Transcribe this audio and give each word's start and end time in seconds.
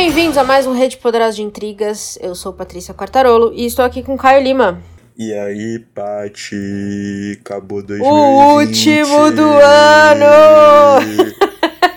Bem-vindos 0.00 0.38
a 0.38 0.44
mais 0.44 0.64
um 0.64 0.72
Rede 0.72 0.96
Poderosa 0.96 1.34
de 1.34 1.42
Intrigas. 1.42 2.16
Eu 2.22 2.32
sou 2.32 2.52
Patrícia 2.52 2.94
Quartarolo 2.94 3.52
e 3.52 3.66
estou 3.66 3.84
aqui 3.84 4.00
com 4.00 4.16
Caio 4.16 4.40
Lima. 4.40 4.80
E 5.16 5.34
aí, 5.34 5.80
Pati, 5.92 7.36
acabou 7.40 7.82
2020. 7.82 8.08
O 8.08 8.60
último 8.60 9.32
do 9.32 9.42
ano! 9.42 11.02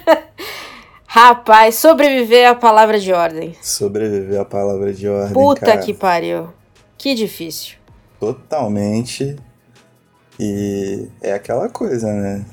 Rapaz, 1.06 1.76
sobreviver 1.76 2.50
à 2.50 2.56
palavra 2.56 3.00
de 3.00 3.14
ordem. 3.14 3.56
Sobreviver 3.62 4.42
à 4.42 4.46
palavra 4.46 4.92
de 4.92 5.08
ordem, 5.08 5.34
Puta 5.34 5.68
cara. 5.68 5.82
que 5.82 5.94
pariu. 5.94 6.50
Que 6.98 7.14
difícil. 7.14 7.78
Totalmente. 8.20 9.36
E 10.40 11.08
é 11.22 11.34
aquela 11.34 11.70
coisa, 11.70 12.12
né? 12.12 12.44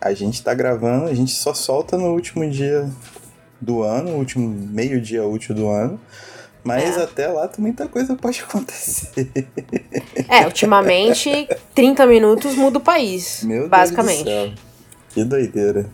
A 0.00 0.12
gente 0.12 0.42
tá 0.42 0.52
gravando, 0.52 1.06
a 1.06 1.14
gente 1.14 1.30
só 1.30 1.54
solta 1.54 1.96
no 1.96 2.12
último 2.12 2.50
dia 2.50 2.90
do 3.62 3.82
ano, 3.82 4.10
último 4.10 4.48
meio 4.48 5.00
dia 5.00 5.24
útil 5.24 5.54
do 5.54 5.68
ano. 5.68 5.98
Mas 6.64 6.96
É. 6.96 7.02
até 7.02 7.26
lá 7.28 7.48
muita 7.58 7.88
coisa 7.88 8.14
pode 8.14 8.40
acontecer. 8.40 9.30
É, 10.28 10.44
ultimamente, 10.44 11.48
30 11.74 12.06
minutos 12.06 12.54
muda 12.54 12.78
o 12.78 12.80
país. 12.80 13.42
Meu 13.44 13.68
basicamente. 13.68 14.24
Deus 14.24 14.50
do 14.50 14.56
céu. 14.56 14.64
Que 15.14 15.24
doideira. 15.24 15.86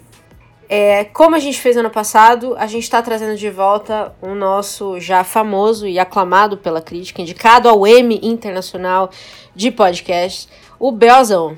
É, 0.69 1.05
como 1.05 1.35
a 1.35 1.39
gente 1.39 1.59
fez 1.59 1.79
ano 1.79 1.89
passado, 1.89 2.55
a 2.59 2.67
gente 2.67 2.83
está 2.83 3.01
trazendo 3.01 3.37
de 3.39 3.49
volta 3.49 4.13
o 4.21 4.35
nosso 4.35 5.01
já 5.01 5.25
famoso 5.25 5.87
e 5.87 5.99
aclamado 5.99 6.59
pela 6.59 6.83
crítica, 6.83 7.23
indicado 7.23 7.69
ao 7.71 7.87
M 7.87 8.21
Internacional 8.23 9.11
de 9.57 9.71
Podcast, 9.71 10.47
o 10.79 10.93
Belzão. 10.93 11.57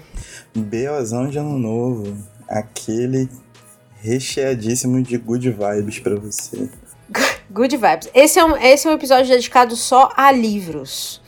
BOzão 0.54 1.28
de 1.28 1.38
ano 1.38 1.58
novo. 1.58 2.16
Aquele 2.48 3.28
recheadíssimo 4.00 5.02
de 5.02 5.16
good 5.16 5.50
vibes 5.50 5.98
pra 5.98 6.16
você. 6.16 6.68
Good 7.50 7.76
Vibes. 7.76 8.08
Esse 8.14 8.38
é, 8.38 8.44
um, 8.44 8.56
esse 8.56 8.86
é 8.86 8.90
um 8.90 8.94
episódio 8.94 9.28
dedicado 9.28 9.74
só 9.74 10.12
a 10.16 10.30
livros. 10.30 11.20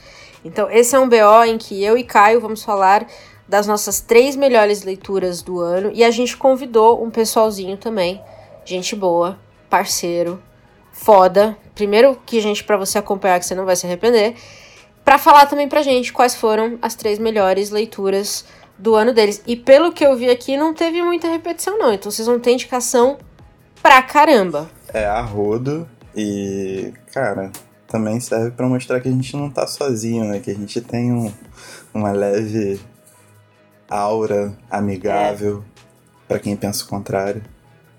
Então, 0.45 0.70
esse 0.70 0.95
é 0.95 0.98
um 0.98 1.09
BO 1.09 1.45
em 1.45 1.59
que 1.59 1.83
eu 1.83 1.98
e 1.98 2.05
Caio 2.05 2.41
vamos 2.41 2.62
falar 2.62 3.06
das 3.48 3.67
nossas 3.67 4.00
três 4.00 4.37
melhores 4.37 4.84
leituras 4.84 5.43
do 5.43 5.61
ano. 5.61 5.91
E 5.93 6.05
a 6.05 6.11
gente 6.11 6.37
convidou 6.37 7.05
um 7.05 7.11
pessoalzinho 7.11 7.77
também. 7.77 8.20
Gente 8.65 8.95
boa, 8.95 9.39
parceiro, 9.69 10.41
foda. 10.93 11.56
Primeiro 11.75 12.17
que 12.25 12.41
gente 12.41 12.62
para 12.62 12.77
você 12.77 12.98
acompanhar 12.98 13.41
que 13.41 13.47
você 13.47 13.55
não 13.55 13.65
vai 13.65 13.77
se 13.77 13.87
arrepender. 13.87 14.37
Pra 15.05 15.19
falar 15.19 15.47
também 15.47 15.69
pra 15.69 15.83
gente 15.83 16.12
quais 16.12 16.37
foram 16.37 16.78
as 16.81 16.95
três 16.95 17.19
melhores 17.19 17.70
leituras 17.70 18.45
do 18.83 18.97
ano 18.97 19.14
deles. 19.14 19.41
E 19.47 19.55
pelo 19.55 19.92
que 19.92 20.05
eu 20.05 20.16
vi 20.16 20.28
aqui, 20.28 20.56
não 20.56 20.75
teve 20.75 21.00
muita 21.00 21.28
repetição, 21.28 21.78
não. 21.78 21.92
Então 21.92 22.11
vocês 22.11 22.27
vão 22.27 22.41
ter 22.41 22.50
indicação 22.50 23.16
pra 23.80 24.02
caramba. 24.02 24.69
É 24.92 25.06
a 25.06 25.20
rodo 25.20 25.88
e, 26.16 26.92
cara, 27.12 27.53
também 27.86 28.19
serve 28.19 28.50
pra 28.50 28.66
mostrar 28.66 29.00
que 29.00 29.08
a 29.08 29.12
gente 29.12 29.36
não 29.36 29.48
tá 29.48 29.69
sozinho, 29.69 30.25
né? 30.25 30.41
Que 30.41 30.50
a 30.50 30.55
gente 30.55 30.80
tem 30.80 31.12
um, 31.12 31.33
uma 31.94 32.10
leve 32.10 32.80
aura 33.88 34.58
amigável 34.69 35.64
pra 36.27 36.41
quem 36.41 36.56
pensa 36.56 36.84
o 36.84 36.88
contrário. 36.88 37.41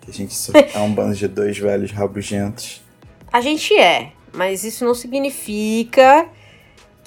Que 0.02 0.12
a 0.12 0.14
gente 0.14 0.36
é 0.76 0.80
um 0.80 0.94
bando 0.94 1.16
de 1.16 1.30
dois 1.30 1.58
velhos 1.58 1.92
rabugentos. 1.92 2.82
A 3.32 3.42
gente 3.42 3.76
é, 3.76 4.12
mas 4.32 4.64
isso 4.64 4.86
não 4.86 4.94
significa 4.94 6.30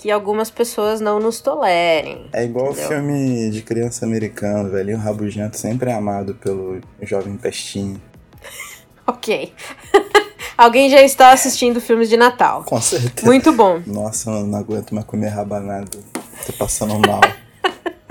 que 0.07 0.11
algumas 0.13 0.53
pessoas 0.53 1.01
não 1.01 1.19
nos 1.19 1.41
tolerem. 1.41 2.27
É 2.33 2.45
igual 2.45 2.67
o 2.67 2.71
Entendeu? 2.71 2.89
filme 2.91 3.51
de 3.51 3.61
criança 3.61 4.07
americano, 4.07 4.71
velhinho 4.71 4.99
rabugento 4.99 5.57
sempre 5.57 5.91
é 5.91 5.95
amado 5.95 6.37
pelo 6.37 6.81
jovem 7.03 7.37
pestinho. 7.37 8.01
Ok. 9.09 9.53
Alguém 10.59 10.91
já 10.91 11.01
está 11.01 11.31
assistindo 11.31 11.81
filmes 11.81 12.09
de 12.09 12.17
Natal. 12.17 12.65
Com 12.65 12.81
certeza. 12.81 13.25
Muito 13.25 13.53
bom. 13.53 13.81
Nossa, 13.87 14.31
eu 14.31 14.45
não 14.45 14.59
aguento 14.59 14.93
mais 14.97 15.07
comer 15.07 15.29
rabanada. 15.29 15.97
Tô 16.45 16.53
passando 16.55 16.99
mal. 17.07 17.21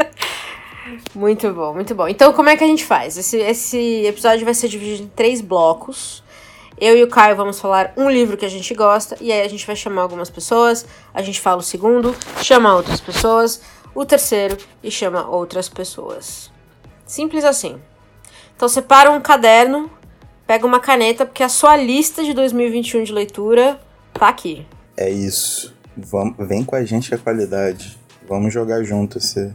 Muito 1.14 1.52
bom, 1.52 1.74
muito 1.74 1.94
bom. 1.94 2.08
Então, 2.08 2.32
como 2.32 2.48
é 2.48 2.56
que 2.56 2.64
a 2.64 2.68
gente 2.68 2.86
faz? 2.86 3.18
Esse, 3.18 3.38
esse 3.40 4.06
episódio 4.06 4.46
vai 4.46 4.54
ser 4.54 4.70
dividido 4.70 5.04
em 5.04 5.08
três 5.08 5.42
blocos. 5.42 6.24
Eu 6.78 6.98
e 6.98 7.04
o 7.04 7.08
Caio 7.08 7.36
vamos 7.36 7.60
falar 7.60 7.94
um 7.96 8.10
livro 8.10 8.36
que 8.36 8.46
a 8.46 8.50
gente 8.50 8.74
gosta, 8.74 9.18
e 9.22 9.32
aí 9.32 9.42
a 9.42 9.48
gente 9.48 9.66
vai 9.66 9.76
chamar 9.76 10.02
algumas 10.02 10.30
pessoas, 10.30 10.86
a 11.14 11.22
gente 11.22 11.40
fala 11.40 11.60
o 11.60 11.64
segundo, 11.64 12.14
chama 12.42 12.76
outras 12.76 13.00
pessoas, 13.00 13.62
o 13.94 14.06
terceiro 14.06 14.58
e 14.84 14.92
chama 14.92 15.28
outras 15.28 15.70
pessoas. 15.70 16.52
Simples 17.06 17.46
assim. 17.46 17.80
Então 18.56 18.68
separa 18.68 19.10
um 19.10 19.22
caderno, 19.22 19.90
pega 20.46 20.66
uma 20.66 20.80
caneta, 20.80 21.26
porque 21.26 21.44
a 21.44 21.50
sua 21.50 21.78
lista 21.78 22.24
de 22.24 22.34
2021 22.34 23.04
de 23.04 23.14
leitura 23.14 23.80
tá 24.14 24.28
aqui. 24.28 24.66
É 24.98 25.10
isso. 25.10 25.74
Vem 26.40 26.64
com 26.66 26.76
a 26.76 26.84
gente 26.84 27.14
a 27.16 27.18
qualidade. 27.18 27.98
Vamos 28.28 28.54
jogar 28.54 28.84
junto 28.84 29.18
esse, 29.18 29.54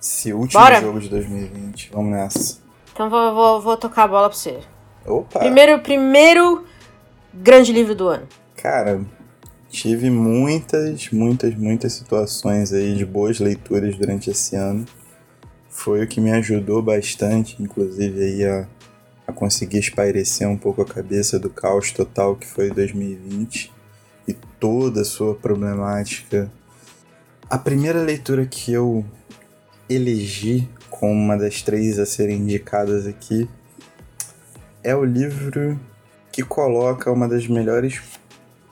esse 0.00 0.32
último 0.32 0.60
Bora. 0.60 0.80
jogo 0.80 1.00
de 1.00 1.08
2020. 1.08 1.90
Vamos 1.92 2.12
nessa. 2.12 2.58
Então 2.92 3.10
vou, 3.10 3.34
vou, 3.34 3.60
vou 3.60 3.76
tocar 3.76 4.04
a 4.04 4.08
bola 4.08 4.28
pra 4.28 4.38
você. 4.38 4.60
Opa! 5.06 5.38
Primeiro, 5.38 5.78
primeiro 5.80 6.64
grande 7.32 7.72
livro 7.72 7.94
do 7.94 8.08
ano. 8.08 8.26
Cara, 8.56 9.00
tive 9.68 10.10
muitas, 10.10 11.10
muitas, 11.10 11.54
muitas 11.54 11.92
situações 11.92 12.72
aí 12.72 12.94
de 12.96 13.04
boas 13.04 13.38
leituras 13.38 13.96
durante 13.96 14.30
esse 14.30 14.56
ano. 14.56 14.84
Foi 15.68 16.02
o 16.02 16.08
que 16.08 16.20
me 16.20 16.32
ajudou 16.32 16.82
bastante, 16.82 17.62
inclusive 17.62 18.22
aí 18.22 18.44
a, 18.44 18.66
a 19.26 19.32
conseguir 19.32 19.78
espairecer 19.78 20.48
um 20.48 20.56
pouco 20.56 20.82
a 20.82 20.86
cabeça 20.86 21.38
do 21.38 21.50
caos 21.50 21.92
total 21.92 22.34
que 22.34 22.46
foi 22.46 22.70
2020 22.70 23.72
e 24.26 24.32
toda 24.58 25.02
a 25.02 25.04
sua 25.04 25.34
problemática. 25.34 26.50
A 27.48 27.58
primeira 27.58 28.00
leitura 28.00 28.46
que 28.46 28.72
eu 28.72 29.04
elegi 29.88 30.68
como 30.90 31.12
uma 31.12 31.36
das 31.36 31.62
três 31.62 31.98
a 31.98 32.06
serem 32.06 32.38
indicadas 32.38 33.06
aqui 33.06 33.48
é 34.86 34.94
o 34.94 35.04
livro 35.04 35.80
que 36.30 36.44
coloca 36.44 37.10
uma 37.10 37.26
das 37.26 37.48
melhores 37.48 38.00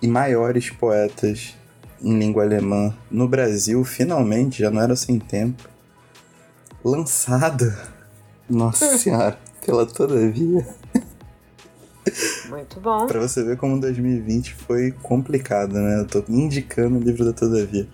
e 0.00 0.06
maiores 0.06 0.70
poetas 0.70 1.56
em 2.00 2.16
língua 2.16 2.44
alemã 2.44 2.94
no 3.10 3.26
Brasil, 3.26 3.84
finalmente, 3.84 4.62
já 4.62 4.70
não 4.70 4.80
era 4.80 4.94
sem 4.94 5.18
tempo, 5.18 5.68
lançado. 6.84 7.74
Nossa 8.48 8.94
senhora, 8.96 9.36
pela 9.66 9.84
todavia. 9.84 10.64
Muito 12.48 12.78
bom. 12.78 13.08
Pra 13.08 13.18
você 13.18 13.42
ver 13.42 13.56
como 13.56 13.80
2020 13.80 14.54
foi 14.54 14.92
complicado, 14.92 15.72
né? 15.72 15.98
Eu 15.98 16.06
tô 16.06 16.22
indicando 16.28 16.98
o 16.98 17.02
livro 17.02 17.24
da 17.24 17.32
Todavia. 17.32 17.88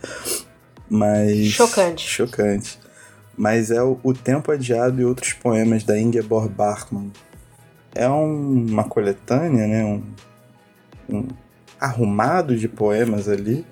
Mas. 0.90 1.46
Chocante. 1.46 2.06
Chocante. 2.06 2.78
Mas 3.34 3.70
é 3.70 3.82
o, 3.82 3.98
o 4.02 4.12
Tempo 4.12 4.52
Adiado 4.52 5.00
e 5.00 5.04
Outros 5.06 5.32
Poemas 5.32 5.84
da 5.84 5.98
Ingeborg 5.98 6.52
Bachmann. 6.52 7.10
É 7.94 8.08
um- 8.08 8.66
uma 8.66 8.84
coletânea, 8.84 9.66
né? 9.66 9.84
Um, 9.84 10.02
um 11.08 11.28
arrumado 11.80 12.56
de 12.56 12.68
poemas 12.68 13.28
ali. 13.28 13.66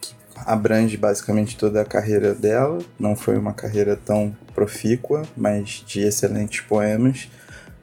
Que 0.00 0.14
abrange 0.36 0.96
basicamente 0.96 1.56
toda 1.56 1.80
a 1.82 1.84
carreira 1.84 2.34
dela. 2.34 2.78
Não 2.98 3.16
foi 3.16 3.36
uma 3.36 3.52
carreira 3.52 3.96
tão 3.96 4.36
profícua, 4.54 5.22
mas 5.36 5.82
de 5.86 6.00
excelentes 6.00 6.60
poemas 6.60 7.28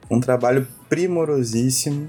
um 0.10 0.20
trabalho 0.20 0.68
primorosíssimo 0.90 2.08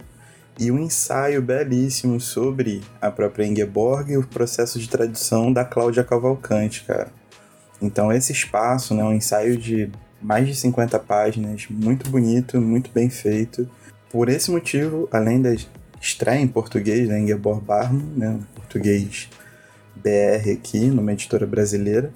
e 0.59 0.71
um 0.71 0.79
ensaio 0.79 1.41
belíssimo 1.43 2.21
sobre 2.21 2.83
a 3.01 3.11
própria 3.11 3.47
Ingeborg 3.47 4.13
e 4.13 4.17
o 4.19 4.27
processo 4.27 4.79
de 4.79 4.89
tradução 4.89 5.53
da 5.53 5.65
Cláudia 5.65 6.05
Cavalcante, 6.05 6.85
cara. 6.85 7.09
Então 7.81 8.13
esse 8.13 8.33
espaço, 8.33 8.95
né, 8.95 9.03
um 9.03 9.13
ensaio 9.13 9.57
de 9.57 9.91
mais 10.25 10.47
de 10.47 10.55
50 10.55 10.99
páginas, 11.01 11.67
muito 11.69 12.09
bonito, 12.09 12.59
muito 12.59 12.91
bem 12.91 13.11
feito. 13.11 13.69
Por 14.09 14.31
esse 14.31 14.51
motivo, 14.51 15.07
além 15.13 15.43
da 15.43 15.55
estreia 16.01 16.41
em 16.41 16.49
português 16.49 17.07
da 17.07 17.19
Ingeborg 17.19 17.63
Barman, 17.63 18.07
né, 18.17 18.29
um 18.31 18.43
português 18.55 19.29
BR 19.95 20.51
aqui, 20.51 20.87
numa 20.87 21.13
editora 21.13 21.47
brasileira, 21.47 22.11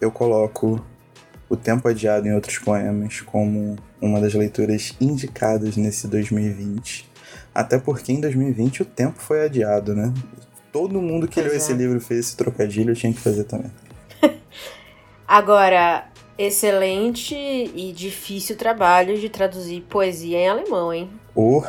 eu 0.00 0.12
coloco 0.12 0.80
O 1.48 1.56
Tempo 1.56 1.88
Adiado 1.88 2.28
em 2.28 2.32
Outros 2.32 2.58
Poemas 2.58 3.20
como 3.22 3.76
uma 4.00 4.20
das 4.20 4.34
leituras 4.34 4.94
indicadas 5.00 5.76
nesse 5.76 6.06
2020. 6.06 7.10
Até 7.52 7.76
porque 7.76 8.12
em 8.12 8.20
2020 8.20 8.82
o 8.82 8.84
tempo 8.84 9.18
foi 9.18 9.44
adiado, 9.44 9.96
né? 9.96 10.14
Todo 10.70 11.02
mundo 11.02 11.26
que 11.26 11.34
Pois 11.34 11.46
leu 11.46 11.54
é. 11.54 11.56
esse 11.56 11.72
livro 11.72 12.00
fez 12.00 12.20
esse 12.20 12.36
trocadilho, 12.36 12.92
eu 12.92 12.94
tinha 12.94 13.12
que 13.12 13.18
fazer 13.18 13.44
também. 13.44 13.72
Agora, 15.26 16.06
excelente 16.38 17.34
e 17.34 17.92
difícil 17.92 18.56
trabalho 18.56 19.18
de 19.18 19.28
traduzir 19.28 19.80
poesia 19.82 20.38
em 20.38 20.48
alemão, 20.48 20.92
hein? 20.92 21.10
O 21.34 21.62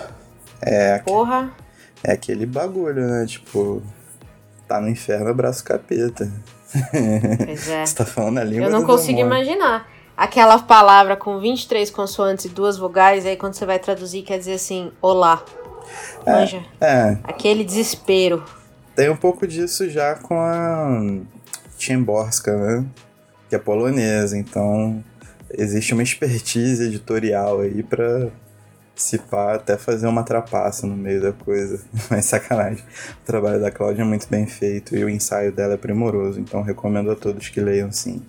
é, 0.61 0.99
Porra. 0.99 1.51
é 2.03 2.11
aquele 2.11 2.45
bagulho, 2.45 3.05
né? 3.07 3.25
Tipo, 3.25 3.81
tá 4.67 4.79
no 4.79 4.87
inferno, 4.89 5.29
abraço 5.29 5.63
capeta. 5.63 6.31
Pois 7.45 7.67
é. 7.69 7.83
Você 7.85 7.95
tá 7.95 8.05
falando 8.05 8.37
a 8.37 8.43
língua 8.43 8.67
Eu 8.67 8.71
não 8.71 8.85
consigo 8.85 9.17
demônio. 9.17 9.43
imaginar. 9.43 9.89
Aquela 10.15 10.59
palavra 10.59 11.15
com 11.15 11.39
23 11.39 11.89
consoantes 11.89 12.45
e 12.45 12.49
duas 12.49 12.77
vogais, 12.77 13.25
aí 13.25 13.37
quando 13.37 13.53
você 13.53 13.65
vai 13.65 13.79
traduzir 13.79 14.21
quer 14.21 14.37
dizer 14.37 14.53
assim, 14.53 14.91
olá. 15.01 15.43
Manja. 16.27 16.61
É, 16.81 17.17
Aquele 17.23 17.63
desespero. 17.63 18.43
tem 18.95 19.09
um 19.09 19.15
pouco 19.15 19.47
disso 19.47 19.89
já 19.89 20.15
com 20.15 20.37
a 20.39 20.99
Szymborska, 21.77 22.55
né? 22.55 22.85
Que 23.49 23.55
é 23.55 23.59
polonesa, 23.59 24.37
então 24.37 25.03
existe 25.51 25.93
uma 25.93 26.03
expertise 26.03 26.83
editorial 26.83 27.61
aí 27.61 27.81
pra 27.81 28.29
se 28.95 29.17
pá, 29.17 29.55
até 29.55 29.77
fazer 29.77 30.07
uma 30.07 30.23
trapaça 30.23 30.85
no 30.85 30.95
meio 30.95 31.21
da 31.21 31.31
coisa. 31.31 31.81
Mas 32.11 32.25
sacanagem. 32.25 32.83
O 33.21 33.25
trabalho 33.25 33.59
da 33.59 33.71
Cláudia 33.71 34.01
é 34.01 34.05
muito 34.05 34.27
bem 34.29 34.45
feito 34.45 34.95
e 34.95 35.03
o 35.03 35.09
ensaio 35.09 35.51
dela 35.51 35.73
é 35.73 35.77
primoroso, 35.77 36.39
então 36.39 36.61
recomendo 36.61 37.09
a 37.11 37.15
todos 37.15 37.49
que 37.49 37.61
leiam 37.61 37.91
sim. 37.91 38.21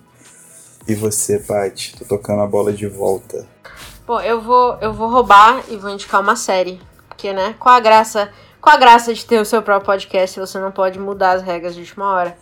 E 0.87 0.95
você, 0.95 1.37
Paty? 1.37 1.95
Tô 1.97 2.05
tocando 2.05 2.41
a 2.41 2.47
bola 2.47 2.73
de 2.73 2.87
volta. 2.87 3.45
Bom, 4.07 4.19
eu 4.19 4.41
vou, 4.41 4.77
eu 4.81 4.91
vou 4.91 5.09
roubar 5.09 5.63
e 5.69 5.77
vou 5.77 5.91
indicar 5.91 6.21
uma 6.21 6.35
série. 6.35 6.81
Porque, 7.07 7.31
né? 7.33 7.53
Qual 7.59 7.75
a 7.75 7.79
graça, 7.79 8.31
qual 8.59 8.75
a 8.75 8.79
graça 8.79 9.13
de 9.13 9.23
ter 9.23 9.39
o 9.39 9.45
seu 9.45 9.61
próprio 9.61 9.85
podcast 9.85 10.39
você 10.39 10.57
não 10.57 10.71
pode 10.71 10.97
mudar 10.97 11.33
as 11.33 11.43
regras 11.43 11.75
de 11.75 11.81
última 11.81 12.11
hora? 12.11 12.35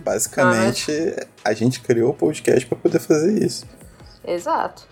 Basicamente, 0.00 0.90
a 1.44 1.52
gente 1.52 1.80
criou 1.80 2.10
o 2.10 2.14
podcast 2.14 2.66
pra 2.66 2.78
poder 2.78 2.98
fazer 2.98 3.42
isso. 3.44 3.64
Exato. 4.26 4.82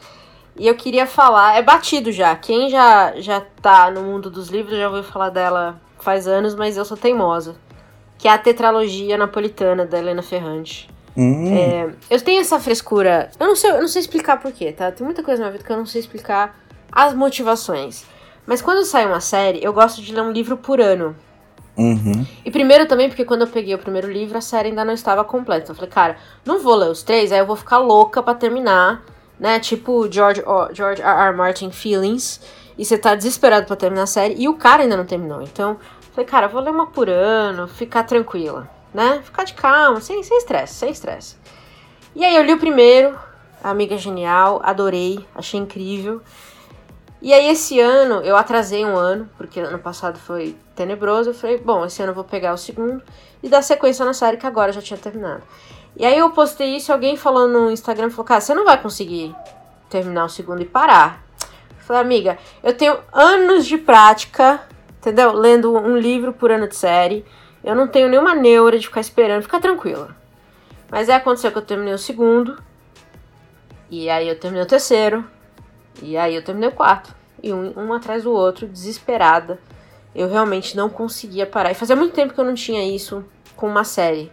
E 0.56 0.66
eu 0.66 0.75
queria 0.75 1.06
falar, 1.06 1.56
é 1.56 1.62
batido 1.62 2.10
já. 2.10 2.34
Quem 2.34 2.69
já, 2.69 3.14
já 3.20 3.40
tá 3.62 3.90
no 3.90 4.02
mundo 4.02 4.28
dos 4.31 4.49
livros 4.49 4.76
já 4.76 4.88
ouviu 4.88 5.05
falar 5.05 5.31
dela 5.31 5.81
faz 6.00 6.26
anos, 6.26 6.55
mas 6.55 6.76
eu 6.76 6.84
sou 6.84 6.96
teimosa. 6.96 7.55
Que 8.16 8.26
é 8.26 8.32
a 8.32 8.38
tetralogia 8.38 9.16
napolitana 9.16 9.87
da 9.87 9.99
Helena 9.99 10.22
Ferrante. 10.22 10.90
Hum, 11.16 11.56
É, 11.56 11.90
eu 12.11 12.20
tenho 12.20 12.40
essa 12.40 12.58
frescura. 12.58 13.31
Eu 13.38 13.46
não 13.46 13.54
sei, 13.56 13.70
eu 13.70 13.81
não 13.81 13.88
sei 13.88 14.00
explicar 14.00 14.40
porquê, 14.40 14.72
tá? 14.72 14.90
Tem 14.90 15.04
muita 15.04 15.22
coisa 15.22 15.43
na 15.44 15.50
vida 15.50 15.62
que 15.62 15.70
eu 15.70 15.76
não 15.76 15.87
sei 15.87 16.00
explicar 16.00 16.58
as 16.90 17.14
motivações. 17.14 18.04
Mas 18.46 18.61
quando 18.62 18.84
sai 18.84 19.06
uma 19.06 19.20
série, 19.20 19.62
eu 19.62 19.72
gosto 19.72 20.00
de 20.02 20.12
ler 20.12 20.22
um 20.22 20.32
livro 20.32 20.56
por 20.56 20.81
ano. 20.81 21.14
Uhum. 21.78 22.26
E 22.44 22.50
primeiro 22.50 22.86
também, 22.86 23.08
porque 23.08 23.25
quando 23.25 23.42
eu 23.42 23.46
peguei 23.46 23.75
o 23.75 23.78
primeiro 23.78 24.10
livro, 24.10 24.36
a 24.36 24.40
série 24.40 24.69
ainda 24.69 24.84
não 24.84 24.92
estava 24.92 25.25
completa. 25.25 25.62
Então 25.62 25.72
eu 25.72 25.76
falei, 25.76 25.90
cara, 25.90 26.16
não 26.44 26.58
vou 26.58 26.75
ler 26.75 26.90
os 26.90 27.02
três, 27.02 27.32
aí 27.32 27.38
eu 27.38 27.46
vou 27.46 27.56
ficar 27.56 27.78
louca 27.78 28.22
pra 28.22 28.34
terminar, 28.34 29.02
né? 29.38 29.58
Tipo 29.60 30.10
George, 30.10 30.42
ó, 30.44 30.69
George 30.72 31.00
R. 31.00 31.28
R. 31.28 31.36
Martin 31.36 31.70
Feelings. 31.70 32.40
E 32.76 32.84
você 32.84 32.96
tá 32.96 33.14
desesperado 33.14 33.66
pra 33.66 33.75
terminar 33.75 34.04
a 34.04 34.06
série. 34.06 34.34
E 34.38 34.48
o 34.48 34.54
cara 34.54 34.82
ainda 34.84 34.96
não 34.96 35.04
terminou. 35.04 35.42
Então, 35.42 35.70
eu 35.70 35.78
falei, 36.12 36.26
cara, 36.26 36.46
eu 36.46 36.50
vou 36.50 36.60
ler 36.60 36.70
uma 36.70 36.86
por 36.86 37.08
ano, 37.08 37.66
ficar 37.66 38.04
tranquila, 38.04 38.70
né? 38.94 39.20
Ficar 39.25 39.44
de 39.44 39.54
calma, 39.54 40.00
sem 40.00 40.20
estresse, 40.20 40.75
sem 40.75 40.90
estresse. 40.90 41.36
E 42.14 42.25
aí 42.25 42.36
eu 42.36 42.42
li 42.44 42.52
o 42.52 42.58
primeiro, 42.58 43.19
Amiga 43.62 43.98
Genial, 43.98 44.60
adorei, 44.62 45.25
achei 45.34 45.58
incrível. 45.58 46.22
E 47.20 47.32
aí 47.35 47.49
esse 47.49 47.81
ano 47.81 48.20
eu 48.23 48.37
atrasei 48.37 48.85
um 48.85 48.97
ano, 48.97 49.29
porque 49.37 49.59
ano 49.59 49.79
passado 49.79 50.19
foi 50.19 50.56
tenebroso. 50.76 51.31
Eu 51.31 51.35
falei, 51.35 51.59
bom, 51.59 51.85
esse 51.85 52.00
ano 52.00 52.12
eu 52.12 52.15
vou 52.15 52.25
pegar 52.25 52.53
o 52.53 52.59
segundo 52.59 53.03
e 53.43 53.49
dar 53.49 53.62
sequência 53.62 54.05
na 54.05 54.12
série 54.12 54.37
que 54.37 54.47
agora 54.47 54.73
já 54.73 54.81
tinha 54.81 54.99
terminado. 54.99 55.43
E 55.97 56.06
aí 56.06 56.17
eu 56.17 56.31
postei 56.31 56.76
isso 56.76 56.91
e 56.91 56.93
alguém 56.93 57.17
falou 57.17 57.49
no 57.49 57.70
Instagram, 57.70 58.11
falou, 58.11 58.25
cara, 58.25 58.41
você 58.41 58.55
não 58.55 58.65
vai 58.65 58.81
conseguir 58.81 59.35
terminar 59.91 60.26
o 60.26 60.29
segundo 60.29 60.62
e 60.62 60.65
parar. 60.65 61.25
Eu 61.70 61.85
falei, 61.85 62.03
amiga, 62.03 62.38
eu 62.62 62.73
tenho 62.73 62.97
anos 63.12 63.67
de 63.67 63.79
prática, 63.79 64.61
entendeu? 64.99 65.32
Lendo 65.32 65.76
um 65.76 65.97
livro 65.97 66.32
por 66.32 66.53
ano 66.53 66.69
de 66.69 66.76
série. 66.76 67.25
Eu 67.64 67.75
não 67.75 67.88
tenho 67.88 68.09
nenhuma 68.09 68.35
neura 68.35 68.79
de 68.79 68.87
ficar 68.87 69.00
esperando, 69.00 69.43
fica 69.43 69.59
tranquila. 69.59 70.14
Mas 70.88 71.09
aí 71.09 71.17
aconteceu 71.17 71.50
que 71.50 71.59
eu 71.59 71.62
terminei 71.62 71.94
o 71.94 71.99
segundo. 71.99 72.56
E 73.91 74.09
aí 74.09 74.29
eu 74.29 74.38
terminei 74.38 74.64
o 74.64 74.69
terceiro. 74.69 75.25
E 76.03 76.17
aí 76.17 76.35
eu 76.35 76.43
terminei 76.43 76.69
o 76.69 76.73
quarto. 76.73 77.15
E 77.43 77.53
um, 77.53 77.73
um 77.77 77.93
atrás 77.93 78.25
do 78.25 78.33
outro, 78.33 78.67
desesperada. 78.67 79.59
Eu 80.15 80.29
realmente 80.29 80.77
não 80.77 80.89
conseguia 80.89 81.47
parar. 81.47 81.71
E 81.71 81.75
fazia 81.75 81.97
muito 81.97 82.15
tempo 82.15 82.35
que 82.35 82.41
eu 82.41 82.45
não 82.45 82.55
tinha 82.55 82.85
isso 82.85 83.25
com 83.56 83.69
uma 83.69 83.85
série. 83.85 84.33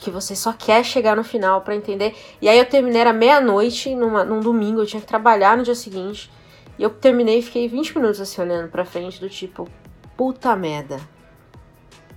Que 0.00 0.10
você 0.10 0.34
só 0.34 0.52
quer 0.52 0.84
chegar 0.84 1.16
no 1.16 1.24
final 1.24 1.60
pra 1.60 1.74
entender. 1.74 2.14
E 2.40 2.48
aí 2.48 2.58
eu 2.58 2.66
terminei 2.66 3.00
era 3.00 3.12
meia-noite 3.12 3.94
num 3.94 4.40
domingo, 4.40 4.80
eu 4.80 4.86
tinha 4.86 5.00
que 5.00 5.06
trabalhar 5.06 5.56
no 5.56 5.62
dia 5.62 5.74
seguinte. 5.74 6.30
E 6.78 6.82
eu 6.82 6.90
terminei 6.90 7.38
e 7.38 7.42
fiquei 7.42 7.68
20 7.68 7.96
minutos 7.96 8.20
assim 8.20 8.40
olhando 8.40 8.68
pra 8.68 8.84
frente, 8.84 9.20
do 9.20 9.28
tipo, 9.28 9.68
puta 10.16 10.56
merda. 10.56 10.98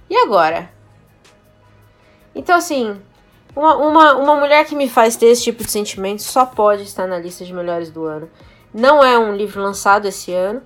E 0.09 0.15
agora? 0.15 0.71
Então 2.33 2.55
assim, 2.55 2.99
uma, 3.55 3.75
uma, 3.75 4.13
uma 4.15 4.35
mulher 4.35 4.65
que 4.65 4.75
me 4.75 4.89
faz 4.89 5.15
ter 5.15 5.27
esse 5.27 5.43
tipo 5.43 5.63
de 5.63 5.71
sentimento 5.71 6.21
só 6.21 6.45
pode 6.45 6.83
estar 6.83 7.07
na 7.07 7.17
lista 7.17 7.43
de 7.43 7.53
melhores 7.53 7.91
do 7.91 8.05
ano. 8.05 8.29
Não 8.73 9.03
é 9.03 9.17
um 9.17 9.35
livro 9.35 9.61
lançado 9.61 10.07
esse 10.07 10.33
ano, 10.33 10.61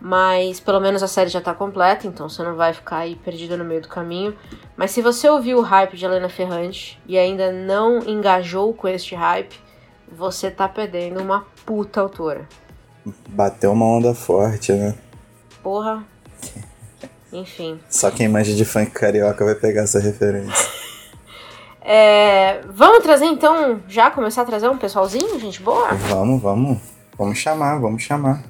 mas 0.00 0.58
pelo 0.60 0.80
menos 0.80 1.02
a 1.02 1.08
série 1.08 1.28
já 1.28 1.40
tá 1.40 1.52
completa, 1.52 2.06
então 2.06 2.28
você 2.28 2.42
não 2.42 2.56
vai 2.56 2.72
ficar 2.72 2.98
aí 2.98 3.16
perdida 3.16 3.56
no 3.56 3.64
meio 3.64 3.82
do 3.82 3.88
caminho. 3.88 4.34
Mas 4.76 4.92
se 4.92 5.02
você 5.02 5.28
ouviu 5.28 5.58
o 5.58 5.62
hype 5.62 5.96
de 5.96 6.04
Helena 6.04 6.28
Ferrante 6.28 7.00
e 7.06 7.18
ainda 7.18 7.52
não 7.52 7.98
engajou 8.00 8.72
com 8.72 8.88
este 8.88 9.14
hype, 9.14 9.58
você 10.10 10.50
tá 10.50 10.68
perdendo 10.68 11.20
uma 11.20 11.46
puta 11.66 12.00
autora. 12.00 12.48
Bateu 13.28 13.72
uma 13.72 13.84
onda 13.84 14.14
forte, 14.14 14.72
né? 14.72 14.94
Porra. 15.62 16.04
Enfim. 17.32 17.78
Só 17.88 18.10
quem 18.10 18.28
manja 18.28 18.54
de 18.54 18.64
funk 18.64 18.90
carioca 18.90 19.44
vai 19.44 19.54
pegar 19.54 19.82
essa 19.82 20.00
referência. 20.00 20.80
É, 21.82 22.60
vamos 22.68 23.02
trazer 23.02 23.24
então, 23.24 23.80
já 23.88 24.10
começar 24.10 24.42
a 24.42 24.44
trazer 24.44 24.68
um 24.68 24.76
pessoalzinho, 24.76 25.40
gente 25.40 25.62
boa? 25.62 25.88
Vamos, 25.94 26.40
vamos. 26.40 26.78
Vamos 27.20 27.36
chamar, 27.36 27.78
vamos 27.78 28.02
chamar. 28.02 28.42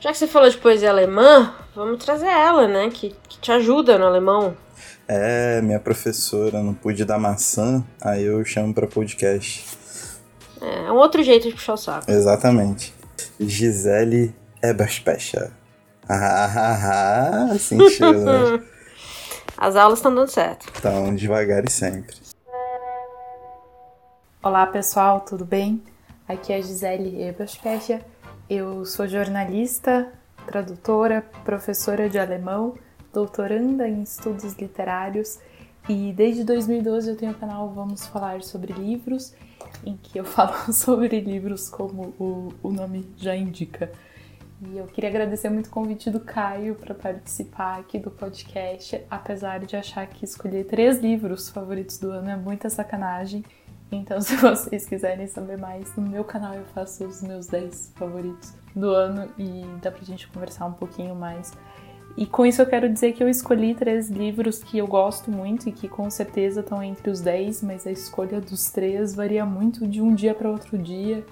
Já 0.00 0.10
que 0.10 0.18
você 0.18 0.26
falou 0.26 0.50
de 0.50 0.58
poesia 0.58 0.90
alemã, 0.90 1.54
vamos 1.76 2.04
trazer 2.04 2.26
ela, 2.26 2.66
né? 2.66 2.90
Que, 2.90 3.14
que 3.28 3.38
te 3.38 3.52
ajuda 3.52 3.96
no 3.96 4.04
alemão. 4.04 4.56
É, 5.06 5.62
minha 5.62 5.78
professora 5.78 6.60
não 6.60 6.74
pude 6.74 7.04
dar 7.04 7.20
maçã, 7.20 7.84
aí 8.00 8.24
eu 8.24 8.44
chamo 8.44 8.74
pra 8.74 8.88
podcast. 8.88 9.64
É, 10.60 10.86
é 10.86 10.92
um 10.92 10.96
outro 10.96 11.22
jeito 11.22 11.46
de 11.46 11.54
puxar 11.54 11.74
o 11.74 11.76
saco. 11.76 12.10
Exatamente. 12.10 12.92
Gisele 13.38 14.34
Eberspecher. 14.60 15.52
Ah, 16.08 17.54
sentiu, 17.60 18.24
né? 18.24 18.60
As 19.56 19.76
aulas 19.76 20.00
estão 20.00 20.12
dando 20.12 20.32
certo. 20.32 20.66
Então, 20.76 21.14
devagar 21.14 21.64
e 21.64 21.70
sempre. 21.70 22.16
Olá 24.42 24.66
pessoal, 24.66 25.20
tudo 25.20 25.44
bem? 25.44 25.80
Aqui 26.30 26.52
é 26.52 26.58
a 26.58 26.60
Gisele 26.60 27.20
Eberspecher. 27.24 28.04
Eu 28.48 28.84
sou 28.84 29.08
jornalista, 29.08 30.12
tradutora, 30.46 31.22
professora 31.44 32.08
de 32.08 32.20
alemão, 32.20 32.76
doutoranda 33.12 33.88
em 33.88 34.04
estudos 34.04 34.54
literários 34.54 35.40
e 35.88 36.12
desde 36.12 36.44
2012 36.44 37.10
eu 37.10 37.16
tenho 37.16 37.32
o 37.32 37.34
canal 37.34 37.68
Vamos 37.70 38.06
Falar 38.06 38.44
sobre 38.44 38.72
Livros, 38.72 39.34
em 39.84 39.96
que 39.96 40.20
eu 40.20 40.22
falo 40.24 40.72
sobre 40.72 41.18
livros 41.18 41.68
como 41.68 42.14
o, 42.16 42.54
o 42.62 42.70
nome 42.70 43.12
já 43.16 43.34
indica. 43.34 43.90
E 44.62 44.78
eu 44.78 44.86
queria 44.86 45.10
agradecer 45.10 45.50
muito 45.50 45.66
o 45.66 45.70
convite 45.70 46.10
do 46.10 46.20
Caio 46.20 46.76
para 46.76 46.94
participar 46.94 47.80
aqui 47.80 47.98
do 47.98 48.08
podcast, 48.08 49.02
apesar 49.10 49.58
de 49.66 49.74
achar 49.74 50.06
que 50.06 50.24
escolher 50.24 50.62
três 50.66 51.00
livros 51.00 51.48
favoritos 51.48 51.98
do 51.98 52.12
ano 52.12 52.30
é 52.30 52.36
muita 52.36 52.70
sacanagem. 52.70 53.44
Então, 53.92 54.20
se 54.22 54.36
vocês 54.36 54.86
quiserem 54.86 55.26
saber 55.26 55.58
mais, 55.58 55.94
no 55.96 56.02
meu 56.02 56.24
canal 56.24 56.54
eu 56.54 56.64
faço 56.66 57.04
os 57.04 57.22
meus 57.22 57.46
10 57.46 57.92
favoritos 57.96 58.54
do 58.74 58.90
ano 58.90 59.28
e 59.38 59.64
dá 59.82 59.90
pra 59.90 60.02
gente 60.04 60.28
conversar 60.28 60.66
um 60.66 60.72
pouquinho 60.72 61.14
mais. 61.14 61.52
E 62.16 62.26
com 62.26 62.44
isso 62.44 62.60
eu 62.60 62.66
quero 62.66 62.92
dizer 62.92 63.12
que 63.12 63.22
eu 63.22 63.28
escolhi 63.28 63.74
três 63.74 64.10
livros 64.10 64.62
que 64.62 64.78
eu 64.78 64.86
gosto 64.86 65.30
muito 65.30 65.68
e 65.68 65.72
que 65.72 65.88
com 65.88 66.10
certeza 66.10 66.60
estão 66.60 66.82
entre 66.82 67.08
os 67.10 67.20
10, 67.20 67.62
mas 67.62 67.86
a 67.86 67.90
escolha 67.90 68.40
dos 68.40 68.70
três 68.70 69.14
varia 69.14 69.46
muito 69.46 69.86
de 69.86 70.02
um 70.02 70.14
dia 70.14 70.34
para 70.34 70.50
outro 70.50 70.76
dia. 70.76 71.24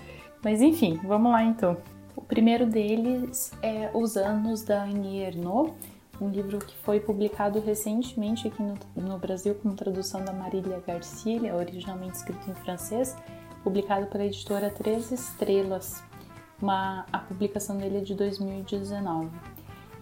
Mas 0.43 0.63
enfim, 0.63 1.01
vamos 1.05 1.33
lá 1.33 1.43
então. 1.43 1.77
O 2.15 2.23
primeiro 2.23 2.67
deles 2.67 3.53
é 3.63 3.91
Os 3.93 4.17
Anos 4.17 4.63
da 4.63 4.85
Annie 4.85 5.23
Ernaux, 5.23 5.73
um 6.21 6.29
livro 6.29 6.59
que 6.59 6.77
foi 6.79 7.01
publicado 7.01 7.61
recentemente 7.61 8.49
aqui 8.49 8.63
no, 8.63 8.75
no 8.97 9.19
Brasil 9.19 9.55
com 9.55 9.75
tradução 9.75 10.25
da 10.25 10.33
Marília 10.33 10.83
Garcia, 10.87 11.55
originalmente 11.55 12.17
escrito 12.17 12.51
em 12.51 12.55
francês, 12.55 13.17
publicado 13.63 14.07
pela 14.07 14.25
editora 14.25 14.71
Três 14.71 15.11
Estrelas. 15.13 16.03
Uma, 16.61 17.07
a 17.13 17.19
publicação 17.19 17.77
dele 17.77 17.99
é 17.99 18.01
de 18.01 18.15
2019. 18.15 19.31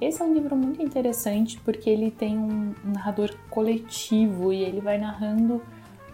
Esse 0.01 0.21
é 0.21 0.25
um 0.25 0.35
livro 0.35 0.55
muito 0.55 0.83
interessante 0.83 1.59
porque 1.61 1.89
ele 1.89 2.11
tem 2.11 2.37
um 2.37 2.75
narrador 2.85 3.35
coletivo 3.49 4.53
e 4.53 4.63
ele 4.63 4.81
vai 4.81 4.99
narrando 4.99 5.63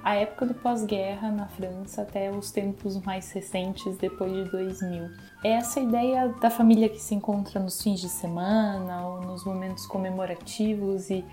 a 0.02 0.16
época 0.16 0.46
do 0.46 0.54
pós-guerra 0.54 1.30
na 1.30 1.46
França 1.46 2.02
até 2.02 2.30
os 2.30 2.50
tempos 2.50 3.00
mais 3.02 3.30
recentes, 3.30 3.96
depois 3.96 4.32
de 4.32 4.50
2000. 4.50 5.10
É 5.44 5.50
essa 5.52 5.80
ideia 5.80 6.28
da 6.40 6.50
família 6.50 6.88
que 6.88 7.00
se 7.00 7.14
encontra 7.14 7.60
nos 7.60 7.80
fins 7.80 8.00
de 8.00 8.08
semana 8.08 9.06
ou 9.06 9.20
nos 9.20 9.44
momentos 9.44 9.86
comemorativos 9.86 11.08
e 11.08 11.24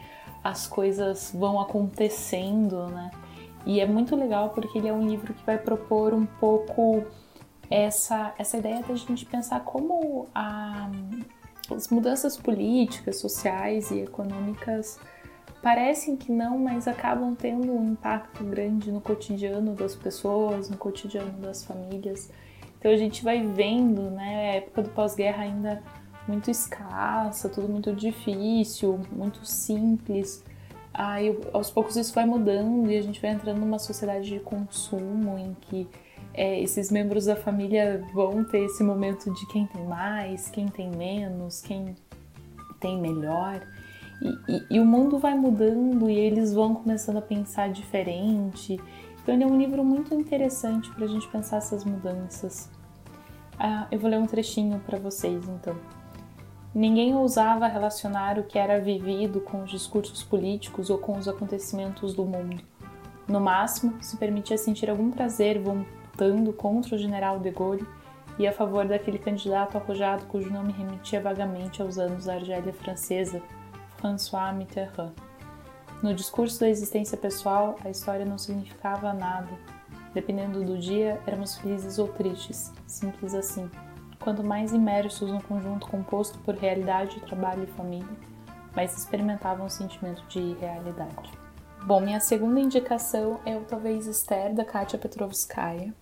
as 0.43 0.67
coisas 0.67 1.31
vão 1.33 1.59
acontecendo, 1.59 2.87
né? 2.87 3.11
E 3.65 3.79
é 3.79 3.85
muito 3.85 4.15
legal 4.15 4.49
porque 4.49 4.77
ele 4.77 4.87
é 4.87 4.93
um 4.93 5.05
livro 5.07 5.33
que 5.33 5.45
vai 5.45 5.57
propor 5.57 6.13
um 6.13 6.25
pouco 6.25 7.03
essa, 7.69 8.33
essa 8.37 8.57
ideia 8.57 8.81
da 8.81 8.95
gente 8.95 9.25
pensar 9.25 9.61
como 9.61 10.27
a, 10.33 10.89
as 11.75 11.89
mudanças 11.89 12.37
políticas, 12.37 13.17
sociais 13.17 13.91
e 13.91 13.99
econômicas 14.01 14.99
parecem 15.61 16.15
que 16.15 16.31
não, 16.31 16.57
mas 16.57 16.87
acabam 16.87 17.35
tendo 17.35 17.71
um 17.71 17.91
impacto 17.91 18.43
grande 18.43 18.91
no 18.91 19.01
cotidiano 19.01 19.73
das 19.75 19.95
pessoas, 19.95 20.69
no 20.69 20.77
cotidiano 20.77 21.31
das 21.39 21.63
famílias. 21.63 22.31
Então 22.77 22.91
a 22.91 22.97
gente 22.97 23.23
vai 23.23 23.45
vendo, 23.45 24.09
né, 24.11 24.51
a 24.51 24.55
época 24.55 24.83
do 24.83 24.89
pós-guerra 24.89 25.43
ainda 25.43 25.83
muito 26.27 26.49
escassa, 26.49 27.49
tudo 27.49 27.67
muito 27.67 27.93
difícil, 27.93 28.99
muito 29.11 29.45
simples. 29.45 30.43
Aí 30.93 31.37
aos 31.51 31.69
poucos 31.69 31.95
isso 31.95 32.13
vai 32.13 32.25
mudando 32.25 32.89
e 32.89 32.97
a 32.97 33.01
gente 33.01 33.21
vai 33.21 33.31
entrando 33.31 33.59
numa 33.59 33.79
sociedade 33.79 34.29
de 34.29 34.39
consumo 34.39 35.37
em 35.37 35.55
que 35.61 35.87
é, 36.33 36.61
esses 36.61 36.91
membros 36.91 37.25
da 37.25 37.35
família 37.35 38.05
vão 38.13 38.43
ter 38.43 38.59
esse 38.59 38.83
momento 38.83 39.33
de 39.33 39.45
quem 39.47 39.65
tem 39.67 39.83
mais, 39.83 40.49
quem 40.49 40.67
tem 40.67 40.89
menos, 40.89 41.61
quem 41.61 41.95
tem 42.79 42.99
melhor. 42.99 43.61
E, 44.21 44.53
e, 44.53 44.65
e, 44.71 44.79
o 44.79 44.85
mundo 44.85 45.17
vai 45.17 45.33
mudando 45.33 46.09
e 46.09 46.17
eles 46.17 46.53
vão 46.53 46.75
começando 46.75 47.17
a 47.17 47.21
pensar 47.21 47.69
diferente. 47.69 48.79
Então 49.21 49.33
ele 49.33 49.43
é 49.43 49.47
um 49.47 49.57
livro 49.57 49.83
muito 49.83 50.13
interessante 50.13 50.89
para 50.91 51.05
a 51.05 51.07
gente 51.07 51.27
pensar 51.27 51.57
essas 51.57 51.85
mudanças. 51.85 52.69
Ah, 53.57 53.87
eu 53.91 53.99
vou 53.99 54.09
ler 54.09 54.19
um 54.19 54.25
trechinho 54.25 54.79
para 54.79 54.97
vocês 54.97 55.47
então. 55.47 55.75
Ninguém 56.73 57.15
ousava 57.15 57.67
relacionar 57.67 58.37
o 58.37 58.43
que 58.43 58.59
era 58.59 58.79
vivido 58.79 59.41
com 59.41 59.63
os 59.63 59.71
discursos 59.71 60.23
políticos 60.23 60.89
ou 60.89 60.97
com 60.97 61.17
os 61.17 61.27
acontecimentos 61.27 62.13
do 62.13 62.25
mundo. 62.25 62.61
No 63.27 63.39
máximo, 63.39 63.95
se 64.01 64.17
permitia 64.17 64.57
sentir 64.57 64.89
algum 64.89 65.11
prazer 65.11 65.59
voltando 65.59 66.53
contra 66.53 66.95
o 66.95 66.97
general 66.97 67.39
de 67.39 67.51
Gaulle 67.51 67.87
e 68.37 68.47
a 68.47 68.53
favor 68.53 68.87
daquele 68.87 69.19
candidato 69.19 69.77
arrojado 69.77 70.25
cujo 70.25 70.49
nome 70.51 70.71
remetia 70.71 71.19
vagamente 71.19 71.81
aos 71.81 71.97
anos 71.97 72.25
da 72.25 72.35
Argélia 72.35 72.71
francesa, 72.71 73.41
François 73.99 74.53
Mitterrand. 74.53 75.11
No 76.01 76.13
discurso 76.15 76.61
da 76.61 76.69
existência 76.69 77.17
pessoal, 77.17 77.75
a 77.83 77.89
história 77.89 78.25
não 78.25 78.37
significava 78.37 79.11
nada. 79.11 79.49
Dependendo 80.13 80.63
do 80.63 80.77
dia, 80.77 81.21
éramos 81.27 81.57
felizes 81.57 81.99
ou 81.99 82.07
tristes, 82.07 82.71
simples 82.87 83.33
assim. 83.33 83.69
Quanto 84.19 84.43
mais 84.43 84.73
imersos 84.73 85.29
no 85.29 85.43
conjunto 85.43 85.87
composto 85.87 86.39
por 86.39 86.55
realidade, 86.55 87.19
trabalho 87.21 87.63
e 87.63 87.67
família, 87.77 88.07
mais 88.75 88.97
experimentavam 88.97 89.65
o 89.65 89.69
sentimento 89.69 90.23
de 90.27 90.39
irrealidade. 90.39 91.31
Bom, 91.85 91.99
minha 91.99 92.19
segunda 92.19 92.59
indicação 92.59 93.39
é 93.45 93.55
o 93.55 93.65
Talvez 93.65 94.07
Esther, 94.07 94.53
da 94.53 94.63
Katia 94.63 94.97
Petrovskaya. 94.97 95.93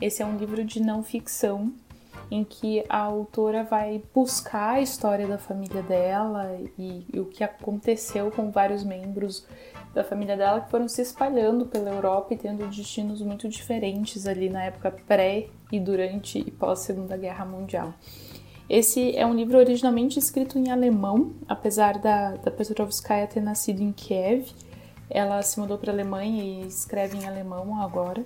Esse 0.00 0.22
é 0.22 0.26
um 0.26 0.36
livro 0.36 0.64
de 0.64 0.80
não 0.80 1.02
ficção 1.02 1.72
em 2.30 2.44
que 2.44 2.84
a 2.88 2.98
autora 2.98 3.64
vai 3.64 4.02
buscar 4.14 4.74
a 4.74 4.80
história 4.80 5.26
da 5.26 5.36
família 5.36 5.82
dela 5.82 6.56
e, 6.78 7.04
e, 7.12 7.18
o 7.18 7.24
que 7.24 7.42
aconteceu 7.42 8.30
com 8.30 8.50
vários 8.50 8.84
membros 8.84 9.44
da 9.92 10.04
família 10.04 10.36
dela 10.36 10.60
que 10.60 10.70
foram 10.70 10.86
se 10.86 11.02
espalhando 11.02 11.66
pela 11.66 11.90
Europa 11.90 12.32
e 12.32 12.36
tendo 12.36 12.64
destinos 12.68 13.20
muito 13.20 13.48
diferentes 13.48 14.26
ali 14.26 14.48
na 14.48 14.64
época 14.64 14.94
pré 15.08 15.48
e 15.72 15.80
durante 15.80 16.38
e 16.38 16.50
pós 16.50 16.80
Segunda 16.80 17.16
Guerra 17.16 17.44
Mundial. 17.44 17.92
Esse 18.68 19.16
é 19.16 19.26
um 19.26 19.34
livro 19.34 19.58
originalmente 19.58 20.16
escrito 20.20 20.56
em 20.56 20.70
alemão, 20.70 21.32
apesar 21.48 21.98
da, 21.98 22.36
da 22.36 22.52
Petrovskaya 22.52 23.26
ter 23.26 23.40
nascido 23.40 23.82
em 23.82 23.90
Kiev. 23.90 24.52
Ela 25.10 25.42
se 25.42 25.58
mudou 25.58 25.76
para 25.76 25.90
a 25.90 25.94
Alemanha 25.94 26.44
e 26.44 26.68
escreve 26.68 27.18
em 27.18 27.26
alemão 27.26 27.82
agora 27.82 28.24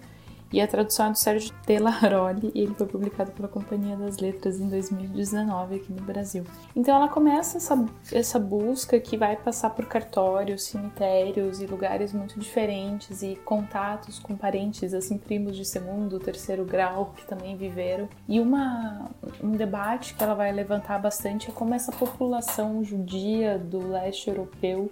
e 0.55 0.61
a 0.61 0.69
tradução 0.69 1.07
é 1.07 1.11
do 1.11 1.19
Sérgio 1.19 1.53
Telaroli 1.67 2.53
e 2.55 2.61
ele 2.61 2.75
foi 2.75 2.87
publicado 2.87 3.33
pela 3.33 3.49
Companhia 3.49 3.97
das 3.97 4.19
Letras 4.19 4.61
em 4.61 4.69
2019 4.69 5.75
aqui 5.75 5.93
no 5.93 6.01
Brasil. 6.01 6.45
Então 6.77 6.95
ela 6.95 7.09
começa 7.09 7.57
essa, 7.57 7.85
essa 8.13 8.39
busca 8.39 9.01
que 9.01 9.17
vai 9.17 9.35
passar 9.35 9.71
por 9.71 9.87
cartórios, 9.87 10.63
cemitérios 10.63 11.61
e 11.61 11.67
lugares 11.67 12.13
muito 12.13 12.39
diferentes 12.39 13.21
e 13.21 13.35
contatos 13.45 14.21
com 14.21 14.37
parentes, 14.37 14.95
assim, 14.95 15.19
primos 15.19 15.57
de 15.57 15.65
segundo, 15.65 16.21
terceiro 16.21 16.65
grau 16.65 17.13
que 17.17 17.27
também 17.27 17.57
viveram. 17.57 18.09
E 18.29 18.39
uma, 18.39 19.11
um 19.43 19.51
debate 19.51 20.15
que 20.15 20.23
ela 20.23 20.35
vai 20.35 20.53
levantar 20.53 21.01
bastante 21.01 21.51
é 21.51 21.53
como 21.53 21.75
essa 21.75 21.91
população 21.91 22.85
judia 22.85 23.59
do 23.59 23.89
leste 23.89 24.29
europeu 24.29 24.89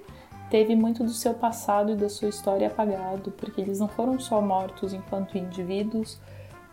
teve 0.53 0.77
muito 0.77 1.03
do 1.03 1.15
seu 1.15 1.33
passado 1.33 1.93
e 1.93 1.97
da 1.97 2.11
sua 2.11 2.29
história 2.29 2.67
apagado, 2.67 3.31
porque 3.31 3.59
eles 3.59 3.81
não 3.81 3.89
foram 3.89 4.21
só 4.21 4.39
mortos 4.39 4.93
enquanto 4.93 5.39
indivíduos, 5.39 6.21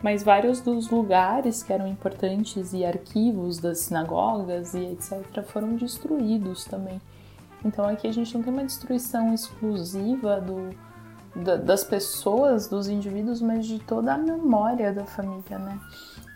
mas 0.04 0.22
vários 0.22 0.60
dos 0.60 0.90
lugares 0.90 1.64
que 1.64 1.72
eram 1.72 1.88
importantes 1.88 2.74
e 2.74 2.84
arquivos 2.84 3.58
das 3.58 3.80
sinagogas 3.80 4.74
e 4.74 4.80
etc. 4.80 5.42
foram 5.46 5.78
destruídos 5.78 6.66
também. 6.66 7.00
Então 7.64 7.88
aqui 7.88 8.06
a 8.06 8.12
gente 8.12 8.36
não 8.36 8.44
tem 8.44 8.52
uma 8.52 8.66
destruição 8.66 9.34
exclusiva 9.34 10.42
do, 10.42 10.76
da, 11.34 11.56
das 11.56 11.82
pessoas, 11.82 12.68
dos 12.68 12.90
indivíduos, 12.90 13.42
mas 13.42 13.66
de 13.66 13.80
toda 13.80 14.14
a 14.14 14.18
memória 14.18 14.92
da 14.92 15.06
família, 15.06 15.58
né? 15.58 15.80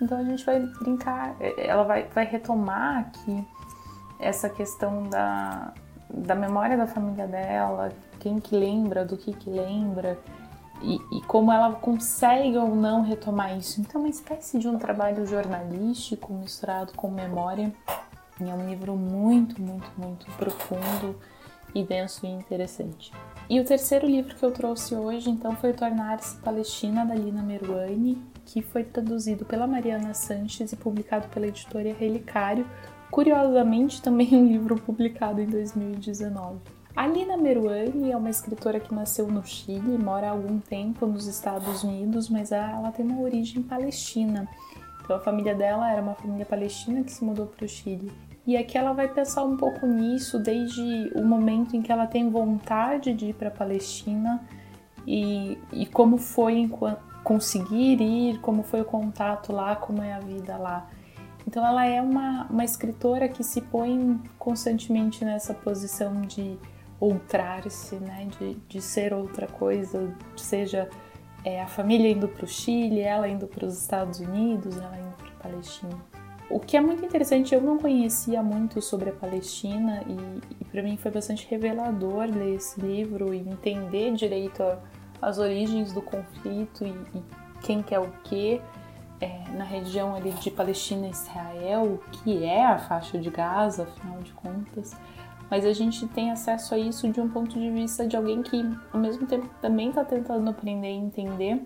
Então 0.02 0.18
a 0.18 0.24
gente 0.24 0.46
vai 0.46 0.62
brincar, 0.62 1.36
ela 1.58 1.84
vai, 1.84 2.08
vai 2.08 2.24
retomar 2.24 3.00
aqui 3.00 3.46
essa 4.18 4.48
questão 4.50 5.10
da, 5.10 5.74
da 6.14 6.36
memória 6.36 6.78
da 6.78 6.86
família 6.86 7.28
dela, 7.28 7.92
quem 8.20 8.40
que 8.40 8.56
lembra, 8.56 9.04
do 9.04 9.18
que 9.18 9.34
que 9.34 9.50
lembra, 9.50 10.18
e, 10.82 11.00
e, 11.12 11.22
como 11.22 11.52
ela 11.52 11.74
consegue 11.74 12.58
ou 12.58 12.76
não 12.76 13.02
retomar 13.02 13.58
isso. 13.58 13.80
Então, 13.80 14.02
é 14.02 14.04
uma 14.06 14.10
espécie 14.10 14.60
de 14.60 14.68
um 14.68 14.78
trabalho 14.78 15.26
jornalístico 15.26 16.34
misturado 16.34 16.94
com 16.94 17.10
memória. 17.10 17.74
E 18.40 18.50
é 18.50 18.54
um 18.54 18.68
livro 18.68 18.96
muito, 18.96 19.62
muito, 19.62 19.90
muito 19.98 20.26
profundo 20.38 21.16
e 21.74 21.84
denso 21.84 22.26
e 22.26 22.30
interessante. 22.30 23.14
E 23.50 23.60
o 23.60 23.66
terceiro 23.66 24.06
livro 24.06 24.36
que 24.36 24.44
eu 24.44 24.52
trouxe 24.52 24.94
hoje, 24.94 25.30
então, 25.30 25.56
foi 25.56 25.72
Tornar-se 25.74 26.38
Palestina, 26.38 27.06
da 27.06 27.16
Lina 27.16 27.42
Meruane, 27.42 28.22
que 28.46 28.62
foi 28.62 28.84
traduzido 28.84 29.46
pela 29.46 29.66
Mariana 29.66 30.14
Sanches 30.14 30.74
e 30.74 30.76
publicado 30.76 31.28
pela 31.30 31.48
editora 31.48 31.94
Relicário, 31.94 32.68
Curiosamente, 33.14 34.02
também 34.02 34.28
um 34.34 34.48
livro 34.48 34.76
publicado 34.76 35.40
em 35.40 35.46
2019. 35.46 36.58
A 36.96 37.06
Lina 37.06 37.38
Meruane 37.38 38.12
é 38.12 38.18
uma 38.18 38.32
escritora 38.32 38.80
que 38.80 38.92
nasceu 38.92 39.28
no 39.28 39.46
Chile, 39.46 40.00
mora 40.00 40.30
há 40.30 40.32
algum 40.32 40.58
tempo 40.58 41.06
nos 41.06 41.28
Estados 41.28 41.84
Unidos, 41.84 42.28
mas 42.28 42.52
ela 42.52 42.92
tem 42.92 43.06
uma 43.06 43.22
origem 43.22 43.62
palestina. 43.62 44.50
Então 45.04 45.16
a 45.16 45.20
família 45.20 45.54
dela 45.54 45.92
era 45.92 46.02
uma 46.02 46.16
família 46.16 46.44
palestina 46.44 47.04
que 47.04 47.12
se 47.12 47.24
mudou 47.24 47.46
para 47.46 47.66
o 47.66 47.70
Chile. 47.70 48.12
E 48.48 48.58
aqui 48.58 48.80
ela 48.80 48.94
vai 48.94 49.08
pensar 49.08 49.44
um 49.44 49.58
pouco 49.58 49.86
nisso 49.86 50.40
desde 50.40 51.12
o 51.14 51.24
momento 51.24 51.76
em 51.76 51.84
que 51.84 51.92
ela 51.92 52.08
tem 52.08 52.32
vontade 52.32 53.14
de 53.14 53.28
ir 53.28 53.36
para 53.36 53.50
a 53.50 53.52
Palestina 53.52 54.44
e, 55.06 55.56
e 55.72 55.86
como 55.86 56.18
foi 56.18 56.68
conseguir 57.24 58.02
ir, 58.02 58.40
como 58.40 58.64
foi 58.64 58.82
o 58.82 58.86
contato 58.86 59.54
lá, 59.54 59.76
como 59.76 60.02
é 60.02 60.14
a 60.14 60.20
vida 60.20 60.58
lá. 60.58 60.90
Então 61.48 61.66
ela 61.66 61.86
é 61.86 62.02
uma, 62.02 62.48
uma 62.50 62.64
escritora 62.64 63.28
que 63.28 63.44
se 63.44 63.62
põe 63.62 64.20
constantemente 64.40 65.24
nessa 65.26 65.54
posição 65.54 66.22
de 66.22 66.58
outrar-se, 67.00 67.96
né? 67.96 68.28
de, 68.40 68.56
de 68.68 68.82
ser 68.82 69.14
outra 69.14 69.46
coisa, 69.48 70.14
seja 70.38 70.90
é, 71.44 71.62
a 71.62 71.68
família 71.68 72.10
indo 72.10 72.28
para 72.28 72.46
o 72.46 72.48
Chile, 72.48 73.02
ela 73.02 73.28
indo 73.28 73.46
para 73.46 73.66
os 73.66 73.78
Estados 73.78 74.20
Unidos, 74.20 74.78
ela 74.78 74.98
indo 74.98 75.16
para 75.18 75.28
a 75.28 75.50
Palestina. 75.52 75.98
O 76.50 76.60
que 76.60 76.78
é 76.78 76.82
muito 76.82 77.04
interessante, 77.04 77.54
eu 77.54 77.62
não 77.62 77.78
conhecia 77.78 78.42
muito 78.44 78.82
sobre 78.82 79.10
a 79.10 79.14
Palestina 79.14 80.04
e, 80.08 80.62
e 80.62 80.66
para 80.66 80.84
mim 80.84 80.96
foi 80.98 81.12
bastante 81.12 81.48
revelador 81.50 82.26
ler 82.26 82.56
esse 82.56 82.80
livro 82.80 83.34
e 83.34 83.40
entender 83.40 84.14
direito 84.14 84.62
a, 84.62 84.80
as 85.22 85.40
origens 85.40 85.92
do 85.92 86.02
conflito 86.02 86.86
e, 86.86 86.92
e 87.18 87.24
quem 87.62 87.82
quer 87.82 88.00
o 88.00 88.12
quê 88.24 88.62
é, 89.20 89.50
na 89.52 89.64
região 89.64 90.16
ali 90.16 90.32
de 90.32 90.52
Palestina 90.52 91.08
e 91.08 91.12
Israel, 91.12 92.00
que 92.12 92.44
é 92.44 92.66
a 92.66 92.80
faixa 92.80 93.18
de 93.18 93.30
Gaza, 93.30 93.84
afinal 93.84 94.22
de 94.22 94.32
contas, 94.34 94.96
mas 95.50 95.66
a 95.66 95.74
gente 95.74 96.08
tem 96.08 96.32
acesso 96.32 96.74
a 96.74 96.78
isso 96.78 97.08
de 97.10 97.22
um 97.22 97.30
ponto 97.30 97.60
de 97.60 97.70
vista 97.70 98.08
de 98.08 98.16
alguém 98.16 98.42
que, 98.42 98.64
ao 98.92 99.00
mesmo 99.00 99.28
tempo, 99.28 99.50
também 99.62 99.90
está 99.90 100.04
tentando 100.04 100.50
aprender 100.50 100.92
e 100.92 100.98
entender, 100.98 101.62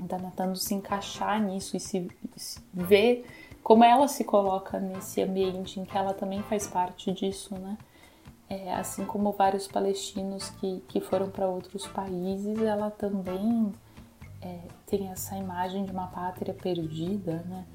está 0.00 0.16
tentando 0.16 0.56
se 0.56 0.74
encaixar 0.74 1.42
nisso 1.42 1.76
e 1.76 1.80
se, 1.80 2.08
se 2.36 2.60
ver 2.72 3.26
como 3.66 3.82
ela 3.82 4.06
se 4.06 4.22
coloca 4.22 4.78
nesse 4.78 5.20
ambiente 5.20 5.80
em 5.80 5.84
que 5.84 5.98
ela 5.98 6.14
também 6.14 6.40
faz 6.44 6.68
parte 6.68 7.10
disso, 7.10 7.52
né? 7.58 7.76
É, 8.48 8.72
assim 8.74 9.04
como 9.04 9.32
vários 9.32 9.66
palestinos 9.66 10.50
que, 10.50 10.84
que 10.86 11.00
foram 11.00 11.28
para 11.28 11.48
outros 11.48 11.84
países, 11.84 12.62
ela 12.62 12.92
também 12.92 13.72
é, 14.46 14.60
tem 14.86 15.08
essa 15.08 15.36
imagem 15.36 15.84
de 15.84 15.90
uma 15.90 16.06
pátria 16.06 16.54
perdida, 16.54 17.44
né? 17.48 17.66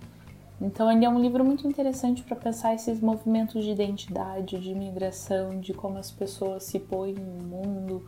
Então 0.60 0.92
ele 0.92 1.04
é 1.04 1.10
um 1.10 1.20
livro 1.20 1.44
muito 1.44 1.68
interessante 1.68 2.22
para 2.22 2.36
pensar 2.36 2.74
esses 2.76 3.02
movimentos 3.02 3.64
de 3.64 3.72
identidade, 3.72 4.60
de 4.60 4.76
migração, 4.76 5.60
de 5.60 5.74
como 5.74 5.98
as 5.98 6.12
pessoas 6.12 6.64
se 6.64 6.80
põem 6.80 7.14
no 7.16 7.44
mundo 7.44 8.08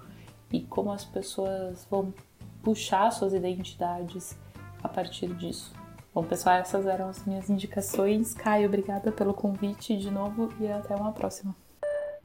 e 0.51 0.62
como 0.62 0.91
as 0.91 1.03
pessoas 1.03 1.88
vão 1.89 2.13
puxar 2.62 3.12
suas 3.12 3.34
identidades 3.34 4.38
a 4.84 4.88
partir 4.88 5.34
disso. 5.34 5.74
Bom, 6.13 6.24
pessoal, 6.24 6.58
essas 6.58 6.86
eram 6.86 7.10
as 7.10 7.25
minhas 7.25 7.50
indicações. 7.50 8.36
Caio, 8.36 8.67
obrigada 8.67 9.12
pelo 9.12 9.34
convite 9.34 9.98
de 9.98 10.12
novo 10.12 10.50
e 10.60 10.67
até 10.67 10.96
uma 10.96 11.12
próxima. 11.12 11.55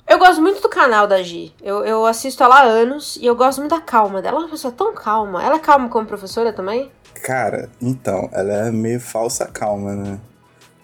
Eu 0.09 0.19
gosto 0.19 0.41
muito 0.41 0.63
do 0.63 0.71
canal 0.71 1.07
da 1.07 1.23
Gi. 1.23 1.53
Eu, 1.63 1.85
eu 1.85 2.07
assisto 2.07 2.43
ela 2.43 2.61
há 2.61 2.63
anos 2.63 3.19
e 3.21 3.27
eu 3.27 3.37
gosto 3.37 3.59
muito 3.59 3.73
da 3.73 3.81
calma 3.81 4.23
dela. 4.23 4.37
Ela 4.37 4.45
é 4.45 4.47
uma 4.47 4.51
pessoa 4.51 4.73
tão 4.73 4.95
calma. 4.95 5.45
Ela 5.45 5.57
é 5.57 5.59
calma 5.59 5.91
como 5.91 6.07
professora 6.07 6.51
também? 6.51 6.91
Cara, 7.23 7.69
então, 7.81 8.27
ela 8.33 8.69
é 8.69 8.71
meio 8.71 8.99
falsa 8.99 9.45
calma, 9.47 9.95
né? 9.95 10.19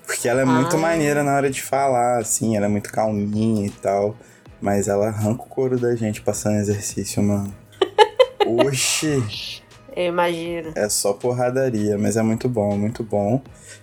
Porque 0.07 0.28
ela 0.28 0.40
é 0.40 0.43
ah. 0.43 0.47
muito 0.47 0.76
maneira 0.76 1.25
na 1.25 1.35
hora 1.37 1.50
de 1.50 1.62
falar, 1.62 2.19
assim, 2.19 2.54
ela 2.54 2.66
é 2.66 2.69
muito 2.69 2.93
calminha 2.93 3.66
e 3.66 3.71
tal. 3.71 4.14
Mas 4.61 4.88
ela 4.88 5.07
arranca 5.07 5.43
o 5.43 5.47
couro 5.47 5.78
da 5.78 5.97
gente 5.97 6.21
passando 6.21 6.57
exercício, 6.57 7.23
mano. 7.23 7.54
Oxi! 8.66 9.62
Eu 9.97 10.07
imagino. 10.07 10.73
É 10.75 10.87
só 10.90 11.14
porradaria, 11.14 11.97
mas 11.97 12.19
é 12.19 12.23
muito 12.23 12.47
bom, 12.47 12.76
muito 12.76 13.02
bom. 13.02 13.40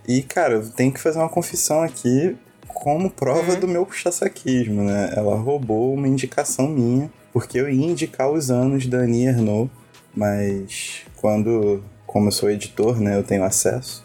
E, 0.07 0.21
cara, 0.21 0.55
eu 0.55 0.69
tenho 0.69 0.93
que 0.93 0.99
fazer 0.99 1.17
uma 1.17 1.29
confissão 1.29 1.81
aqui 1.81 2.37
como 2.73 3.09
prova 3.09 3.53
uhum. 3.53 3.59
do 3.59 3.67
meu 3.67 3.85
puxa-saquismo, 3.85 4.83
né? 4.83 5.13
Ela 5.15 5.35
roubou 5.35 5.93
uma 5.93 6.07
indicação 6.07 6.67
minha, 6.67 7.11
porque 7.31 7.59
eu 7.59 7.69
ia 7.69 7.85
indicar 7.85 8.29
os 8.29 8.49
anos 8.49 8.85
da 8.87 8.99
Annie 8.99 9.27
Ernaux, 9.27 9.69
mas 10.15 11.03
quando, 11.17 11.83
como 12.05 12.27
eu 12.27 12.31
sou 12.31 12.49
editor, 12.49 12.99
né, 12.99 13.17
eu 13.17 13.23
tenho 13.23 13.43
acesso, 13.43 14.03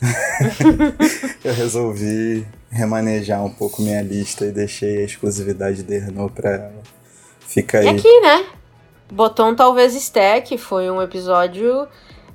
eu 1.44 1.52
resolvi 1.54 2.46
remanejar 2.70 3.44
um 3.44 3.50
pouco 3.50 3.82
minha 3.82 4.02
lista 4.02 4.44
e 4.44 4.52
deixei 4.52 4.98
a 4.98 5.04
exclusividade 5.04 5.82
de 5.82 5.94
Ernaux 5.94 6.32
pra 6.32 6.50
ela. 6.50 6.82
Fica 7.40 7.78
aí. 7.78 7.86
E 7.86 7.88
aqui, 7.88 8.20
né? 8.20 8.44
Um 9.40 9.54
talvez 9.54 9.94
stack, 9.94 10.58
foi 10.58 10.90
um 10.90 11.00
episódio 11.00 11.88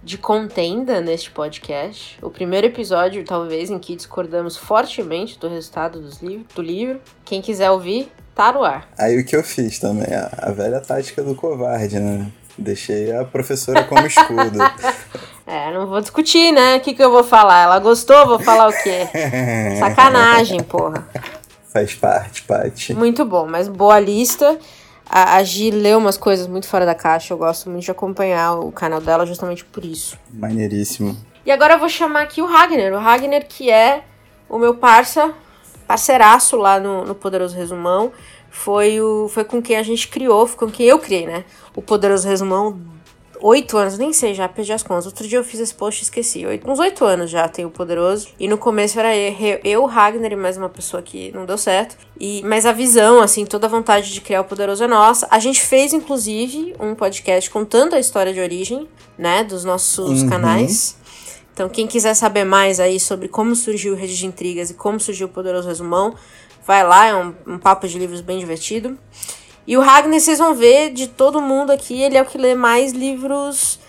de 0.03 0.17
contenda 0.17 0.99
neste 0.99 1.31
podcast. 1.31 2.17
O 2.21 2.29
primeiro 2.29 2.67
episódio, 2.67 3.23
talvez, 3.23 3.69
em 3.69 3.79
que 3.79 3.95
discordamos 3.95 4.57
fortemente 4.57 5.39
do 5.39 5.47
resultado 5.47 6.03
liv 6.21 6.45
do 6.53 6.61
livro. 6.61 6.99
Quem 7.23 7.41
quiser 7.41 7.71
ouvir, 7.71 8.11
tá 8.35 8.51
no 8.51 8.63
ar. 8.63 8.87
Aí 8.97 9.19
o 9.19 9.25
que 9.25 9.35
eu 9.35 9.43
fiz 9.43 9.79
também, 9.79 10.13
a, 10.13 10.29
a 10.37 10.51
velha 10.51 10.81
tática 10.81 11.23
do 11.23 11.33
covarde, 11.33 11.99
né? 11.99 12.29
Deixei 12.57 13.11
a 13.15 13.23
professora 13.23 13.83
como 13.85 14.05
escudo. 14.05 14.59
é, 15.47 15.73
não 15.73 15.87
vou 15.87 16.01
discutir, 16.01 16.51
né? 16.51 16.77
O 16.77 16.81
que, 16.81 16.93
que 16.93 17.03
eu 17.03 17.09
vou 17.09 17.23
falar? 17.23 17.63
Ela 17.63 17.79
gostou, 17.79 18.27
vou 18.27 18.39
falar 18.39 18.67
o 18.67 18.83
quê? 18.83 19.07
Sacanagem, 19.79 20.61
porra. 20.61 21.07
Faz 21.71 21.95
parte, 21.95 22.43
Paty. 22.43 22.93
Muito 22.93 23.25
bom, 23.25 23.47
mas 23.47 23.67
boa 23.67 23.99
lista. 23.99 24.59
A, 25.15 25.35
a 25.35 25.43
Gi 25.43 25.69
lê 25.69 25.93
umas 25.95 26.17
coisas 26.17 26.47
muito 26.47 26.67
fora 26.67 26.87
da 26.87 26.95
caixa. 26.95 27.35
Eu 27.35 27.37
gosto 27.37 27.69
muito 27.69 27.83
de 27.83 27.91
acompanhar 27.91 28.55
o 28.55 28.71
canal 28.71 28.99
dela 28.99 29.27
justamente 29.27 29.63
por 29.63 29.85
isso. 29.85 30.17
Maneiríssimo. 30.33 31.15
E 31.45 31.51
agora 31.51 31.75
eu 31.75 31.79
vou 31.79 31.87
chamar 31.87 32.21
aqui 32.21 32.41
o 32.41 32.47
Ragnar. 32.47 32.91
O 32.93 32.97
Ragnar, 32.97 33.45
que 33.47 33.69
é 33.69 34.03
o 34.49 34.57
meu 34.57 34.73
parça, 34.73 35.31
parceiraço 35.85 36.57
lá 36.57 36.79
no, 36.79 37.05
no 37.05 37.13
Poderoso 37.13 37.55
Resumão. 37.55 38.11
Foi, 38.49 38.99
o, 38.99 39.29
foi 39.29 39.43
com 39.43 39.61
quem 39.61 39.77
a 39.77 39.83
gente 39.83 40.07
criou, 40.07 40.47
foi 40.47 40.57
com 40.57 40.71
quem 40.71 40.87
eu 40.87 40.97
criei, 40.97 41.27
né? 41.27 41.45
O 41.75 41.81
Poderoso 41.81 42.27
Resumão 42.27 42.79
oito 43.43 43.77
anos, 43.77 43.97
nem 43.97 44.13
sei, 44.13 44.33
já 44.33 44.47
perdi 44.47 44.71
as 44.71 44.81
contas. 44.81 45.05
Outro 45.05 45.27
dia 45.27 45.37
eu 45.37 45.43
fiz 45.43 45.59
esse 45.59 45.73
post 45.73 46.01
e 46.01 46.03
esqueci. 46.03 46.45
Oito, 46.45 46.69
uns 46.69 46.79
oito 46.79 47.03
anos 47.03 47.29
já 47.29 47.47
tem 47.47 47.65
o 47.65 47.69
Poderoso. 47.69 48.29
E 48.39 48.47
no 48.47 48.57
começo 48.57 48.97
era 48.97 49.15
eu, 49.15 49.59
eu, 49.63 49.85
Ragnar 49.85 50.31
e 50.31 50.35
mais 50.35 50.55
uma 50.55 50.69
pessoa 50.69 51.03
que 51.03 51.31
não 51.33 51.45
deu 51.45 51.57
certo. 51.57 51.97
E, 52.17 52.41
mas 52.43 52.65
a 52.65 52.71
visão, 52.71 53.21
assim, 53.21 53.45
toda 53.45 53.67
a 53.67 53.69
vontade 53.69 54.11
de 54.11 54.21
criar 54.21 54.41
o 54.41 54.45
Poderoso 54.45 54.83
é 54.83 54.87
nossa. 54.87 55.27
A 55.29 55.39
gente 55.39 55.61
fez, 55.61 55.93
inclusive, 55.93 56.73
um 56.79 56.95
podcast 56.95 57.49
contando 57.49 57.93
a 57.95 57.99
história 57.99 58.33
de 58.33 58.39
origem, 58.39 58.87
né, 59.17 59.43
dos 59.43 59.65
nossos 59.65 60.23
uhum. 60.23 60.29
canais. 60.29 60.95
Então, 61.53 61.67
quem 61.67 61.85
quiser 61.85 62.13
saber 62.15 62.45
mais 62.45 62.79
aí 62.79 62.99
sobre 62.99 63.27
como 63.27 63.55
surgiu 63.55 63.93
o 63.93 63.95
Rede 63.95 64.17
de 64.17 64.25
Intrigas 64.25 64.71
e 64.71 64.73
como 64.73 64.99
surgiu 64.99 65.27
o 65.27 65.29
Poderoso 65.29 65.67
Resumão, 65.67 66.15
vai 66.65 66.83
lá, 66.83 67.05
é 67.07 67.15
um, 67.15 67.35
um 67.45 67.57
papo 67.59 67.87
de 67.87 67.99
livros 67.99 68.21
bem 68.21 68.39
divertido. 68.39 68.97
E 69.65 69.77
o 69.77 69.81
Ragnar, 69.81 70.19
vocês 70.19 70.39
vão 70.39 70.53
ver, 70.53 70.91
de 70.91 71.07
todo 71.07 71.41
mundo 71.41 71.71
aqui, 71.71 72.01
ele 72.01 72.17
é 72.17 72.21
o 72.21 72.25
que 72.25 72.37
lê 72.37 72.53
mais 72.53 72.91
livros. 72.91 73.79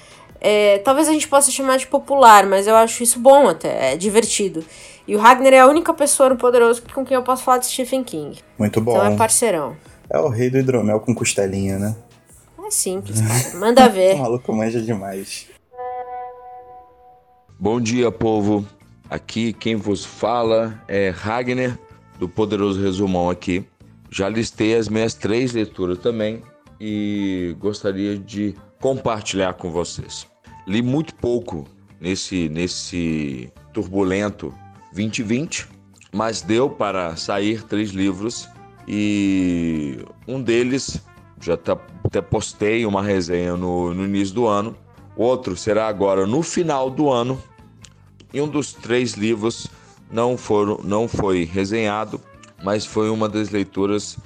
É, 0.41 0.79
talvez 0.79 1.09
a 1.09 1.13
gente 1.13 1.27
possa 1.27 1.51
chamar 1.51 1.79
de 1.79 1.87
popular, 1.87 2.47
mas 2.47 2.67
eu 2.67 2.77
acho 2.77 3.03
isso 3.03 3.19
bom 3.19 3.49
até, 3.49 3.95
é 3.95 3.97
divertido. 3.97 4.65
E 5.07 5.17
o 5.17 5.19
Ragnar 5.19 5.53
é 5.53 5.61
a 5.61 5.67
única 5.67 5.93
pessoa 5.93 6.29
no 6.29 6.37
Poderoso 6.37 6.83
com 6.95 7.05
quem 7.05 7.15
eu 7.15 7.23
posso 7.23 7.43
falar 7.43 7.59
de 7.59 7.67
Stephen 7.67 8.05
King. 8.05 8.39
Muito 8.59 8.81
bom. 8.81 8.93
Então 8.93 9.07
é 9.07 9.17
parceirão. 9.17 9.77
É 10.09 10.19
o 10.19 10.29
rei 10.29 10.49
do 10.49 10.59
hidromel 10.59 11.01
com 11.01 11.15
costelinha, 11.15 11.79
né? 11.79 11.97
É 12.67 12.71
simples, 12.71 13.21
cara. 13.21 13.59
Manda 13.59 13.89
ver. 13.89 14.15
o 14.17 14.19
maluco 14.19 14.53
manja 14.53 14.81
demais. 14.81 15.47
Bom 17.59 17.81
dia, 17.81 18.11
povo. 18.11 18.67
Aqui 19.09 19.53
quem 19.53 19.77
vos 19.77 20.05
fala 20.05 20.83
é 20.89 21.11
Ragnar, 21.11 21.79
do 22.19 22.29
Poderoso 22.29 22.81
Resumão 22.81 23.29
aqui. 23.29 23.67
Já 24.15 24.29
listei 24.29 24.77
as 24.77 24.89
minhas 24.89 25.13
três 25.13 25.55
leituras 25.55 25.99
também 25.99 26.41
e 26.81 27.57
gostaria 27.59 28.17
de 28.17 28.55
compartilhar 28.81 29.55
com 29.55 29.73
vocês. 29.73 30.25
Li 30.69 30.83
muito 30.83 31.13
pouco 31.17 31.67
nesse, 32.01 32.49
nesse 32.49 33.53
turbulento 33.73 34.55
2020, 34.93 35.67
mas 36.13 36.43
deu 36.43 36.71
para 36.71 37.17
sair 37.17 37.65
três 37.65 37.91
livros 37.91 38.49
e 38.87 39.99
um 40.29 40.41
deles 40.41 41.03
já 41.41 41.57
tá, 41.57 41.77
até 42.05 42.21
postei 42.21 42.87
uma 42.87 43.03
resenha 43.03 43.57
no, 43.57 43.93
no 43.93 44.05
início 44.05 44.33
do 44.33 44.47
ano. 44.47 44.77
Outro 45.17 45.57
será 45.57 45.89
agora 45.89 46.25
no 46.25 46.41
final 46.41 46.89
do 46.89 47.11
ano. 47.11 47.43
E 48.33 48.41
um 48.41 48.47
dos 48.47 48.73
três 48.73 49.15
livros 49.15 49.67
não, 50.09 50.37
foram, 50.37 50.79
não 50.85 51.09
foi 51.09 51.43
resenhado 51.43 52.21
mas 52.65 52.87
foi 52.87 53.11
uma 53.11 53.29
das 53.29 53.51
leituras 53.51 54.19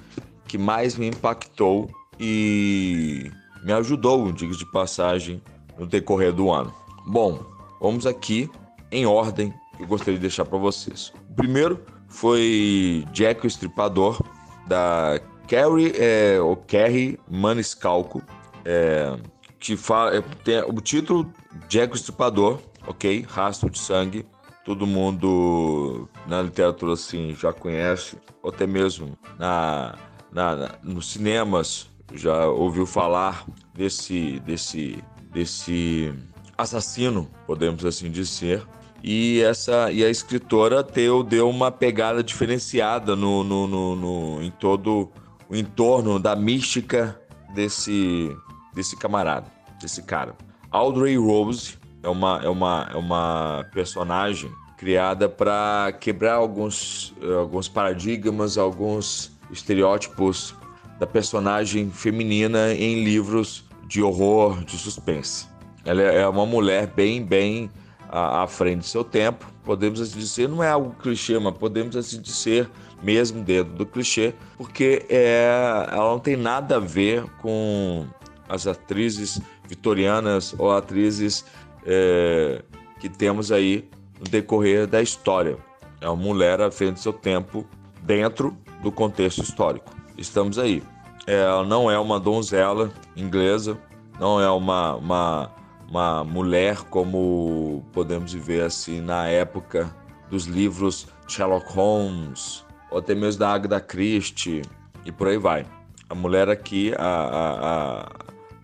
que 0.47 0.57
mais 0.57 0.97
me 0.97 1.09
impactou 1.09 1.91
e 2.19 3.31
me 3.65 3.73
ajudou, 3.73 4.31
digo 4.31 4.57
de 4.57 4.65
passagem, 4.71 5.43
no 5.77 5.85
decorrer 5.85 6.33
do 6.33 6.51
ano. 6.51 6.73
Bom, 7.05 7.45
vamos 7.81 8.07
aqui 8.07 8.49
em 8.93 9.05
ordem 9.05 9.53
que 9.77 9.83
eu 9.83 9.87
gostaria 9.89 10.15
de 10.15 10.21
deixar 10.21 10.45
para 10.45 10.57
vocês. 10.57 11.13
O 11.31 11.35
primeiro 11.35 11.81
foi 12.09 13.05
Jack 13.13 13.45
o 13.45 13.49
Estripador, 13.49 14.23
da 14.69 15.21
Carrie, 15.49 15.93
é, 15.97 16.41
ou 16.41 16.57
Carrie 16.57 17.19
Maniscalco, 17.29 18.23
é, 18.65 19.17
que 19.59 19.77
fala, 19.77 20.17
é, 20.17 20.23
tem 20.45 20.61
o 20.61 20.81
título 20.81 21.33
Jack 21.69 21.93
o 21.93 21.97
Estripador, 21.97 22.61
ok? 22.87 23.27
Rastro 23.29 23.69
de 23.69 23.79
Sangue, 23.79 24.25
todo 24.65 24.87
mundo 24.87 26.09
na 26.29 26.43
literatura 26.43 26.93
assim 26.93 27.35
já 27.35 27.53
conhece, 27.53 28.17
ou 28.43 28.51
até 28.51 28.67
mesmo 28.67 29.19
na, 29.39 29.97
na, 30.31 30.55
na 30.55 30.71
nos 30.83 31.11
cinemas 31.13 31.89
já 32.15 32.47
ouviu 32.47 32.87
falar 32.87 33.47
desse 33.75 34.39
desse 34.41 35.03
desse 35.33 36.15
assassino, 36.57 37.29
podemos 37.47 37.85
assim 37.85 38.11
dizer. 38.11 38.63
E 39.03 39.41
essa 39.43 39.91
e 39.91 40.05
a 40.05 40.11
escritora 40.11 40.83
Theo 40.85 41.23
deu 41.23 41.49
uma 41.49 41.71
pegada 41.71 42.23
diferenciada 42.23 43.15
no, 43.17 43.43
no, 43.45 43.67
no, 43.67 43.97
no 43.97 44.43
em 44.43 44.51
todo 44.51 45.11
o 45.49 45.57
entorno 45.57 46.19
da 46.19 46.37
mística 46.37 47.19
desse 47.55 48.37
desse 48.75 48.97
camarada, 48.97 49.51
desse 49.81 50.03
cara. 50.03 50.37
Audrey 50.71 51.17
Rose 51.17 51.79
é 52.03 52.09
uma, 52.09 52.41
é 52.43 52.49
uma, 52.49 52.89
é 52.93 52.97
uma 52.97 53.67
personagem 53.73 54.51
criada 54.79 55.29
para 55.29 55.93
quebrar 56.01 56.35
alguns, 56.35 57.13
alguns 57.37 57.69
paradigmas, 57.69 58.57
alguns 58.57 59.37
estereótipos 59.51 60.55
da 61.01 61.07
personagem 61.07 61.91
feminina 61.91 62.73
em 62.73 63.03
livros 63.03 63.65
de 63.87 64.03
horror, 64.03 64.65
de 64.65 64.79
suspense. 64.79 65.47
Ela 65.85 66.03
é 66.03 66.27
uma 66.29 66.47
mulher 66.47 66.87
bem, 66.87 67.25
bem 67.25 67.71
à, 68.09 68.45
à 68.45 68.47
frente 68.47 68.79
do 68.79 68.87
seu 68.87 69.03
tempo. 69.03 69.47
Podemos 69.65 70.01
assim 70.01 70.19
dizer, 70.19 70.49
não 70.49 70.63
é 70.63 70.71
algo 70.71 70.95
clichê, 71.03 71.39
mas 71.39 71.57
podemos 71.57 71.97
assim 71.97 72.21
dizer 72.21 72.71
mesmo 73.03 73.43
dentro 73.43 73.73
do 73.75 73.87
clichê, 73.87 74.35
porque 74.57 75.05
é, 75.09 75.87
ela 75.91 76.11
não 76.11 76.19
tem 76.19 76.37
nada 76.37 76.77
a 76.77 76.81
ver 76.81 77.25
com 77.41 78.07
as 78.49 78.67
atrizes 78.67 79.41
vitorianas 79.69 80.55
ou 80.59 80.73
atrizes 80.73 81.45
é, 81.85 82.63
que 82.99 83.09
temos 83.09 83.53
aí 83.53 83.89
no 84.19 84.25
decorrer 84.25 84.87
da 84.87 85.01
história. 85.01 85.57
É 86.01 86.09
uma 86.09 86.17
mulher 86.17 86.61
à 86.61 86.71
frente 86.71 86.95
do 86.95 87.01
seu 87.01 87.13
tempo 87.13 87.67
dentro 88.03 88.57
do 88.83 88.93
contexto 88.93 89.43
histórico. 89.43 89.95
Estamos 90.17 90.59
aí. 90.59 90.83
Ela 91.27 91.65
não 91.65 91.91
é 91.91 91.99
uma 91.99 92.19
donzela 92.19 92.91
inglesa, 93.17 93.79
não 94.19 94.41
é 94.41 94.51
uma, 94.51 94.95
uma, 94.95 95.51
uma 95.89 96.25
mulher 96.25 96.79
como 96.85 97.85
podemos 97.93 98.33
ver 98.33 98.63
assim 98.63 99.01
na 99.01 99.27
época 99.27 99.95
dos 100.31 100.45
livros 100.45 101.07
Sherlock 101.27 101.71
Holmes, 101.73 102.65
ou 102.91 102.99
até 102.99 103.15
mesmo 103.15 103.41
da 103.41 103.53
Agatha 103.53 103.81
Christie, 103.81 104.63
e 105.05 105.13
por 105.13 105.29
aí 105.29 105.39
vai. 105.39 105.67
A 106.09 106.15
mulher 106.15 106.49
aqui, 106.49 106.95
a, 106.97 107.05
a, 107.05 108.03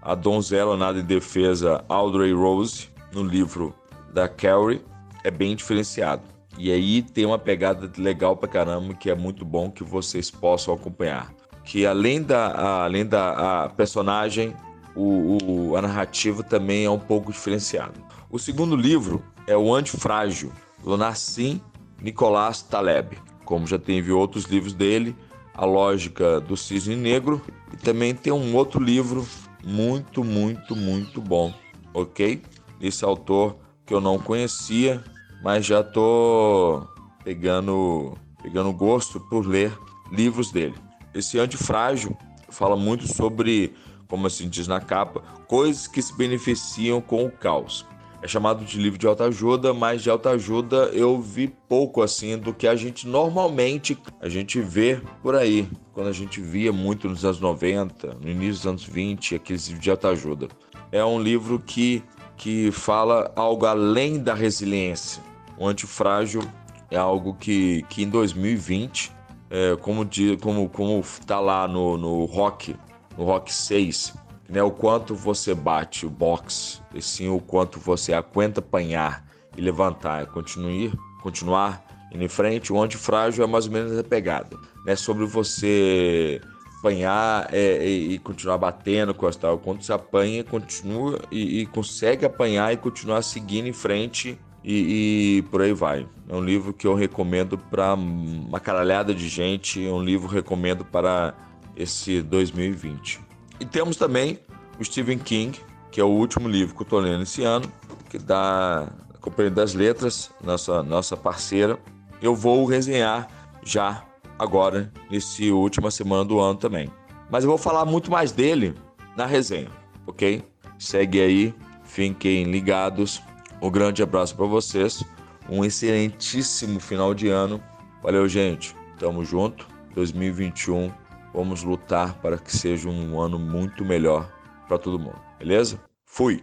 a, 0.02 0.12
a 0.12 0.14
donzela 0.14 0.76
nada 0.76 0.98
em 0.98 1.04
defesa 1.04 1.84
Audrey 1.88 2.32
Rose, 2.32 2.88
no 3.12 3.22
livro 3.22 3.74
da 4.12 4.28
Carrie, 4.28 4.82
é 5.24 5.30
bem 5.30 5.56
diferenciado. 5.56 6.22
E 6.56 6.70
aí 6.70 7.02
tem 7.02 7.26
uma 7.26 7.38
pegada 7.38 7.90
legal 7.98 8.36
pra 8.36 8.48
caramba 8.48 8.94
que 8.94 9.10
é 9.10 9.14
muito 9.14 9.44
bom 9.44 9.70
que 9.70 9.82
vocês 9.82 10.30
possam 10.30 10.74
acompanhar. 10.74 11.34
Que 11.64 11.84
além 11.86 12.22
da, 12.22 12.84
além 12.84 13.04
da 13.04 13.72
personagem, 13.76 14.54
o, 14.94 15.38
o, 15.42 15.76
a 15.76 15.82
narrativa 15.82 16.42
também 16.42 16.84
é 16.84 16.90
um 16.90 16.98
pouco 16.98 17.32
diferenciada. 17.32 17.94
O 18.30 18.38
segundo 18.38 18.76
livro 18.76 19.24
é 19.46 19.56
O 19.56 19.74
Antifrágil, 19.74 20.52
do 20.84 20.96
Nassim 20.96 21.60
Nicolás 22.00 22.62
Taleb. 22.62 23.18
Como 23.44 23.66
já 23.66 23.78
teve 23.78 24.12
outros 24.12 24.44
livros 24.44 24.74
dele, 24.74 25.16
A 25.54 25.64
Lógica 25.64 26.40
do 26.40 26.56
Cisne 26.56 26.96
Negro, 26.96 27.42
e 27.72 27.76
também 27.76 28.14
tem 28.14 28.32
um 28.32 28.54
outro 28.54 28.82
livro 28.82 29.26
muito, 29.64 30.22
muito, 30.22 30.76
muito 30.76 31.20
bom, 31.20 31.52
ok? 31.92 32.42
Esse 32.80 33.04
autor 33.04 33.56
que 33.86 33.94
eu 33.94 34.00
não 34.00 34.18
conhecia, 34.18 35.02
mas 35.44 35.66
já 35.66 35.82
tô 35.84 36.88
pegando, 37.22 38.16
pegando 38.42 38.72
gosto 38.72 39.20
por 39.20 39.46
ler 39.46 39.78
livros 40.10 40.50
dele. 40.50 40.74
Esse 41.14 41.38
Antifrágil 41.38 42.16
fala 42.48 42.74
muito 42.76 43.06
sobre, 43.06 43.74
como 44.08 44.26
assim 44.26 44.48
diz 44.48 44.66
na 44.66 44.80
capa, 44.80 45.20
coisas 45.46 45.86
que 45.86 46.00
se 46.00 46.16
beneficiam 46.16 46.98
com 46.98 47.26
o 47.26 47.30
caos. 47.30 47.84
É 48.22 48.26
chamado 48.26 48.64
de 48.64 48.78
livro 48.78 48.98
de 48.98 49.06
autoajuda, 49.06 49.74
mas 49.74 50.02
de 50.02 50.08
autoajuda 50.08 50.88
eu 50.94 51.20
vi 51.20 51.54
pouco 51.68 52.00
assim 52.00 52.38
do 52.38 52.54
que 52.54 52.66
a 52.66 52.74
gente 52.74 53.06
normalmente 53.06 53.98
a 54.22 54.30
gente 54.30 54.62
vê 54.62 54.98
por 55.22 55.34
aí, 55.34 55.68
quando 55.92 56.08
a 56.08 56.12
gente 56.12 56.40
via 56.40 56.72
muito 56.72 57.06
nos 57.06 57.22
anos 57.22 57.38
90, 57.38 58.14
no 58.14 58.30
início 58.30 58.54
dos 58.54 58.66
anos 58.66 58.84
20, 58.84 59.34
aqueles 59.34 59.66
livros 59.66 59.84
de 59.84 59.90
autoajuda. 59.90 60.48
É 60.90 61.04
um 61.04 61.20
livro 61.20 61.60
que 61.60 62.02
que 62.36 62.72
fala 62.72 63.32
algo 63.36 63.64
além 63.64 64.18
da 64.18 64.34
resiliência. 64.34 65.22
O 65.58 65.66
antifrágil 65.66 66.42
é 66.90 66.96
algo 66.96 67.34
que, 67.34 67.82
que 67.88 68.02
em 68.02 68.08
2020, 68.08 69.12
é, 69.50 69.76
como, 69.76 70.04
de, 70.04 70.36
como, 70.38 70.68
como 70.68 71.02
tá 71.26 71.40
lá 71.40 71.66
no, 71.68 71.96
no 71.96 72.24
Rock, 72.24 72.76
no 73.16 73.24
Rock 73.24 73.52
6, 73.52 74.14
né, 74.48 74.62
o 74.62 74.70
quanto 74.70 75.14
você 75.14 75.54
bate 75.54 76.06
o 76.06 76.10
box, 76.10 76.82
e 76.94 77.00
sim 77.00 77.28
o 77.28 77.40
quanto 77.40 77.78
você 77.78 78.12
aguenta 78.12 78.60
apanhar 78.60 79.24
e 79.56 79.60
levantar 79.60 80.24
e 80.24 80.26
continuar, 80.26 80.92
continuar 81.22 81.84
indo 82.12 82.22
em 82.22 82.28
frente, 82.28 82.72
o 82.72 82.80
antifrágil 82.80 83.44
é 83.44 83.46
mais 83.46 83.66
ou 83.66 83.72
menos 83.72 83.98
a 83.98 84.04
pegada. 84.04 84.56
Né, 84.84 84.94
sobre 84.96 85.24
você 85.24 86.40
apanhar 86.84 87.48
é, 87.50 87.86
e, 87.86 88.14
e, 88.14 88.18
continuar 88.18 88.58
batendo. 88.58 89.14
Quando 89.14 89.82
você 89.82 89.92
apanha, 89.92 90.44
continua 90.44 91.18
e, 91.30 91.60
e, 91.60 91.66
consegue 91.66 92.26
apanhar 92.26 92.72
e 92.74 92.76
continuar 92.76 93.22
seguindo 93.22 93.66
em 93.66 93.72
frente 93.72 94.38
e, 94.64 95.38
e, 95.38 95.42
por 95.50 95.60
aí 95.60 95.72
vai. 95.72 96.06
É 96.28 96.34
um 96.34 96.42
livro 96.42 96.72
que 96.72 96.86
eu 96.86 96.94
recomendo 96.94 97.58
para 97.58 97.92
uma 97.94 98.58
caralhada 98.58 99.14
de 99.14 99.28
gente, 99.28 99.86
é 99.86 99.92
um 99.92 100.02
livro 100.02 100.28
que 100.28 100.34
recomendo 100.34 100.84
para 100.84 101.34
esse 101.76 102.22
2020. 102.22 103.20
E 103.60 103.64
temos 103.64 103.96
também 103.96 104.38
o 104.80 104.84
Stephen 104.84 105.18
King, 105.18 105.60
que 105.92 106.00
é 106.00 106.04
o 106.04 106.08
último 106.08 106.48
livro 106.48 106.74
que 106.74 106.80
eu 106.80 106.84
estou 106.84 106.98
lendo 106.98 107.22
esse 107.22 107.44
ano, 107.44 107.70
que 108.08 108.18
dá 108.18 108.88
a 109.14 109.18
Companhia 109.18 109.50
das 109.50 109.74
Letras, 109.74 110.30
nossa, 110.42 110.82
nossa 110.82 111.16
parceira. 111.16 111.78
Eu 112.22 112.34
vou 112.34 112.64
resenhar 112.64 113.28
já 113.62 114.02
agora, 114.38 114.92
nesse 115.10 115.50
última 115.50 115.90
semana 115.90 116.24
do 116.24 116.40
ano 116.40 116.58
também. 116.58 116.90
Mas 117.30 117.44
eu 117.44 117.50
vou 117.50 117.58
falar 117.58 117.84
muito 117.84 118.10
mais 118.10 118.32
dele 118.32 118.74
na 119.16 119.26
resenha, 119.26 119.70
ok? 120.06 120.42
Segue 120.78 121.20
aí, 121.20 121.54
fiquem 121.84 122.44
ligados. 122.44 123.22
Um 123.60 123.70
grande 123.70 124.02
abraço 124.02 124.34
para 124.36 124.46
vocês. 124.46 125.04
Um 125.48 125.64
excelentíssimo 125.64 126.80
final 126.80 127.14
de 127.14 127.28
ano. 127.28 127.62
Valeu, 128.02 128.28
gente. 128.28 128.74
Tamo 128.98 129.24
junto. 129.24 129.66
2021. 129.94 130.92
Vamos 131.32 131.62
lutar 131.62 132.14
para 132.20 132.38
que 132.38 132.56
seja 132.56 132.88
um 132.88 133.20
ano 133.20 133.38
muito 133.38 133.84
melhor 133.84 134.30
para 134.68 134.78
todo 134.78 134.98
mundo. 134.98 135.18
Beleza? 135.38 135.80
Fui. 136.04 136.42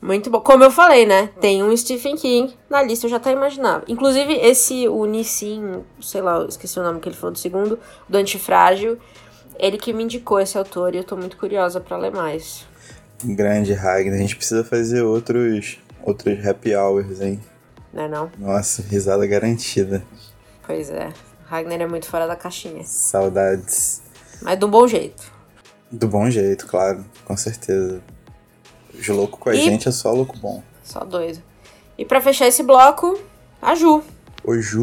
Muito 0.00 0.30
bom. 0.30 0.40
Como 0.40 0.64
eu 0.64 0.70
falei, 0.70 1.06
né? 1.06 1.30
Tem 1.40 1.62
um 1.62 1.76
Stephen 1.76 2.16
King 2.16 2.52
na 2.68 2.82
lista, 2.82 3.06
eu 3.06 3.10
já 3.10 3.18
até 3.18 3.30
imaginava. 3.30 3.84
Inclusive, 3.86 4.32
esse, 4.34 4.88
o 4.88 5.04
Nissin, 5.04 5.84
sei 6.00 6.20
lá, 6.20 6.44
esqueci 6.48 6.78
o 6.80 6.82
nome 6.82 6.98
que 6.98 7.08
ele 7.08 7.14
falou 7.14 7.32
do 7.32 7.38
segundo, 7.38 7.78
do 8.08 8.18
Antifrágil, 8.18 8.98
ele 9.58 9.78
que 9.78 9.92
me 9.92 10.02
indicou 10.02 10.40
esse 10.40 10.58
autor 10.58 10.94
e 10.94 10.98
eu 10.98 11.04
tô 11.04 11.16
muito 11.16 11.36
curiosa 11.36 11.80
para 11.80 11.96
ler 11.96 12.10
mais. 12.10 12.66
Grande 13.24 13.72
Ragnar, 13.72 14.14
a 14.14 14.18
gente 14.18 14.34
precisa 14.34 14.64
fazer 14.64 15.02
outros, 15.02 15.78
outros 16.02 16.46
happy 16.46 16.74
hours, 16.74 17.20
hein? 17.20 17.40
Não 17.92 18.02
é 18.04 18.08
não? 18.08 18.30
Nossa, 18.38 18.82
risada 18.82 19.26
garantida. 19.26 20.02
Pois 20.66 20.90
é. 20.90 21.12
Ragnar 21.44 21.80
é 21.80 21.86
muito 21.86 22.06
fora 22.06 22.26
da 22.26 22.34
caixinha. 22.34 22.82
Saudades. 22.84 24.00
Mas 24.40 24.58
do 24.58 24.66
bom 24.66 24.86
jeito. 24.86 25.30
Do 25.90 26.08
bom 26.08 26.30
jeito, 26.30 26.66
claro, 26.66 27.04
com 27.24 27.36
certeza. 27.36 28.02
De 28.94 29.12
louco 29.12 29.38
com 29.38 29.50
a 29.50 29.54
e... 29.54 29.60
gente 29.60 29.88
é 29.88 29.92
só 29.92 30.10
louco 30.12 30.36
bom. 30.38 30.62
Só 30.82 31.00
doido. 31.00 31.42
E 31.98 32.04
para 32.04 32.20
fechar 32.20 32.46
esse 32.46 32.62
bloco, 32.62 33.20
a 33.60 33.74
Ju. 33.74 34.02
O 34.44 34.58
Ju. 34.58 34.82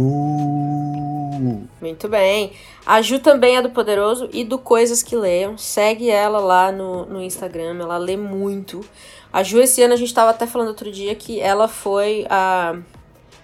Muito 1.81 2.07
bem. 2.07 2.53
A 2.85 3.01
Ju 3.01 3.19
também 3.19 3.57
é 3.57 3.61
do 3.61 3.69
Poderoso 3.71 4.29
e 4.31 4.43
do 4.43 4.57
Coisas 4.57 5.01
que 5.01 5.15
Leiam. 5.15 5.57
Segue 5.57 6.09
ela 6.09 6.39
lá 6.39 6.71
no, 6.71 7.05
no 7.05 7.21
Instagram, 7.21 7.77
ela 7.79 7.97
lê 7.97 8.15
muito. 8.15 8.85
A 9.31 9.43
Ju, 9.43 9.59
esse 9.59 9.81
ano, 9.81 9.93
a 9.93 9.97
gente 9.97 10.13
tava 10.13 10.31
até 10.31 10.47
falando 10.47 10.69
outro 10.69 10.91
dia 10.91 11.13
que 11.15 11.39
ela 11.39 11.67
foi 11.67 12.25
a 12.29 12.77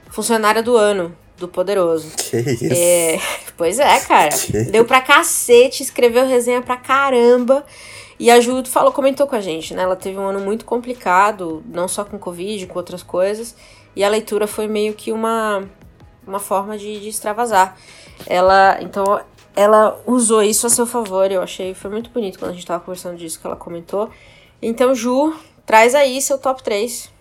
funcionária 0.10 0.64
do 0.64 0.76
ano 0.76 1.16
do 1.38 1.48
Poderoso. 1.48 2.12
Que 2.18 2.38
isso? 2.38 2.74
É, 2.74 3.20
pois 3.56 3.80
é, 3.80 4.00
cara. 4.00 4.30
Que... 4.36 4.64
Deu 4.72 4.86
pra 4.86 5.02
cacete, 5.02 5.84
escreveu 5.84 6.26
resenha 6.26 6.62
pra 6.62 6.78
caramba. 6.78 7.64
E 8.18 8.32
a 8.32 8.40
Ju 8.40 8.64
falou, 8.66 8.92
comentou 8.92 9.28
com 9.28 9.36
a 9.36 9.42
gente, 9.42 9.74
né? 9.74 9.84
Ela 9.84 9.96
teve 9.96 10.18
um 10.18 10.26
ano 10.26 10.40
muito 10.40 10.64
complicado, 10.66 11.62
não 11.68 11.88
só 11.88 12.06
com 12.06 12.18
Covid, 12.18 12.66
com 12.68 12.80
outras 12.80 13.04
coisas. 13.04 13.56
E 13.96 14.04
a 14.04 14.10
leitura 14.10 14.48
foi 14.48 14.68
meio 14.68 14.94
que 14.94 15.12
uma, 15.12 15.64
uma 16.26 16.40
forma 16.40 16.78
de, 16.78 17.00
de 17.00 17.10
extravasar. 17.10 17.78
Ela, 18.26 18.78
então, 18.82 19.22
ela 19.56 20.02
usou 20.06 20.42
isso 20.42 20.66
a 20.66 20.70
seu 20.70 20.86
favor. 20.86 21.30
Eu 21.30 21.42
achei, 21.42 21.74
foi 21.74 21.92
muito 21.92 22.10
bonito 22.10 22.40
quando 22.40 22.52
a 22.52 22.54
gente 22.54 22.66
tava 22.66 22.84
conversando 22.84 23.18
disso 23.18 23.40
que 23.40 23.46
ela 23.46 23.56
comentou. 23.58 24.10
Então, 24.62 24.96
Ju, 24.96 25.34
traz 25.66 25.96
aí 25.96 26.22
seu 26.22 26.38
top 26.38 26.64
3. 26.64 27.12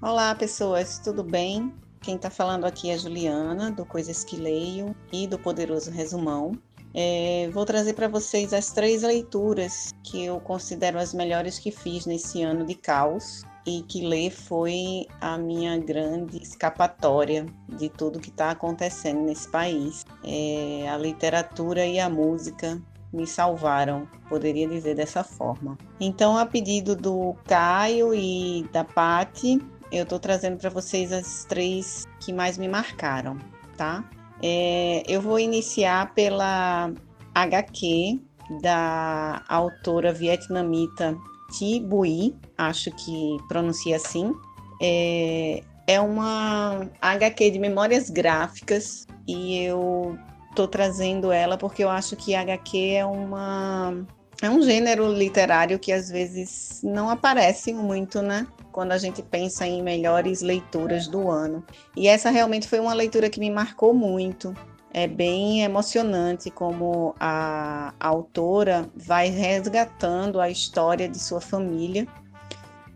Olá, 0.00 0.34
pessoas, 0.34 0.98
tudo 0.98 1.22
bem? 1.22 1.74
Quem 2.00 2.16
está 2.16 2.30
falando 2.30 2.64
aqui 2.64 2.90
é 2.90 2.96
Juliana, 2.96 3.70
do 3.70 3.84
Coisas 3.84 4.24
que 4.24 4.36
Leio 4.36 4.96
e 5.12 5.26
do 5.26 5.38
Poderoso 5.38 5.90
Resumão. 5.90 6.52
É, 6.94 7.50
vou 7.52 7.66
trazer 7.66 7.92
para 7.92 8.08
vocês 8.08 8.54
as 8.54 8.72
três 8.72 9.02
leituras 9.02 9.92
que 10.02 10.24
eu 10.24 10.40
considero 10.40 10.98
as 10.98 11.12
melhores 11.12 11.58
que 11.58 11.70
fiz 11.70 12.06
nesse 12.06 12.42
ano 12.42 12.64
de 12.64 12.74
caos 12.74 13.42
e 13.66 13.82
que 13.82 14.06
ler 14.06 14.30
foi 14.30 15.06
a 15.20 15.36
minha 15.36 15.76
grande 15.76 16.42
escapatória 16.42 17.44
de 17.68 17.90
tudo 17.90 18.20
que 18.20 18.30
está 18.30 18.52
acontecendo 18.52 19.20
nesse 19.20 19.50
país. 19.50 20.06
É, 20.24 20.88
a 20.88 20.96
literatura 20.96 21.84
e 21.84 22.00
a 22.00 22.08
música 22.08 22.80
me 23.12 23.26
salvaram, 23.26 24.06
poderia 24.28 24.68
dizer 24.68 24.94
dessa 24.94 25.24
forma. 25.24 25.76
Então, 26.00 26.36
a 26.36 26.44
pedido 26.44 26.94
do 26.94 27.34
Caio 27.46 28.14
e 28.14 28.66
da 28.72 28.84
Pati, 28.84 29.58
eu 29.90 30.02
estou 30.02 30.18
trazendo 30.18 30.58
para 30.58 30.70
vocês 30.70 31.12
as 31.12 31.44
três 31.44 32.06
que 32.20 32.32
mais 32.32 32.58
me 32.58 32.68
marcaram, 32.68 33.38
tá? 33.76 34.04
É, 34.42 35.02
eu 35.08 35.20
vou 35.20 35.38
iniciar 35.38 36.12
pela 36.14 36.92
HQ 37.34 38.20
da 38.62 39.42
autora 39.48 40.12
vietnamita 40.12 41.16
Thi 41.50 41.80
Bui, 41.80 42.34
acho 42.56 42.90
que 42.92 43.36
pronuncia 43.48 43.96
assim. 43.96 44.32
É, 44.80 45.62
é 45.86 46.00
uma 46.00 46.86
HQ 47.00 47.50
de 47.50 47.58
memórias 47.58 48.10
gráficas 48.10 49.06
e 49.26 49.56
eu 49.64 50.16
estou 50.58 50.68
trazendo 50.68 51.30
ela 51.30 51.56
porque 51.56 51.84
eu 51.84 51.88
acho 51.88 52.16
que 52.16 52.34
HQ 52.34 52.94
é 52.94 53.06
uma 53.06 53.94
é 54.40 54.48
um 54.48 54.62
gênero 54.62 55.12
literário 55.12 55.78
que 55.78 55.92
às 55.92 56.08
vezes 56.08 56.80
não 56.82 57.10
aparece 57.10 57.72
muito, 57.72 58.22
né? 58.22 58.46
quando 58.78 58.92
a 58.92 58.98
gente 58.98 59.22
pensa 59.22 59.66
em 59.66 59.82
melhores 59.82 60.40
leituras 60.40 61.08
do 61.08 61.28
ano. 61.28 61.64
E 61.96 62.06
essa 62.06 62.30
realmente 62.30 62.68
foi 62.68 62.78
uma 62.78 62.94
leitura 62.94 63.28
que 63.28 63.40
me 63.40 63.50
marcou 63.50 63.92
muito. 63.92 64.54
É 64.94 65.04
bem 65.08 65.64
emocionante 65.64 66.48
como 66.48 67.12
a, 67.18 67.92
a 67.98 68.08
autora 68.08 68.88
vai 68.94 69.30
resgatando 69.30 70.40
a 70.40 70.48
história 70.48 71.08
de 71.08 71.18
sua 71.18 71.40
família 71.40 72.06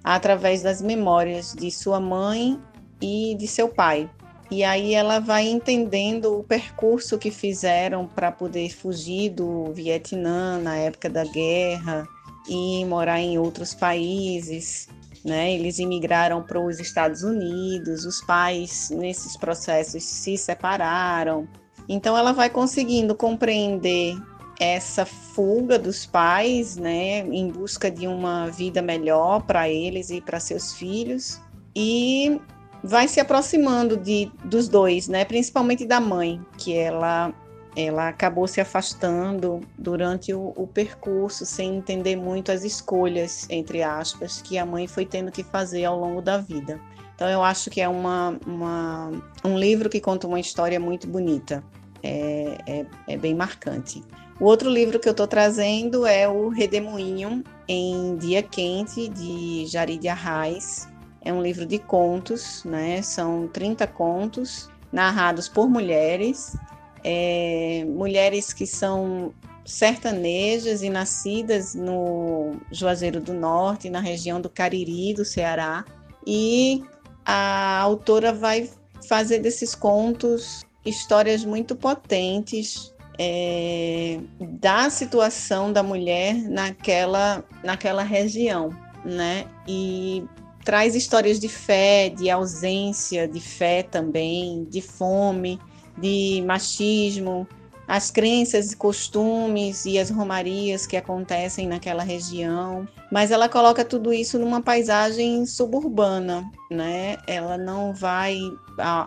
através 0.05 0.63
das 0.63 0.81
memórias 0.81 1.53
de 1.53 1.69
sua 1.73 1.99
mãe 1.99 2.61
e 3.01 3.35
de 3.35 3.49
seu 3.49 3.69
pai. 3.69 4.09
E 4.53 4.63
aí 4.63 4.95
ela 4.95 5.19
vai 5.19 5.49
entendendo 5.49 6.39
o 6.39 6.45
percurso 6.45 7.19
que 7.19 7.31
fizeram 7.31 8.07
para 8.07 8.31
poder 8.31 8.69
fugir 8.69 9.31
do 9.31 9.73
Vietnã 9.73 10.59
na 10.59 10.77
época 10.77 11.09
da 11.09 11.25
guerra 11.25 12.07
e 12.47 12.85
morar 12.85 13.19
em 13.19 13.39
outros 13.39 13.73
países 13.75 14.89
né? 15.25 15.53
Eles 15.53 15.79
imigraram 15.79 16.43
para 16.43 16.61
os 16.61 16.81
Estados 16.81 17.23
Unidos, 17.23 18.05
os 18.05 18.21
pais 18.21 18.91
nesses 18.91 19.37
processos 19.37 20.03
se 20.03 20.37
separaram. 20.37 21.47
Então 21.89 22.17
ela 22.17 22.33
vai 22.33 22.51
conseguindo 22.51 23.15
compreender 23.15 24.17
essa 24.59 25.05
fuga 25.05 25.79
dos 25.79 26.07
pais, 26.07 26.77
né, 26.77 27.21
em 27.21 27.49
busca 27.49 27.91
de 27.91 28.07
uma 28.07 28.49
vida 28.49 28.81
melhor 28.81 29.43
para 29.43 29.69
eles 29.69 30.11
e 30.11 30.21
para 30.21 30.39
seus 30.39 30.75
filhos, 30.75 31.41
e 31.75 32.41
vai 32.83 33.09
se 33.09 33.21
aproximando 33.21 33.97
de, 33.97 34.31
dos 34.45 34.69
dois, 34.69 35.09
né, 35.09 35.25
principalmente 35.25 35.87
da 35.87 36.01
mãe, 36.01 36.41
que 36.59 36.75
ela 36.75 37.33
ela 37.75 38.09
acabou 38.09 38.47
se 38.47 38.61
afastando 38.61 39.61
durante 39.79 40.35
o, 40.35 40.53
o, 40.57 40.67
percurso, 40.67 41.47
sem 41.47 41.77
entender 41.77 42.17
muito 42.17 42.53
as 42.53 42.65
escolhas, 42.65 43.47
entre 43.49 43.83
aspas, 43.83 44.43
que 44.43 44.59
a 44.59 44.67
mãe 44.67 44.87
foi 44.87 45.07
tendo 45.07 45.33
que 45.33 45.43
fazer 45.43 45.87
ao 45.87 45.99
longo 45.99 46.21
da 46.21 46.37
vida. 46.37 46.79
Então, 47.15 47.27
eu 47.29 47.43
acho 47.43 47.71
que 47.71 47.81
é 47.81 47.89
uma, 47.89 48.39
uma 48.47 49.11
um 49.43 49.59
livro 49.59 49.89
que 49.89 50.01
conta 50.01 50.27
uma 50.27 50.39
história 50.39 50.79
muito 50.79 51.07
bonita, 51.07 51.65
é, 52.03 52.59
é, 52.67 52.87
é 53.09 53.17
bem 53.17 53.35
marcante. 53.35 54.03
O 54.39 54.45
outro 54.45 54.69
livro 54.69 54.99
que 54.99 55.09
eu 55.09 55.13
estou 55.13 55.27
trazendo 55.27 56.05
é 56.05 56.29
o 56.29 56.49
Redemoinho 56.49 57.45
em 57.69 58.17
Dia 58.17 58.43
Quente, 58.43 59.09
de 59.09 59.67
Jarid 59.67 60.07
Arraes. 60.09 60.89
É 61.25 61.33
um 61.33 61.43
livro 61.43 61.65
de 61.65 61.79
contos, 61.79 62.65
né? 62.65 63.01
São 63.03 63.49
30 63.49 63.87
contos 63.87 64.69
narrados 64.93 65.49
por 65.49 65.69
mulheres, 65.69 66.57
é, 67.05 67.85
mulheres 67.89 68.53
que 68.53 68.67
são 68.67 69.33
sertanejas 69.65 70.83
e 70.83 70.91
nascidas 70.91 71.75
no 71.75 72.57
Juazeiro 72.71 73.21
do 73.21 73.33
Norte, 73.33 73.89
na 73.89 74.01
região 74.01 74.41
do 74.41 74.51
Cariri, 74.51 75.15
do 75.15 75.25
Ceará. 75.25 75.85
E 76.27 76.83
a 77.25 77.79
autora 77.81 78.33
vai 78.33 78.69
fazer 79.09 79.39
desses 79.39 79.75
contos 79.75 80.63
histórias 80.85 81.45
muito 81.45 81.77
potentes 81.77 82.93
é, 83.19 84.19
da 84.41 84.91
situação 84.91 85.73
da 85.73 85.83
mulher 85.83 86.35
naquela, 86.35 87.45
naquela 87.63 88.03
região, 88.03 88.71
né? 89.05 89.47
E 89.67 90.25
traz 90.65 90.95
histórias 90.95 91.39
de 91.39 91.49
fé, 91.49 92.09
de 92.09 92.31
ausência 92.31 93.27
de 93.27 93.41
fé 93.41 93.83
também, 93.83 94.65
de 94.65 94.81
fome, 94.81 95.59
de 95.97 96.43
machismo, 96.47 97.47
as 97.87 98.11
crenças 98.11 98.73
e 98.73 98.77
costumes 98.77 99.85
e 99.85 99.99
as 99.99 100.11
romarias 100.11 100.87
que 100.87 100.97
acontecem 100.97 101.67
naquela 101.67 102.03
região, 102.03 102.87
mas 103.11 103.31
ela 103.31 103.49
coloca 103.49 103.85
tudo 103.85 104.13
isso 104.13 104.39
numa 104.39 104.63
paisagem 104.63 105.45
suburbana, 105.47 106.51
né? 106.71 107.19
Ela 107.27 107.59
não 107.59 107.93
vai 107.93 108.39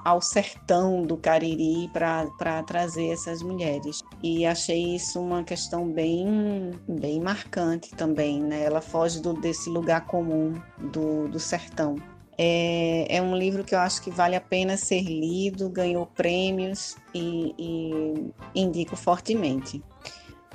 ao 0.04 0.22
sertão 0.22 1.04
do 1.04 1.18
Cariri 1.18 1.90
para 1.92 2.62
trazer 2.64 3.08
essas 3.08 3.42
mulheres. 3.42 4.04
E 4.22 4.46
achei 4.46 4.96
isso 4.96 5.20
uma 5.20 5.44
questão 5.44 5.90
bem, 5.90 6.72
bem 6.88 7.20
marcante 7.20 7.96
também, 7.96 8.42
né? 8.42 8.64
Ela 8.64 8.82
foge 8.82 9.22
do, 9.22 9.34
desse 9.34 9.70
lugar 9.70 10.06
comum 10.06 10.54
do, 10.78 11.28
do 11.28 11.40
sertão. 11.40 11.96
É, 12.38 13.18
é, 13.18 13.22
um 13.22 13.36
livro 13.36 13.64
que 13.64 13.74
eu 13.74 13.80
acho 13.80 14.02
que 14.02 14.12
vale 14.12 14.36
a 14.36 14.42
pena 14.42 14.76
ser 14.76 15.02
lido, 15.04 15.70
ganhou 15.70 16.06
prêmios 16.06 16.98
e, 17.14 17.54
e 17.58 18.32
indico 18.54 18.96
fortemente. 18.96 19.82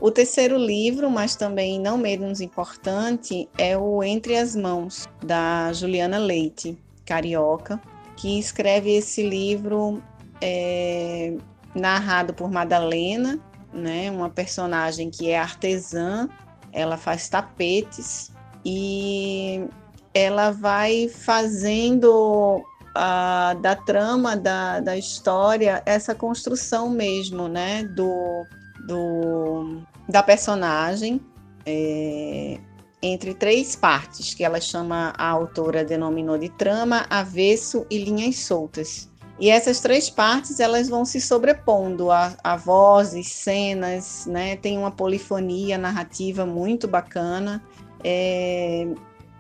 O 0.01 0.11
terceiro 0.11 0.57
livro, 0.57 1.11
mas 1.11 1.37
também 1.37 1.79
não 1.79 1.99
menos 1.99 2.40
importante, 2.40 3.49
é 3.59 3.77
o 3.77 4.03
Entre 4.03 4.37
as 4.37 4.57
Mãos, 4.57 5.09
da 5.23 5.73
Juliana 5.73 6.19
Leite, 6.19 6.77
carioca, 7.05 7.81
que 8.16 8.38
escreve 8.38 8.95
esse 8.95 9.23
livro 9.23 10.03
é, 10.40 11.35
narrado 11.75 12.33
por 12.33 12.51
Madalena, 12.51 13.38
né, 13.73 14.11
uma 14.11 14.31
personagem 14.31 15.11
que 15.11 15.31
é 15.31 15.38
artesã, 15.38 16.29
ela 16.73 16.97
faz 16.97 17.29
tapetes 17.29 18.33
e 18.64 19.64
ela 20.12 20.51
vai 20.51 21.09
fazendo 21.09 22.62
uh, 22.96 23.61
da 23.61 23.77
trama 23.77 24.37
da, 24.37 24.81
da 24.81 24.96
história 24.96 25.83
essa 25.87 26.14
construção 26.14 26.90
mesmo, 26.90 27.49
né, 27.49 27.85
do, 27.85 28.44
do 28.87 29.83
da 30.09 30.23
personagem 30.23 31.20
é, 31.64 32.59
entre 33.03 33.35
três 33.35 33.77
partes 33.77 34.35
que 34.35 34.44
ela 34.44 34.61
chama 34.61 35.12
a 35.16 35.29
autora 35.29 35.85
denominou 35.85 36.37
de 36.37 36.49
trama, 36.51 37.07
avesso 37.09 37.87
e 37.90 37.99
linhas 37.99 38.37
soltas. 38.37 39.09
E 39.38 39.49
essas 39.49 39.81
três 39.81 40.11
partes 40.11 40.61
elas 40.61 40.88
vão 40.88 41.05
se 41.05 41.18
sobrepondo 41.18 42.11
a, 42.11 42.37
a 42.44 42.57
vozes, 42.57 43.29
cenas, 43.29 44.27
né? 44.27 44.57
Tem 44.57 44.77
uma 44.77 44.90
polifonia 44.90 45.79
narrativa 45.79 46.44
muito 46.44 46.87
bacana. 46.87 47.62
É, 48.05 48.87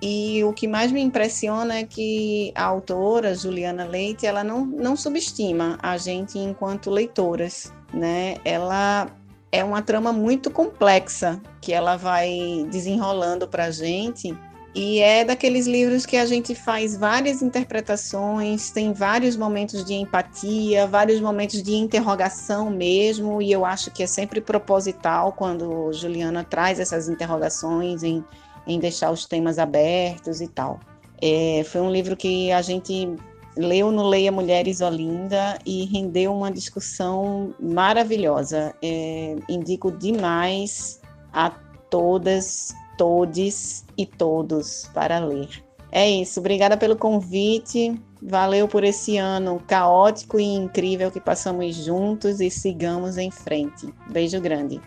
e 0.02 0.42
o 0.44 0.52
que 0.52 0.66
mais 0.66 0.90
me 0.90 1.00
impressiona 1.00 1.78
é 1.78 1.84
que 1.84 2.52
a 2.54 2.64
autora, 2.64 3.34
Juliana 3.34 3.84
Leite, 3.84 4.26
ela 4.26 4.42
não, 4.42 4.64
não 4.64 4.96
subestima 4.96 5.78
a 5.82 5.98
gente 5.98 6.38
enquanto 6.38 6.90
leitoras, 6.90 7.72
né? 7.92 8.36
Ela 8.44 9.10
é 9.52 9.62
uma 9.62 9.82
trama 9.82 10.12
muito 10.12 10.50
complexa 10.50 11.40
que 11.60 11.72
ela 11.72 11.96
vai 11.96 12.66
desenrolando 12.70 13.46
para 13.46 13.64
a 13.66 13.70
gente. 13.70 14.34
E 14.72 15.00
é 15.00 15.24
daqueles 15.24 15.66
livros 15.66 16.06
que 16.06 16.16
a 16.16 16.24
gente 16.24 16.54
faz 16.54 16.96
várias 16.96 17.42
interpretações, 17.42 18.70
tem 18.70 18.92
vários 18.92 19.36
momentos 19.36 19.84
de 19.84 19.94
empatia, 19.94 20.86
vários 20.86 21.20
momentos 21.20 21.60
de 21.60 21.74
interrogação 21.74 22.70
mesmo, 22.70 23.42
e 23.42 23.50
eu 23.50 23.64
acho 23.64 23.90
que 23.90 24.04
é 24.04 24.06
sempre 24.06 24.40
proposital 24.40 25.32
quando 25.32 25.92
Juliana 25.92 26.44
traz 26.44 26.78
essas 26.78 27.08
interrogações 27.08 28.04
em 28.04 28.24
em 28.66 28.78
deixar 28.78 29.10
os 29.10 29.26
temas 29.26 29.58
abertos 29.58 30.40
e 30.40 30.48
tal. 30.48 30.80
É, 31.20 31.62
foi 31.64 31.80
um 31.80 31.90
livro 31.90 32.16
que 32.16 32.50
a 32.52 32.62
gente 32.62 33.14
leu 33.56 33.90
no 33.90 34.08
Leia 34.08 34.32
Mulheres 34.32 34.80
Olinda 34.80 35.58
e 35.66 35.84
rendeu 35.84 36.32
uma 36.32 36.50
discussão 36.50 37.54
maravilhosa. 37.60 38.74
É, 38.82 39.36
indico 39.48 39.90
demais 39.90 41.00
a 41.32 41.50
todas, 41.90 42.74
todes 42.96 43.84
e 43.96 44.06
todos 44.06 44.88
para 44.94 45.18
ler. 45.18 45.48
É 45.92 46.08
isso, 46.08 46.38
obrigada 46.40 46.76
pelo 46.76 46.96
convite. 46.96 48.00
Valeu 48.22 48.68
por 48.68 48.84
esse 48.84 49.16
ano 49.16 49.60
caótico 49.66 50.38
e 50.38 50.44
incrível 50.44 51.10
que 51.10 51.20
passamos 51.20 51.74
juntos 51.74 52.40
e 52.40 52.50
sigamos 52.50 53.16
em 53.16 53.30
frente. 53.30 53.92
Beijo 54.10 54.40
grande. 54.40 54.80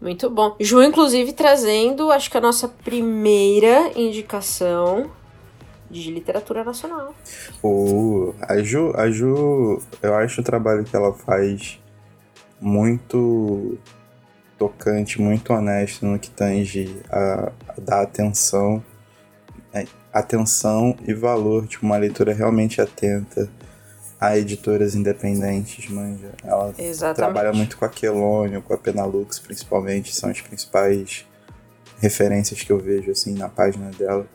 Muito 0.00 0.30
bom. 0.30 0.56
Ju, 0.58 0.82
inclusive, 0.82 1.32
trazendo, 1.32 2.10
acho 2.10 2.30
que 2.30 2.38
a 2.38 2.40
nossa 2.40 2.66
primeira 2.66 3.90
indicação 3.94 5.10
de 5.90 6.10
literatura 6.10 6.64
nacional. 6.64 7.14
O, 7.62 8.34
a, 8.40 8.62
Ju, 8.62 8.92
a 8.96 9.10
Ju, 9.10 9.82
eu 10.02 10.14
acho 10.14 10.40
o 10.40 10.44
trabalho 10.44 10.84
que 10.84 10.96
ela 10.96 11.12
faz 11.12 11.78
muito 12.60 13.78
tocante, 14.58 15.20
muito 15.20 15.52
honesto 15.52 16.06
no 16.06 16.18
que 16.18 16.30
tange 16.30 16.96
a, 17.10 17.52
a 17.68 17.80
dar 17.80 18.02
atenção, 18.02 18.82
é, 19.72 19.86
atenção 20.12 20.96
e 21.06 21.12
valor, 21.12 21.66
tipo, 21.66 21.84
uma 21.84 21.96
leitura 21.96 22.32
realmente 22.32 22.80
atenta 22.80 23.50
a 24.20 24.36
editoras 24.36 24.94
independentes, 24.94 25.88
manja. 25.88 26.32
Ela 26.44 26.74
Exatamente. 26.76 27.16
trabalha 27.16 27.52
muito 27.56 27.78
com 27.78 27.86
a 27.86 27.88
Quelônio, 27.88 28.60
com 28.60 28.74
a 28.74 28.78
Penalux, 28.78 29.38
principalmente, 29.38 30.14
são 30.14 30.28
as 30.28 30.40
principais 30.42 31.24
referências 31.98 32.62
que 32.62 32.70
eu 32.70 32.78
vejo 32.78 33.10
assim 33.10 33.34
na 33.34 33.48
página 33.48 33.90
dela. 33.92 34.26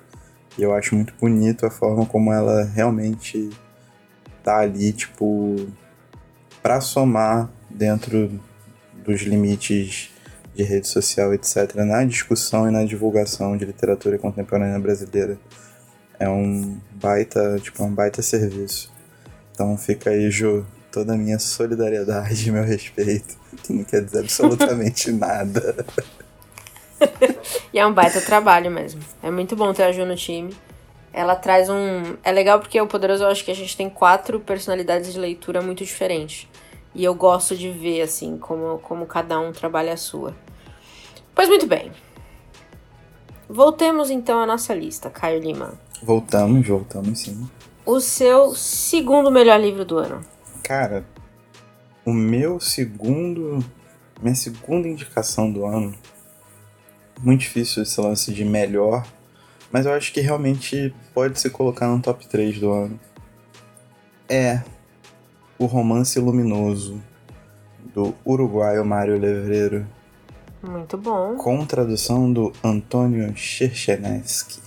E 0.58 0.64
eu 0.64 0.74
acho 0.74 0.96
muito 0.96 1.14
bonito 1.20 1.66
a 1.66 1.70
forma 1.70 2.06
como 2.06 2.34
ela 2.34 2.64
realmente 2.64 3.52
tá 4.44 4.60
ali, 4.60 4.92
tipo, 4.92 5.68
para 6.64 6.82
somar 6.82 7.50
dentro 7.70 8.40
dos 9.06 9.22
limites 9.22 10.10
de 10.56 10.64
rede 10.64 10.88
social, 10.88 11.34
etc., 11.34 11.76
na 11.76 12.04
discussão 12.06 12.68
e 12.68 12.72
na 12.72 12.86
divulgação 12.86 13.56
de 13.56 13.66
literatura 13.66 14.18
contemporânea 14.18 14.80
brasileira. 14.80 15.38
É 16.18 16.30
um 16.30 16.80
baita, 16.94 17.60
tipo, 17.60 17.84
um 17.84 17.94
baita 17.94 18.22
serviço. 18.22 18.95
Então 19.56 19.78
fica 19.78 20.10
aí, 20.10 20.30
Ju, 20.30 20.66
toda 20.92 21.14
a 21.14 21.18
minha 21.18 21.40
solidariedade 21.40 22.50
e 22.50 22.52
meu 22.52 22.64
respeito, 22.64 23.38
que 23.64 23.72
não 23.72 23.86
quer 23.86 24.04
dizer 24.04 24.20
absolutamente 24.20 25.10
nada. 25.16 25.86
e 27.74 27.80
é 27.80 27.88
um 27.88 27.94
baita 27.94 28.20
trabalho 28.20 28.70
mesmo. 28.70 29.02
É 29.24 29.32
muito 29.32 29.56
bom 29.56 29.74
ter 29.74 29.84
a 29.84 29.92
Ju 29.94 30.06
no 30.06 30.16
time. 30.16 30.54
Ela 31.14 31.36
traz 31.38 31.70
um. 31.70 32.18
É 32.22 32.32
legal 32.34 32.60
porque 32.60 32.80
o 32.80 32.86
Poderoso 32.86 33.24
eu 33.24 33.30
acho 33.30 33.46
que 33.46 33.52
a 33.52 33.56
gente 33.56 33.78
tem 33.78 33.90
quatro 33.90 34.42
personalidades 34.42 35.14
de 35.14 35.20
leitura 35.20 35.62
muito 35.62 35.86
diferentes. 35.86 36.50
E 36.94 37.04
eu 37.04 37.16
gosto 37.16 37.56
de 37.56 37.72
ver, 37.72 38.02
assim, 38.02 38.38
como, 38.38 38.80
como 38.80 39.06
cada 39.06 39.40
um 39.40 39.54
trabalha 39.54 39.94
a 39.94 39.98
sua. 39.98 40.36
Pois 41.34 41.48
muito 41.48 41.66
bem. 41.66 41.92
Voltemos 43.48 44.10
então 44.10 44.42
à 44.42 44.46
nossa 44.46 44.74
lista, 44.74 45.10
Caio 45.10 45.40
Lima. 45.40 45.74
Voltamos, 46.04 46.68
voltamos 46.68 47.20
sim. 47.20 47.48
O 47.86 48.00
seu 48.00 48.56
segundo 48.56 49.30
melhor 49.30 49.60
livro 49.60 49.86
do 49.86 50.00
ano? 50.00 50.22
Cara, 50.64 51.06
o 52.04 52.12
meu 52.12 52.60
segundo. 52.60 53.64
Minha 54.22 54.34
segunda 54.34 54.88
indicação 54.88 55.52
do 55.52 55.66
ano. 55.66 55.94
Muito 57.22 57.42
difícil 57.42 57.84
esse 57.84 58.00
lance 58.02 58.34
de 58.34 58.44
melhor, 58.44 59.06
mas 59.72 59.86
eu 59.86 59.94
acho 59.94 60.12
que 60.12 60.20
realmente 60.20 60.94
pode 61.14 61.40
se 61.40 61.50
colocar 61.50 61.88
no 61.88 62.02
top 62.02 62.28
3 62.28 62.60
do 62.60 62.72
ano. 62.72 63.00
É 64.28 64.62
o 65.60 65.66
romance 65.66 66.20
luminoso 66.20 67.02
do 67.94 68.14
uruguaio 68.26 68.84
Mário 68.84 69.18
Levreiro. 69.18 69.88
Muito 70.62 70.98
bom. 70.98 71.36
Com 71.36 71.66
tradução 71.66 72.32
do 72.32 72.52
Antônio 72.64 73.36
Cherchenesky. 73.38 74.60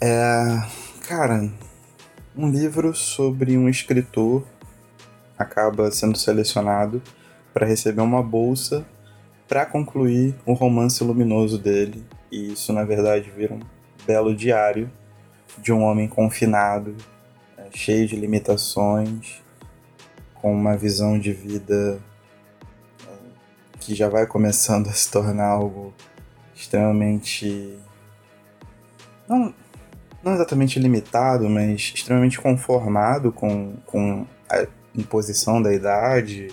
É. 0.00 0.89
Cara, 1.10 1.50
um 2.36 2.48
livro 2.48 2.94
sobre 2.94 3.58
um 3.58 3.68
escritor 3.68 4.46
acaba 5.36 5.90
sendo 5.90 6.16
selecionado 6.16 7.02
para 7.52 7.66
receber 7.66 8.00
uma 8.00 8.22
bolsa 8.22 8.86
para 9.48 9.66
concluir 9.66 10.36
o 10.46 10.52
romance 10.52 11.02
luminoso 11.02 11.58
dele. 11.58 12.06
E 12.30 12.52
isso, 12.52 12.72
na 12.72 12.84
verdade, 12.84 13.28
vira 13.28 13.52
um 13.52 13.60
belo 14.06 14.32
diário 14.36 14.88
de 15.58 15.72
um 15.72 15.82
homem 15.82 16.06
confinado, 16.06 16.94
é, 17.58 17.66
cheio 17.74 18.06
de 18.06 18.14
limitações, 18.14 19.42
com 20.34 20.54
uma 20.54 20.76
visão 20.76 21.18
de 21.18 21.32
vida 21.32 22.00
é, 23.04 23.12
que 23.80 23.96
já 23.96 24.08
vai 24.08 24.28
começando 24.28 24.86
a 24.86 24.92
se 24.92 25.10
tornar 25.10 25.48
algo 25.48 25.92
extremamente. 26.54 27.76
Não, 29.28 29.52
não 30.22 30.34
exatamente 30.34 30.78
limitado, 30.78 31.48
mas 31.48 31.92
extremamente 31.94 32.40
conformado 32.40 33.32
com, 33.32 33.74
com 33.86 34.26
a 34.48 34.66
imposição 34.94 35.62
da 35.62 35.72
idade 35.72 36.48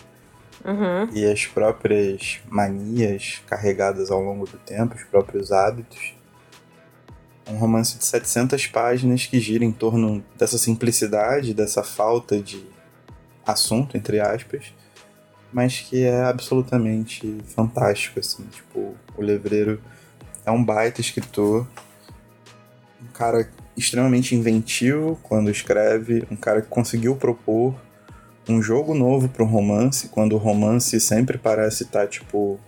uhum. 0.64 1.10
e 1.14 1.26
as 1.26 1.46
próprias 1.46 2.40
manias 2.50 3.42
carregadas 3.48 4.12
ao 4.12 4.22
longo 4.22 4.46
do 4.46 4.58
tempo, 4.58 4.96
os 4.96 5.04
próprios 5.04 5.52
hábitos. 5.52 6.14
Um 7.50 7.58
romance 7.58 7.98
de 7.98 8.06
700 8.06 8.68
páginas 8.68 9.26
que 9.26 9.40
gira 9.40 9.64
em 9.64 9.72
torno 9.72 10.24
dessa 10.38 10.58
simplicidade, 10.58 11.54
dessa 11.54 11.82
falta 11.82 12.42
de 12.42 12.66
assunto, 13.46 13.96
entre 13.96 14.20
aspas, 14.20 14.74
mas 15.52 15.80
que 15.80 16.04
é 16.04 16.24
absolutamente 16.24 17.38
fantástico, 17.56 18.20
assim. 18.20 18.44
Tipo, 18.52 18.96
o 19.16 19.22
Levreiro 19.22 19.82
é 20.46 20.52
um 20.52 20.62
baita 20.62 21.00
escritor, 21.00 21.66
um 23.08 23.14
cara 23.14 23.50
extremamente 23.76 24.36
inventivo 24.36 25.18
quando 25.24 25.50
escreve, 25.50 26.28
um 26.30 26.36
cara 26.36 26.62
que 26.62 26.68
conseguiu 26.68 27.16
propor 27.16 27.76
um 28.50 28.62
jogo 28.62 28.94
novo 28.94 29.28
para 29.28 29.44
o 29.44 29.46
romance, 29.46 30.08
quando 30.08 30.34
o 30.34 30.38
romance 30.38 31.00
sempre 31.00 31.38
parece 31.38 31.84
estar, 31.84 32.02
tá, 32.02 32.08
tipo, 32.08 32.60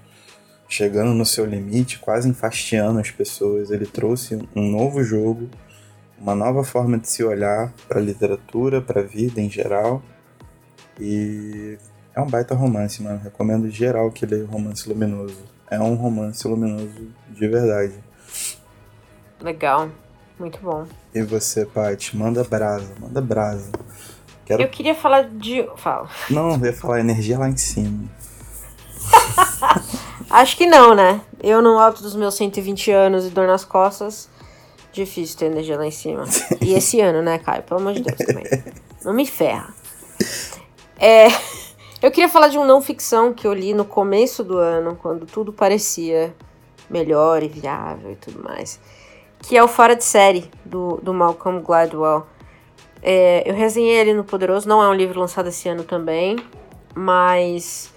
chegando 0.67 1.13
no 1.13 1.25
seu 1.25 1.45
limite, 1.45 1.99
quase 1.99 2.28
enfastiando 2.30 2.99
as 2.99 3.10
pessoas. 3.10 3.71
Ele 3.71 3.86
trouxe 3.86 4.36
um 4.56 4.69
novo 4.69 5.04
jogo, 5.04 5.49
uma 6.19 6.36
nova 6.36 6.63
forma 6.63 6.97
de 6.97 7.10
se 7.10 7.23
olhar 7.23 7.73
para 7.88 7.99
a 7.99 8.04
literatura, 8.04 8.82
para 8.82 9.02
a 9.02 9.04
vida 9.04 9.39
em 9.39 9.49
geral. 9.49 10.04
E 10.99 11.78
é 12.13 12.19
um 12.19 12.28
baita 12.28 12.54
romance, 12.54 13.02
mano. 13.02 13.21
Recomendo 13.23 13.69
geral 13.69 14.12
que 14.12 14.25
leia 14.25 14.45
Romance 14.45 14.88
Luminoso. 14.88 15.43
É 15.71 15.80
um 15.80 15.95
romance 15.95 16.45
luminoso 16.45 17.08
de 17.30 17.47
verdade. 17.47 17.93
Legal. 19.39 19.89
Muito 20.39 20.60
bom. 20.62 20.86
E 21.13 21.21
você, 21.21 21.65
Paty? 21.65 22.15
Manda 22.15 22.43
brasa, 22.43 22.93
manda 22.99 23.19
brasa. 23.19 23.71
Quero... 24.45 24.63
Eu 24.63 24.69
queria 24.69 24.95
falar 24.95 25.23
de. 25.23 25.67
Fala. 25.75 26.10
Não, 26.32 26.54
eu 26.56 26.65
ia 26.65 26.73
falar 26.73 27.02
energia 27.02 27.38
lá 27.38 27.49
em 27.49 27.58
cima. 27.58 28.10
Acho 30.30 30.56
que 30.56 30.67
não, 30.67 30.93
né? 30.93 31.21
Eu, 31.41 31.60
no 31.60 31.80
alto 31.80 32.04
dos 32.04 32.15
meus 32.15 32.36
120 32.36 32.91
anos 32.91 33.25
e 33.25 33.30
dor 33.30 33.47
nas 33.47 33.65
costas, 33.65 34.30
difícil 34.93 35.39
ter 35.39 35.45
energia 35.45 35.75
lá 35.75 35.88
em 35.88 35.91
cima. 35.91 36.23
E 36.62 36.73
esse 36.73 37.02
ano, 37.02 37.23
né, 37.23 37.39
Caio? 37.39 37.63
Pelo 37.63 37.80
amor 37.80 37.93
de 37.93 38.02
Deus 38.04 38.17
também. 38.17 38.43
Não 39.04 39.12
me 39.12 39.25
ferra. 39.25 39.73
É, 40.99 41.30
eu 42.02 42.12
queria 42.12 42.30
falar 42.30 42.49
de 42.49 42.60
um 42.60 42.65
não 42.65 42.82
ficção 42.82 43.34
que 43.34 43.47
eu 43.47 43.54
li 43.54 43.73
no 43.73 43.86
começo 43.86 44.43
do 44.43 44.58
ano, 44.58 44.97
quando 45.02 45.25
tudo 45.25 45.54
parecia 45.54 46.36
melhor 46.89 47.41
e 47.41 47.47
viável 47.47 48.12
e 48.12 48.15
tudo 48.17 48.43
mais. 48.43 48.80
Que 49.41 49.58
é 49.58 49.63
o 49.63 49.67
Fora 49.67 49.95
de 49.95 50.04
Série, 50.04 50.49
do, 50.65 50.99
do 51.02 51.13
Malcolm 51.13 51.62
Gladwell. 51.62 52.28
É, 53.02 53.49
eu 53.49 53.56
resenhei 53.56 53.95
ele 53.95 54.13
no 54.13 54.23
Poderoso, 54.23 54.67
não 54.67 54.84
é 54.84 54.88
um 54.89 54.93
livro 54.93 55.19
lançado 55.19 55.47
esse 55.47 55.69
ano 55.69 55.84
também, 55.84 56.36
mas 56.93 57.93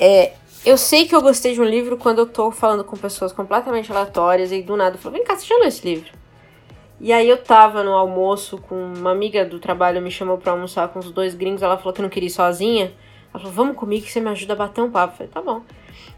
é, 0.00 0.32
eu 0.64 0.76
sei 0.78 1.06
que 1.06 1.14
eu 1.14 1.20
gostei 1.20 1.52
de 1.52 1.60
um 1.60 1.64
livro 1.64 1.98
quando 1.98 2.18
eu 2.18 2.26
tô 2.26 2.50
falando 2.50 2.82
com 2.82 2.96
pessoas 2.96 3.32
completamente 3.32 3.92
aleatórias 3.92 4.50
e 4.52 4.62
do 4.62 4.76
nada 4.76 4.96
eu 4.96 5.00
falo, 5.00 5.14
vem 5.14 5.24
cá, 5.24 5.36
você 5.36 5.46
já 5.46 5.56
leu 5.56 5.68
esse 5.68 5.86
livro? 5.86 6.10
E 6.98 7.12
aí 7.12 7.28
eu 7.28 7.36
tava 7.36 7.82
no 7.84 7.92
almoço 7.92 8.56
com 8.56 8.74
uma 8.74 9.10
amiga 9.12 9.44
do 9.44 9.58
trabalho, 9.58 10.00
me 10.00 10.10
chamou 10.10 10.38
pra 10.38 10.52
almoçar 10.52 10.88
com 10.88 10.98
os 10.98 11.10
dois 11.10 11.34
gringos, 11.34 11.62
ela 11.62 11.76
falou 11.76 11.92
que 11.92 12.00
não 12.00 12.08
queria 12.08 12.28
ir 12.28 12.30
sozinha. 12.30 12.92
Ela 13.32 13.42
falou, 13.42 13.52
vamos 13.52 13.76
comigo 13.76 14.06
que 14.06 14.10
você 14.10 14.18
me 14.18 14.30
ajuda 14.30 14.54
a 14.54 14.56
bater 14.56 14.80
um 14.80 14.90
papo. 14.90 15.12
Eu 15.12 15.16
falei, 15.18 15.32
tá 15.32 15.42
bom. 15.42 15.60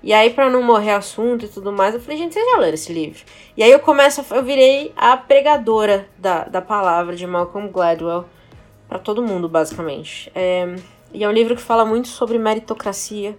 E 0.02 0.12
aí, 0.12 0.30
para 0.30 0.48
não 0.48 0.62
morrer 0.62 0.92
assunto 0.92 1.44
e 1.44 1.48
tudo 1.48 1.72
mais, 1.72 1.94
eu 1.94 2.00
falei, 2.00 2.18
gente, 2.18 2.34
vocês 2.34 2.46
já 2.50 2.58
leram 2.58 2.74
esse 2.74 2.92
livro? 2.92 3.24
E 3.56 3.62
aí 3.62 3.70
eu 3.70 3.80
começo, 3.80 4.24
eu 4.30 4.42
virei 4.44 4.92
a 4.96 5.16
pregadora 5.16 6.08
da, 6.16 6.44
da 6.44 6.62
palavra 6.62 7.16
de 7.16 7.26
Malcolm 7.26 7.68
Gladwell 7.68 8.24
para 8.88 8.98
todo 8.98 9.22
mundo, 9.22 9.48
basicamente. 9.48 10.30
É, 10.34 10.76
e 11.12 11.24
é 11.24 11.28
um 11.28 11.32
livro 11.32 11.56
que 11.56 11.62
fala 11.62 11.84
muito 11.84 12.08
sobre 12.08 12.38
meritocracia, 12.38 13.36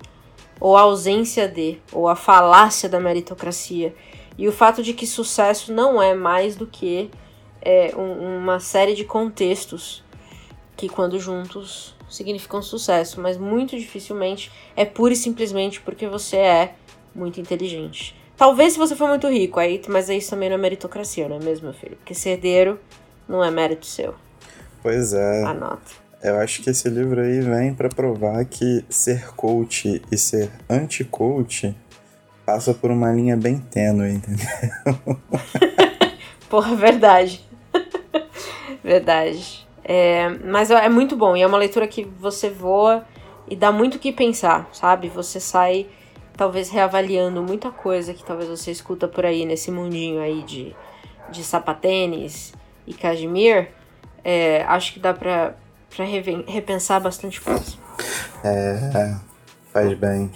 ou 0.59 0.75
a 0.75 0.81
ausência 0.81 1.47
de, 1.47 1.79
ou 1.93 2.07
a 2.07 2.15
falácia 2.15 2.89
da 2.89 2.99
meritocracia. 2.99 3.95
E 4.37 4.47
o 4.47 4.51
fato 4.51 4.83
de 4.83 4.93
que 4.93 5.07
sucesso 5.07 5.73
não 5.73 6.01
é 6.01 6.13
mais 6.13 6.55
do 6.55 6.67
que 6.67 7.09
é, 7.61 7.93
um, 7.95 8.37
uma 8.37 8.59
série 8.59 8.93
de 8.93 9.05
contextos 9.05 10.03
que, 10.75 10.89
quando 10.89 11.19
juntos, 11.19 11.95
significam 12.09 12.61
sucesso, 12.61 13.21
mas 13.21 13.37
muito 13.37 13.77
dificilmente 13.77 14.51
é 14.75 14.85
pura 14.85 15.13
e 15.13 15.15
simplesmente 15.15 15.81
porque 15.81 16.07
você 16.07 16.37
é 16.37 16.75
muito 17.13 17.39
inteligente. 17.39 18.15
Talvez 18.35 18.73
se 18.73 18.79
você 18.79 18.95
for 18.95 19.09
muito 19.09 19.27
rico, 19.27 19.59
aí, 19.59 19.81
mas 19.89 20.09
isso 20.09 20.29
também 20.29 20.49
não 20.49 20.55
é 20.55 20.59
meritocracia, 20.59 21.27
não 21.27 21.37
é 21.37 21.43
mesmo, 21.43 21.65
meu 21.65 21.73
filho? 21.73 21.97
Porque 21.97 22.13
ser 22.13 22.31
herdeiro 22.31 22.79
não 23.27 23.43
é 23.43 23.51
mérito 23.51 23.85
seu. 23.85 24.15
Pois 24.81 25.13
é. 25.13 25.43
Anota. 25.43 25.91
Eu 26.21 26.37
acho 26.37 26.61
que 26.61 26.69
esse 26.69 26.89
livro 26.89 27.21
aí 27.21 27.39
vem 27.39 27.73
para 27.73 27.89
provar 27.89 28.43
que 28.45 28.83
ser 28.89 29.31
coach 29.35 30.01
e 30.11 30.17
ser 30.17 30.51
anti-coach 30.69 31.75
passa 32.45 32.73
por 32.73 32.91
uma 32.91 33.11
linha 33.11 33.37
bem 33.37 33.59
tênue, 33.59 34.13
entendeu? 34.13 34.47
Porra, 36.49 36.75
verdade. 36.75 37.47
verdade. 38.83 39.67
É, 39.91 40.29
mas 40.45 40.69
é 40.69 40.87
muito 40.87 41.15
bom 41.15 41.35
e 41.35 41.41
é 41.41 41.47
uma 41.47 41.57
leitura 41.57 41.87
que 41.87 42.03
você 42.03 42.47
voa 42.47 43.03
e 43.47 43.55
dá 43.55 43.71
muito 43.71 43.95
o 43.95 43.99
que 43.99 44.11
pensar, 44.11 44.69
sabe? 44.71 45.09
Você 45.09 45.39
sai 45.39 45.87
talvez 46.37 46.69
reavaliando 46.69 47.41
muita 47.41 47.71
coisa 47.71 48.13
que 48.13 48.23
talvez 48.23 48.47
você 48.47 48.69
escuta 48.69 49.07
por 49.07 49.25
aí 49.25 49.47
nesse 49.47 49.71
mundinho 49.71 50.21
aí 50.21 50.43
de, 50.43 50.75
de 51.31 51.43
sapatênis 51.43 52.53
e 52.85 52.93
cashmere. 52.93 53.69
É, 54.23 54.63
acho 54.67 54.93
que 54.93 54.99
dá 54.99 55.11
pra, 55.11 55.55
pra 55.89 56.05
repensar 56.05 56.99
bastante 56.99 57.41
coisa. 57.41 57.75
É, 58.43 59.15
faz 59.73 59.97
bem. 59.97 60.31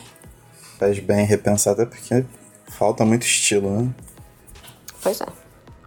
Faz 0.79 0.97
bem 0.97 1.27
repensar, 1.27 1.73
até 1.73 1.85
porque 1.85 2.25
falta 2.69 3.05
muito 3.05 3.21
estilo, 3.21 3.69
né? 3.69 3.93
Pois 4.99 5.21
é. 5.21 5.27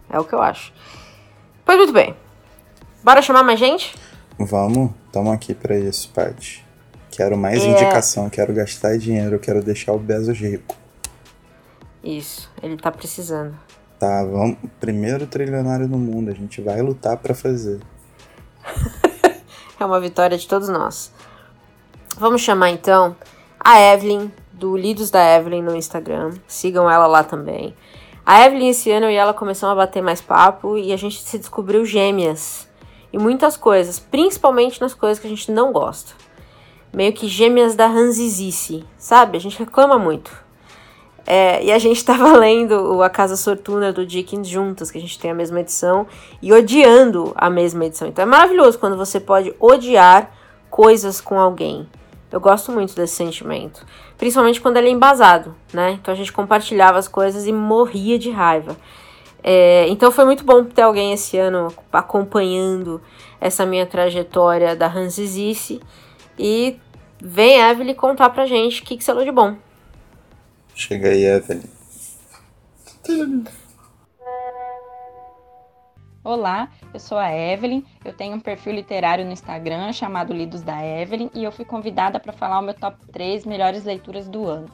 É 0.09 0.17
o 0.17 0.23
que 0.23 0.33
eu 0.33 0.41
acho. 0.41 0.71
Pois 1.65 1.77
muito 1.77 1.91
bem. 1.91 2.15
Bora 3.07 3.21
chamar 3.21 3.41
mais 3.41 3.57
gente? 3.57 3.95
Vamos, 4.37 4.91
estamos 5.05 5.31
aqui 5.31 5.53
para 5.53 5.79
isso, 5.79 6.09
Paty. 6.13 6.61
Quero 7.09 7.37
mais 7.37 7.63
é... 7.63 7.67
indicação, 7.69 8.29
quero 8.29 8.53
gastar 8.53 8.97
dinheiro, 8.97 9.39
quero 9.39 9.63
deixar 9.63 9.93
o 9.93 9.97
Bezos 9.97 10.37
rico. 10.37 10.75
Isso, 12.03 12.51
ele 12.61 12.75
tá 12.75 12.91
precisando. 12.91 13.57
Tá, 13.97 14.25
vamos. 14.25 14.57
Primeiro 14.77 15.25
trilionário 15.25 15.87
do 15.87 15.97
mundo, 15.97 16.29
a 16.31 16.33
gente 16.33 16.59
vai 16.59 16.81
lutar 16.81 17.15
para 17.15 17.33
fazer. 17.33 17.79
é 19.79 19.85
uma 19.85 20.01
vitória 20.01 20.37
de 20.37 20.45
todos 20.45 20.67
nós. 20.67 21.09
Vamos 22.17 22.41
chamar 22.41 22.71
então 22.71 23.15
a 23.57 23.79
Evelyn, 23.79 24.29
do 24.51 24.75
Lidos 24.75 25.09
da 25.09 25.37
Evelyn 25.37 25.61
no 25.61 25.77
Instagram. 25.77 26.33
Sigam 26.45 26.91
ela 26.91 27.07
lá 27.07 27.23
também. 27.23 27.73
A 28.25 28.45
Evelyn 28.45 28.67
esse 28.67 28.91
ano 28.91 29.09
e 29.09 29.15
ela 29.15 29.33
começaram 29.33 29.71
a 29.71 29.77
bater 29.77 30.03
mais 30.03 30.19
papo 30.19 30.77
e 30.77 30.91
a 30.91 30.97
gente 30.97 31.21
se 31.21 31.37
descobriu 31.37 31.85
gêmeas 31.85 32.66
e 33.11 33.17
muitas 33.17 33.55
coisas, 33.57 33.99
principalmente 33.99 34.81
nas 34.81 34.93
coisas 34.93 35.19
que 35.19 35.27
a 35.27 35.29
gente 35.29 35.51
não 35.51 35.71
gosta. 35.71 36.13
Meio 36.93 37.13
que 37.13 37.27
gêmeas 37.27 37.75
da 37.75 37.87
ranzizice, 37.87 38.85
sabe? 38.97 39.37
A 39.37 39.41
gente 39.41 39.59
reclama 39.59 39.97
muito. 39.97 40.31
É, 41.25 41.61
e 41.63 41.71
a 41.71 41.77
gente 41.77 42.03
tava 42.05 42.37
lendo 42.37 42.95
o 42.95 43.03
A 43.03 43.09
Casa 43.09 43.35
Sortuna 43.35 43.91
do 43.91 44.05
Dickens 44.05 44.47
juntas, 44.47 44.89
que 44.89 44.97
a 44.97 45.01
gente 45.01 45.19
tem 45.19 45.31
a 45.31 45.35
mesma 45.35 45.59
edição, 45.59 46.07
e 46.41 46.53
odiando 46.53 47.33
a 47.35 47.49
mesma 47.49 47.85
edição. 47.85 48.07
Então 48.07 48.23
é 48.23 48.25
maravilhoso 48.25 48.79
quando 48.79 48.95
você 48.95 49.19
pode 49.19 49.53
odiar 49.59 50.31
coisas 50.69 51.19
com 51.19 51.39
alguém. 51.39 51.87
Eu 52.31 52.39
gosto 52.39 52.71
muito 52.71 52.95
desse 52.95 53.15
sentimento. 53.15 53.85
Principalmente 54.17 54.59
quando 54.59 54.77
ele 54.77 54.87
é 54.87 54.91
embasado, 54.91 55.55
né? 55.73 55.91
Então 55.91 56.13
a 56.13 56.17
gente 56.17 56.31
compartilhava 56.31 56.97
as 56.97 57.07
coisas 57.07 57.45
e 57.45 57.53
morria 57.53 58.17
de 58.19 58.31
raiva. 58.31 58.75
É, 59.43 59.87
então 59.87 60.11
foi 60.11 60.25
muito 60.25 60.43
bom 60.43 60.63
ter 60.63 60.81
alguém 60.81 61.13
esse 61.13 61.37
ano 61.37 61.73
acompanhando 61.91 63.01
essa 63.39 63.65
minha 63.65 63.85
trajetória 63.85 64.75
da 64.75 64.87
Hansizice. 64.87 65.79
E 66.37 66.77
vem 67.21 67.59
Evelyn 67.59 67.93
contar 67.93 68.29
pra 68.29 68.45
gente 68.45 68.81
o 68.81 68.85
que, 68.85 68.97
que 68.97 69.03
você 69.03 69.13
de 69.25 69.31
bom. 69.31 69.55
Chega 70.75 71.09
aí, 71.09 71.25
Evelyn. 71.25 71.63
Olá, 76.23 76.69
eu 76.93 76.99
sou 76.99 77.17
a 77.17 77.33
Evelyn, 77.33 77.83
eu 78.03 78.11
tenho 78.11 78.35
um 78.35 78.39
perfil 78.39 78.73
literário 78.73 79.23
no 79.23 79.31
Instagram 79.31 79.93
chamado 79.93 80.33
Lidos 80.33 80.61
da 80.61 80.85
Evelyn 80.85 81.29
e 81.33 81.41
eu 81.41 81.53
fui 81.53 81.63
convidada 81.63 82.19
para 82.19 82.33
falar 82.33 82.59
o 82.59 82.61
meu 82.61 82.73
top 82.73 82.97
3 83.13 83.45
melhores 83.45 83.85
leituras 83.85 84.27
do 84.27 84.45
ano. 84.45 84.69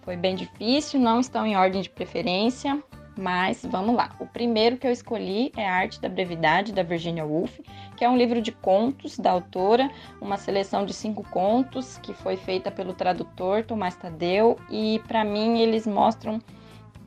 Foi 0.00 0.16
bem 0.16 0.34
difícil, 0.34 0.98
não 0.98 1.20
estão 1.20 1.46
em 1.46 1.54
ordem 1.54 1.82
de 1.82 1.90
preferência, 1.90 2.82
mas 3.16 3.64
vamos 3.64 3.94
lá. 3.94 4.10
O 4.20 4.26
primeiro 4.26 4.76
que 4.76 4.86
eu 4.86 4.92
escolhi 4.92 5.50
é 5.56 5.66
A 5.66 5.74
Arte 5.74 6.00
da 6.00 6.08
Brevidade, 6.08 6.72
da 6.72 6.82
Virginia 6.82 7.24
Woolf, 7.24 7.58
que 7.96 8.04
é 8.04 8.08
um 8.08 8.16
livro 8.16 8.42
de 8.42 8.52
contos 8.52 9.18
da 9.18 9.30
autora, 9.30 9.90
uma 10.20 10.36
seleção 10.36 10.84
de 10.84 10.92
cinco 10.92 11.24
contos 11.30 11.98
que 11.98 12.12
foi 12.12 12.36
feita 12.36 12.70
pelo 12.70 12.92
tradutor 12.92 13.64
Tomás 13.64 13.96
Tadeu, 13.96 14.58
e 14.70 15.00
para 15.06 15.24
mim 15.24 15.58
eles 15.58 15.86
mostram 15.86 16.40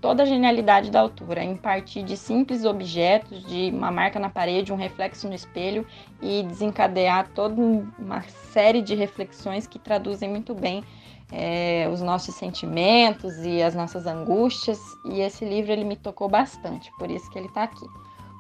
toda 0.01 0.23
a 0.23 0.25
genialidade 0.25 0.89
da 0.89 1.01
autora 1.01 1.43
em 1.43 1.55
partir 1.55 2.03
de 2.03 2.15
simples 2.15 2.65
objetos, 2.65 3.45
de 3.45 3.69
uma 3.71 3.91
marca 3.91 4.19
na 4.19 4.29
parede, 4.29 4.71
um 4.71 4.77
reflexo 4.77 5.27
no 5.27 5.35
espelho 5.35 5.85
e 6.21 6.43
desencadear 6.43 7.29
toda 7.35 7.61
uma 7.99 8.21
série 8.21 8.81
de 8.81 8.95
reflexões 8.95 9.67
que 9.67 9.77
traduzem 9.77 10.29
muito 10.29 10.55
bem 10.55 10.83
é, 11.31 11.89
os 11.91 12.01
nossos 12.01 12.35
sentimentos 12.35 13.37
e 13.39 13.61
as 13.61 13.75
nossas 13.75 14.05
angústias. 14.05 14.79
E 15.05 15.21
esse 15.21 15.45
livro 15.45 15.71
ele 15.71 15.83
me 15.83 15.95
tocou 15.95 16.27
bastante, 16.27 16.91
por 16.97 17.09
isso 17.09 17.29
que 17.29 17.37
ele 17.37 17.47
está 17.47 17.63
aqui. 17.63 17.85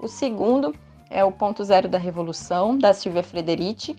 O 0.01 0.07
segundo 0.07 0.73
é 1.09 1.23
o 1.23 1.31
Ponto 1.31 1.63
Zero 1.63 1.87
da 1.87 1.97
Revolução 1.97 2.77
da 2.77 2.93
Silvia 2.93 3.23
Frederici 3.23 3.95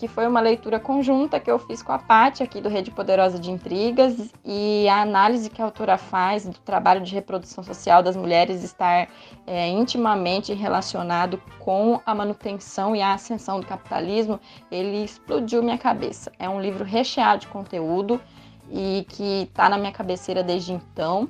que 0.00 0.08
foi 0.08 0.26
uma 0.26 0.40
leitura 0.40 0.80
conjunta 0.80 1.38
que 1.38 1.50
eu 1.50 1.58
fiz 1.58 1.82
com 1.82 1.92
a 1.92 1.98
Paty 1.98 2.42
aqui 2.42 2.58
do 2.58 2.70
Rede 2.70 2.90
Poderosa 2.90 3.38
de 3.38 3.50
Intrigas 3.50 4.32
e 4.42 4.88
a 4.88 5.02
análise 5.02 5.50
que 5.50 5.60
a 5.60 5.66
autora 5.66 5.98
faz 5.98 6.46
do 6.46 6.58
trabalho 6.58 7.02
de 7.02 7.14
reprodução 7.14 7.62
social 7.62 8.02
das 8.02 8.16
mulheres 8.16 8.64
estar 8.64 9.10
é, 9.46 9.68
intimamente 9.68 10.54
relacionado 10.54 11.36
com 11.58 12.00
a 12.06 12.14
manutenção 12.14 12.96
e 12.96 13.02
a 13.02 13.12
ascensão 13.12 13.60
do 13.60 13.66
capitalismo, 13.66 14.40
ele 14.72 15.04
explodiu 15.04 15.62
minha 15.62 15.76
cabeça. 15.76 16.32
É 16.38 16.48
um 16.48 16.62
livro 16.62 16.82
recheado 16.82 17.42
de 17.42 17.48
conteúdo 17.48 18.18
e 18.70 19.04
que 19.06 19.42
está 19.50 19.68
na 19.68 19.76
minha 19.76 19.92
cabeceira 19.92 20.42
desde 20.42 20.72
então 20.72 21.28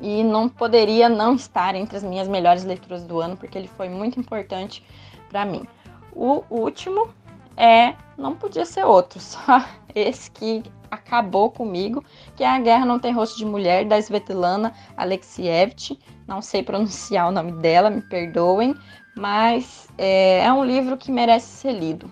e 0.00 0.22
não 0.22 0.48
poderia 0.48 1.08
não 1.08 1.34
estar 1.34 1.74
entre 1.74 1.96
as 1.96 2.04
minhas 2.04 2.28
melhores 2.28 2.62
leituras 2.62 3.02
do 3.02 3.20
ano 3.20 3.36
porque 3.36 3.58
ele 3.58 3.66
foi 3.66 3.88
muito 3.88 4.20
importante 4.20 4.84
para 5.28 5.44
mim. 5.44 5.66
O 6.12 6.44
último 6.50 7.08
é 7.56 7.94
não 8.16 8.34
podia 8.34 8.64
ser 8.64 8.84
outro, 8.84 9.18
só 9.20 9.64
esse 9.94 10.30
que 10.30 10.62
acabou 10.90 11.50
comigo, 11.50 12.04
que 12.36 12.42
é 12.42 12.48
A 12.48 12.58
Guerra 12.58 12.84
Não 12.84 12.98
Tem 12.98 13.12
Rosto 13.12 13.38
de 13.38 13.44
Mulher, 13.46 13.84
da 13.84 13.98
Svetlana 13.98 14.74
Alexievich. 14.96 15.98
Não 16.26 16.42
sei 16.42 16.62
pronunciar 16.62 17.28
o 17.28 17.32
nome 17.32 17.52
dela, 17.52 17.90
me 17.90 18.02
perdoem, 18.02 18.74
mas 19.16 19.88
é, 19.96 20.44
é 20.44 20.52
um 20.52 20.64
livro 20.64 20.96
que 20.96 21.12
merece 21.12 21.46
ser 21.46 21.72
lido. 21.72 22.10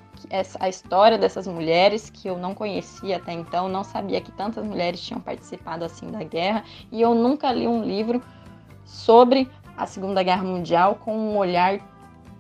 A 0.61 0.69
história 0.69 1.17
dessas 1.17 1.47
mulheres 1.47 2.11
que 2.11 2.29
eu 2.29 2.37
não 2.37 2.55
conhecia 2.55 3.17
até 3.17 3.33
então, 3.33 3.69
não 3.69 3.83
sabia 3.83 4.21
que 4.21 4.31
tantas 4.33 4.65
mulheres 4.65 5.01
tinham 5.01 5.21
participado 5.21 5.85
assim 5.85 6.11
da 6.11 6.23
guerra, 6.23 6.65
e 6.93 7.01
eu 7.01 7.15
nunca 7.15 7.51
li 7.51 7.67
um 7.67 7.83
livro 7.83 8.23
sobre 8.85 9.49
a 9.77 9.87
Segunda 9.87 10.23
Guerra 10.23 10.43
Mundial 10.43 10.97
com 10.97 11.17
um 11.17 11.37
olhar 11.39 11.79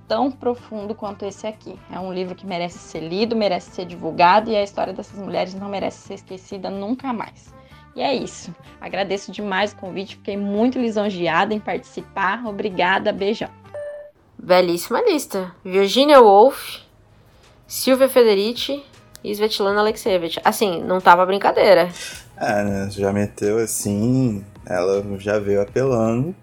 tão 0.09 0.30
profundo 0.30 0.94
quanto 0.94 1.24
esse 1.24 1.46
aqui. 1.46 1.78
É 1.92 2.00
um 2.00 2.12
livro 2.12 2.34
que 2.34 2.46
merece 2.46 2.78
ser 2.78 3.00
lido, 3.00 3.36
merece 3.36 3.70
ser 3.70 3.84
divulgado 3.84 4.50
e 4.50 4.56
a 4.56 4.62
história 4.62 4.92
dessas 4.92 5.18
mulheres 5.18 5.54
não 5.54 5.68
merece 5.68 6.09
ser 6.09 6.14
esquecida 6.14 6.70
nunca 6.70 7.12
mais. 7.12 7.52
E 7.94 8.00
é 8.00 8.14
isso. 8.14 8.54
Agradeço 8.80 9.30
demais 9.30 9.72
o 9.72 9.76
convite, 9.76 10.16
fiquei 10.16 10.36
muito 10.36 10.78
lisonjeada 10.78 11.52
em 11.52 11.61
participar. 11.61 12.46
Obrigada, 12.46 13.12
beijão. 13.12 13.50
Belíssima 14.38 15.02
lista. 15.02 15.52
Virginia 15.64 16.20
Woolf, 16.20 16.80
Silvia 17.66 18.09
Federici 18.09 18.82
e 19.22 19.32
Svetlana 19.32 19.80
Alexievich. 19.80 20.40
Assim, 20.44 20.80
não 20.82 21.00
tava 21.00 21.26
brincadeira. 21.26 21.90
É, 22.36 22.62
né? 22.62 22.88
Já 22.90 23.12
meteu 23.12 23.59
assim, 23.59 24.44
ela 24.64 25.04
já 25.18 25.38
veio 25.40 25.61
apelando 25.61 26.34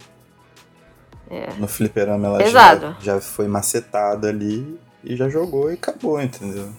é. 1.30 1.50
No 1.58 1.68
fliperama 1.68 2.28
ela 2.28 2.48
já, 2.48 2.96
já 3.00 3.20
foi 3.20 3.48
macetada 3.48 4.30
ali 4.30 4.80
e 5.04 5.16
já 5.16 5.30
jogou 5.30 5.72
e 5.72 5.74
acabou, 5.74 6.22
entendeu? 6.22 6.70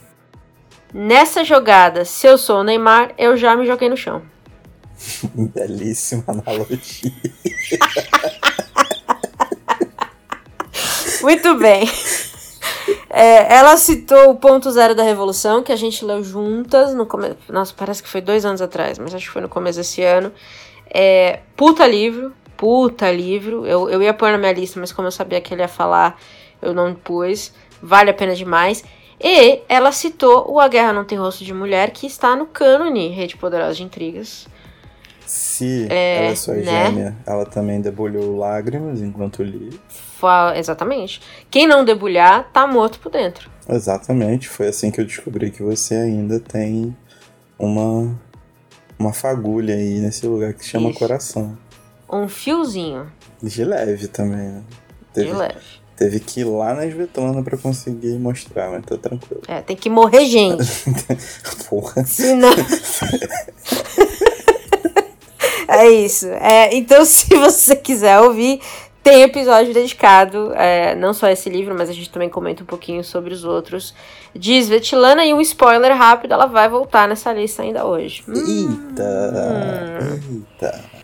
Nessa 0.92 1.44
jogada, 1.44 2.04
se 2.04 2.26
eu 2.26 2.38
sou 2.38 2.60
o 2.60 2.64
Neymar, 2.64 3.12
eu 3.18 3.36
já 3.36 3.56
me 3.56 3.66
joguei 3.66 3.88
no 3.88 3.96
chão. 3.96 4.22
Belíssima 5.34 6.24
analogia. 6.26 7.12
Muito 11.22 11.58
bem. 11.58 11.88
É, 13.10 13.56
ela 13.56 13.76
citou 13.76 14.30
o 14.30 14.36
ponto 14.36 14.70
zero 14.70 14.94
da 14.94 15.02
revolução, 15.02 15.62
que 15.62 15.72
a 15.72 15.76
gente 15.76 16.04
leu 16.04 16.22
juntas 16.22 16.94
no 16.94 17.04
começo. 17.04 17.36
Nossa, 17.48 17.74
parece 17.76 18.02
que 18.02 18.08
foi 18.08 18.20
dois 18.20 18.44
anos 18.44 18.62
atrás, 18.62 18.98
mas 18.98 19.14
acho 19.14 19.26
que 19.26 19.32
foi 19.32 19.42
no 19.42 19.48
começo 19.48 19.78
desse 19.78 20.02
ano. 20.02 20.32
É, 20.88 21.40
puta 21.56 21.86
livro, 21.86 22.32
puta 22.56 23.10
livro. 23.10 23.66
Eu, 23.66 23.88
eu 23.88 24.02
ia 24.02 24.14
pôr 24.14 24.30
na 24.32 24.38
minha 24.38 24.52
lista, 24.52 24.80
mas 24.80 24.92
como 24.92 25.08
eu 25.08 25.12
sabia 25.12 25.40
que 25.40 25.52
ele 25.52 25.62
ia 25.62 25.68
falar, 25.68 26.20
eu 26.60 26.74
não 26.74 26.94
pus. 26.94 27.52
Vale 27.82 28.10
a 28.10 28.14
pena 28.14 28.34
demais. 28.34 28.82
E 29.22 29.62
ela 29.68 29.92
citou 29.92 30.50
o 30.50 30.60
A 30.60 30.68
Guerra 30.68 30.92
Não 30.92 31.04
Tem 31.04 31.16
Rosto 31.16 31.44
de 31.44 31.54
Mulher, 31.54 31.90
que 31.90 32.06
está 32.06 32.36
no 32.36 32.46
cânone 32.46 33.08
Rede 33.08 33.36
Poderosa 33.36 33.74
de 33.74 33.82
Intrigas. 33.82 34.46
Se 35.26 35.88
é, 35.90 36.18
ela 36.18 36.26
é 36.28 36.34
sua 36.36 36.54
né? 36.54 36.86
gêmea, 36.86 37.16
ela 37.26 37.44
também 37.44 37.80
debulhou 37.80 38.36
lágrimas 38.36 39.02
enquanto 39.02 39.42
li. 39.42 39.78
Exatamente. 40.56 41.20
Quem 41.50 41.66
não 41.66 41.84
debulhar, 41.84 42.50
tá 42.52 42.66
morto 42.66 42.98
por 43.00 43.10
dentro. 43.10 43.50
Exatamente. 43.68 44.48
Foi 44.48 44.68
assim 44.68 44.90
que 44.90 45.00
eu 45.00 45.04
descobri 45.04 45.50
que 45.50 45.62
você 45.62 45.94
ainda 45.94 46.38
tem 46.38 46.96
uma, 47.58 48.16
uma 48.98 49.12
fagulha 49.12 49.74
aí 49.74 49.98
nesse 49.98 50.26
lugar 50.26 50.54
que 50.54 50.62
se 50.62 50.70
chama 50.70 50.90
Isso. 50.90 50.98
coração 50.98 51.58
um 52.10 52.28
fiozinho. 52.28 53.10
De 53.42 53.64
leve 53.64 54.08
também, 54.08 54.48
né? 54.48 54.62
Teve, 55.12 55.30
de 55.30 55.36
leve. 55.36 55.60
Teve 55.96 56.20
que 56.20 56.40
ir 56.40 56.44
lá 56.44 56.74
na 56.74 56.86
Svetlana 56.86 57.42
pra 57.42 57.56
conseguir 57.56 58.18
mostrar, 58.18 58.70
mas 58.70 58.84
tô 58.84 58.98
tranquilo. 58.98 59.42
É, 59.48 59.60
tem 59.62 59.76
que 59.76 59.88
morrer 59.88 60.26
gente. 60.26 60.64
Porra. 61.68 62.04
Senão... 62.04 62.52
é 65.68 65.88
isso. 65.88 66.26
É, 66.26 66.74
então, 66.74 67.04
se 67.06 67.34
você 67.34 67.76
quiser 67.76 68.20
ouvir, 68.20 68.60
tem 69.02 69.22
episódio 69.22 69.72
dedicado, 69.72 70.52
é, 70.54 70.94
não 70.96 71.14
só 71.14 71.26
a 71.26 71.32
esse 71.32 71.48
livro, 71.48 71.74
mas 71.74 71.88
a 71.88 71.92
gente 71.92 72.10
também 72.10 72.28
comenta 72.28 72.62
um 72.62 72.66
pouquinho 72.66 73.04
sobre 73.04 73.32
os 73.32 73.44
outros 73.44 73.94
de 74.34 74.54
Svetlana. 74.54 75.24
E 75.24 75.32
um 75.32 75.40
spoiler 75.40 75.96
rápido, 75.96 76.34
ela 76.34 76.46
vai 76.46 76.68
voltar 76.68 77.08
nessa 77.08 77.32
lista 77.32 77.62
ainda 77.62 77.86
hoje. 77.86 78.24
Eita! 78.28 80.00
Hum. 80.02 80.44
Eita! 80.60 80.95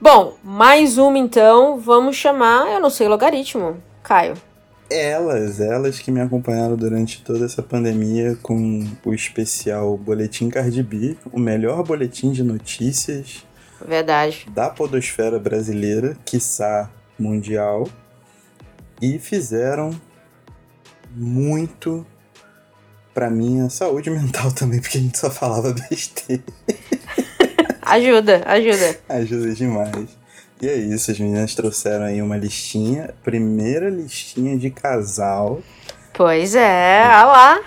Bom, 0.00 0.38
mais 0.42 0.96
uma 0.96 1.18
então. 1.18 1.78
Vamos 1.78 2.16
chamar, 2.16 2.72
eu 2.72 2.80
não 2.80 2.88
sei, 2.88 3.06
logaritmo. 3.06 3.82
Caio. 4.02 4.34
Elas, 4.90 5.60
elas 5.60 5.98
que 5.98 6.10
me 6.10 6.20
acompanharam 6.20 6.74
durante 6.74 7.22
toda 7.22 7.44
essa 7.44 7.62
pandemia 7.62 8.36
com 8.42 8.88
o 9.04 9.12
especial 9.12 9.96
Boletim 9.98 10.48
Cardi 10.48 10.82
B, 10.82 11.16
o 11.30 11.38
melhor 11.38 11.84
boletim 11.84 12.32
de 12.32 12.42
notícias. 12.42 13.44
Verdade. 13.86 14.46
Da 14.54 14.70
podosfera 14.70 15.38
brasileira, 15.38 16.16
quiçá 16.24 16.90
mundial. 17.18 17.86
E 19.02 19.18
fizeram 19.18 19.90
muito 21.14 22.06
pra 23.12 23.28
minha 23.28 23.68
saúde 23.68 24.08
mental 24.08 24.50
também, 24.56 24.80
porque 24.80 24.96
a 24.96 25.00
gente 25.00 25.18
só 25.18 25.30
falava 25.30 25.74
besteira. 25.90 26.42
Ajuda, 27.90 28.42
ajuda. 28.46 28.98
Ajuda 29.08 29.54
demais. 29.54 30.20
E 30.62 30.68
é 30.68 30.76
isso, 30.76 31.10
as 31.10 31.18
meninas 31.18 31.54
trouxeram 31.54 32.04
aí 32.04 32.20
uma 32.20 32.36
listinha, 32.36 33.14
primeira 33.22 33.88
listinha 33.88 34.58
de 34.58 34.70
casal. 34.70 35.62
Pois 36.12 36.54
é, 36.54 37.02
olha 37.06 37.24
lá. 37.24 37.60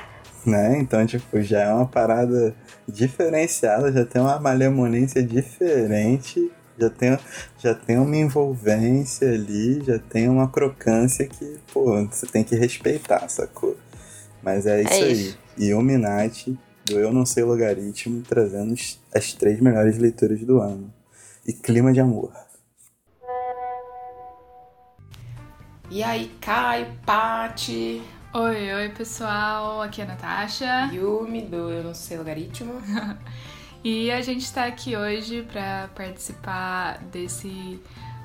Né? 0.46 0.78
Então, 0.78 1.06
tipo, 1.06 1.42
já 1.42 1.62
é 1.62 1.74
uma 1.74 1.88
parada 1.88 2.54
diferenciada, 2.88 3.92
já 3.92 4.06
tem 4.06 4.22
uma 4.22 4.40
malemolência 4.40 5.24
diferente, 5.24 6.52
já 6.78 6.90
tem, 6.90 7.18
já 7.58 7.74
tem 7.74 7.98
uma 7.98 8.16
envolvência 8.16 9.28
ali, 9.28 9.82
já 9.84 9.98
tem 9.98 10.30
uma 10.30 10.48
crocância 10.48 11.26
que, 11.26 11.58
pô, 11.74 12.06
você 12.06 12.28
tem 12.28 12.44
que 12.44 12.56
respeitar, 12.56 13.28
sacou? 13.28 13.76
Mas 14.42 14.66
é 14.66 14.82
isso, 14.82 14.94
é 14.94 15.08
isso. 15.12 15.40
aí. 15.58 15.68
Illuminati, 15.68 16.60
do 16.86 17.00
Eu 17.00 17.14
Não 17.14 17.26
Sei 17.26 17.44
Logaritmo, 17.44 18.22
trazendo 18.22 18.74
as 19.14 19.34
três 19.34 19.60
melhores 19.60 19.98
leituras 19.98 20.40
do 20.42 20.60
ano. 20.60 20.94
E 21.46 21.54
clima 21.54 21.92
de 21.92 22.00
amor. 22.00 22.32
E 25.90 26.02
aí, 26.02 26.32
Caio, 26.42 26.88
Pati. 27.06 28.02
Oi, 28.34 28.74
oi 28.74 28.90
pessoal, 28.90 29.82
aqui 29.82 30.02
é 30.02 30.06
a 30.06 30.08
Natasha. 30.08 30.90
Yumi, 30.92 31.44
do 31.44 31.70
Eu 31.70 31.84
Não 31.84 31.94
Sei 31.94 32.18
Logaritmo. 32.18 32.82
e 33.84 34.10
a 34.12 34.22
gente 34.22 34.42
está 34.42 34.66
aqui 34.66 34.96
hoje 34.96 35.44
para 35.44 35.90
participar 35.94 37.00
desse 37.12 37.80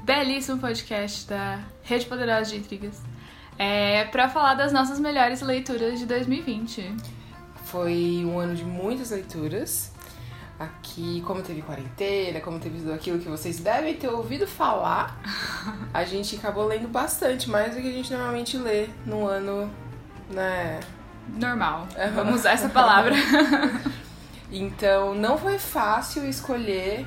belíssimo 0.04 0.58
podcast 0.58 1.28
da 1.28 1.62
Rede 1.82 2.06
Poderosa 2.06 2.50
de 2.50 2.56
Intrigas. 2.56 3.02
É, 3.58 4.04
para 4.04 4.28
falar 4.28 4.54
das 4.54 4.72
nossas 4.72 4.98
melhores 4.98 5.42
leituras 5.42 5.98
de 5.98 6.06
2020. 6.06 7.17
Foi 7.70 8.24
um 8.24 8.38
ano 8.38 8.54
de 8.54 8.64
muitas 8.64 9.10
leituras. 9.10 9.92
Aqui, 10.58 11.22
como 11.26 11.42
teve 11.42 11.62
quarentena, 11.62 12.40
como 12.40 12.58
teve 12.58 12.78
tudo 12.78 12.92
aquilo 12.92 13.18
que 13.18 13.28
vocês 13.28 13.60
devem 13.60 13.94
ter 13.94 14.08
ouvido 14.08 14.46
falar, 14.46 15.20
a 15.94 16.04
gente 16.04 16.34
acabou 16.34 16.66
lendo 16.66 16.88
bastante, 16.88 17.48
mais 17.48 17.74
do 17.74 17.80
que 17.80 17.88
a 17.88 17.92
gente 17.92 18.12
normalmente 18.12 18.56
lê 18.56 18.88
no 19.06 19.26
ano, 19.26 19.70
né? 20.30 20.80
Normal. 21.28 21.86
Vamos 22.14 22.36
usar 22.36 22.52
essa 22.52 22.68
palavra. 22.68 23.14
então, 24.50 25.14
não 25.14 25.38
foi 25.38 25.58
fácil 25.58 26.28
escolher 26.28 27.06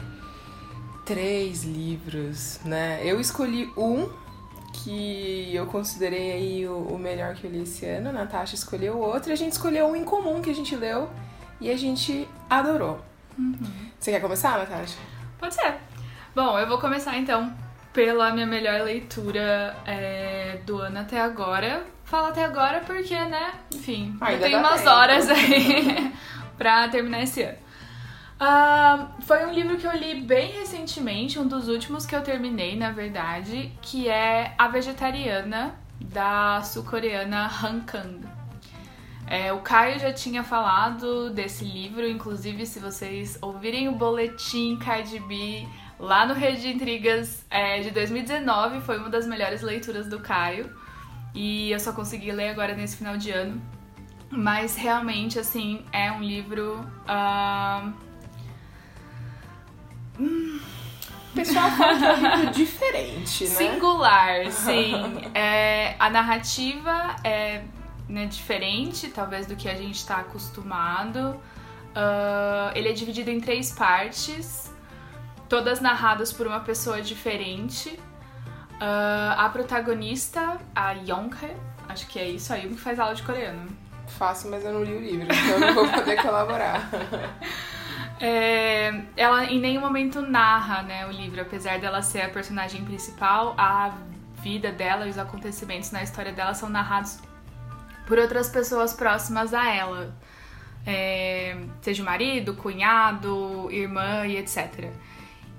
três 1.06 1.64
livros, 1.64 2.60
né? 2.64 3.02
Eu 3.04 3.20
escolhi 3.20 3.70
um 3.76 4.10
que 4.74 5.52
eu 5.54 5.66
considerei 5.68 6.32
aí 6.32 6.68
o, 6.68 6.78
o 6.78 6.98
melhor 6.98 7.34
que 7.36 7.46
eu 7.46 7.52
li 7.52 7.64
esse 7.64 7.86
ano, 7.86 8.10
a 8.10 8.12
Natasha 8.12 8.56
escolheu 8.56 8.98
outro, 8.98 9.30
e 9.30 9.34
a 9.34 9.38
gente 9.38 9.54
escolheu 9.54 9.88
um 9.88 9.96
em 9.96 10.04
comum 10.04 10.42
que 10.42 10.50
a 10.50 10.56
gente 10.56 10.76
leu 10.76 11.10
e 11.60 11.70
a 11.70 11.78
gente 11.78 12.28
adorou. 12.50 13.00
Uhum. 13.38 13.58
Você 14.00 14.12
quer 14.12 14.20
começar, 14.20 14.58
Natasha? 14.58 14.98
Pode 15.40 15.54
ser. 15.54 15.76
Bom, 16.36 16.58
eu 16.58 16.68
vou 16.68 16.80
começar 16.80 17.18
então 17.18 17.54
pela 17.94 18.32
minha 18.32 18.48
melhor 18.48 18.82
leitura 18.82 19.76
é, 19.86 20.60
do 20.66 20.78
ano 20.78 21.00
até 21.00 21.20
agora. 21.20 21.84
Falo 22.06 22.28
até 22.28 22.44
agora 22.44 22.82
porque, 22.82 23.16
né, 23.16 23.54
enfim, 23.74 24.18
Ainda 24.22 24.46
tem 24.46 24.56
umas 24.56 24.82
tempo. 24.82 24.90
horas 24.90 25.30
aí 25.30 26.14
pra 26.58 26.88
terminar 26.90 27.24
esse 27.24 27.44
ano. 27.44 27.58
Uh, 28.42 29.08
foi 29.22 29.46
um 29.46 29.54
livro 29.54 29.78
que 29.78 29.86
eu 29.86 29.96
li 29.96 30.20
bem 30.20 30.52
recentemente, 30.54 31.38
um 31.38 31.48
dos 31.48 31.68
últimos 31.68 32.08
que 32.08 32.16
eu 32.16 32.24
terminei, 32.24 32.76
na 32.76 32.92
verdade, 32.92 33.72
que 33.84 34.10
é 34.10 34.56
A 34.58 34.68
Vegetariana, 34.68 35.76
da 36.00 36.60
sul-coreana 36.64 37.46
Han 37.46 37.82
Kang. 37.82 38.20
É, 39.28 39.54
o 39.54 39.60
Caio 39.60 40.00
já 40.00 40.12
tinha 40.12 40.44
falado 40.44 41.30
desse 41.30 41.64
livro, 41.64 42.06
inclusive 42.08 42.66
se 42.66 42.80
vocês 42.80 43.38
ouvirem 43.44 43.88
o 43.88 43.92
boletim 43.92 44.76
Cardi 44.76 45.20
B 45.20 45.68
lá 46.00 46.26
no 46.26 46.34
Rede 46.34 46.62
de 46.62 46.70
Intrigas 46.70 47.46
é, 47.48 47.80
de 47.82 47.92
2019, 47.92 48.82
foi 48.82 48.98
uma 48.98 49.10
das 49.10 49.28
melhores 49.28 49.62
leituras 49.62 50.08
do 50.08 50.20
Caio. 50.20 50.68
E 51.36 51.72
eu 51.72 51.80
só 51.80 51.94
consegui 51.94 52.32
ler 52.32 52.50
agora 52.50 52.74
nesse 52.74 52.98
final 52.98 53.18
de 53.18 53.30
ano. 53.30 53.62
Mas 54.32 54.76
realmente, 54.76 55.38
assim, 55.38 55.86
é 55.92 56.12
um 56.12 56.24
livro. 56.24 56.80
Uh... 57.08 58.11
Hum... 60.22 60.60
O 61.32 61.34
pessoal 61.34 61.72
fala 61.72 61.98
que 61.98 62.06
é 62.06 62.14
um 62.14 62.36
livro 62.36 62.52
diferente, 62.52 63.46
né? 63.46 63.56
Singular, 63.56 64.52
sim. 64.52 64.94
É, 65.34 65.96
a 65.98 66.10
narrativa 66.10 67.16
é 67.24 67.64
né, 68.10 68.26
diferente, 68.26 69.08
talvez, 69.08 69.48
do 69.48 69.56
que 69.56 69.70
a 69.70 69.76
gente 69.76 69.96
está 69.96 70.18
acostumado. 70.18 71.40
Uh, 71.92 72.72
ele 72.76 72.90
é 72.90 72.92
dividido 72.92 73.30
em 73.30 73.40
três 73.40 73.72
partes, 73.72 74.74
todas 75.48 75.80
narradas 75.80 76.34
por 76.34 76.46
uma 76.46 76.60
pessoa 76.60 77.02
diferente. 77.02 77.90
Uh, 78.74 79.38
a 79.38 79.50
protagonista, 79.50 80.58
a 80.76 80.92
Yonke, 80.92 81.50
acho 81.88 82.08
que 82.08 82.20
é 82.20 82.28
isso, 82.28 82.52
a 82.52 82.58
Yumi 82.58 82.76
que 82.76 82.82
faz 82.82 83.00
aula 83.00 83.16
de 83.16 83.24
coreano. 83.24 83.70
Faço, 84.18 84.50
mas 84.50 84.66
eu 84.66 84.74
não 84.74 84.84
li 84.84 84.94
o 84.94 85.00
livro, 85.00 85.28
então 85.34 85.60
não 85.60 85.74
vou 85.74 85.88
poder 85.88 86.22
colaborar. 86.22 86.90
É, 88.24 89.02
ela 89.18 89.46
em 89.46 89.60
nenhum 89.60 89.82
momento 89.82 90.22
narra 90.22 90.84
né, 90.84 91.08
o 91.08 91.12
livro, 91.12 91.42
apesar 91.42 91.80
dela 91.80 92.04
ser 92.04 92.22
a 92.22 92.30
personagem 92.30 92.86
principal, 92.86 93.56
a 93.58 93.98
vida 94.44 94.72
dela 94.72 95.08
e 95.08 95.10
os 95.10 95.18
acontecimentos 95.18 95.90
na 95.90 96.04
história 96.04 96.32
dela 96.32 96.54
são 96.54 96.70
narrados 96.70 97.20
por 98.06 98.20
outras 98.20 98.48
pessoas 98.48 98.94
próximas 98.94 99.56
a 99.56 99.68
ela. 99.74 100.16
É, 100.86 101.58
seja 101.82 102.04
o 102.04 102.06
marido, 102.06 102.54
cunhado, 102.54 103.68
irmã 103.72 104.26
e 104.28 104.38
etc. 104.38 104.92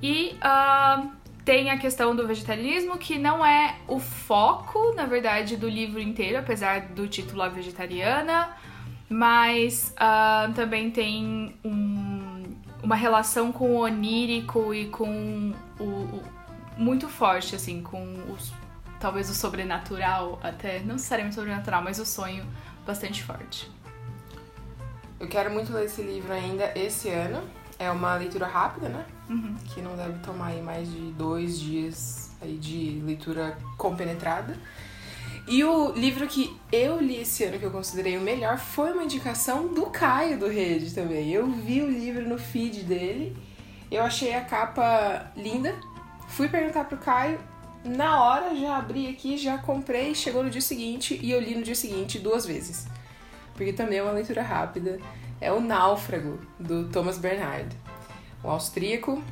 E 0.01 0.37
uh, 0.39 1.11
tem 1.45 1.71
a 1.71 1.79
questão 1.79 2.15
do 2.15 2.27
vegetarianismo, 2.27 2.97
que 2.97 3.19
não 3.19 3.45
é 3.45 3.77
o 3.89 3.99
foco, 3.99 4.95
na 4.95 5.07
verdade, 5.07 5.57
do 5.57 5.69
livro 5.69 6.01
inteiro, 6.01 6.39
apesar 6.39 6.83
do 6.89 7.09
título 7.09 7.43
A 7.43 7.49
Vegetariana, 7.49 8.57
mas 9.09 9.95
uh, 9.97 10.53
também 10.55 10.91
tem 10.91 11.57
um, 11.65 12.22
uma 12.83 12.97
relação 12.97 13.53
com 13.53 13.77
o 13.77 13.81
onírico 13.81 14.75
e 14.75 14.89
com 14.89 15.55
o, 15.79 15.85
o 15.85 16.23
muito 16.77 17.09
forte, 17.09 17.55
assim, 17.55 17.83
com 17.83 18.03
os 18.33 18.53
talvez 18.99 19.29
o 19.29 19.35
sobrenatural, 19.35 20.39
até 20.43 20.79
não 20.81 20.95
necessariamente 20.95 21.35
sobrenatural, 21.35 21.83
mas 21.83 21.99
o 21.99 22.07
sonho 22.07 22.47
bastante 22.87 23.23
forte. 23.25 23.71
Eu 25.19 25.29
quero 25.29 25.51
muito 25.51 25.73
ler 25.73 25.87
esse 25.87 26.03
livro 26.03 26.33
ainda 26.33 26.73
esse 26.77 27.09
ano. 27.09 27.43
É 27.79 27.91
uma 27.91 28.15
leitura 28.15 28.47
rápida, 28.47 28.89
né? 28.89 29.05
Uhum. 29.29 29.57
Que 29.65 29.81
não 29.81 29.97
deve 29.97 30.19
tomar 30.21 30.49
aí 30.49 30.63
mais 30.63 30.89
de 30.91 31.11
dois 31.13 31.59
dias 31.59 32.31
aí 32.41 32.57
de 32.57 33.01
leitura 33.05 33.57
compenetrada. 33.77 34.57
E 35.47 35.65
o 35.65 35.91
livro 35.93 36.27
que 36.27 36.57
eu 36.71 37.01
li 37.01 37.17
esse 37.17 37.43
ano, 37.45 37.59
que 37.59 37.65
eu 37.65 37.71
considerei 37.71 38.17
o 38.17 38.21
melhor, 38.21 38.59
foi 38.59 38.93
uma 38.93 39.03
indicação 39.03 39.69
do 39.69 39.87
Caio 39.87 40.39
do 40.39 40.47
Rede 40.47 40.95
também. 40.95 41.31
Eu 41.31 41.51
vi 41.51 41.83
o 41.83 41.91
livro 41.91 42.29
no 42.29 42.39
feed 42.39 42.85
dele, 42.85 43.37
eu 43.91 44.03
achei 44.03 44.35
a 44.35 44.45
capa 44.45 45.33
linda, 45.37 45.75
fui 46.29 46.49
perguntar 46.49 46.85
pro 46.85 46.97
Caio, 46.97 47.39
na 47.85 48.23
hora 48.23 48.55
já 48.55 48.77
abri 48.77 49.09
aqui, 49.09 49.37
já 49.37 49.59
comprei, 49.59 50.15
chegou 50.15 50.45
no 50.45 50.51
dia 50.51 50.61
seguinte 50.61 51.19
e 51.21 51.33
eu 51.33 51.41
li 51.41 51.55
no 51.57 51.63
dia 51.63 51.75
seguinte 51.75 52.19
duas 52.19 52.47
vezes. 52.47 52.87
Porque 53.55 53.73
também 53.73 53.99
é 53.99 54.03
uma 54.03 54.13
leitura 54.13 54.43
rápida. 54.43 55.01
É 55.41 55.53
O 55.53 55.61
Náufrago, 55.61 56.39
do 56.59 56.89
Thomas 56.89 57.19
Bernhard. 57.19 57.77
Um 58.45 58.51
austríaco. 58.51 59.23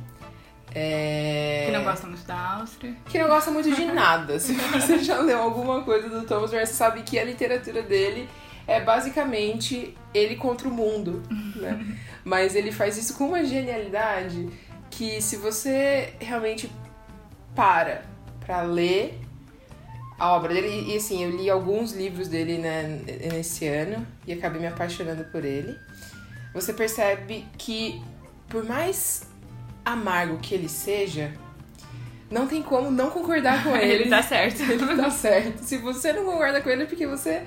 É... 0.73 1.63
Que 1.65 1.71
não 1.71 1.83
gosta 1.83 2.07
muito 2.07 2.25
da 2.25 2.55
Áustria. 2.55 2.95
Que 3.05 3.19
não 3.19 3.27
gosta 3.27 3.51
muito 3.51 3.71
de 3.73 3.85
nada. 3.85 4.39
Se 4.39 4.53
você 4.71 4.99
já 4.99 5.19
leu 5.19 5.41
alguma 5.41 5.83
coisa 5.83 6.09
do 6.09 6.25
Thomas 6.25 6.51
você 6.51 6.65
sabe 6.67 7.03
que 7.03 7.19
a 7.19 7.23
literatura 7.23 7.81
dele 7.81 8.29
é 8.67 8.79
basicamente 8.79 9.95
ele 10.13 10.35
contra 10.35 10.67
o 10.67 10.71
mundo. 10.71 11.21
Né? 11.55 11.97
Mas 12.23 12.55
ele 12.55 12.71
faz 12.71 12.97
isso 12.97 13.15
com 13.15 13.27
uma 13.27 13.43
genialidade 13.43 14.49
que 14.89 15.21
se 15.21 15.37
você 15.37 16.13
realmente 16.19 16.71
para 17.55 18.03
para 18.39 18.61
ler 18.61 19.19
a 20.21 20.33
obra 20.33 20.53
dele. 20.53 20.91
E 20.93 20.97
assim, 20.97 21.23
eu 21.23 21.31
li 21.31 21.49
alguns 21.49 21.93
livros 21.93 22.27
dele 22.27 22.59
né, 22.59 23.01
nesse 23.33 23.67
ano 23.67 24.05
e 24.27 24.33
acabei 24.33 24.61
me 24.61 24.67
apaixonando 24.67 25.23
por 25.25 25.43
ele. 25.43 25.75
Você 26.53 26.73
percebe 26.73 27.45
que, 27.57 28.01
por 28.47 28.63
mais 28.63 29.23
amargo 29.83 30.37
que 30.37 30.53
ele 30.53 30.69
seja, 30.69 31.33
não 32.29 32.47
tem 32.47 32.63
como 32.63 32.89
não 32.89 33.09
concordar 33.09 33.63
com 33.63 33.75
ele. 33.77 34.03
ele 34.03 34.09
tá 34.09 34.23
certo. 34.23 34.61
ele 34.61 34.95
tá 34.95 35.09
certo. 35.09 35.59
Se 35.59 35.77
você 35.77 36.13
não 36.13 36.23
concorda 36.23 36.61
com 36.61 36.69
ele 36.69 36.83
é 36.83 36.85
porque 36.85 37.05
você 37.05 37.43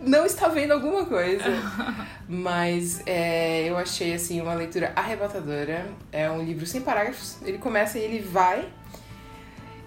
não 0.00 0.26
está 0.26 0.48
vendo 0.48 0.72
alguma 0.72 1.06
coisa. 1.06 1.44
Mas 2.28 3.02
é, 3.06 3.68
eu 3.68 3.76
achei 3.76 4.12
assim 4.12 4.40
uma 4.40 4.54
leitura 4.54 4.92
arrebatadora. 4.94 5.86
É 6.12 6.30
um 6.30 6.42
livro 6.42 6.66
sem 6.66 6.82
parágrafos. 6.82 7.38
Ele 7.42 7.58
começa 7.58 7.98
e 7.98 8.02
ele 8.02 8.20
vai. 8.20 8.68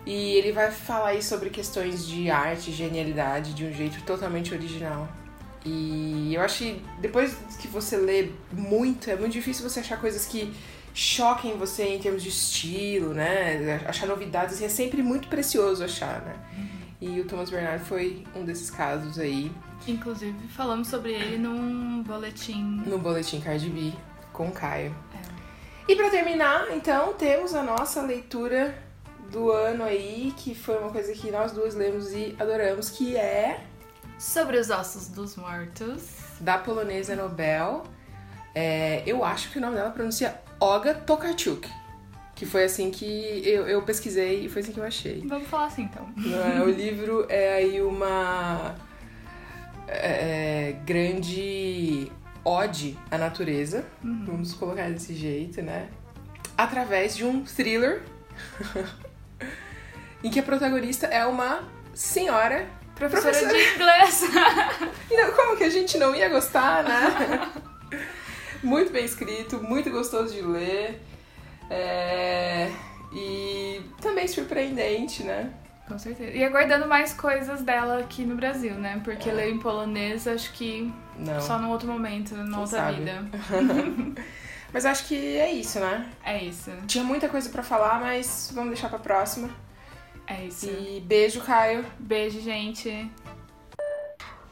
E 0.06 0.34
ele 0.34 0.52
vai 0.52 0.72
falar 0.72 1.10
aí 1.10 1.22
sobre 1.22 1.50
questões 1.52 2.08
de 2.08 2.32
arte, 2.32 2.72
genialidade, 2.72 3.54
de 3.54 3.66
um 3.66 3.72
jeito 3.72 4.02
totalmente 4.04 4.54
original. 4.54 5.08
E 5.64 6.34
eu 6.34 6.42
acho 6.42 6.60
que 6.60 6.82
depois 7.00 7.36
que 7.60 7.68
você 7.68 7.98
lê 7.98 8.30
muito, 8.52 9.10
é 9.12 9.16
muito 9.16 9.34
difícil 9.34 9.70
você 9.70 9.82
achar 9.82 10.00
coisas 10.00 10.26
que 10.26 10.54
choquem 11.00 11.58
você 11.58 11.84
em 11.96 12.00
termos 12.00 12.22
de 12.22 12.28
estilo, 12.28 13.14
né? 13.14 13.82
Achar 13.88 14.06
novidades, 14.06 14.56
assim, 14.56 14.66
é 14.66 14.70
sempre 14.70 15.02
muito 15.02 15.30
precioso 15.30 15.82
achar, 15.82 16.22
né? 16.22 16.36
E 17.00 17.22
o 17.22 17.26
Thomas 17.26 17.50
Bernard 17.50 17.86
foi 17.86 18.26
um 18.36 18.44
desses 18.44 18.70
casos 18.70 19.18
aí. 19.18 19.50
Inclusive, 19.88 20.38
falamos 20.50 20.90
sobre 20.90 21.14
ele 21.14 21.38
num 21.38 22.04
boletim. 22.04 22.84
No 22.86 22.98
boletim 23.00 23.40
Cardi 23.40 23.70
B, 23.70 23.94
com 24.34 24.50
o 24.50 24.52
Caio. 24.52 24.94
E 25.88 25.96
para 25.96 26.10
terminar, 26.10 26.68
então, 26.72 27.14
temos 27.14 27.56
a 27.56 27.64
nossa 27.64 28.02
leitura 28.02 28.78
do 29.32 29.52
ano 29.52 29.86
aí, 29.86 30.34
que 30.36 30.54
foi 30.54 30.78
uma 30.80 30.92
coisa 30.92 31.14
que 31.14 31.32
nós 31.32 31.54
duas 31.54 31.76
lemos 31.76 32.12
e 32.12 32.36
adoramos, 32.38 32.90
que 32.90 33.16
é 33.16 33.64
Sobre 34.18 34.58
os 34.58 34.70
ossos 34.70 35.08
dos 35.08 35.38
mortos. 35.38 36.02
da 36.42 36.58
polonesa 36.58 37.16
Nobel. 37.16 37.84
É, 38.54 39.02
eu 39.06 39.24
acho 39.24 39.50
que 39.50 39.60
o 39.60 39.62
nome 39.62 39.76
dela 39.76 39.92
pronuncia 39.92 40.38
Olga 40.60 40.94
Tokarczuk. 40.94 41.68
Que 42.36 42.46
foi 42.46 42.64
assim 42.64 42.90
que 42.90 43.42
eu, 43.46 43.68
eu 43.68 43.82
pesquisei 43.82 44.46
e 44.46 44.50
foi 44.50 44.62
assim 44.62 44.72
que 44.72 44.80
eu 44.80 44.84
achei. 44.84 45.24
Vamos 45.28 45.48
falar 45.48 45.66
assim 45.66 45.84
então. 45.84 46.08
É, 46.56 46.62
o 46.62 46.70
livro 46.72 47.26
é 47.30 47.56
aí 47.56 47.82
uma 47.82 48.76
é, 49.88 50.76
grande 50.86 52.12
ode 52.44 52.98
à 53.12 53.18
natureza, 53.18 53.86
vamos 54.02 54.54
colocar 54.54 54.90
desse 54.90 55.14
jeito, 55.14 55.62
né? 55.62 55.90
Através 56.58 57.16
de 57.16 57.26
um 57.26 57.44
thriller 57.44 58.02
em 60.24 60.30
que 60.32 60.40
a 60.40 60.44
protagonista 60.44 61.08
é 61.08 61.26
uma 61.26 61.68
senhora 61.94 62.68
Professora, 63.00 63.32
Professora. 63.32 63.58
de 63.58 63.76
inglês. 63.76 64.24
Então, 65.12 65.32
como 65.32 65.58
que 65.58 65.64
a 65.64 65.70
gente 65.70 65.98
não 65.98 66.14
ia 66.14 66.30
gostar, 66.30 66.84
né? 66.84 67.50
Muito 68.64 68.92
bem 68.92 69.06
escrito, 69.06 69.62
muito 69.64 69.90
gostoso 69.90 70.34
de 70.34 70.42
ler. 70.42 71.02
é, 71.70 72.70
E 73.14 73.82
também 74.02 74.28
surpreendente, 74.28 75.24
né? 75.24 75.52
Com 75.88 75.98
certeza. 75.98 76.32
E 76.32 76.44
aguardando 76.44 76.88
mais 76.88 77.14
coisas 77.14 77.64
dela 77.64 78.00
aqui 78.00 78.24
no 78.24 78.36
Brasil, 78.36 78.76
né? 78.76 79.02
Porque 79.04 79.32
ler 79.32 79.52
em 79.52 79.58
polonês, 79.58 80.28
acho 80.28 80.54
que 80.54 80.92
Não. 81.18 81.42
só 81.42 81.58
num 81.58 81.70
outro 81.72 81.88
momento, 81.88 82.36
numa 82.36 82.50
Quem 82.52 82.60
outra 82.60 82.78
sabe? 82.80 82.98
vida. 82.98 83.26
Mas 84.72 84.86
acho 84.86 85.08
que 85.08 85.16
é 85.38 85.52
isso, 85.52 85.80
né? 85.80 86.08
É 86.24 86.44
isso. 86.44 86.70
Tinha 86.86 87.04
muita 87.04 87.28
coisa 87.28 87.50
pra 87.50 87.64
falar, 87.64 88.00
mas 88.00 88.52
vamos 88.54 88.70
deixar 88.70 88.88
pra 88.88 89.00
próxima. 89.00 89.50
É 90.28 90.46
isso. 90.46 90.68
E 90.68 91.02
beijo, 91.08 91.42
Caio. 91.42 91.84
Beijo, 91.98 92.40
gente. 92.40 93.10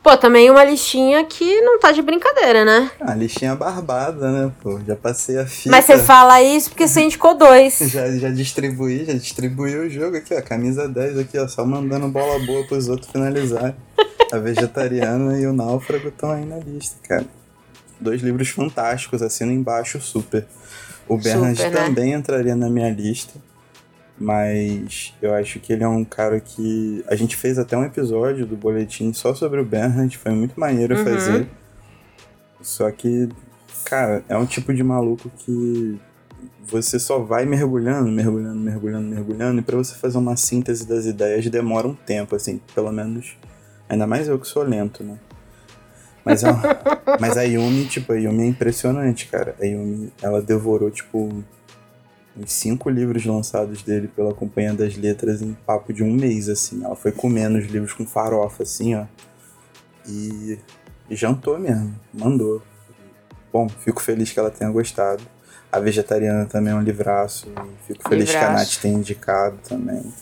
Pô, 0.07 0.15
também 0.15 0.49
uma 0.49 0.63
listinha 0.63 1.25
que 1.25 1.59
não 1.59 1.77
tá 1.79 1.91
de 1.91 2.01
brincadeira, 2.01 2.63
né? 2.63 2.89
Ah, 2.97 3.13
listinha 3.13 3.53
barbada, 3.53 4.31
né, 4.31 4.49
pô? 4.63 4.79
Já 4.87 4.95
passei 4.95 5.37
a 5.37 5.45
fita. 5.45 5.69
Mas 5.69 5.83
você 5.83 5.97
fala 5.97 6.41
isso 6.41 6.69
porque 6.69 6.87
você 6.87 7.01
indicou 7.01 7.35
dois. 7.35 7.77
Já, 7.91 8.09
já 8.11 8.29
distribuí, 8.29 9.03
já 9.03 9.11
distribuí 9.11 9.75
o 9.75 9.89
jogo 9.89 10.15
aqui, 10.15 10.33
ó. 10.33 10.41
Camisa 10.41 10.87
10 10.87 11.19
aqui, 11.19 11.37
ó. 11.37 11.45
Só 11.49 11.65
mandando 11.65 12.07
bola 12.07 12.39
boa 12.45 12.65
pros 12.65 12.87
outros 12.87 13.11
finalizar. 13.11 13.75
A 14.31 14.37
vegetariana 14.37 15.37
e 15.41 15.45
o 15.45 15.51
náufrago 15.51 16.07
estão 16.07 16.31
aí 16.31 16.45
na 16.45 16.55
lista, 16.57 16.95
cara. 17.05 17.25
Dois 17.99 18.21
livros 18.21 18.47
fantásticos, 18.47 19.21
assino 19.21 19.51
embaixo, 19.51 19.99
super. 19.99 20.45
O 21.05 21.17
Bernard 21.17 21.57
Super, 21.57 21.71
né? 21.73 21.83
também 21.83 22.13
entraria 22.13 22.55
na 22.55 22.69
minha 22.69 22.89
lista. 22.89 23.33
Mas 24.19 25.13
eu 25.21 25.33
acho 25.35 25.59
que 25.59 25.71
ele 25.71 25.83
é 25.83 25.87
um 25.87 26.03
cara 26.03 26.39
que. 26.39 27.03
A 27.07 27.15
gente 27.15 27.35
fez 27.35 27.59
até 27.59 27.77
um 27.77 27.83
episódio 27.83 28.45
do 28.45 28.55
boletim 28.57 29.13
só 29.13 29.33
sobre 29.35 29.59
o 29.61 29.65
Bernard, 29.65 30.17
foi 30.17 30.31
muito 30.31 30.59
maneiro 30.59 30.97
Uhum. 30.97 31.03
fazer. 31.03 31.47
Só 32.61 32.89
que, 32.91 33.29
cara, 33.85 34.23
é 34.27 34.35
um 34.35 34.45
tipo 34.45 34.73
de 34.73 34.83
maluco 34.83 35.29
que 35.37 35.99
você 36.65 36.99
só 36.99 37.19
vai 37.19 37.45
mergulhando, 37.45 38.11
mergulhando, 38.11 38.59
mergulhando, 38.59 39.07
mergulhando, 39.07 39.59
e 39.59 39.63
pra 39.63 39.77
você 39.77 39.95
fazer 39.95 40.17
uma 40.17 40.35
síntese 40.35 40.85
das 40.87 41.05
ideias 41.05 41.47
demora 41.47 41.87
um 41.87 41.93
tempo, 41.93 42.35
assim, 42.35 42.59
pelo 42.73 42.91
menos. 42.91 43.37
Ainda 43.87 44.05
mais 44.05 44.27
eu 44.27 44.37
que 44.39 44.47
sou 44.47 44.63
lento, 44.63 45.03
né? 45.03 45.17
Mas, 46.25 46.43
a, 46.43 46.51
mas 47.21 47.37
a 47.37 47.43
Yumi, 47.43 47.85
tipo, 47.85 48.11
a 48.11 48.17
Yumi 48.17 48.43
é 48.43 48.47
impressionante, 48.47 49.27
cara. 49.27 49.55
A 49.61 49.65
Yumi, 49.65 50.11
ela 50.21 50.41
devorou, 50.41 50.91
tipo, 50.91 51.41
uns 52.37 52.51
cinco 52.51 52.89
livros 52.89 53.25
lançados 53.25 53.81
dele 53.81 54.07
pela 54.07 54.33
Companhia 54.33 54.73
das 54.73 54.95
Letras 54.95 55.41
em 55.41 55.53
papo 55.53 55.91
de 55.91 56.03
um 56.03 56.13
mês, 56.13 56.47
assim. 56.49 56.83
Ela 56.83 56.95
foi 56.95 57.11
comendo 57.11 57.57
os 57.57 57.65
livros 57.65 57.93
com 57.93 58.05
farofa, 58.05 58.63
assim, 58.63 58.95
ó. 58.95 59.05
E, 60.07 60.59
e 61.09 61.15
jantou 61.15 61.59
mesmo, 61.59 61.93
mandou. 62.13 62.61
Bom, 63.51 63.67
fico 63.67 64.01
feliz 64.01 64.31
que 64.31 64.39
ela 64.39 64.51
tenha 64.51 64.69
gostado. 64.69 65.23
A 65.71 65.79
Vegetariana 65.79 66.45
também 66.45 66.73
é 66.73 66.75
um 66.75 66.81
livraço. 66.81 67.47
e 67.49 67.87
Fico 67.87 68.07
feliz 68.07 68.29
que 68.29 68.37
a 68.37 68.39
Livraço. 68.41 68.71
Nath 68.71 68.81
tenha 68.81 68.97
indicado 68.97 69.57
também. 69.67 70.13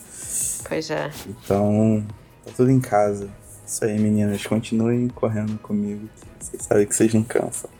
Pois 0.68 0.90
é. 0.90 1.10
Então, 1.28 2.04
tá 2.44 2.50
tudo 2.56 2.70
em 2.70 2.80
casa. 2.80 3.28
Isso 3.66 3.84
aí, 3.84 3.98
meninas. 3.98 4.44
Continuem 4.46 5.08
correndo 5.08 5.58
comigo. 5.58 6.08
Vocês 6.40 6.62
sabem 6.62 6.86
que 6.86 6.94
vocês 6.94 7.14
não 7.14 7.22
cansam. 7.22 7.70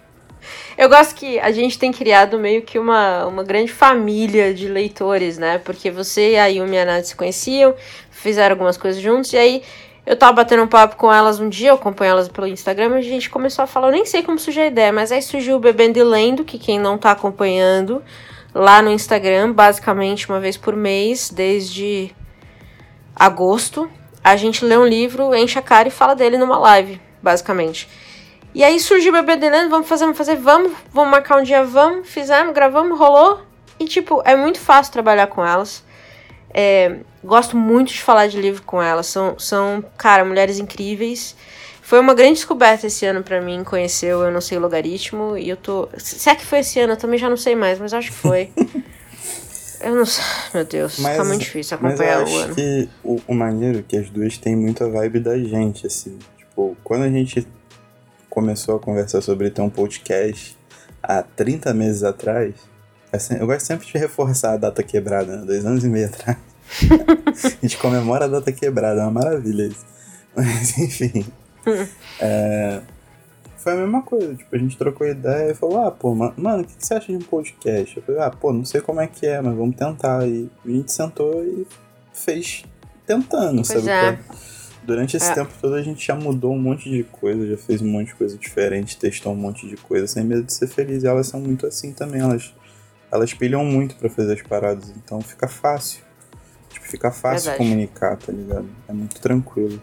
Eu 0.77 0.89
gosto 0.89 1.15
que 1.15 1.39
a 1.39 1.51
gente 1.51 1.79
tem 1.79 1.93
criado 1.93 2.39
meio 2.39 2.63
que 2.63 2.79
uma, 2.79 3.27
uma 3.27 3.43
grande 3.43 3.73
família 3.73 4.53
de 4.53 4.69
leitores, 4.69 5.39
né? 5.39 5.59
Porque 5.59 5.91
você 5.91 6.33
e 6.33 6.39
a 6.39 6.47
Yumi 6.47 6.77
e 6.77 6.79
a 6.79 6.85
Nath 6.85 7.05
se 7.05 7.17
conheciam, 7.17 7.75
fizeram 8.11 8.55
algumas 8.55 8.77
coisas 8.77 9.01
juntos, 9.01 9.33
e 9.33 9.39
aí 9.39 9.63
eu 10.05 10.17
tava 10.17 10.35
batendo 10.35 10.63
um 10.63 10.69
papo 10.69 10.97
com 10.97 11.13
elas 11.13 11.41
um 11.41 11.49
dia, 11.49 11.71
eu 11.71 11.75
acompanho 11.75 12.11
elas 12.11 12.29
pelo 12.29 12.47
Instagram, 12.47 12.97
e 12.97 12.99
a 12.99 13.03
gente 13.03 13.29
começou 13.29 13.63
a 13.63 13.67
falar, 13.67 13.89
eu 13.89 13.93
nem 13.93 14.05
sei 14.05 14.23
como 14.23 14.39
surgiu 14.39 14.63
a 14.63 14.67
ideia, 14.67 14.93
mas 14.93 15.11
aí 15.11 15.21
surgiu 15.21 15.57
o 15.57 15.61
Bebendo 15.61 15.99
e 15.99 16.05
Lendo, 16.05 16.45
que 16.45 16.59
quem 16.59 16.79
não 16.79 16.97
tá 16.97 17.11
acompanhando, 17.11 18.03
lá 18.55 18.81
no 18.81 18.91
Instagram, 18.91 19.53
basicamente 19.53 20.29
uma 20.29 20.41
vez 20.41 20.57
por 20.57 20.77
mês, 20.77 21.31
desde 21.31 22.15
agosto, 23.15 23.91
a 24.23 24.37
gente 24.37 24.65
lê 24.65 24.77
um 24.77 24.87
livro, 24.87 25.35
enche 25.35 25.59
a 25.59 25.63
cara 25.63 25.89
e 25.89 25.91
fala 25.91 26.15
dele 26.15 26.37
numa 26.37 26.59
live, 26.59 27.01
basicamente. 27.23 27.89
E 28.57 28.65
aí 28.65 28.81
surgiu 28.81 29.13
o 29.13 29.17
bebê 29.17 29.37
Delano, 29.37 29.69
vamos 29.69 29.87
fazer, 29.87 30.05
vamos 30.05 30.17
fazer, 30.17 30.37
vamos, 30.37 30.73
vamos 30.91 31.11
marcar 31.11 31.39
um 31.39 31.43
dia, 31.43 31.63
vamos, 31.63 32.09
fizemos, 32.09 32.55
gravamos, 32.55 32.99
rolou. 32.99 33.43
E 33.79 33.85
tipo, 33.85 34.23
é 34.25 34.35
muito 34.35 34.59
fácil 34.59 34.95
trabalhar 34.95 35.27
com 35.27 35.45
elas. 35.45 35.85
É, 36.55 37.01
gosto 37.23 37.55
muito 37.55 37.93
de 37.93 38.01
falar 38.01 38.29
de 38.29 38.41
livro 38.41 38.63
com 38.63 38.81
elas. 38.81 39.09
São, 39.09 39.39
são, 39.39 39.85
cara, 39.99 40.25
mulheres 40.25 40.59
incríveis. 40.59 41.37
Foi 41.83 42.01
uma 42.01 42.15
grande 42.15 42.37
descoberta 42.37 42.87
esse 42.87 43.05
ano 43.05 43.23
pra 43.23 43.43
mim, 43.43 43.63
conhecer 43.63 44.17
o 44.17 44.25
Eu 44.25 44.31
Não 44.31 44.41
Sei 44.41 44.59
Logaritmo. 44.59 45.37
E 45.37 45.51
eu 45.51 45.57
tô. 45.59 45.91
Se 45.99 46.31
é 46.31 46.35
que 46.35 46.47
foi 46.47 46.61
esse 46.61 46.81
ano, 46.81 46.95
eu 46.95 46.97
também 46.97 47.19
já 47.19 47.29
não 47.29 47.37
sei 47.37 47.55
mais, 47.55 47.79
mas 47.79 47.93
acho 47.93 48.11
que 48.11 48.17
foi. 48.17 48.51
eu 49.85 49.95
não 49.95 50.07
sei. 50.07 50.25
Meu 50.55 50.65
Deus, 50.65 50.97
tá 50.97 51.25
muito 51.25 51.43
difícil 51.43 51.77
mas 51.79 52.01
eu 52.01 52.07
acompanhar 52.07 52.21
o 52.21 52.23
acho 52.23 52.39
ano. 52.39 52.55
que 52.55 52.89
o, 53.05 53.21
o 53.29 53.35
maneiro 53.35 53.81
é 53.81 53.85
que 53.87 53.99
as 53.99 54.09
duas 54.09 54.39
têm 54.39 54.57
muito 54.57 54.83
a 54.83 54.89
vibe 54.89 55.21
da 55.21 55.39
gente, 55.39 55.87
assim. 55.87 56.19
Tipo, 56.39 56.75
quando 56.83 57.03
a 57.03 57.11
gente 57.11 57.47
começou 58.37 58.77
a 58.77 58.79
conversar 58.79 59.23
sobre 59.23 59.49
ter 59.51 59.63
um 59.63 59.71
podcast 59.71 60.59
há 61.03 61.23
30 61.23 61.73
meses 61.73 62.05
atrás, 62.05 62.53
é 63.11 63.41
eu 63.41 63.47
gosto 63.47 63.65
sempre 63.65 63.87
de 63.87 63.97
reforçar 63.97 64.53
a 64.53 64.57
data 64.59 64.83
quebrada, 64.83 65.39
né? 65.39 65.47
Dois 65.47 65.65
anos 65.65 65.83
e 65.83 65.89
meio 65.89 66.05
atrás. 66.05 66.37
a 67.33 67.49
gente 67.63 67.79
comemora 67.79 68.27
a 68.27 68.29
data 68.29 68.53
quebrada, 68.53 69.01
é 69.01 69.05
uma 69.05 69.11
maravilha 69.11 69.69
isso. 69.69 69.87
Mas, 70.37 70.77
enfim. 70.77 71.25
é, 72.21 72.83
foi 73.57 73.73
a 73.73 73.77
mesma 73.77 74.03
coisa, 74.03 74.35
tipo, 74.35 74.55
a 74.55 74.59
gente 74.59 74.77
trocou 74.77 75.07
ideia 75.07 75.53
e 75.53 75.55
falou, 75.55 75.87
ah, 75.87 75.91
pô, 75.91 76.15
ma- 76.15 76.35
mano, 76.37 76.63
o 76.63 76.67
que 76.67 76.75
que 76.77 76.87
você 76.87 76.93
acha 76.93 77.07
de 77.07 77.17
um 77.17 77.23
podcast? 77.27 77.97
Eu 77.97 78.03
falei, 78.03 78.21
ah, 78.21 78.31
pô, 78.31 78.53
não 78.53 78.67
sei 78.67 78.83
como 78.83 79.01
é 79.01 79.07
que 79.07 79.27
é, 79.27 79.41
mas 79.41 79.57
vamos 79.57 79.77
tentar. 79.77 80.29
E 80.29 80.51
a 80.63 80.69
gente 80.69 80.93
sentou 80.93 81.43
e 81.43 81.67
fez 82.13 82.65
tentando, 83.07 83.63
Pois 83.67 83.83
sabe? 83.83 83.89
é. 83.89 84.09
é? 84.11 84.19
Durante 84.87 85.17
esse 85.17 85.29
É. 85.31 85.35
tempo 85.35 85.51
todo 85.61 85.75
a 85.75 85.83
gente 85.83 86.07
já 86.07 86.15
mudou 86.15 86.55
um 86.55 86.59
monte 86.59 86.89
de 86.89 87.03
coisa, 87.03 87.45
já 87.45 87.57
fez 87.57 87.83
um 87.83 87.89
monte 87.89 88.09
de 88.09 88.15
coisa 88.15 88.39
diferente, 88.39 88.97
testou 88.97 89.33
um 89.33 89.37
monte 89.37 89.67
de 89.69 89.77
coisa, 89.77 90.07
sem 90.07 90.23
medo 90.25 90.45
de 90.45 90.53
ser 90.53 90.69
feliz. 90.69 91.03
E 91.03 91.07
elas 91.09 91.27
são 91.27 91.41
muito 91.41 91.67
assim 91.67 91.93
também, 91.93 92.21
elas, 92.21 92.55
elas 93.11 93.35
pilham 93.35 93.65
muito 93.65 93.97
pra 93.97 94.09
fazer 94.09 94.35
as 94.35 94.43
paradas, 94.43 94.91
então 94.91 95.21
fica 95.21 95.49
fácil. 95.49 96.05
Tipo, 96.71 96.87
fica 96.87 97.11
fácil 97.11 97.51
Verdade. 97.51 97.59
comunicar, 97.59 98.17
tá 98.17 98.31
ligado? 98.33 98.69
É 98.89 98.93
muito 98.93 99.21
tranquilo. 99.21 99.83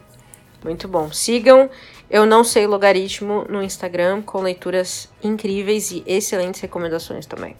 Muito 0.63 0.87
bom. 0.87 1.11
Sigam 1.11 1.69
Eu 2.09 2.25
Não 2.25 2.41
Sei 2.45 2.65
Logaritmo 2.65 3.43
no 3.49 3.61
Instagram 3.61 4.21
com 4.21 4.39
leituras 4.41 5.09
incríveis 5.21 5.91
e 5.91 6.01
excelentes 6.07 6.61
recomendações 6.61 7.25
também. 7.25 7.57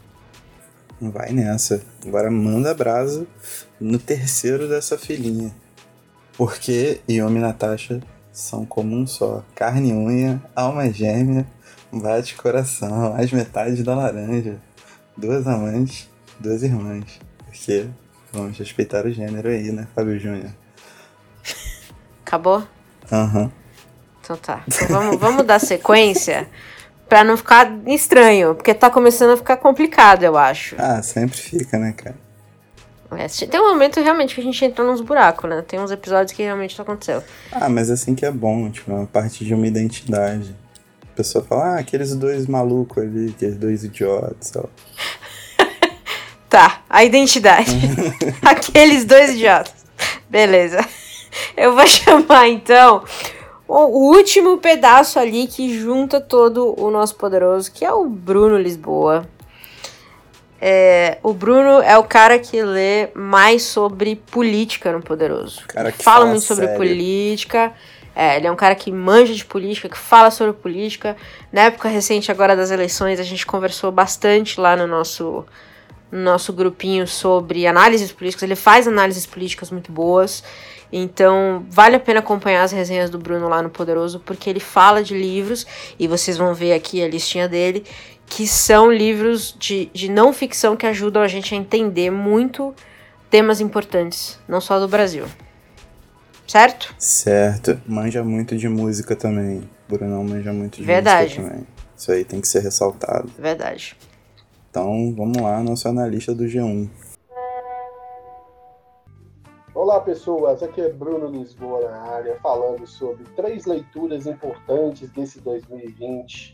Vai 1.02 1.34
nessa. 1.34 1.84
Agora 2.06 2.32
manda 2.32 2.74
brasa 2.74 3.28
no 3.82 4.00
terceiro 4.00 4.70
dessa 4.70 4.98
filhinha. 4.98 5.54
Porque 6.38 7.02
Yumi 7.10 7.38
e 7.38 7.42
Natasha 7.42 8.02
são 8.32 8.66
como 8.66 8.96
um 8.96 9.06
só. 9.06 9.44
Carne 9.56 9.92
e 9.92 9.94
unha, 9.94 10.42
alma 10.56 10.92
gêmea, 10.92 11.46
bate 11.92 12.36
coração, 12.36 13.16
as 13.16 13.32
metades 13.32 13.84
da 13.84 13.96
laranja. 13.96 14.58
Duas 15.16 15.48
amantes, 15.48 16.10
duas 16.40 16.64
irmãs. 16.64 17.20
Porque 17.46 17.88
vamos 18.32 18.58
respeitar 18.58 19.06
o 19.06 19.12
gênero 19.12 19.48
aí, 19.48 19.72
né, 19.72 19.88
Fábio 19.96 20.20
Júnior? 20.20 20.52
Acabou? 22.26 22.64
Aham. 23.12 23.52
Então 24.22 24.38
tá. 24.38 24.64
Então 24.68 24.88
vamos, 24.88 25.20
vamos 25.20 25.46
dar 25.46 25.60
sequência 25.60 26.50
pra 27.08 27.24
não 27.24 27.38
ficar 27.38 27.72
estranho, 27.86 28.56
porque 28.56 28.74
tá 28.74 28.90
começando 28.90 29.32
a 29.32 29.38
ficar 29.38 29.58
complicado, 29.58 30.24
eu 30.24 30.36
acho. 30.36 30.76
Ah, 30.80 31.04
sempre 31.04 31.38
fica, 31.38 31.78
né, 31.78 31.92
cara? 31.92 32.16
É, 33.16 33.28
tem 33.28 33.60
um 33.60 33.70
momento 33.70 34.02
realmente 34.02 34.36
que 34.36 34.42
a 34.42 34.44
gente 34.44 34.64
entrou 34.64 34.88
nos 34.88 35.02
buracos, 35.02 35.50
né? 35.50 35.64
Tem 35.68 35.80
uns 35.80 35.92
episódios 35.92 36.32
que 36.32 36.44
realmente 36.44 36.72
isso 36.72 36.82
aconteceu. 36.82 37.24
Ah, 37.52 37.70
mas 37.70 37.90
assim 37.90 38.16
que 38.16 38.26
é 38.26 38.32
bom, 38.32 38.70
tipo, 38.70 38.92
é 38.92 38.96
uma 38.96 39.06
parte 39.06 39.46
de 39.46 39.54
uma 39.54 39.68
identidade. 39.68 40.56
A 41.04 41.16
pessoa 41.16 41.44
fala, 41.44 41.76
ah, 41.76 41.80
aqueles 41.80 42.16
dois 42.16 42.48
malucos 42.48 43.04
ali, 43.04 43.30
aqueles 43.36 43.58
dois 43.58 43.84
idiotas. 43.84 44.54
Ó. 44.56 44.66
tá, 46.50 46.82
a 46.90 47.04
identidade. 47.04 47.72
aqueles 48.42 49.06
dois 49.06 49.32
idiotas. 49.32 49.74
Beleza. 50.30 50.84
Eu 51.56 51.76
vou 51.76 51.86
chamar 51.88 52.48
então 52.48 53.04
o 53.68 54.16
último 54.16 54.58
pedaço 54.58 55.18
ali 55.18 55.48
que 55.48 55.80
junta 55.80 56.20
todo 56.20 56.76
o 56.80 56.92
nosso 56.92 57.16
poderoso, 57.16 57.72
que 57.72 57.86
é 57.86 57.92
o 57.92 58.08
Bruno 58.08 58.58
Lisboa. 58.58 59.28
É, 60.66 61.18
o 61.22 61.34
Bruno 61.34 61.82
é 61.82 61.98
o 61.98 62.06
cara 62.06 62.40
que 62.40 62.64
lê 62.64 63.10
mais 63.14 63.64
sobre 63.64 64.16
política 64.16 64.94
no 64.94 65.02
Poderoso. 65.02 65.62
Cara 65.68 65.92
que 65.92 66.02
fala, 66.02 66.20
fala 66.20 66.30
muito 66.30 66.46
sobre 66.46 66.68
sério. 66.68 66.80
política. 66.80 67.74
É, 68.16 68.38
ele 68.38 68.48
é 68.48 68.52
um 68.52 68.56
cara 68.56 68.74
que 68.74 68.90
manja 68.90 69.34
de 69.34 69.44
política, 69.44 69.90
que 69.90 69.98
fala 69.98 70.32
sobre 70.32 70.54
política. 70.54 71.18
Na 71.52 71.64
época 71.64 71.90
recente 71.90 72.32
agora 72.32 72.56
das 72.56 72.72
eleições, 72.72 73.20
a 73.20 73.24
gente 73.24 73.46
conversou 73.46 73.92
bastante 73.92 74.58
lá 74.58 74.74
no 74.78 74.88
nosso, 74.88 75.44
no 76.10 76.24
nosso 76.24 76.54
grupinho 76.54 77.06
sobre 77.06 77.68
análises 77.68 78.14
políticas. 78.14 78.44
Ele 78.44 78.56
faz 78.56 78.88
análises 78.88 79.26
políticas 79.26 79.70
muito 79.70 79.92
boas. 79.92 80.46
Então, 80.96 81.66
vale 81.72 81.96
a 81.96 82.00
pena 82.00 82.20
acompanhar 82.20 82.62
as 82.62 82.72
resenhas 82.72 83.10
do 83.10 83.18
Bruno 83.18 83.50
lá 83.50 83.64
no 83.64 83.70
Poderoso, 83.72 84.20
porque 84.20 84.48
ele 84.48 84.60
fala 84.60 85.04
de 85.04 85.16
livros, 85.16 85.66
e 85.98 86.08
vocês 86.08 86.38
vão 86.38 86.54
ver 86.54 86.72
aqui 86.74 87.04
a 87.04 87.08
listinha 87.08 87.50
dele, 87.50 87.84
que 88.36 88.48
são 88.48 88.92
livros 88.92 89.56
de, 89.60 89.86
de 89.94 90.10
não 90.10 90.34
ficção 90.34 90.76
que 90.76 90.88
ajudam 90.88 91.22
a 91.22 91.28
gente 91.28 91.54
a 91.54 91.58
entender 91.58 92.10
muito 92.10 92.74
temas 93.30 93.62
importantes, 93.62 94.40
não 94.48 94.60
só 94.60 94.80
do 94.80 94.88
Brasil. 94.88 95.26
Certo? 96.48 96.96
Certo. 96.98 97.80
Manja 97.86 98.24
muito 98.24 98.58
de 98.58 98.68
música 98.68 99.16
também. 99.16 99.70
Brunão 99.88 100.24
manja 100.24 100.52
muito 100.52 100.78
de 100.78 100.84
Verdade. 100.84 101.40
música 101.40 101.44
também. 101.44 101.68
Isso 101.96 102.12
aí 102.12 102.26
tem 102.26 102.42
que 102.42 102.48
ser 102.48 102.62
ressaltado. 102.62 103.30
Verdade. 103.38 103.96
Então, 104.68 105.14
vamos 105.16 105.38
lá, 105.38 105.62
nosso 105.62 105.88
analista 105.88 106.34
do 106.34 106.46
G1. 106.46 106.90
Olá 109.76 110.00
pessoas, 110.00 110.64
aqui 110.64 110.82
é 110.82 110.90
Bruno 110.90 111.28
Lisboa 111.28 111.88
na 111.88 112.02
área, 112.14 112.36
falando 112.42 112.88
sobre 112.88 113.26
três 113.36 113.66
leituras 113.66 114.26
importantes 114.26 115.12
desse 115.12 115.40
2020 115.40 116.53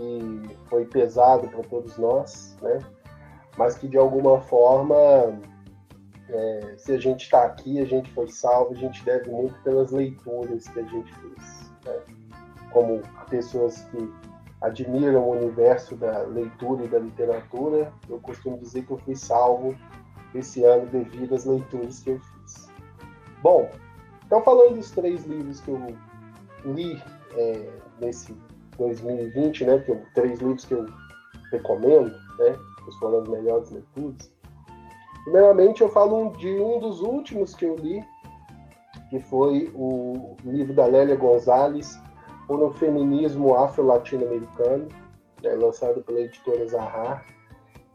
que 0.00 0.56
foi 0.68 0.84
pesado 0.86 1.48
para 1.48 1.62
todos 1.64 1.98
nós, 1.98 2.56
né? 2.62 2.78
Mas 3.58 3.76
que 3.76 3.86
de 3.86 3.98
alguma 3.98 4.40
forma, 4.40 4.96
é, 6.28 6.74
se 6.78 6.92
a 6.92 6.98
gente 6.98 7.24
está 7.24 7.44
aqui, 7.44 7.80
a 7.80 7.84
gente 7.84 8.10
foi 8.12 8.28
salvo, 8.28 8.72
a 8.72 8.76
gente 8.76 9.04
deve 9.04 9.30
muito 9.30 9.54
pelas 9.62 9.90
leituras 9.90 10.66
que 10.68 10.80
a 10.80 10.84
gente 10.84 11.14
fez, 11.14 11.72
né? 11.84 12.00
Como 12.72 13.02
pessoas 13.28 13.82
que 13.90 14.12
admiram 14.60 15.22
o 15.22 15.32
universo 15.32 15.96
da 15.96 16.20
leitura 16.20 16.84
e 16.84 16.88
da 16.88 16.98
literatura, 16.98 17.92
eu 18.08 18.18
costumo 18.20 18.58
dizer 18.58 18.84
que 18.86 18.92
eu 18.92 18.98
fui 18.98 19.16
salvo 19.16 19.74
esse 20.34 20.64
ano 20.64 20.86
devido 20.86 21.34
às 21.34 21.44
leituras 21.44 22.00
que 22.00 22.10
eu 22.10 22.20
fiz. 22.20 22.70
Bom, 23.42 23.70
então 24.24 24.42
falando 24.42 24.76
dos 24.76 24.90
três 24.90 25.24
livros 25.24 25.60
que 25.60 25.70
eu 25.70 25.80
li 26.64 27.02
é, 27.36 27.70
nesse 28.00 28.34
2020, 28.80 29.64
né, 29.64 29.78
que 29.78 29.90
eu, 29.90 30.02
três 30.14 30.40
livros 30.40 30.64
que 30.64 30.74
eu 30.74 30.86
recomendo, 31.52 32.10
né, 32.38 32.56
foram 32.98 33.20
as 33.20 33.28
melhores 33.28 33.70
leituras. 33.70 34.32
Primeiramente 35.24 35.82
eu 35.82 35.88
falo 35.88 36.30
de 36.36 36.48
um 36.48 36.80
dos 36.80 37.00
últimos 37.00 37.54
que 37.54 37.64
eu 37.64 37.76
li, 37.76 38.02
que 39.10 39.20
foi 39.20 39.70
o 39.74 40.36
livro 40.44 40.74
da 40.74 40.86
Lélia 40.86 41.16
Gonzalez, 41.16 41.98
um 42.48 42.70
feminismo 42.72 43.54
afro-latino-americano, 43.54 44.88
né, 45.42 45.50
lançado 45.54 46.02
pela 46.02 46.20
editora 46.20 46.66
Zahar, 46.66 47.24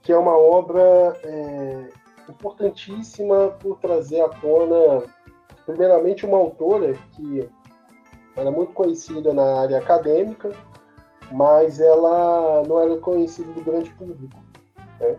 que 0.01 0.11
é 0.11 0.17
uma 0.17 0.37
obra 0.37 1.17
é, 1.23 1.89
importantíssima 2.29 3.49
por 3.59 3.79
trazer 3.79 4.21
à 4.21 4.29
tona, 4.29 5.03
primeiramente, 5.65 6.25
uma 6.25 6.37
autora 6.37 6.93
que 7.11 7.49
era 8.35 8.51
muito 8.51 8.73
conhecida 8.73 9.33
na 9.33 9.61
área 9.61 9.77
acadêmica, 9.77 10.51
mas 11.31 11.79
ela 11.79 12.63
não 12.67 12.79
era 12.79 12.97
conhecida 12.97 13.51
do 13.53 13.63
grande 13.63 13.89
público. 13.91 14.37
Né? 14.99 15.17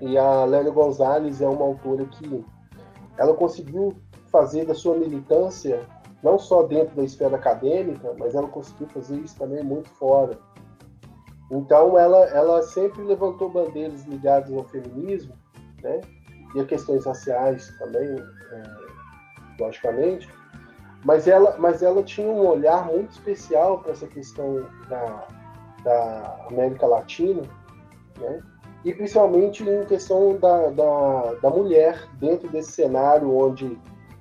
E 0.00 0.18
a 0.18 0.44
Lélia 0.44 0.72
Gonzalez 0.72 1.40
é 1.40 1.48
uma 1.48 1.64
autora 1.64 2.04
que 2.04 2.44
ela 3.16 3.34
conseguiu 3.34 3.94
fazer 4.30 4.64
da 4.64 4.74
sua 4.74 4.96
militância, 4.96 5.86
não 6.22 6.38
só 6.38 6.64
dentro 6.64 6.96
da 6.96 7.04
esfera 7.04 7.36
acadêmica, 7.36 8.14
mas 8.18 8.34
ela 8.34 8.48
conseguiu 8.48 8.88
fazer 8.88 9.16
isso 9.18 9.36
também 9.38 9.62
muito 9.62 9.88
fora. 9.90 10.38
Então, 11.50 11.98
ela, 11.98 12.24
ela 12.30 12.62
sempre 12.62 13.02
levantou 13.02 13.48
bandeiras 13.48 14.04
ligadas 14.04 14.52
ao 14.52 14.64
feminismo, 14.64 15.34
né? 15.82 16.00
e 16.54 16.60
a 16.60 16.64
questões 16.64 17.04
raciais 17.04 17.68
também, 17.78 18.16
é, 18.16 18.62
logicamente, 19.60 20.28
mas 21.04 21.28
ela, 21.28 21.56
mas 21.58 21.82
ela 21.82 22.02
tinha 22.02 22.26
um 22.26 22.46
olhar 22.46 22.86
muito 22.86 23.12
especial 23.12 23.78
para 23.78 23.92
essa 23.92 24.06
questão 24.06 24.66
da, 24.88 25.26
da 25.84 26.46
América 26.50 26.86
Latina, 26.86 27.42
né? 28.18 28.42
e 28.84 28.92
principalmente 28.92 29.62
em 29.62 29.84
questão 29.84 30.36
da, 30.38 30.70
da, 30.70 31.34
da 31.42 31.50
mulher 31.50 32.08
dentro 32.14 32.48
desse 32.48 32.72
cenário 32.72 33.34
onde 33.34 33.78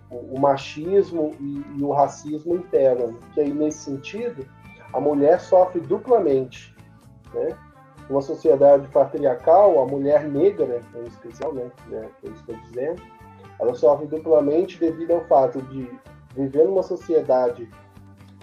o, 0.10 0.36
o 0.36 0.40
machismo 0.40 1.34
e, 1.40 1.64
e, 1.78 1.84
o 1.84 1.92
racismo 1.92 2.56
imperam, 2.56 3.14
que 3.34 3.40
aí 3.40 3.54
nesse 3.54 3.80
sentido 3.80 4.46
a 4.94 5.00
mulher 5.00 5.40
sofre 5.40 5.80
duplamente, 5.80 6.76
né? 7.34 7.58
uma 8.10 8.22
sociedade 8.22 8.88
patriarcal, 8.90 9.82
a 9.82 9.88
mulher 9.88 10.26
negra, 10.26 10.82
em 10.96 11.08
especial, 11.08 11.54
né, 11.54 11.72
né, 11.88 12.10
que 12.20 12.28
eu 12.28 12.34
estou 12.34 12.56
dizendo, 12.56 13.02
ela 13.60 13.74
sofre 13.74 14.06
duplamente 14.08 14.78
devido 14.78 15.12
ao 15.12 15.22
fato 15.22 15.62
de 15.64 15.90
viver 16.36 16.66
numa 16.66 16.84
sociedade 16.84 17.70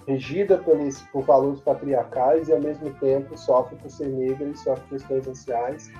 regida 0.06 0.58
por, 0.58 0.80
esse, 0.80 1.04
por 1.10 1.22
valores 1.22 1.60
patriarcais 1.60 2.48
e, 2.48 2.52
ao 2.52 2.60
mesmo 2.60 2.92
tempo, 2.94 3.36
sofre 3.36 3.76
por 3.76 3.90
ser 3.90 4.08
negra 4.08 4.48
e 4.48 4.56
sofre 4.56 4.88
questões 4.88 5.26
raciais. 5.26 5.92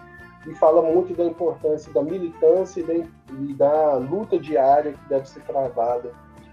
E 0.47 0.55
fala 0.55 0.83
muito 0.83 1.15
da 1.15 1.25
importância 1.25 1.93
da 1.93 2.03
militância 2.03 2.81
e 2.81 2.83
da, 2.83 2.95
e 2.95 3.55
da 3.55 3.97
luta 3.97 4.39
diária 4.39 4.93
que 4.93 5.09
deve 5.09 5.29
ser 5.29 5.43
travada 5.43 6.13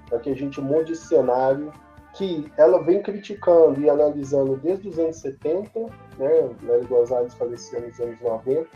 para 0.09 0.19
que 0.19 0.29
a 0.29 0.35
gente 0.35 0.59
mude 0.59 0.93
esse 0.93 1.07
cenário 1.07 1.71
que 2.13 2.51
ela 2.57 2.83
vem 2.83 3.01
criticando 3.01 3.79
e 3.79 3.89
analisando 3.89 4.57
desde 4.57 4.89
os 4.89 4.97
anos 4.97 5.17
70, 5.17 5.79
né? 6.17 6.49
Nelly 6.63 6.85
Gonzalez 6.88 7.33
faleceu 7.35 7.81
nos 7.81 7.99
anos 7.99 8.19
90, 8.19 8.67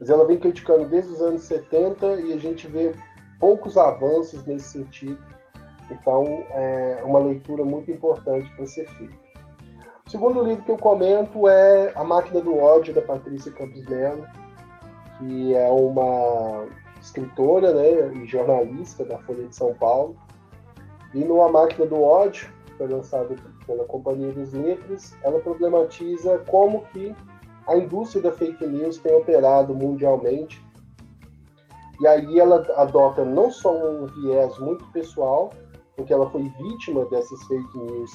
mas 0.00 0.08
ela 0.08 0.26
vem 0.26 0.38
criticando 0.38 0.86
desde 0.86 1.12
os 1.12 1.20
anos 1.20 1.42
70 1.42 2.20
e 2.20 2.32
a 2.32 2.38
gente 2.38 2.66
vê 2.66 2.94
poucos 3.38 3.76
avanços 3.76 4.44
nesse 4.46 4.70
sentido. 4.70 5.18
Então, 5.90 6.24
é 6.50 7.02
uma 7.04 7.18
leitura 7.18 7.64
muito 7.64 7.90
importante 7.90 8.50
para 8.54 8.66
ser 8.66 8.88
feita. 8.90 9.14
O 10.06 10.10
segundo 10.10 10.42
livro 10.42 10.64
que 10.64 10.70
eu 10.70 10.78
comento 10.78 11.48
é 11.48 11.92
A 11.94 12.02
Máquina 12.02 12.40
do 12.40 12.56
Ódio, 12.56 12.94
da 12.94 13.02
Patrícia 13.02 13.52
Campos 13.52 13.84
Melo, 13.86 14.26
que 15.18 15.54
é 15.54 15.68
uma 15.70 16.66
escritora 17.00 17.72
né, 17.74 18.12
e 18.14 18.26
jornalista 18.26 19.04
da 19.04 19.18
Folha 19.18 19.46
de 19.46 19.54
São 19.54 19.74
Paulo, 19.74 20.16
e 21.14 21.24
no 21.24 21.42
A 21.42 21.50
Máquina 21.50 21.86
do 21.86 22.02
Ódio, 22.02 22.48
que 22.66 22.72
foi 22.74 22.88
lançado 22.88 23.36
pela 23.66 23.84
Companhia 23.84 24.32
dos 24.32 24.52
Letras, 24.52 25.14
ela 25.22 25.40
problematiza 25.40 26.38
como 26.48 26.82
que 26.86 27.14
a 27.66 27.76
indústria 27.76 28.22
da 28.22 28.32
fake 28.32 28.66
news 28.66 28.98
tem 28.98 29.14
operado 29.14 29.74
mundialmente. 29.74 30.66
E 32.00 32.06
aí 32.06 32.38
ela 32.38 32.66
adota 32.76 33.24
não 33.24 33.50
só 33.50 33.72
um 33.74 34.06
viés 34.06 34.58
muito 34.58 34.84
pessoal, 34.92 35.50
porque 35.96 36.12
ela 36.12 36.30
foi 36.30 36.42
vítima 36.42 37.04
dessas 37.06 37.42
fake 37.44 37.78
news 37.78 38.10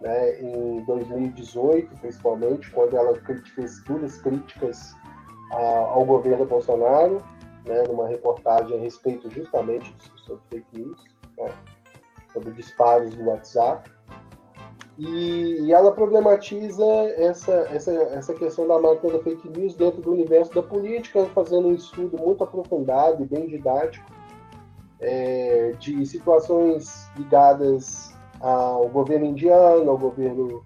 né, 0.00 0.40
em 0.40 0.82
2018, 0.84 1.94
principalmente, 2.00 2.70
quando 2.70 2.96
ela 2.96 3.14
fez 3.54 3.84
duras 3.84 4.16
críticas 4.18 4.94
ao 5.52 6.04
governo 6.04 6.46
Bolsonaro, 6.46 7.18
né, 7.66 7.82
numa 7.88 8.08
reportagem 8.08 8.78
a 8.78 8.80
respeito 8.80 9.30
justamente 9.30 9.94
sobre 10.24 10.42
fake 10.48 10.78
news. 10.78 11.04
Né 11.36 11.52
sobre 12.32 12.52
disparos 12.52 13.14
do 13.14 13.24
WhatsApp. 13.24 13.90
E, 15.00 15.62
e, 15.62 15.72
ela 15.72 15.92
problematiza 15.92 16.84
essa, 17.16 17.52
essa, 17.70 17.90
essa 17.90 18.34
questão 18.34 18.68
da 18.68 18.78
máquina 18.78 19.14
da 19.14 19.24
fake 19.24 19.48
news 19.48 19.74
dentro 19.74 20.02
do 20.02 20.12
universo 20.12 20.52
da 20.54 20.62
política, 20.62 21.24
fazendo 21.34 21.68
um 21.68 21.74
estudo 21.74 22.18
muito 22.18 22.44
aprofundado 22.44 23.22
e 23.22 23.26
bem 23.26 23.46
didático 23.46 24.04
é, 25.00 25.72
de 25.78 26.04
situações 26.04 27.08
ligadas 27.16 28.14
ao 28.40 28.90
governo 28.90 29.24
indiano, 29.24 29.90
ao 29.90 29.96
governo 29.96 30.62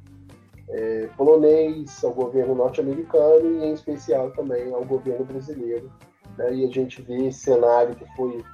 é, 0.69 1.09
polonês, 1.17 2.03
ao 2.03 2.13
governo 2.13 2.57
norte-americano 2.57 3.63
e, 3.63 3.67
em 3.67 3.73
especial, 3.73 4.33
também 4.33 4.75
ao 4.75 4.85
governo 4.85 5.25
brasileiro. 5.25 5.89
Né? 6.37 6.55
E 6.57 6.65
a 6.65 6.69
gente 6.73 7.01
vê 7.03 7.29
esse 7.29 7.39
cenário 7.39 7.95
que 7.95 8.17
foi 8.17 8.45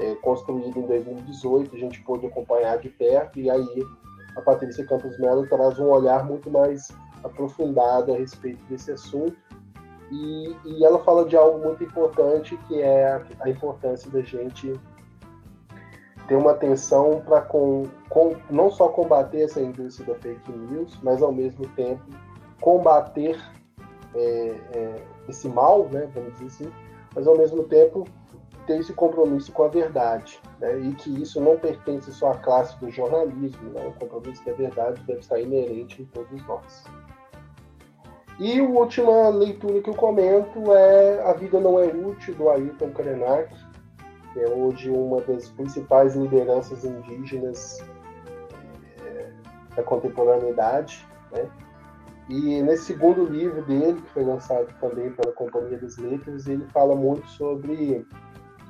é, 0.00 0.14
construído 0.16 0.80
em 0.80 0.86
2018, 0.86 1.74
a 1.74 1.78
gente 1.78 2.02
pôde 2.02 2.26
acompanhar 2.26 2.76
de 2.78 2.90
perto, 2.90 3.40
e 3.40 3.48
aí 3.48 3.86
a 4.36 4.40
Patrícia 4.40 4.84
Campos 4.84 5.18
Melo 5.18 5.46
traz 5.46 5.78
um 5.78 5.88
olhar 5.88 6.24
muito 6.24 6.50
mais 6.50 6.88
aprofundado 7.22 8.12
a 8.12 8.16
respeito 8.16 8.62
desse 8.66 8.92
assunto. 8.92 9.36
E, 10.10 10.56
e 10.64 10.84
ela 10.84 10.98
fala 11.00 11.24
de 11.24 11.36
algo 11.36 11.58
muito 11.58 11.82
importante, 11.82 12.56
que 12.68 12.80
é 12.80 13.12
a, 13.12 13.22
a 13.40 13.48
importância 13.48 14.10
da 14.10 14.20
gente 14.20 14.78
ter 16.28 16.36
uma 16.36 16.52
atenção 16.52 17.22
para 17.24 17.40
com, 17.42 17.84
com, 18.08 18.36
não 18.50 18.70
só 18.70 18.88
combater 18.88 19.42
essa 19.42 19.60
indústria 19.60 20.14
da 20.14 20.20
fake 20.20 20.52
news, 20.52 20.98
mas 21.02 21.22
ao 21.22 21.32
mesmo 21.32 21.66
tempo 21.68 22.02
combater 22.60 23.38
é, 24.14 24.56
é, 24.72 25.02
esse 25.28 25.48
mal, 25.48 25.88
né, 25.90 26.08
vamos 26.14 26.32
dizer 26.34 26.46
assim, 26.46 26.72
mas 27.14 27.26
ao 27.26 27.36
mesmo 27.36 27.64
tempo 27.64 28.06
ter 28.66 28.80
esse 28.80 28.92
compromisso 28.92 29.52
com 29.52 29.64
a 29.64 29.68
verdade, 29.68 30.40
né, 30.60 30.78
e 30.78 30.94
que 30.94 31.22
isso 31.22 31.40
não 31.40 31.58
pertence 31.58 32.12
só 32.12 32.32
à 32.32 32.38
classe 32.38 32.78
do 32.80 32.90
jornalismo, 32.90 33.70
né, 33.70 33.86
o 33.86 33.92
compromisso 33.98 34.42
com 34.42 34.50
a 34.50 34.54
verdade 34.54 35.02
deve 35.06 35.20
estar 35.20 35.40
inerente 35.40 36.02
em 36.02 36.06
todos 36.06 36.46
nós. 36.46 36.84
E 38.38 38.58
a 38.58 38.64
última 38.64 39.28
leitura 39.28 39.80
que 39.80 39.90
eu 39.90 39.94
comento 39.94 40.72
é 40.72 41.22
A 41.22 41.32
Vida 41.34 41.60
Não 41.60 41.78
É 41.78 41.86
Útil, 41.86 42.34
do 42.34 42.50
Ailton 42.50 42.90
Krenak, 42.90 43.54
que 44.32 44.40
é 44.40 44.48
hoje 44.48 44.90
uma 44.90 45.20
das 45.20 45.48
principais 45.50 46.16
lideranças 46.16 46.84
indígenas 46.84 47.78
é, 49.06 49.30
da 49.76 49.84
contemporaneidade. 49.84 51.06
Né? 51.30 51.48
E 52.28 52.60
nesse 52.60 52.86
segundo 52.86 53.24
livro 53.24 53.62
dele, 53.62 54.02
que 54.02 54.10
foi 54.10 54.24
lançado 54.24 54.66
também 54.80 55.12
pela 55.12 55.32
Companhia 55.32 55.78
das 55.78 55.96
Letras, 55.96 56.48
ele 56.48 56.66
fala 56.72 56.96
muito 56.96 57.28
sobre 57.28 58.04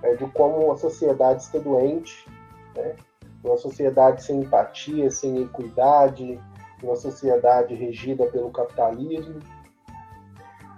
é, 0.05 0.15
de 0.15 0.27
como 0.29 0.71
a 0.71 0.77
sociedade 0.77 1.43
está 1.43 1.59
doente, 1.59 2.29
né? 2.77 2.95
uma 3.43 3.57
sociedade 3.57 4.23
sem 4.23 4.41
empatia, 4.41 5.11
sem 5.11 5.43
equidade, 5.43 6.41
uma 6.83 6.97
sociedade 6.97 7.75
regida 7.75 8.27
pelo 8.27 8.51
capitalismo, 8.51 9.41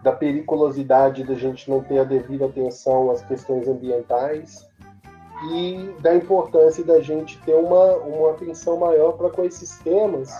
da 0.02 0.12
periculosidade 0.12 1.24
da 1.24 1.34
gente 1.34 1.68
não 1.68 1.82
ter 1.82 1.98
a 1.98 2.04
devida 2.04 2.46
atenção 2.46 3.10
às 3.10 3.22
questões 3.22 3.66
ambientais 3.66 4.64
e 5.50 5.94
da 6.00 6.14
importância 6.14 6.84
da 6.84 7.00
gente 7.00 7.38
ter 7.42 7.54
uma, 7.54 7.96
uma 7.96 8.30
atenção 8.30 8.78
maior 8.78 9.12
para 9.12 9.30
com 9.30 9.44
esses 9.44 9.78
temas, 9.80 10.30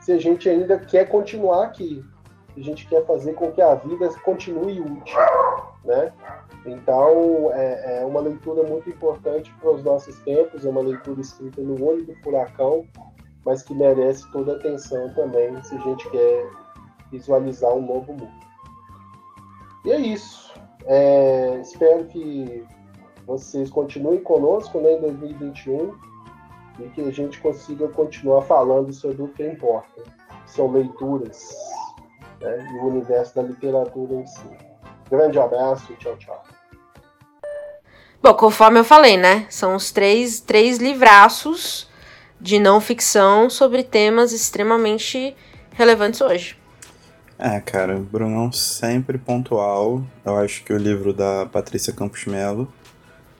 se 0.00 0.12
a 0.12 0.18
gente 0.18 0.48
ainda 0.48 0.78
quer 0.78 1.08
continuar 1.08 1.64
aqui, 1.64 2.04
se 2.54 2.60
a 2.60 2.62
gente 2.62 2.86
quer 2.86 3.04
fazer 3.04 3.34
com 3.34 3.50
que 3.50 3.60
a 3.60 3.74
vida 3.74 4.08
continue 4.24 4.80
útil, 4.80 5.18
né? 5.84 6.12
Então, 6.66 7.50
é, 7.52 8.00
é 8.00 8.04
uma 8.04 8.20
leitura 8.20 8.62
muito 8.64 8.88
importante 8.90 9.52
para 9.60 9.70
os 9.70 9.82
nossos 9.82 10.18
tempos, 10.20 10.64
é 10.64 10.68
uma 10.68 10.82
leitura 10.82 11.20
escrita 11.20 11.62
no 11.62 11.82
olho 11.84 12.04
do 12.04 12.14
furacão, 12.16 12.84
mas 13.44 13.62
que 13.62 13.74
merece 13.74 14.30
toda 14.32 14.52
a 14.52 14.56
atenção 14.56 15.12
também, 15.14 15.62
se 15.62 15.74
a 15.74 15.78
gente 15.78 16.08
quer 16.10 16.50
visualizar 17.10 17.72
um 17.72 17.86
novo 17.86 18.12
mundo. 18.12 18.48
E 19.84 19.92
é 19.92 19.98
isso. 19.98 20.52
É, 20.86 21.60
espero 21.60 22.04
que 22.06 22.66
vocês 23.26 23.70
continuem 23.70 24.20
conosco 24.22 24.80
né, 24.80 24.94
em 24.94 25.00
2021 25.00 25.94
e 26.80 26.88
que 26.90 27.00
a 27.02 27.10
gente 27.10 27.40
consiga 27.40 27.88
continuar 27.88 28.42
falando 28.42 28.92
sobre 28.92 29.22
o 29.22 29.28
que 29.28 29.46
importa, 29.46 30.02
que 30.44 30.50
são 30.50 30.70
leituras 30.70 31.54
né, 32.40 32.68
e 32.72 32.78
o 32.78 32.86
universo 32.86 33.34
da 33.34 33.42
literatura 33.42 34.14
em 34.14 34.26
si. 34.26 34.48
Grande 35.10 35.38
abraço 35.38 35.92
e 35.92 35.96
tchau, 35.96 36.16
tchau. 36.16 36.42
Bom, 38.22 38.34
conforme 38.34 38.80
eu 38.80 38.84
falei, 38.84 39.16
né? 39.16 39.46
São 39.48 39.74
os 39.74 39.90
três, 39.90 40.40
três 40.40 40.78
livraços 40.78 41.88
de 42.40 42.58
não 42.58 42.80
ficção 42.80 43.48
sobre 43.48 43.82
temas 43.82 44.32
extremamente 44.32 45.36
relevantes 45.72 46.20
hoje. 46.20 46.56
É, 47.38 47.60
cara, 47.60 47.96
Brunão 47.98 48.50
sempre 48.50 49.16
pontual. 49.18 50.02
Eu 50.24 50.36
acho 50.36 50.64
que 50.64 50.72
o 50.72 50.78
livro 50.78 51.12
da 51.12 51.46
Patrícia 51.46 51.92
Campos 51.92 52.24
Melo 52.26 52.72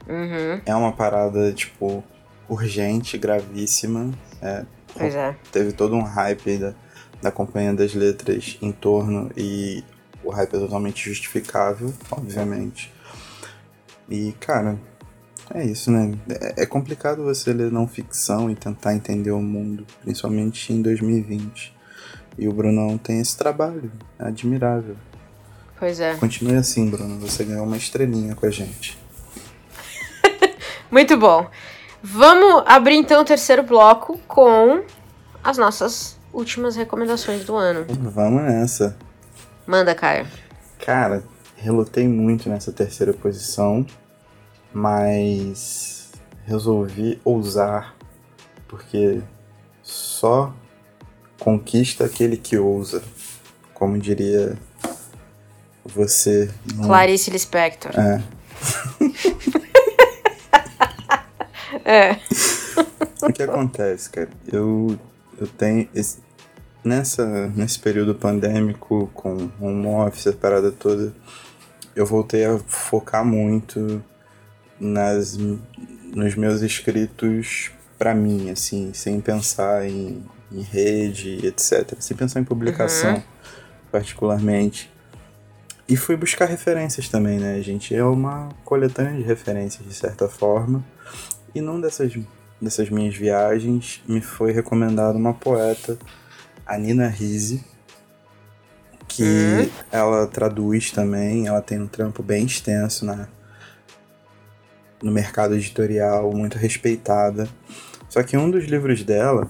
Uhum. 0.08 0.60
É 0.64 0.74
uma 0.74 0.92
parada, 0.92 1.52
tipo, 1.52 2.02
urgente, 2.48 3.18
gravíssima. 3.18 4.10
É, 4.40 4.64
pois 4.96 5.14
é. 5.14 5.36
Teve 5.52 5.72
todo 5.72 5.94
um 5.94 6.02
hype 6.02 6.56
da, 6.56 6.74
da 7.20 7.30
Companhia 7.30 7.74
das 7.74 7.94
Letras 7.94 8.56
em 8.62 8.72
torno 8.72 9.30
e 9.36 9.84
o 10.24 10.30
hype 10.30 10.54
é 10.54 10.58
totalmente 10.58 11.08
justificável, 11.08 11.92
obviamente. 12.10 12.92
E, 14.08 14.32
cara, 14.40 14.78
é 15.54 15.64
isso, 15.64 15.90
né? 15.90 16.12
É, 16.28 16.62
é 16.62 16.66
complicado 16.66 17.22
você 17.22 17.52
ler 17.52 17.70
não 17.70 17.86
ficção 17.86 18.50
e 18.50 18.54
tentar 18.54 18.94
entender 18.94 19.30
o 19.30 19.40
mundo, 19.40 19.86
principalmente 20.02 20.72
em 20.72 20.82
2020. 20.82 21.76
E 22.38 22.46
o 22.46 22.52
Brunão 22.52 22.96
tem 22.96 23.20
esse 23.20 23.36
trabalho, 23.36 23.90
é 24.18 24.26
admirável. 24.26 24.96
Pois 25.78 26.00
é. 26.00 26.14
Continue 26.14 26.56
assim, 26.56 26.88
Bruno. 26.88 27.18
Você 27.20 27.44
ganhou 27.44 27.64
uma 27.64 27.76
estrelinha 27.76 28.34
com 28.34 28.46
a 28.46 28.50
gente. 28.50 28.98
Muito 30.90 31.16
bom. 31.16 31.48
Vamos 32.02 32.62
abrir 32.66 32.96
então 32.96 33.22
o 33.22 33.24
terceiro 33.24 33.62
bloco 33.62 34.18
com 34.26 34.82
as 35.42 35.56
nossas 35.56 36.16
últimas 36.32 36.76
recomendações 36.76 37.44
do 37.44 37.56
ano. 37.56 37.86
Vamos 37.88 38.42
nessa. 38.42 38.96
Manda, 39.66 39.94
Caio. 39.94 40.26
Cara, 40.84 41.22
relutei 41.58 42.06
muito 42.08 42.48
nessa 42.48 42.72
terceira 42.72 43.12
posição, 43.12 43.86
mas 44.72 46.12
resolvi 46.46 47.20
ousar, 47.24 47.94
porque 48.66 49.20
só 49.82 50.54
conquista 51.38 52.04
aquele 52.04 52.36
que 52.36 52.56
ousa, 52.56 53.02
como 53.74 53.98
diria 53.98 54.56
você. 55.84 56.50
Clarice 56.82 57.30
Lispector. 57.30 57.92
É. 57.98 58.22
É. 61.84 62.18
o 63.22 63.32
que 63.32 63.42
acontece, 63.42 64.10
cara? 64.10 64.28
Eu, 64.46 64.98
eu 65.40 65.46
tenho. 65.46 65.88
Esse, 65.94 66.18
nessa, 66.84 67.48
nesse 67.48 67.78
período 67.78 68.14
pandêmico, 68.14 69.10
com 69.14 69.50
home 69.58 69.86
office, 69.86 70.26
a 70.26 70.32
parada 70.34 70.70
toda, 70.70 71.14
eu 71.98 72.06
voltei 72.06 72.44
a 72.44 72.56
focar 72.58 73.24
muito 73.24 74.00
nas, 74.78 75.36
nos 75.36 76.36
meus 76.36 76.62
escritos 76.62 77.72
para 77.98 78.14
mim, 78.14 78.50
assim, 78.50 78.92
sem 78.94 79.20
pensar 79.20 79.84
em, 79.84 80.24
em, 80.52 80.62
rede, 80.62 81.44
etc. 81.44 81.96
Sem 81.98 82.16
pensar 82.16 82.38
em 82.38 82.44
publicação, 82.44 83.14
uhum. 83.14 83.22
particularmente. 83.90 84.88
E 85.88 85.96
fui 85.96 86.16
buscar 86.16 86.44
referências 86.44 87.08
também, 87.08 87.40
né? 87.40 87.56
A 87.56 87.62
gente 87.62 87.92
é 87.92 88.04
uma 88.04 88.48
coletânea 88.64 89.16
de 89.16 89.22
referências, 89.24 89.84
de 89.84 89.94
certa 89.94 90.28
forma. 90.28 90.84
E 91.52 91.60
numa 91.60 91.80
dessas, 91.80 92.16
dessas 92.62 92.88
minhas 92.90 93.16
viagens 93.16 94.00
me 94.06 94.20
foi 94.20 94.52
recomendada 94.52 95.18
uma 95.18 95.34
poeta, 95.34 95.98
a 96.64 96.78
Nina 96.78 97.08
Risi, 97.08 97.64
que 99.08 99.22
uhum. 99.22 99.70
ela 99.90 100.26
traduz 100.26 100.92
também, 100.92 101.46
ela 101.46 101.62
tem 101.62 101.80
um 101.80 101.88
trampo 101.88 102.22
bem 102.22 102.44
extenso 102.44 103.06
na, 103.06 103.26
no 105.02 105.10
mercado 105.10 105.54
editorial, 105.54 106.30
muito 106.32 106.58
respeitada. 106.58 107.48
Só 108.08 108.22
que 108.22 108.36
um 108.36 108.50
dos 108.50 108.66
livros 108.66 109.02
dela 109.02 109.48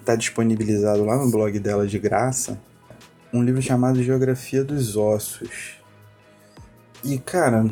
está 0.00 0.16
disponibilizado 0.16 1.04
lá 1.04 1.16
no 1.16 1.30
blog 1.30 1.58
dela 1.58 1.86
de 1.86 1.98
graça, 1.98 2.58
um 3.32 3.42
livro 3.42 3.60
chamado 3.60 4.02
Geografia 4.02 4.64
dos 4.64 4.96
Ossos. 4.96 5.76
E 7.02 7.18
cara, 7.18 7.66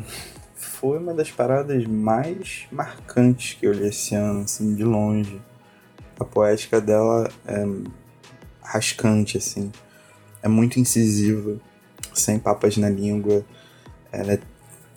foi 0.55 0.97
uma 0.99 1.13
das 1.13 1.31
paradas 1.31 1.85
mais 1.85 2.67
marcantes 2.71 3.57
que 3.57 3.65
eu 3.65 3.71
li 3.71 3.87
esse 3.87 4.13
ano, 4.15 4.41
assim, 4.41 4.75
de 4.75 4.83
longe. 4.83 5.41
A 6.19 6.25
poética 6.25 6.79
dela 6.79 7.29
é 7.47 7.65
rascante, 8.61 9.37
assim. 9.37 9.71
É 10.43 10.47
muito 10.47 10.79
incisiva, 10.79 11.57
sem 12.13 12.37
papas 12.37 12.77
na 12.77 12.89
língua. 12.89 13.43
Ela 14.11 14.33
é 14.33 14.39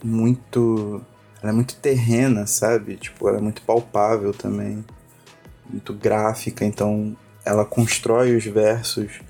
muito. 0.02 1.00
Ela 1.40 1.52
é 1.52 1.54
muito 1.54 1.76
terrena, 1.76 2.46
sabe? 2.46 2.96
Tipo, 2.96 3.28
ela 3.28 3.38
é 3.38 3.40
muito 3.40 3.62
palpável 3.62 4.34
também. 4.34 4.84
Muito 5.70 5.94
gráfica, 5.94 6.64
então 6.64 7.16
ela 7.44 7.64
constrói 7.64 8.36
os 8.36 8.44
versos, 8.44 9.20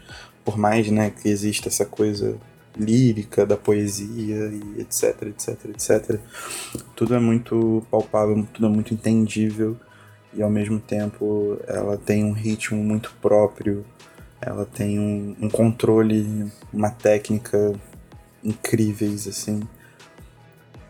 por 0.45 0.57
mais 0.57 0.91
né, 0.91 1.11
que 1.11 1.29
exista 1.29 1.69
essa 1.69 1.85
coisa 1.85 2.37
lírica, 2.79 3.47
da 3.47 3.57
poesia 3.57 4.51
e 4.53 4.81
etc, 4.81 5.23
etc, 5.23 5.65
etc. 5.67 6.21
Tudo 6.95 7.15
é 7.15 7.21
muito 7.21 7.87
palpável, 7.91 8.47
tudo 8.53 8.67
é 8.67 8.71
muito 8.71 8.93
entendível 8.93 9.77
e 10.35 10.43
ao 10.43 10.51
mesmo 10.51 10.79
tempo 10.79 11.59
ela 11.67 11.97
tem 11.97 12.25
um 12.25 12.33
ritmo 12.33 12.83
muito 12.83 13.15
próprio, 13.21 13.85
ela 14.41 14.65
tem 14.65 14.99
um, 14.99 15.37
um 15.41 15.49
controle, 15.49 16.51
uma 16.73 16.91
técnica 16.91 17.73
incríveis 18.43 19.27
assim. 19.27 19.63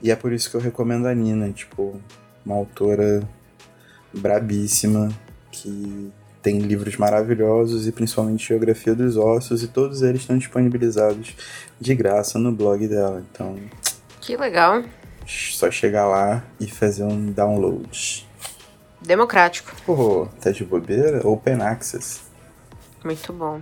E 0.03 0.11
é 0.11 0.17
por 0.17 0.33
isso 0.33 0.51
que 0.51 0.57
eu 0.57 0.61
recomendo 0.61 1.07
a 1.07 1.15
Nina, 1.15 1.51
tipo, 1.51 2.01
uma 2.45 2.55
autora 2.55 3.23
brabíssima 4.13 5.09
que 5.51 6.13
tem 6.43 6.59
livros 6.59 6.97
maravilhosos 6.97 7.89
e 7.89 7.93
principalmente 7.93 8.47
Geografia 8.47 8.95
dos 8.95 9.17
Ossos, 9.17 9.63
e 9.63 9.69
todos 9.69 10.03
eles 10.03 10.21
estão 10.21 10.39
disponibilizados 10.39 11.35
de 11.81 11.95
graça 11.95 12.39
no 12.39 12.53
blog 12.53 12.87
dela. 12.87 13.25
Então. 13.33 13.59
Que 14.21 14.37
legal. 14.37 14.85
Só 15.27 15.71
chegar 15.71 16.07
lá 16.07 16.45
e 16.61 16.71
fazer 16.71 17.03
um 17.03 17.33
download. 17.33 18.29
Democrático. 19.03 19.75
Pô, 19.85 20.29
tá 20.41 20.53
de 20.53 20.65
bobeira? 20.65 21.27
Open 21.27 21.61
Access. 21.63 22.26
Muito 23.07 23.33
bom. 23.33 23.61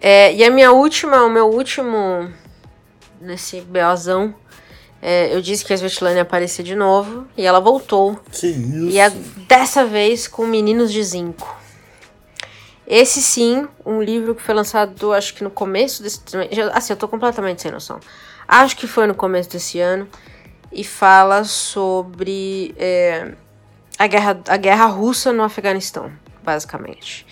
É, 0.00 0.34
e 0.34 0.42
a 0.42 0.50
minha 0.50 0.72
última, 0.72 1.22
o 1.22 1.28
meu 1.28 1.50
último 1.50 2.32
nesse 3.20 3.60
BOzão, 3.60 4.34
é, 5.02 5.34
eu 5.34 5.42
disse 5.42 5.62
que 5.62 5.72
a 5.74 5.76
Svetlana 5.76 6.16
ia 6.16 6.22
aparecer 6.22 6.62
de 6.62 6.74
novo 6.74 7.26
e 7.36 7.44
ela 7.44 7.60
voltou. 7.60 8.18
Que 8.32 8.46
isso? 8.46 8.88
E 8.88 8.98
a, 8.98 9.10
dessa 9.46 9.84
vez 9.84 10.26
com 10.26 10.46
Meninos 10.46 10.90
de 10.90 11.02
Zinco. 11.02 11.58
Esse 12.86 13.20
sim, 13.20 13.68
um 13.84 14.00
livro 14.00 14.34
que 14.34 14.40
foi 14.40 14.54
lançado, 14.54 15.12
acho 15.12 15.34
que 15.34 15.44
no 15.44 15.50
começo 15.50 16.02
desse. 16.02 16.22
Assim, 16.72 16.94
eu 16.94 16.96
tô 16.96 17.06
completamente 17.06 17.60
sem 17.60 17.70
noção. 17.70 18.00
Acho 18.46 18.74
que 18.78 18.86
foi 18.86 19.06
no 19.06 19.14
começo 19.14 19.50
desse 19.50 19.78
ano. 19.78 20.08
E 20.72 20.82
fala 20.84 21.44
sobre 21.44 22.74
é, 22.78 23.34
a, 23.98 24.06
guerra, 24.06 24.40
a 24.48 24.56
guerra 24.56 24.86
russa 24.86 25.34
no 25.34 25.42
Afeganistão, 25.42 26.10
basicamente. 26.42 27.26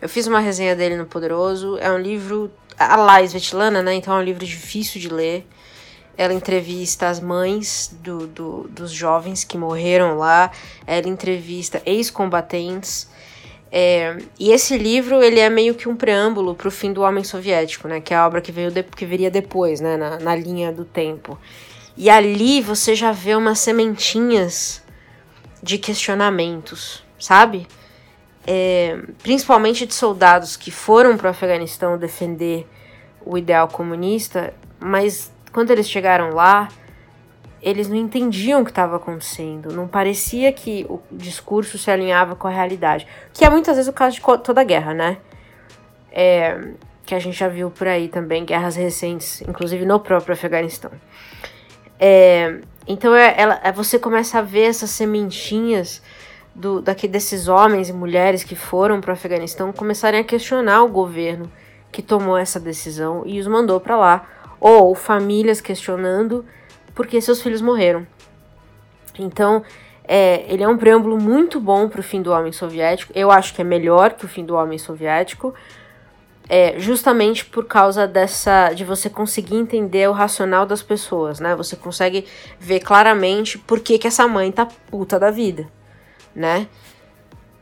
Eu 0.00 0.08
fiz 0.08 0.26
uma 0.26 0.40
resenha 0.40 0.76
dele 0.76 0.96
no 0.96 1.06
Poderoso. 1.06 1.78
É 1.78 1.90
um 1.90 1.98
livro. 1.98 2.50
A 2.78 2.96
Lais 2.96 3.30
Svetlana, 3.30 3.82
né? 3.82 3.94
Então 3.94 4.14
é 4.16 4.20
um 4.20 4.22
livro 4.22 4.44
difícil 4.44 5.00
de 5.00 5.08
ler. 5.08 5.46
Ela 6.16 6.32
entrevista 6.32 7.08
as 7.08 7.20
mães 7.20 7.94
do, 8.02 8.26
do, 8.26 8.68
dos 8.68 8.90
jovens 8.90 9.44
que 9.44 9.56
morreram 9.56 10.18
lá. 10.18 10.50
Ela 10.86 11.08
entrevista 11.08 11.82
ex-combatentes. 11.86 13.08
É, 13.72 14.18
e 14.38 14.52
esse 14.52 14.76
livro 14.78 15.22
ele 15.22 15.40
é 15.40 15.50
meio 15.50 15.74
que 15.74 15.88
um 15.88 15.96
preâmbulo 15.96 16.54
para 16.54 16.68
o 16.68 16.70
fim 16.70 16.92
do 16.92 17.02
Homem 17.02 17.24
Soviético, 17.24 17.88
né? 17.88 18.00
Que 18.00 18.14
é 18.14 18.16
a 18.16 18.26
obra 18.26 18.40
que 18.40 18.52
veio 18.52 18.70
de, 18.70 18.82
que 18.82 19.06
viria 19.06 19.30
depois, 19.30 19.80
né? 19.80 19.96
Na, 19.96 20.18
na 20.18 20.36
linha 20.36 20.70
do 20.70 20.84
tempo. 20.84 21.38
E 21.96 22.10
ali 22.10 22.60
você 22.60 22.94
já 22.94 23.10
vê 23.12 23.34
umas 23.34 23.58
sementinhas 23.58 24.82
de 25.62 25.78
questionamentos, 25.78 27.02
sabe? 27.18 27.66
É, 28.46 28.98
principalmente 29.22 29.86
de 29.86 29.94
soldados 29.94 30.56
que 30.56 30.70
foram 30.70 31.16
para 31.16 31.26
o 31.26 31.30
Afeganistão 31.30 31.98
defender 31.98 32.66
o 33.24 33.36
ideal 33.36 33.66
comunista, 33.66 34.54
mas 34.78 35.32
quando 35.52 35.72
eles 35.72 35.90
chegaram 35.90 36.30
lá, 36.30 36.68
eles 37.60 37.88
não 37.88 37.96
entendiam 37.96 38.60
o 38.60 38.64
que 38.64 38.70
estava 38.70 38.96
acontecendo. 38.96 39.72
Não 39.72 39.88
parecia 39.88 40.52
que 40.52 40.86
o 40.88 41.00
discurso 41.10 41.76
se 41.76 41.90
alinhava 41.90 42.36
com 42.36 42.46
a 42.46 42.50
realidade. 42.50 43.06
Que 43.32 43.44
é 43.44 43.50
muitas 43.50 43.76
vezes 43.76 43.88
o 43.88 43.92
caso 43.92 44.16
de 44.16 44.22
toda 44.44 44.62
guerra, 44.62 44.94
né? 44.94 45.16
É, 46.12 46.60
que 47.04 47.14
a 47.14 47.18
gente 47.18 47.36
já 47.36 47.48
viu 47.48 47.70
por 47.70 47.88
aí 47.88 48.08
também, 48.08 48.44
guerras 48.44 48.76
recentes, 48.76 49.40
inclusive 49.42 49.84
no 49.84 49.98
próprio 49.98 50.34
Afeganistão. 50.34 50.92
É, 51.98 52.60
então 52.86 53.14
é, 53.14 53.34
ela, 53.36 53.60
é, 53.64 53.72
você 53.72 53.98
começa 53.98 54.38
a 54.38 54.42
ver 54.42 54.64
essas 54.64 54.90
sementinhas 54.90 56.02
do, 56.56 56.80
daqui 56.80 57.06
desses 57.06 57.48
homens 57.48 57.88
e 57.90 57.92
mulheres 57.92 58.42
que 58.42 58.56
foram 58.56 59.00
para 59.00 59.10
o 59.10 59.12
Afeganistão 59.12 59.72
começarem 59.72 60.18
a 60.18 60.24
questionar 60.24 60.82
o 60.82 60.88
governo 60.88 61.50
que 61.92 62.02
tomou 62.02 62.36
essa 62.36 62.58
decisão 62.58 63.22
e 63.26 63.38
os 63.38 63.46
mandou 63.46 63.78
para 63.78 63.96
lá, 63.96 64.26
ou 64.58 64.94
famílias 64.94 65.60
questionando 65.60 66.44
porque 66.94 67.20
seus 67.20 67.42
filhos 67.42 67.60
morreram. 67.60 68.06
Então, 69.18 69.62
é, 70.08 70.44
ele 70.48 70.62
é 70.62 70.68
um 70.68 70.78
preâmbulo 70.78 71.20
muito 71.20 71.60
bom 71.60 71.88
para 71.88 72.00
o 72.00 72.02
fim 72.02 72.22
do 72.22 72.32
homem 72.32 72.52
soviético. 72.52 73.12
Eu 73.14 73.30
acho 73.30 73.54
que 73.54 73.60
é 73.60 73.64
melhor 73.64 74.14
que 74.14 74.24
o 74.24 74.28
fim 74.28 74.44
do 74.44 74.54
homem 74.54 74.78
soviético, 74.78 75.54
é, 76.48 76.78
justamente 76.78 77.44
por 77.44 77.66
causa 77.66 78.06
dessa 78.06 78.72
de 78.72 78.84
você 78.84 79.10
conseguir 79.10 79.56
entender 79.56 80.08
o 80.08 80.12
racional 80.12 80.64
das 80.64 80.82
pessoas, 80.82 81.40
né? 81.40 81.54
Você 81.56 81.76
consegue 81.76 82.24
ver 82.58 82.80
claramente 82.80 83.58
por 83.58 83.80
que, 83.80 83.98
que 83.98 84.06
essa 84.06 84.26
mãe 84.28 84.50
tá 84.52 84.66
puta 84.90 85.18
da 85.18 85.30
vida, 85.30 85.68
né? 86.36 86.68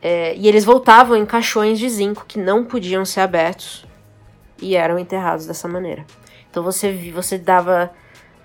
É, 0.01 0.35
e 0.35 0.47
eles 0.47 0.65
voltavam 0.65 1.15
em 1.15 1.25
caixões 1.25 1.79
de 1.79 1.89
zinco 1.89 2.25
que 2.27 2.37
não 2.37 2.63
podiam 2.63 3.03
ser 3.05 3.21
abertos 3.21 3.85
e 4.61 4.75
eram 4.75 4.99
enterrados 4.99 5.47
dessa 5.47 5.67
maneira. 5.67 6.05
Então 6.51 6.61
você 6.61 6.91
você 7.11 7.37
dava 7.37 7.91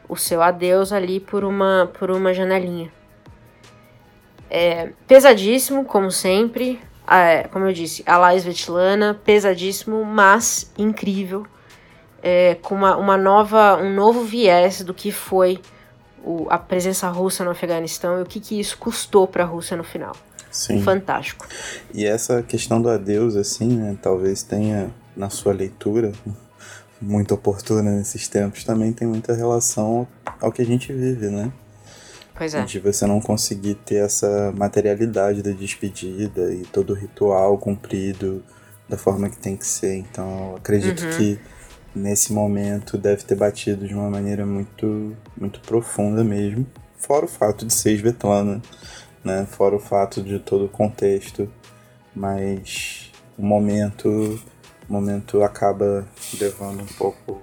o 0.08 0.16
seu 0.16 0.40
adeus 0.40 0.92
ali 0.92 1.20
por 1.20 1.44
uma 1.44 1.90
por 1.98 2.10
uma 2.10 2.32
janelinha. 2.32 2.90
É, 4.48 4.92
pesadíssimo, 5.06 5.84
como 5.84 6.10
sempre, 6.10 6.80
é, 7.06 7.44
como 7.48 7.66
eu 7.66 7.72
disse, 7.72 8.02
a 8.06 8.16
Laís 8.16 8.42
Vetlana, 8.42 9.20
pesadíssimo, 9.24 10.04
mas 10.04 10.72
incrível, 10.76 11.46
é, 12.22 12.56
com 12.56 12.74
uma, 12.74 12.96
uma 12.96 13.16
nova, 13.16 13.76
um 13.76 13.94
novo 13.94 14.24
viés 14.24 14.82
do 14.82 14.92
que 14.92 15.12
foi 15.12 15.60
o, 16.24 16.46
a 16.50 16.58
presença 16.58 17.08
russa 17.08 17.44
no 17.44 17.50
Afeganistão 17.50 18.18
e 18.18 18.22
o 18.22 18.26
que, 18.26 18.40
que 18.40 18.58
isso 18.58 18.76
custou 18.78 19.26
para 19.26 19.44
a 19.44 19.46
Rússia 19.46 19.76
no 19.76 19.84
final. 19.84 20.14
Sim. 20.50 20.82
Fantástico. 20.82 21.46
E 21.94 22.04
essa 22.04 22.42
questão 22.42 22.82
do 22.82 22.88
adeus, 22.88 23.36
assim, 23.36 23.68
né, 23.76 23.96
talvez 24.02 24.42
tenha 24.42 24.90
na 25.16 25.30
sua 25.30 25.52
leitura 25.52 26.12
muito 27.00 27.34
oportuna 27.34 27.90
nesses 27.96 28.26
tempos, 28.28 28.64
também 28.64 28.92
tem 28.92 29.06
muita 29.06 29.32
relação 29.32 30.06
ao 30.40 30.50
que 30.50 30.60
a 30.62 30.66
gente 30.66 30.92
vive, 30.92 31.28
né? 31.28 31.52
Pois 32.34 32.54
é. 32.54 32.64
De 32.64 32.78
você 32.80 33.06
não 33.06 33.20
conseguir 33.20 33.74
ter 33.74 33.96
essa 33.96 34.52
materialidade 34.56 35.42
da 35.42 35.50
despedida 35.50 36.52
e 36.52 36.62
todo 36.62 36.90
o 36.90 36.94
ritual 36.94 37.58
cumprido 37.58 38.42
da 38.88 38.96
forma 38.96 39.28
que 39.28 39.36
tem 39.36 39.56
que 39.56 39.66
ser. 39.66 39.94
Então, 39.96 40.56
acredito 40.56 41.04
Uhum. 41.04 41.10
que 41.18 41.38
nesse 41.94 42.32
momento 42.32 42.96
deve 42.96 43.24
ter 43.24 43.34
batido 43.34 43.86
de 43.86 43.94
uma 43.94 44.10
maneira 44.10 44.46
muito, 44.46 45.16
muito 45.36 45.60
profunda 45.60 46.22
mesmo. 46.22 46.66
Fora 46.96 47.24
o 47.24 47.28
fato 47.28 47.66
de 47.66 47.72
ser 47.72 47.92
Svetlana, 47.92 48.60
né? 49.24 49.46
Fora 49.50 49.76
o 49.76 49.80
fato 49.80 50.22
de 50.22 50.38
todo 50.38 50.66
o 50.66 50.68
contexto. 50.68 51.50
Mas 52.14 53.10
o 53.38 53.42
momento, 53.42 54.08
o 54.88 54.92
momento 54.92 55.42
acaba 55.42 56.06
levando 56.38 56.82
um 56.82 56.86
pouco 56.98 57.42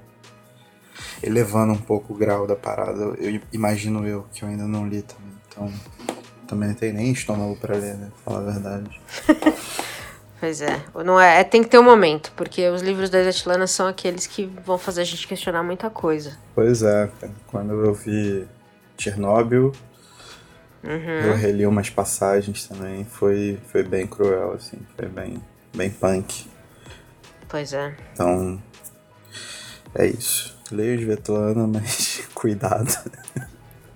elevando 1.21 1.73
um 1.73 1.77
pouco 1.77 2.13
o 2.13 2.17
grau 2.17 2.45
da 2.45 2.55
parada. 2.55 3.03
Eu 3.19 3.39
imagino 3.51 4.05
eu, 4.07 4.25
que 4.33 4.43
eu 4.43 4.49
ainda 4.49 4.67
não 4.67 4.87
li 4.87 5.01
também. 5.01 5.33
Então, 5.47 5.73
também 6.47 6.69
não 6.69 6.75
tenho 6.75 6.93
nem 6.93 7.11
estômago 7.11 7.55
pra 7.57 7.75
ler, 7.75 7.95
né? 7.95 8.11
Falar 8.23 8.39
a 8.39 8.51
verdade. 8.51 9.01
Pois 10.39 10.61
é. 10.61 10.79
Não 11.03 11.19
é, 11.19 11.39
é- 11.39 11.43
tem 11.43 11.63
que 11.63 11.69
ter 11.69 11.79
um 11.79 11.83
momento, 11.83 12.31
porque 12.35 12.67
os 12.69 12.81
livros 12.81 13.09
da 13.09 13.19
Svetlana 13.19 13.65
são 13.65 13.87
aqueles 13.87 14.27
que 14.27 14.45
vão 14.63 14.77
fazer 14.77 15.01
a 15.01 15.03
gente 15.03 15.27
questionar 15.27 15.63
muita 15.63 15.89
coisa. 15.89 16.37
Pois 16.53 16.83
é, 16.83 17.09
quando 17.47 17.73
eu 17.73 17.93
vi 17.93 18.47
Chernobyl, 18.97 19.71
eu 20.83 20.91
Uhum. 20.91 21.35
reli 21.35 21.65
umas 21.65 21.89
passagens 21.89 22.67
também. 22.67 23.03
Foi, 23.03 23.59
foi 23.71 23.81
bem 23.83 24.05
cruel, 24.05 24.53
assim. 24.53 24.77
Foi 24.95 25.07
bem, 25.07 25.41
bem 25.75 25.89
punk. 25.89 26.45
Pois 27.49 27.73
é. 27.73 27.95
Então, 28.13 28.61
é 29.95 30.05
isso. 30.05 30.55
Leio 30.71 30.99
Svetlana, 30.99 31.65
mas 31.65 32.21
cuidado. 32.35 32.95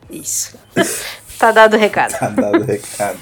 Isso. 0.09 0.57
tá 1.37 1.51
dado 1.51 1.75
o 1.75 1.79
recado. 1.79 2.17
Tá 2.17 2.29
dado 2.29 2.61
o 2.61 2.65
recado. 2.65 3.19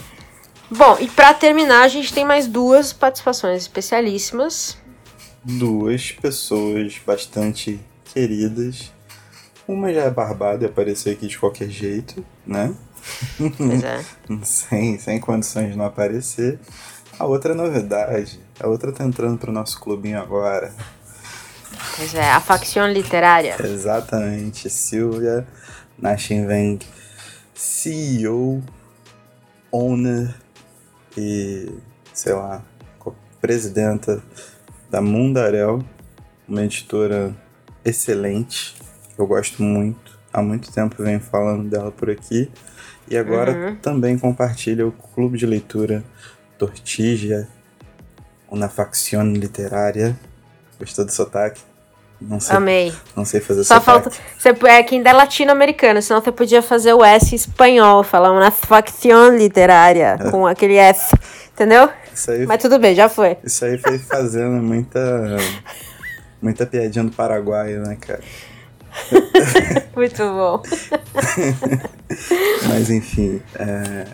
Bom, 0.71 0.97
e 0.99 1.07
pra 1.07 1.33
terminar, 1.33 1.81
a 1.83 1.87
gente 1.87 2.13
tem 2.13 2.23
mais 2.23 2.45
duas 2.47 2.93
participações 2.93 3.61
especialíssimas. 3.63 4.77
duas 5.43 6.11
pessoas 6.11 6.99
bastante 7.05 7.79
queridas. 8.13 8.91
Uma 9.67 9.93
já 9.93 10.01
é 10.01 10.09
barbada 10.09 10.63
e 10.65 10.67
apareceu 10.67 11.13
aqui 11.13 11.27
de 11.27 11.37
qualquer 11.37 11.69
jeito, 11.69 12.23
né? 12.45 12.73
Pois 13.57 13.83
é. 13.83 14.03
sem, 14.43 14.99
sem 14.99 15.19
condições 15.19 15.71
de 15.71 15.77
não 15.77 15.85
aparecer. 15.85 16.59
A 17.17 17.25
outra 17.25 17.53
é 17.53 17.55
novidade. 17.55 18.39
A 18.59 18.67
outra 18.67 18.91
tá 18.91 19.03
entrando 19.03 19.37
pro 19.37 19.51
nosso 19.51 19.79
clubinho 19.79 20.19
agora. 20.19 20.73
Pois 21.95 22.13
é, 22.13 22.31
a 22.31 22.39
facção 22.39 22.87
literária. 22.91 23.55
Exatamente. 23.59 24.69
Silvia 24.69 25.47
Nashinveng, 25.97 26.79
CEO, 27.53 28.63
owner 29.71 30.33
e, 31.17 31.69
sei 32.13 32.33
lá, 32.33 32.63
presidenta 33.41 34.21
da 34.89 35.01
Mundarel, 35.01 35.83
uma 36.47 36.63
editora 36.63 37.35
excelente, 37.85 38.75
que 39.15 39.19
eu 39.21 39.27
gosto 39.27 39.61
muito. 39.63 40.17
Há 40.31 40.41
muito 40.41 40.71
tempo 40.71 41.01
venho 41.01 41.19
falando 41.19 41.69
dela 41.69 41.91
por 41.91 42.09
aqui. 42.09 42.51
E 43.09 43.17
agora 43.17 43.51
Uhum. 43.51 43.75
também 43.77 44.17
compartilha 44.19 44.85
o 44.85 44.91
clube 44.91 45.37
de 45.37 45.45
leitura 45.45 46.03
Tortigia, 46.57 47.47
uma 48.49 48.67
facção 48.69 49.23
literária. 49.31 50.17
Gostou 50.77 51.05
do 51.05 51.11
sotaque? 51.11 51.61
Não 52.21 52.39
sei, 52.39 52.55
Amei. 52.57 52.93
não 53.15 53.23
sei 53.23 53.39
fazer 53.39 53.63
Só 53.63 53.79
falta. 53.79 54.11
Você 54.37 54.49
é 54.65 54.83
que 54.83 54.95
ainda 54.95 55.09
é 55.09 55.13
latino-americano, 55.13 56.01
senão 56.01 56.21
você 56.21 56.31
podia 56.31 56.61
fazer 56.61 56.93
o 56.93 57.03
S 57.03 57.33
espanhol, 57.33 58.03
falar 58.03 58.31
uma 58.31 58.51
facção 58.51 59.35
literária 59.37 60.17
com 60.29 60.45
aquele 60.45 60.75
S. 60.75 61.15
Entendeu? 61.53 61.89
Isso 62.13 62.31
aí, 62.31 62.45
Mas 62.45 62.61
tudo 62.61 62.77
bem, 62.79 62.93
já 62.95 63.07
foi. 63.07 63.37
isso 63.43 63.63
aí 63.65 63.77
foi 63.77 63.97
fazendo 63.99 64.61
muita. 64.61 64.99
Muita 66.41 66.65
piadinha 66.65 67.03
do 67.03 67.11
Paraguai, 67.11 67.73
né, 67.73 67.97
cara? 67.99 68.21
Muito 69.95 70.17
bom. 70.17 70.63
Mas 72.67 72.89
enfim. 72.89 73.41
é, 73.55 74.05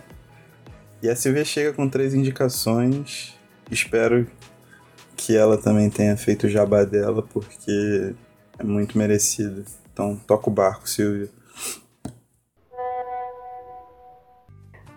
E 1.02 1.10
a 1.10 1.16
Silvia 1.16 1.46
chega 1.46 1.72
com 1.74 1.88
três 1.88 2.14
indicações. 2.14 3.36
Espero 3.70 4.28
que 5.16 5.36
ela 5.36 5.58
também 5.58 5.90
tenha 5.90 6.16
feito 6.18 6.48
o 6.48 6.50
jabá 6.50 6.84
dela, 6.84 7.22
porque 7.22 8.16
é 8.60 8.64
muito 8.64 8.98
merecido. 8.98 9.64
Então 9.92 10.20
toca 10.28 10.50
o 10.50 10.54
barco, 10.54 10.88
Silvia. 10.90 11.30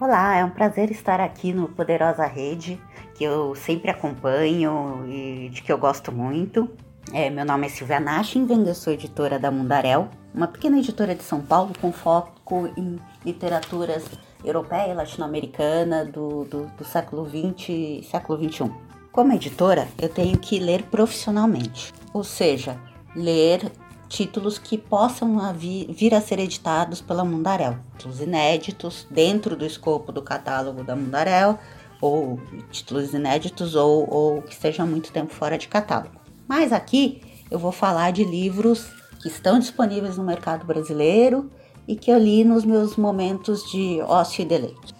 Olá, 0.00 0.36
é 0.36 0.44
um 0.44 0.50
prazer 0.50 0.90
estar 0.90 1.20
aqui 1.20 1.52
no 1.52 1.68
Poderosa 1.68 2.24
Rede, 2.24 2.80
que 3.16 3.24
eu 3.24 3.54
sempre 3.56 3.90
acompanho 3.90 5.04
e 5.08 5.48
de 5.48 5.60
que 5.60 5.72
eu 5.72 5.78
gosto 5.78 6.12
muito. 6.12 6.70
É, 7.12 7.30
meu 7.30 7.44
nome 7.44 7.66
é 7.66 7.70
Silvia 7.70 7.98
Nashin, 7.98 8.46
eu 8.48 8.74
sou 8.74 8.92
editora 8.92 9.38
da 9.38 9.50
Mundarel, 9.50 10.08
uma 10.34 10.46
pequena 10.46 10.78
editora 10.78 11.14
de 11.14 11.22
São 11.22 11.40
Paulo 11.40 11.72
com 11.80 11.90
foco 11.90 12.68
em 12.76 13.00
literaturas 13.24 14.04
europeia 14.44 14.92
e 14.92 14.94
latino-americana 14.94 16.04
do, 16.04 16.44
do, 16.44 16.66
do 16.66 16.84
século 16.84 17.28
XX 17.28 17.68
e 17.70 18.06
século 18.08 18.38
XXI. 18.38 18.87
Como 19.18 19.32
editora, 19.32 19.88
eu 20.00 20.08
tenho 20.08 20.38
que 20.38 20.60
ler 20.60 20.84
profissionalmente, 20.84 21.92
ou 22.14 22.22
seja, 22.22 22.80
ler 23.16 23.68
títulos 24.08 24.58
que 24.58 24.78
possam 24.78 25.36
vir 25.56 26.14
a 26.14 26.20
ser 26.20 26.38
editados 26.38 27.00
pela 27.00 27.24
Mundarel, 27.24 27.80
títulos 27.96 28.20
inéditos 28.20 29.08
dentro 29.10 29.56
do 29.56 29.66
escopo 29.66 30.12
do 30.12 30.22
catálogo 30.22 30.84
da 30.84 30.94
Mundarel, 30.94 31.58
ou 32.00 32.40
títulos 32.70 33.12
inéditos 33.12 33.74
ou, 33.74 34.08
ou 34.08 34.42
que 34.42 34.52
estejam 34.52 34.86
muito 34.86 35.10
tempo 35.10 35.34
fora 35.34 35.58
de 35.58 35.66
catálogo. 35.66 36.14
Mas 36.46 36.72
aqui 36.72 37.20
eu 37.50 37.58
vou 37.58 37.72
falar 37.72 38.12
de 38.12 38.22
livros 38.22 38.86
que 39.20 39.26
estão 39.26 39.58
disponíveis 39.58 40.16
no 40.16 40.22
mercado 40.22 40.64
brasileiro 40.64 41.50
e 41.88 41.96
que 41.96 42.08
eu 42.08 42.18
li 42.20 42.44
nos 42.44 42.64
meus 42.64 42.94
momentos 42.94 43.68
de 43.68 44.00
ócio 44.02 44.42
e 44.42 44.44
deleite. 44.44 44.94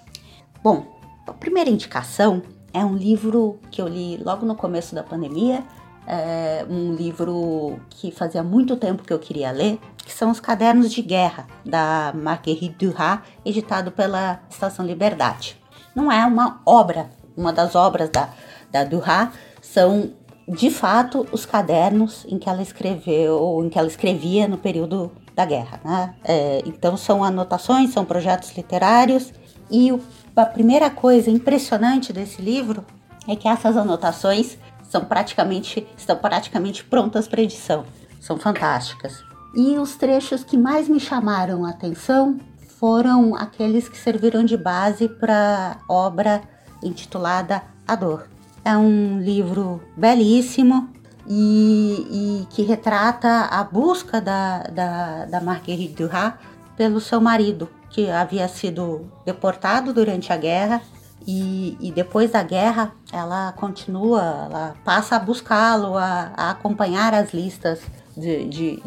Bom, 0.60 0.98
a 1.24 1.32
primeira 1.32 1.70
indicação 1.70 2.42
é 2.72 2.84
um 2.84 2.94
livro 2.94 3.58
que 3.70 3.80
eu 3.80 3.88
li 3.88 4.16
logo 4.18 4.44
no 4.44 4.54
começo 4.54 4.94
da 4.94 5.02
pandemia, 5.02 5.64
é 6.06 6.64
um 6.68 6.94
livro 6.94 7.78
que 7.90 8.10
fazia 8.10 8.42
muito 8.42 8.76
tempo 8.76 9.02
que 9.02 9.12
eu 9.12 9.18
queria 9.18 9.50
ler, 9.50 9.78
que 9.98 10.12
são 10.12 10.30
os 10.30 10.40
Cadernos 10.40 10.90
de 10.90 11.02
Guerra, 11.02 11.46
da 11.64 12.12
Marguerite 12.14 12.74
Duras, 12.78 13.18
editado 13.44 13.92
pela 13.92 14.40
Estação 14.48 14.86
Liberdade. 14.86 15.60
Não 15.94 16.10
é 16.10 16.24
uma 16.24 16.62
obra, 16.64 17.10
uma 17.36 17.52
das 17.52 17.74
obras 17.74 18.08
da, 18.08 18.30
da 18.70 18.84
Duras 18.84 19.28
são 19.60 20.12
de 20.48 20.70
fato 20.70 21.26
os 21.30 21.44
cadernos 21.44 22.24
em 22.26 22.38
que 22.38 22.48
ela 22.48 22.62
escreveu, 22.62 23.62
em 23.62 23.68
que 23.68 23.78
ela 23.78 23.88
escrevia 23.88 24.48
no 24.48 24.56
período 24.56 25.12
da 25.34 25.44
guerra. 25.44 25.78
Né? 25.84 26.14
É, 26.24 26.62
então 26.64 26.96
são 26.96 27.22
anotações, 27.22 27.92
são 27.92 28.04
projetos 28.04 28.56
literários 28.56 29.32
e 29.70 29.92
o, 29.92 30.00
a 30.40 30.46
primeira 30.46 30.90
coisa 30.90 31.30
impressionante 31.30 32.12
desse 32.12 32.40
livro 32.40 32.84
é 33.26 33.36
que 33.36 33.48
essas 33.48 33.76
anotações 33.76 34.56
são 34.88 35.04
praticamente 35.04 35.86
estão 35.96 36.16
praticamente 36.16 36.82
prontas 36.84 37.28
para 37.28 37.42
edição. 37.42 37.84
São 38.20 38.38
fantásticas. 38.38 39.22
E 39.54 39.76
os 39.78 39.96
trechos 39.96 40.42
que 40.42 40.56
mais 40.56 40.88
me 40.88 41.00
chamaram 41.00 41.64
a 41.64 41.70
atenção 41.70 42.38
foram 42.78 43.34
aqueles 43.34 43.88
que 43.88 43.98
serviram 43.98 44.44
de 44.44 44.56
base 44.56 45.08
para 45.08 45.78
a 45.88 45.92
obra 45.92 46.42
intitulada 46.82 47.62
A 47.86 47.94
Dor. 47.94 48.28
É 48.64 48.76
um 48.76 49.20
livro 49.20 49.82
belíssimo 49.96 50.88
e, 51.26 52.06
e 52.10 52.46
que 52.50 52.62
retrata 52.62 53.46
a 53.50 53.64
busca 53.64 54.20
da, 54.20 54.58
da, 54.64 55.24
da 55.26 55.40
Marguerite 55.40 55.94
Duras 55.94 56.34
pelo 56.76 57.00
seu 57.00 57.20
marido, 57.20 57.68
que 57.90 58.10
havia 58.10 58.46
sido 58.48 59.10
deportado 59.24 59.92
durante 59.92 60.32
a 60.32 60.36
guerra 60.36 60.82
e, 61.26 61.76
e, 61.80 61.92
depois 61.92 62.30
da 62.30 62.42
guerra 62.42 62.92
ela 63.12 63.52
continua, 63.52 64.46
ela 64.46 64.74
passa 64.84 65.16
a 65.16 65.18
buscá-lo, 65.18 65.96
a, 65.96 66.32
a, 66.34 66.50
acompanhar 66.50 67.12
as 67.12 67.34
listas 67.34 67.80
de, 68.16 68.48
de, 68.48 68.82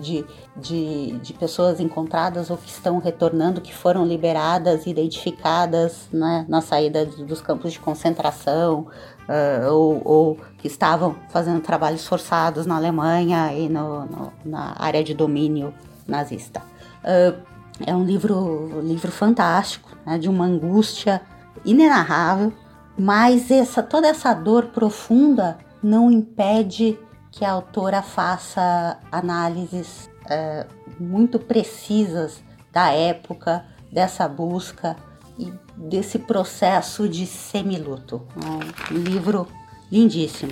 de, 0.55 1.19
de, 1.19 1.33
pessoas 1.33 1.79
encontradas 1.79 2.49
ou 2.49 2.57
que 2.57 2.69
estão 2.69 2.99
retornando, 2.99 3.61
que 3.61 3.73
foram 3.73 4.05
liberadas, 4.05 4.87
identificadas 4.87 6.09
né, 6.11 6.45
na 6.49 6.61
saída 6.61 7.05
dos 7.05 7.41
campos 7.41 7.73
de 7.73 7.79
concentração 7.79 8.87
uh, 9.29 9.71
ou, 9.71 10.01
ou, 10.03 10.37
que 10.57 10.67
estavam 10.67 11.15
fazendo 11.29 11.61
trabalhos 11.61 12.07
forçados 12.07 12.65
na 12.65 12.75
Alemanha 12.75 13.53
e 13.53 13.69
no, 13.69 14.05
no, 14.05 14.33
na 14.43 14.75
área 14.79 15.03
de 15.03 15.13
domínio 15.13 15.73
nazista. 16.07 16.61
Uh, 17.03 17.50
é 17.85 17.95
um 17.95 18.03
livro, 18.03 18.81
livro 18.81 19.11
fantástico, 19.11 19.89
né, 20.05 20.17
de 20.17 20.29
uma 20.29 20.45
angústia 20.45 21.21
inenarrável, 21.65 22.53
mas 22.97 23.49
essa 23.51 23.81
toda 23.81 24.07
essa 24.07 24.33
dor 24.33 24.67
profunda 24.67 25.57
não 25.81 26.11
impede 26.11 26.97
que 27.31 27.45
a 27.45 27.51
autora 27.51 28.01
faça 28.01 28.97
análises 29.11 30.09
é, 30.29 30.67
muito 30.99 31.39
precisas 31.39 32.43
da 32.71 32.89
época, 32.91 33.65
dessa 33.91 34.27
busca 34.27 34.95
e 35.37 35.51
desse 35.75 36.19
processo 36.19 37.07
de 37.07 37.25
semiluto. 37.25 38.21
É 38.35 38.93
um 38.93 38.97
livro 38.97 39.47
lindíssimo. 39.91 40.51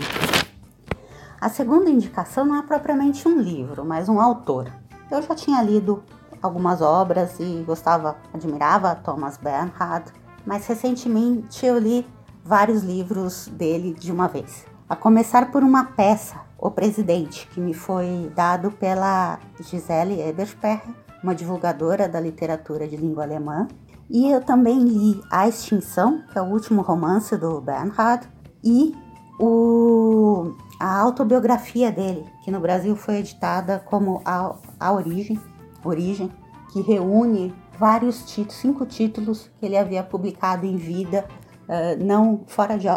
A 1.39 1.47
segunda 1.47 1.89
indicação 1.89 2.45
não 2.45 2.57
é 2.57 2.61
propriamente 2.61 3.27
um 3.27 3.39
livro, 3.39 3.85
mas 3.85 4.09
um 4.09 4.19
autor. 4.19 4.71
Eu 5.09 5.21
já 5.21 5.33
tinha 5.33 5.61
lido 5.61 6.03
algumas 6.41 6.81
obras 6.81 7.39
e 7.39 7.63
gostava, 7.65 8.17
admirava 8.33 8.95
Thomas 8.95 9.37
Bernhard, 9.37 10.11
mas 10.45 10.65
recentemente 10.67 11.65
eu 11.65 11.77
li 11.77 12.05
vários 12.43 12.83
livros 12.83 13.47
dele 13.47 13.93
de 13.93 14.11
uma 14.11 14.27
vez. 14.27 14.65
A 14.87 14.95
começar 14.95 15.51
por 15.51 15.63
uma 15.63 15.85
peça, 15.85 16.37
O 16.57 16.71
Presidente, 16.71 17.47
que 17.53 17.61
me 17.61 17.73
foi 17.73 18.31
dado 18.35 18.71
pela 18.71 19.39
Gisele 19.59 20.19
Ebersperr, 20.19 20.81
uma 21.23 21.35
divulgadora 21.35 22.07
da 22.09 22.19
literatura 22.19 22.87
de 22.87 22.97
língua 22.97 23.23
alemã. 23.23 23.67
E 24.09 24.31
eu 24.31 24.41
também 24.41 24.79
li 24.79 25.21
A 25.31 25.47
Extinção, 25.47 26.23
que 26.31 26.39
é 26.39 26.41
o 26.41 26.45
último 26.45 26.81
romance 26.81 27.37
do 27.37 27.61
Bernhard, 27.61 28.27
e 28.63 28.95
o, 29.39 30.55
a 30.79 30.99
autobiografia 30.99 31.91
dele, 31.91 32.25
que 32.43 32.49
no 32.49 32.59
Brasil 32.59 32.95
foi 32.95 33.17
editada 33.17 33.79
como 33.85 34.21
A, 34.25 34.55
a 34.79 34.91
Origem, 34.91 35.39
Origem, 35.83 36.31
que 36.71 36.81
reúne 36.81 37.53
vários 37.77 38.23
títulos, 38.25 38.55
cinco 38.55 38.85
títulos 38.85 39.49
que 39.59 39.65
ele 39.65 39.77
havia 39.77 40.03
publicado 40.03 40.65
em 40.65 40.75
vida, 40.75 41.25
uh, 41.67 42.03
não 42.03 42.43
fora 42.47 42.77
de 42.77 42.87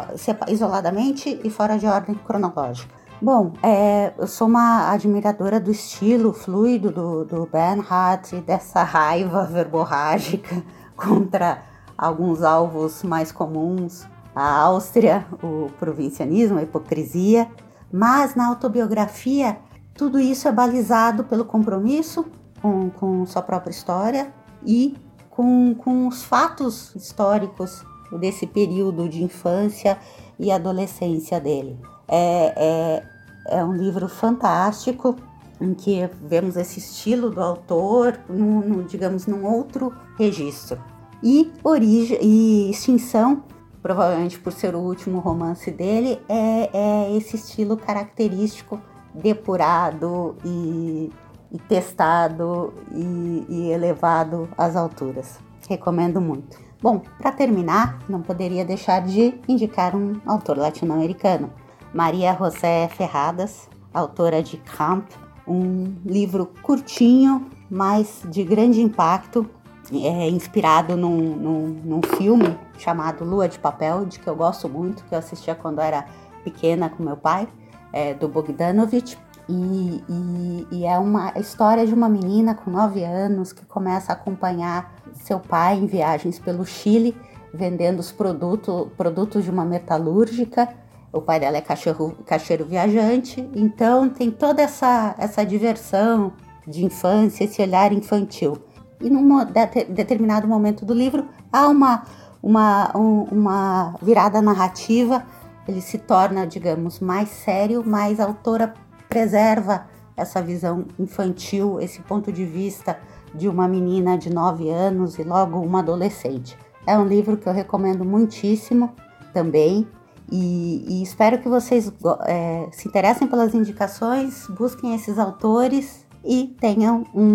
isoladamente 0.48 1.40
e 1.42 1.50
fora 1.50 1.78
de 1.78 1.86
ordem 1.86 2.14
cronológica. 2.14 3.02
Bom, 3.20 3.52
é, 3.62 4.12
eu 4.18 4.26
sou 4.26 4.48
uma 4.48 4.90
admiradora 4.90 5.60
do 5.60 5.70
estilo 5.70 6.32
fluido 6.32 6.90
do, 6.90 7.24
do 7.24 7.46
Bernhard 7.46 8.34
e 8.34 8.40
dessa 8.40 8.82
raiva 8.82 9.44
verborrágica 9.44 10.60
contra 10.96 11.62
alguns 11.96 12.42
alvos 12.42 13.04
mais 13.04 13.30
comuns, 13.30 14.04
a 14.34 14.62
Áustria, 14.62 15.24
o 15.40 15.70
provincianismo, 15.78 16.58
a 16.58 16.62
hipocrisia, 16.62 17.48
mas 17.92 18.34
na 18.34 18.48
autobiografia 18.48 19.56
tudo 19.94 20.18
isso 20.18 20.48
é 20.48 20.52
balizado 20.52 21.22
pelo 21.22 21.44
compromisso 21.44 22.26
com, 22.62 22.88
com 22.90 23.26
sua 23.26 23.42
própria 23.42 23.72
história 23.72 24.32
e 24.64 24.96
com, 25.28 25.74
com 25.74 26.06
os 26.06 26.22
fatos 26.22 26.94
históricos 26.94 27.84
desse 28.12 28.46
período 28.46 29.08
de 29.08 29.22
infância 29.22 29.98
e 30.38 30.50
adolescência 30.50 31.40
dele. 31.40 31.78
É, 32.06 33.02
é, 33.48 33.58
é 33.58 33.64
um 33.64 33.72
livro 33.72 34.08
fantástico 34.08 35.16
em 35.60 35.74
que 35.74 36.08
vemos 36.22 36.56
esse 36.56 36.78
estilo 36.78 37.30
do 37.30 37.40
autor, 37.40 38.18
no, 38.28 38.84
digamos, 38.84 39.26
num 39.26 39.44
outro 39.44 39.92
registro. 40.18 40.78
E, 41.22 41.52
origem, 41.62 42.18
e 42.20 42.70
Extinção, 42.70 43.44
provavelmente 43.80 44.38
por 44.40 44.52
ser 44.52 44.74
o 44.74 44.80
último 44.80 45.20
romance 45.20 45.70
dele, 45.70 46.20
é, 46.28 46.70
é 46.72 47.16
esse 47.16 47.36
estilo 47.36 47.76
característico, 47.76 48.80
depurado 49.14 50.36
e 50.44 51.10
e 51.52 51.58
testado 51.58 52.72
e, 52.90 53.46
e, 53.48 53.70
elevado 53.70 54.48
às 54.56 54.74
alturas. 54.74 55.38
Recomendo 55.68 56.20
muito. 56.20 56.58
Bom, 56.80 57.02
para 57.18 57.30
terminar, 57.30 57.98
não 58.08 58.22
poderia 58.22 58.64
deixar 58.64 59.02
de 59.02 59.38
indicar 59.46 59.94
um 59.94 60.20
autor 60.26 60.56
latino-americano, 60.56 61.52
Maria 61.94 62.34
José 62.34 62.88
Ferradas, 62.88 63.68
autora 63.92 64.42
de 64.42 64.56
Camp, 64.56 65.06
um 65.46 65.94
livro 66.04 66.50
curtinho, 66.62 67.50
mas 67.70 68.22
de 68.24 68.42
grande 68.42 68.80
impacto. 68.80 69.48
é 69.92 70.28
inspirado 70.28 70.96
num, 70.96 71.36
num, 71.36 71.66
num, 71.84 72.00
filme 72.16 72.58
chamado 72.78 73.24
Lua 73.24 73.48
de 73.48 73.58
Papel, 73.58 74.06
de 74.06 74.18
que 74.18 74.26
eu 74.26 74.34
gosto 74.34 74.68
muito, 74.68 75.04
que 75.04 75.14
eu 75.14 75.18
assistia 75.18 75.54
quando 75.54 75.80
era 75.80 76.06
pequena 76.42 76.88
com 76.88 77.02
meu 77.02 77.16
pai, 77.16 77.46
é, 77.92 78.14
do 78.14 78.28
Bogdanovich. 78.28 79.18
E, 79.52 80.02
e, 80.08 80.66
e, 80.70 80.86
é 80.86 80.98
uma 80.98 81.34
história 81.38 81.86
de 81.86 81.92
uma 81.92 82.08
menina 82.08 82.54
com 82.54 82.70
9 82.70 83.04
anos 83.04 83.52
que 83.52 83.66
começa 83.66 84.10
a 84.10 84.14
acompanhar 84.14 84.94
seu 85.12 85.38
pai 85.38 85.76
em 85.76 85.84
viagens 85.84 86.38
pelo 86.38 86.64
Chile, 86.64 87.14
vendendo 87.52 87.98
os 87.98 88.10
produtos, 88.10 88.88
produtos 88.96 89.44
de 89.44 89.50
uma 89.50 89.62
metalúrgica. 89.62 90.70
O 91.12 91.20
pai 91.20 91.38
dela 91.38 91.58
é 91.58 91.60
cacheiro, 91.60 92.16
cacheiro 92.24 92.64
viajante, 92.64 93.46
então 93.54 94.08
tem 94.08 94.30
toda 94.30 94.62
essa, 94.62 95.14
essa 95.18 95.44
diversão 95.44 96.32
de 96.66 96.86
infância, 96.86 97.44
esse 97.44 97.60
olhar 97.60 97.92
infantil. 97.92 98.56
E 99.02 99.10
num 99.10 99.44
determinado 99.90 100.48
momento 100.48 100.86
do 100.86 100.94
livro 100.94 101.28
há 101.52 101.68
uma, 101.68 102.04
uma, 102.42 102.96
um, 102.96 103.24
uma 103.24 103.96
virada 104.00 104.40
narrativa, 104.40 105.22
ele 105.68 105.82
se 105.82 105.98
torna, 105.98 106.46
digamos, 106.46 107.00
mais 107.00 107.28
sério, 107.28 107.84
mas 107.84 108.18
a 108.18 108.24
autora 108.24 108.72
preserva 109.12 109.86
essa 110.16 110.40
visão 110.40 110.86
infantil, 110.98 111.78
esse 111.78 112.00
ponto 112.00 112.32
de 112.32 112.46
vista 112.46 112.98
de 113.34 113.46
uma 113.46 113.68
menina 113.68 114.16
de 114.16 114.32
9 114.32 114.70
anos 114.70 115.18
e 115.18 115.22
logo 115.22 115.60
uma 115.60 115.80
adolescente. 115.80 116.56
É 116.86 116.98
um 116.98 117.06
livro 117.06 117.36
que 117.36 117.46
eu 117.46 117.52
recomendo 117.52 118.06
muitíssimo 118.06 118.94
também 119.34 119.86
e, 120.30 120.84
e 120.88 121.02
espero 121.02 121.38
que 121.38 121.48
vocês 121.48 121.92
é, 122.26 122.66
se 122.72 122.88
interessem 122.88 123.28
pelas 123.28 123.54
indicações, 123.54 124.46
busquem 124.48 124.94
esses 124.94 125.18
autores 125.18 126.06
e 126.24 126.56
tenham 126.58 127.04
um, 127.14 127.26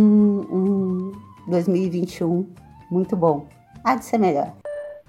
um 0.49 1.11
2021 1.47 2.47
muito 2.89 3.15
bom. 3.15 3.47
Há 3.83 3.95
de 3.95 4.05
ser 4.05 4.17
melhor. 4.17 4.51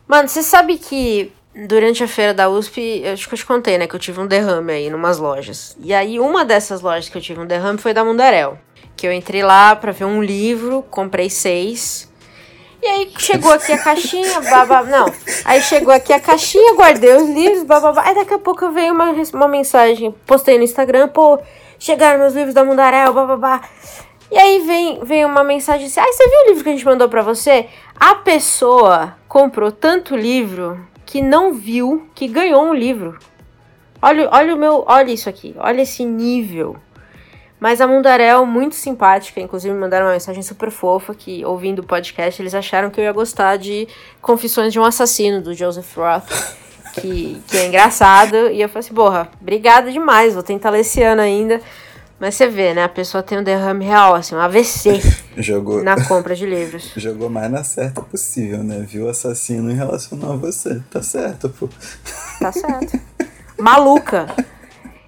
Mano, 0.07 0.29
você 0.29 0.43
sabe 0.43 0.77
que 0.77 1.33
durante 1.55 2.03
a 2.05 2.09
feira 2.09 2.33
da 2.33 2.49
USP, 2.49 3.03
eu 3.05 3.13
acho 3.13 3.29
que 3.29 3.35
eu 3.35 3.39
te 3.39 3.47
contei, 3.47 3.79
né? 3.79 3.87
Que 3.87 3.95
eu 3.95 4.01
tive 4.01 4.21
um 4.21 4.27
derrame 4.27 4.73
aí 4.73 4.91
numas 4.91 5.19
lojas. 5.19 5.77
E 5.81 5.93
aí, 5.93 6.21
uma 6.21 6.45
dessas 6.45 6.81
lojas 6.81 7.09
que 7.09 7.17
eu 7.17 7.23
tive 7.23 7.41
um 7.41 7.47
derrame 7.47 7.79
foi 7.79 7.93
da 7.93 8.05
Mundarel. 8.05 8.59
Que 8.97 9.07
eu 9.07 9.13
entrei 9.13 9.43
lá 9.43 9.75
pra 9.77 9.93
ver 9.93 10.05
um 10.05 10.23
livro, 10.23 10.85
comprei 10.91 11.31
seis. 11.31 12.09
E 12.81 12.87
aí 12.87 13.13
chegou 13.19 13.53
aqui 13.53 13.73
a 13.73 13.79
caixinha, 13.79 14.41
babá. 14.49 14.83
Não. 14.85 15.13
Aí 15.45 15.61
chegou 15.63 15.93
aqui 15.93 16.13
a 16.13 16.21
caixinha, 16.21 16.75
guardei 16.75 17.17
os 17.17 17.29
livros, 17.29 17.65
babá. 17.65 18.03
Aí 18.05 18.15
daqui 18.15 18.35
a 18.35 18.39
pouco 18.39 18.71
veio 18.71 18.93
uma, 18.93 19.13
uma 19.35 19.49
mensagem, 19.49 20.15
postei 20.27 20.59
no 20.59 20.65
Instagram, 20.65 21.09
pô, 21.09 21.41
chegaram 21.79 22.21
meus 22.21 22.35
livros 22.35 22.55
da 22.55 22.65
Mundarel, 22.65 23.13
babá. 23.13 23.63
E 24.31 24.39
aí 24.39 24.61
vem, 24.61 25.01
vem 25.05 25.25
uma 25.25 25.43
mensagem 25.43 25.87
assim: 25.87 26.01
Ah, 26.01 26.13
você 26.13 26.29
viu 26.29 26.41
o 26.41 26.49
livro 26.49 26.63
que 26.63 26.69
a 26.69 26.73
gente 26.73 26.85
mandou 26.85 27.09
para 27.09 27.23
você? 27.23 27.67
A 27.99 28.15
pessoa 28.15 29.17
comprou 29.27 29.73
tanto 29.73 30.15
livro 30.15 30.79
que 31.09 31.23
não 31.23 31.55
viu 31.55 32.07
que 32.15 32.29
ganhou 32.29 32.63
um 32.63 32.75
livro. 32.75 33.19
Olha, 34.01 34.29
olha 34.31 34.55
o 34.55 34.59
meu, 34.59 34.85
olha 34.87 35.11
isso 35.11 35.27
aqui, 35.27 35.55
olha 35.57 35.81
esse 35.81 36.05
nível. 36.05 36.77
Mas 37.59 37.81
a 37.81 37.87
Mundarel, 37.87 38.45
muito 38.45 38.75
simpática, 38.75 39.41
inclusive 39.41 39.73
me 39.73 39.81
mandaram 39.81 40.05
uma 40.05 40.13
mensagem 40.13 40.43
super 40.43 40.71
fofa 40.71 41.15
que, 41.15 41.43
ouvindo 41.47 41.79
o 41.79 41.83
podcast, 41.83 42.43
eles 42.43 42.55
acharam 42.55 42.91
que 42.91 43.01
eu 43.01 43.05
ia 43.05 43.13
gostar 43.13 43.57
de 43.57 43.89
Confissões 44.21 44.71
de 44.71 44.79
um 44.79 44.85
Assassino, 44.85 45.41
do 45.41 45.55
Joseph 45.55 45.97
Roth, 45.97 46.29
que, 47.01 47.41
que 47.49 47.57
é 47.57 47.67
engraçado. 47.67 48.51
E 48.51 48.61
eu 48.61 48.69
falei 48.69 48.81
assim, 48.81 48.95
porra, 48.95 49.31
obrigada 49.41 49.91
demais, 49.91 50.35
vou 50.35 50.43
tentar 50.43 50.69
ler 50.69 50.81
esse 50.81 51.03
ano 51.03 51.23
ainda. 51.23 51.59
Mas 52.21 52.35
você 52.35 52.49
vê, 52.49 52.75
né? 52.75 52.83
A 52.83 52.89
pessoa 52.89 53.23
tem 53.23 53.39
um 53.39 53.43
derrame 53.43 53.85
real, 53.85 54.15
assim, 54.15 54.35
um 54.35 54.41
AVC 54.41 55.01
Jogou... 55.39 55.83
na 55.83 56.05
compra 56.07 56.35
de 56.35 56.45
livros. 56.45 56.93
Jogou 56.97 57.31
mais 57.31 57.51
na 57.51 57.63
certa 57.63 58.03
possível, 58.03 58.65
né? 58.65 58.81
Viu 58.81 59.07
o 59.07 59.09
assassino 59.09 59.71
e 59.71 59.75
relacionou 59.75 60.33
a 60.33 60.37
você. 60.37 60.83
Tá 60.91 61.01
certo, 61.03 61.49
pô. 61.49 61.69
Tá 62.41 62.51
certo. 62.51 62.99
Maluca. 63.57 64.27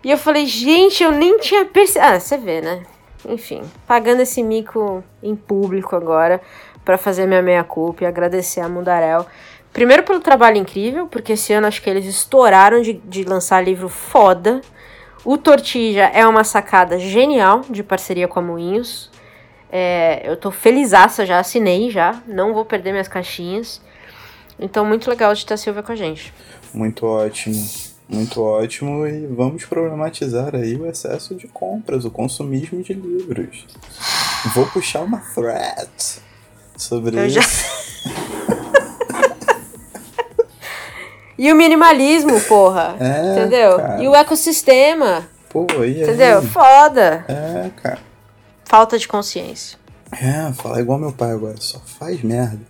E 0.05 0.11
eu 0.11 0.17
falei, 0.17 0.47
gente, 0.47 1.03
eu 1.03 1.13
nem 1.13 1.39
tinha 1.39 1.65
percebido. 1.65 2.15
Ah, 2.15 2.21
você 2.21 2.39
vê, 2.39 2.61
né? 2.61 2.83
Enfim, 3.29 3.63
pagando 3.87 4.23
esse 4.23 4.43
mico 4.43 5.05
em 5.23 5.37
público 5.37 5.95
agora 5.95 6.41
para 6.85 6.97
fazer 6.97 7.27
minha 7.27 7.43
meia-culpa 7.43 8.05
e 8.05 8.07
agradecer 8.07 8.61
a 8.61 8.69
Mundarel. 8.69 9.27
Primeiro 9.73 10.03
pelo 10.03 10.21
trabalho 10.21 10.57
incrível, 10.57 11.07
porque 11.07 11.35
esse 11.35 11.53
ano 11.53 11.67
acho 11.67 11.83
que 11.83 11.91
eles 11.91 12.07
estouraram 12.07 12.81
de, 12.81 12.95
de 12.95 13.25
lançar 13.25 13.63
livro 13.63 13.89
foda. 13.89 14.61
O 15.25 15.37
Tortija 15.37 16.05
é 16.05 16.27
uma 16.27 16.45
sacada 16.45 16.99
genial 16.99 17.63
de 17.69 17.83
parceria 17.83 18.27
com 18.27 18.39
a 18.39 18.43
Moinhos. 18.43 19.11
É, 19.71 20.23
eu 20.25 20.37
tô 20.37 20.51
felizaça, 20.51 21.27
já 21.27 21.39
assinei 21.39 21.91
já, 21.91 22.23
não 22.27 22.53
vou 22.55 22.65
perder 22.65 22.93
minhas 22.93 23.09
caixinhas. 23.09 23.81
Então, 24.59 24.85
muito 24.85 25.09
legal 25.09 25.35
de 25.35 25.45
ter 25.47 25.55
a 25.55 25.57
Silvia 25.57 25.83
com 25.83 25.93
a 25.93 25.97
gente. 25.97 26.33
Muito 26.75 27.07
ótimo, 27.07 27.69
muito 28.09 28.43
ótimo. 28.43 29.07
E 29.07 29.27
vamos 29.27 29.65
problematizar 29.65 30.55
aí 30.55 30.77
o 30.77 30.87
excesso 30.87 31.35
de 31.35 31.47
compras, 31.49 32.05
o 32.05 32.11
consumismo 32.11 32.83
de 32.83 32.93
livros. 32.93 33.67
Vou 34.55 34.67
puxar 34.67 35.01
uma 35.01 35.19
thread 35.35 35.91
sobre 36.77 37.19
eu 37.19 37.27
isso. 37.27 37.41
Já... 37.41 38.71
E 41.41 41.51
o 41.51 41.57
minimalismo, 41.57 42.39
porra. 42.43 42.97
É, 43.01 43.33
entendeu? 43.33 43.79
Cara. 43.79 44.03
E 44.03 44.07
o 44.07 44.15
ecossistema. 44.15 45.27
Pô, 45.49 45.67
e 45.83 46.03
Entendeu? 46.03 46.43
Foda. 46.43 47.25
É, 47.27 47.71
cara. 47.81 47.99
Falta 48.63 48.99
de 48.99 49.09
consciência. 49.09 49.79
É, 50.13 50.53
falar 50.53 50.81
igual 50.81 50.99
meu 50.99 51.13
pai 51.13 51.31
agora, 51.31 51.57
só 51.59 51.81
faz 51.81 52.23
merda. 52.23 52.61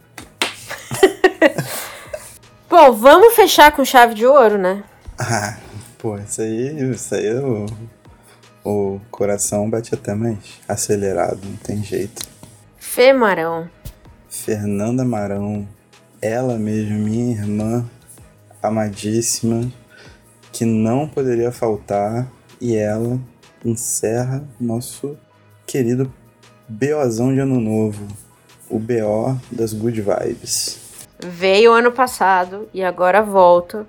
Bom, 2.71 2.93
vamos 2.93 3.35
fechar 3.35 3.73
com 3.73 3.85
chave 3.85 4.15
de 4.15 4.25
ouro, 4.25 4.57
né? 4.57 4.85
Ah, 5.19 5.57
pô, 5.99 6.17
isso 6.19 6.41
aí, 6.41 6.93
isso 6.93 7.13
aí 7.13 7.35
o, 7.35 7.67
o 8.65 9.01
coração 9.11 9.69
bate 9.69 9.93
até 9.97 10.15
mais 10.15 10.39
acelerado, 10.69 11.41
não 11.43 11.57
tem 11.57 11.83
jeito. 11.83 12.23
Fê 12.79 13.13
Marão. 13.13 13.69
Fernanda 14.29 15.05
Marão, 15.05 15.67
ela 16.23 16.57
mesma, 16.57 16.95
minha 16.95 17.33
irmã, 17.33 17.85
amadíssima 18.63 19.71
que 20.53 20.65
não 20.65 21.09
poderia 21.09 21.53
faltar 21.53 22.31
e 22.61 22.77
ela 22.77 23.19
encerra 23.65 24.45
nosso 24.61 25.17
querido 25.67 26.13
BOzão 26.69 27.35
de 27.35 27.41
ano 27.41 27.61
novo, 27.61 28.07
o 28.69 28.79
BO 28.79 29.39
das 29.51 29.73
Good 29.73 30.03
Vibes. 30.03 30.79
Veio 31.19 31.73
ano 31.73 31.93
passado 31.93 32.69
e 32.73 32.83
agora 32.83 33.23
volta 33.23 33.87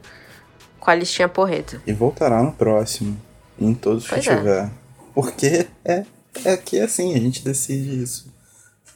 com 0.79 0.89
a 0.89 0.95
listinha 0.95 1.29
porreta. 1.29 1.81
E 1.85 1.93
voltará 1.93 2.41
no 2.41 2.51
próximo, 2.51 3.17
em 3.59 3.73
todos 3.73 4.07
pois 4.07 4.23
que 4.23 4.29
é. 4.29 4.35
tiver. 4.35 4.69
Porque 5.13 5.67
é, 5.85 6.05
é 6.43 6.57
que 6.57 6.79
é 6.79 6.83
assim, 6.83 7.13
a 7.13 7.19
gente 7.19 7.43
decide 7.43 8.01
isso 8.01 8.31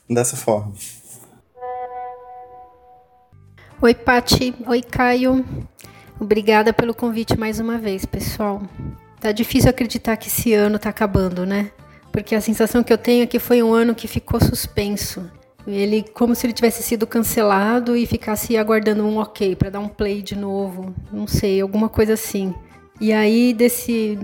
dessa 0.10 0.36
forma. 0.36 0.74
Oi, 3.86 3.94
Pati. 3.94 4.52
Oi, 4.66 4.82
Caio. 4.82 5.46
Obrigada 6.20 6.74
pelo 6.74 6.92
convite 6.92 7.38
mais 7.38 7.60
uma 7.60 7.78
vez, 7.78 8.04
pessoal. 8.04 8.64
Tá 9.20 9.32
difícil 9.32 9.70
acreditar 9.70 10.18
que 10.18 10.28
esse 10.28 10.54
ano 10.54 10.80
tá 10.80 10.90
acabando, 10.90 11.46
né? 11.46 11.70
Porque 12.12 12.34
a 12.34 12.42
sensação 12.42 12.82
que 12.82 12.92
eu 12.92 12.98
tenho 12.98 13.22
é 13.22 13.28
que 13.28 13.38
foi 13.38 13.62
um 13.62 13.76
ano 13.76 13.94
que 13.94 14.08
ficou 14.08 14.42
suspenso. 14.42 15.30
Ele 15.68 16.04
como 16.16 16.34
se 16.34 16.48
ele 16.48 16.54
tivesse 16.54 16.82
sido 16.82 17.06
cancelado 17.06 17.96
e 17.96 18.08
ficasse 18.08 18.58
aguardando 18.58 19.06
um 19.06 19.20
ok 19.20 19.56
para 19.56 19.70
dar 19.70 19.82
um 19.82 19.88
play 19.88 20.24
de 20.24 20.36
novo, 20.36 20.92
não 21.14 21.28
sei, 21.28 21.62
alguma 21.62 21.88
coisa 21.88 22.14
assim. 22.14 22.56
E 23.00 23.14
aí 23.14 23.54
desse 23.54 24.18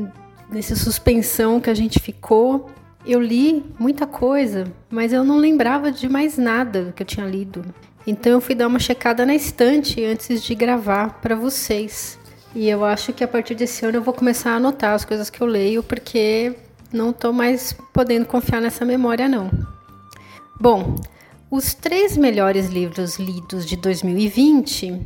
desse 0.52 0.76
suspensão 0.76 1.60
que 1.60 1.70
a 1.70 1.76
gente 1.76 2.00
ficou, 2.00 2.68
eu 3.06 3.22
li 3.22 3.64
muita 3.78 4.08
coisa, 4.08 4.64
mas 4.90 5.14
eu 5.14 5.24
não 5.24 5.38
lembrava 5.38 5.92
de 5.92 6.10
mais 6.10 6.36
nada 6.36 6.92
que 6.96 7.04
eu 7.04 7.08
tinha 7.08 7.28
lido. 7.28 7.64
Então 8.06 8.32
eu 8.32 8.42
fui 8.42 8.56
dar 8.56 8.68
uma 8.68 8.80
checada 8.80 9.26
na 9.26 9.36
estante 9.36 10.04
antes 10.04 10.42
de 10.44 10.56
gravar 10.56 11.22
para 11.22 11.36
vocês. 11.36 12.18
E 12.54 12.68
eu 12.68 12.84
acho 12.84 13.14
que 13.14 13.24
a 13.24 13.28
partir 13.28 13.56
desse 13.56 13.86
ano 13.86 13.98
eu 13.98 14.02
vou 14.02 14.14
começar 14.14 14.52
a 14.52 14.56
anotar 14.56 14.94
as 14.94 15.06
coisas 15.06 15.30
que 15.30 15.42
eu 15.42 15.48
leio, 15.48 15.82
porque 15.84 16.54
não 16.92 17.12
estou 17.12 17.32
mais 17.32 17.74
podendo 17.94 18.26
confiar 18.26 18.62
nessa 18.62 18.84
memória 18.84 19.30
não. 19.30 19.50
Bom, 20.60 20.96
os 21.50 21.74
três 21.74 22.18
melhores 22.18 22.68
livros 22.68 23.18
lidos 23.18 23.66
de 23.66 23.78
2020, 23.78 25.02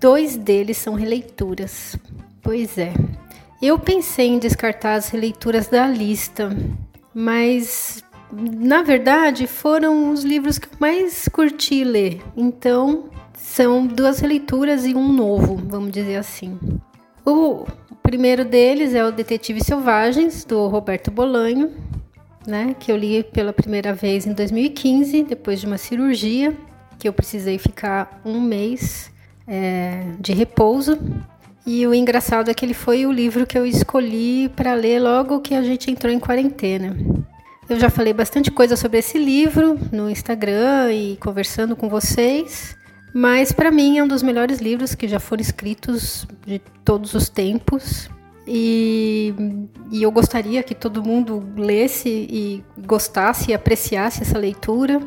dois 0.00 0.36
deles 0.36 0.76
são 0.76 0.94
releituras. 0.94 1.96
Pois 2.42 2.76
é. 2.78 2.92
Eu 3.62 3.78
pensei 3.78 4.28
em 4.28 4.38
descartar 4.38 4.94
as 4.94 5.08
releituras 5.08 5.68
da 5.68 5.86
lista, 5.86 6.50
mas 7.14 8.02
na 8.32 8.82
verdade, 8.82 9.46
foram 9.46 10.10
os 10.12 10.22
livros 10.22 10.58
que 10.58 10.66
eu 10.66 10.78
mais 10.78 11.28
curti 11.28 11.84
ler. 11.84 12.20
Então, 12.36 13.04
são 13.34 13.86
duas 13.86 14.20
releituras 14.20 14.86
e 14.86 14.94
um 14.94 15.12
novo, 15.12 15.56
vamos 15.56 15.90
dizer 15.90 16.16
assim. 16.16 16.58
O 17.24 17.66
primeiro 18.02 18.44
deles 18.44 18.94
é 18.94 19.04
o 19.04 19.10
Detetive 19.10 19.62
Selvagens, 19.62 20.44
do 20.44 20.66
Roberto 20.68 21.10
Bolanho. 21.10 21.70
né, 22.46 22.74
que 22.78 22.90
eu 22.90 22.96
li 22.96 23.22
pela 23.22 23.52
primeira 23.52 23.92
vez 23.92 24.26
em 24.26 24.32
2015, 24.32 25.24
depois 25.24 25.60
de 25.60 25.66
uma 25.66 25.76
cirurgia, 25.76 26.56
que 26.98 27.06
eu 27.06 27.12
precisei 27.12 27.58
ficar 27.58 28.20
um 28.24 28.40
mês 28.40 29.12
é, 29.46 30.04
de 30.18 30.32
repouso. 30.32 30.98
E 31.66 31.86
o 31.86 31.94
engraçado 31.94 32.50
é 32.50 32.54
que 32.54 32.64
ele 32.64 32.74
foi 32.74 33.04
o 33.04 33.12
livro 33.12 33.46
que 33.46 33.58
eu 33.58 33.66
escolhi 33.66 34.48
para 34.56 34.74
ler 34.74 35.00
logo 35.00 35.40
que 35.40 35.54
a 35.54 35.62
gente 35.62 35.90
entrou 35.90 36.12
em 36.12 36.18
quarentena. 36.18 36.96
Eu 37.70 37.78
já 37.78 37.88
falei 37.88 38.12
bastante 38.12 38.50
coisa 38.50 38.74
sobre 38.74 38.98
esse 38.98 39.16
livro 39.16 39.78
no 39.92 40.10
Instagram 40.10 40.92
e 40.92 41.16
conversando 41.18 41.76
com 41.76 41.88
vocês, 41.88 42.76
mas 43.14 43.52
para 43.52 43.70
mim 43.70 43.96
é 43.96 44.02
um 44.02 44.08
dos 44.08 44.24
melhores 44.24 44.58
livros 44.58 44.92
que 44.96 45.06
já 45.06 45.20
foram 45.20 45.40
escritos 45.40 46.26
de 46.44 46.60
todos 46.84 47.14
os 47.14 47.28
tempos. 47.28 48.10
E, 48.44 49.32
e 49.92 50.02
eu 50.02 50.10
gostaria 50.10 50.64
que 50.64 50.74
todo 50.74 51.00
mundo 51.00 51.48
lesse 51.56 52.08
e 52.08 52.64
gostasse 52.76 53.52
e 53.52 53.54
apreciasse 53.54 54.22
essa 54.22 54.36
leitura. 54.36 55.00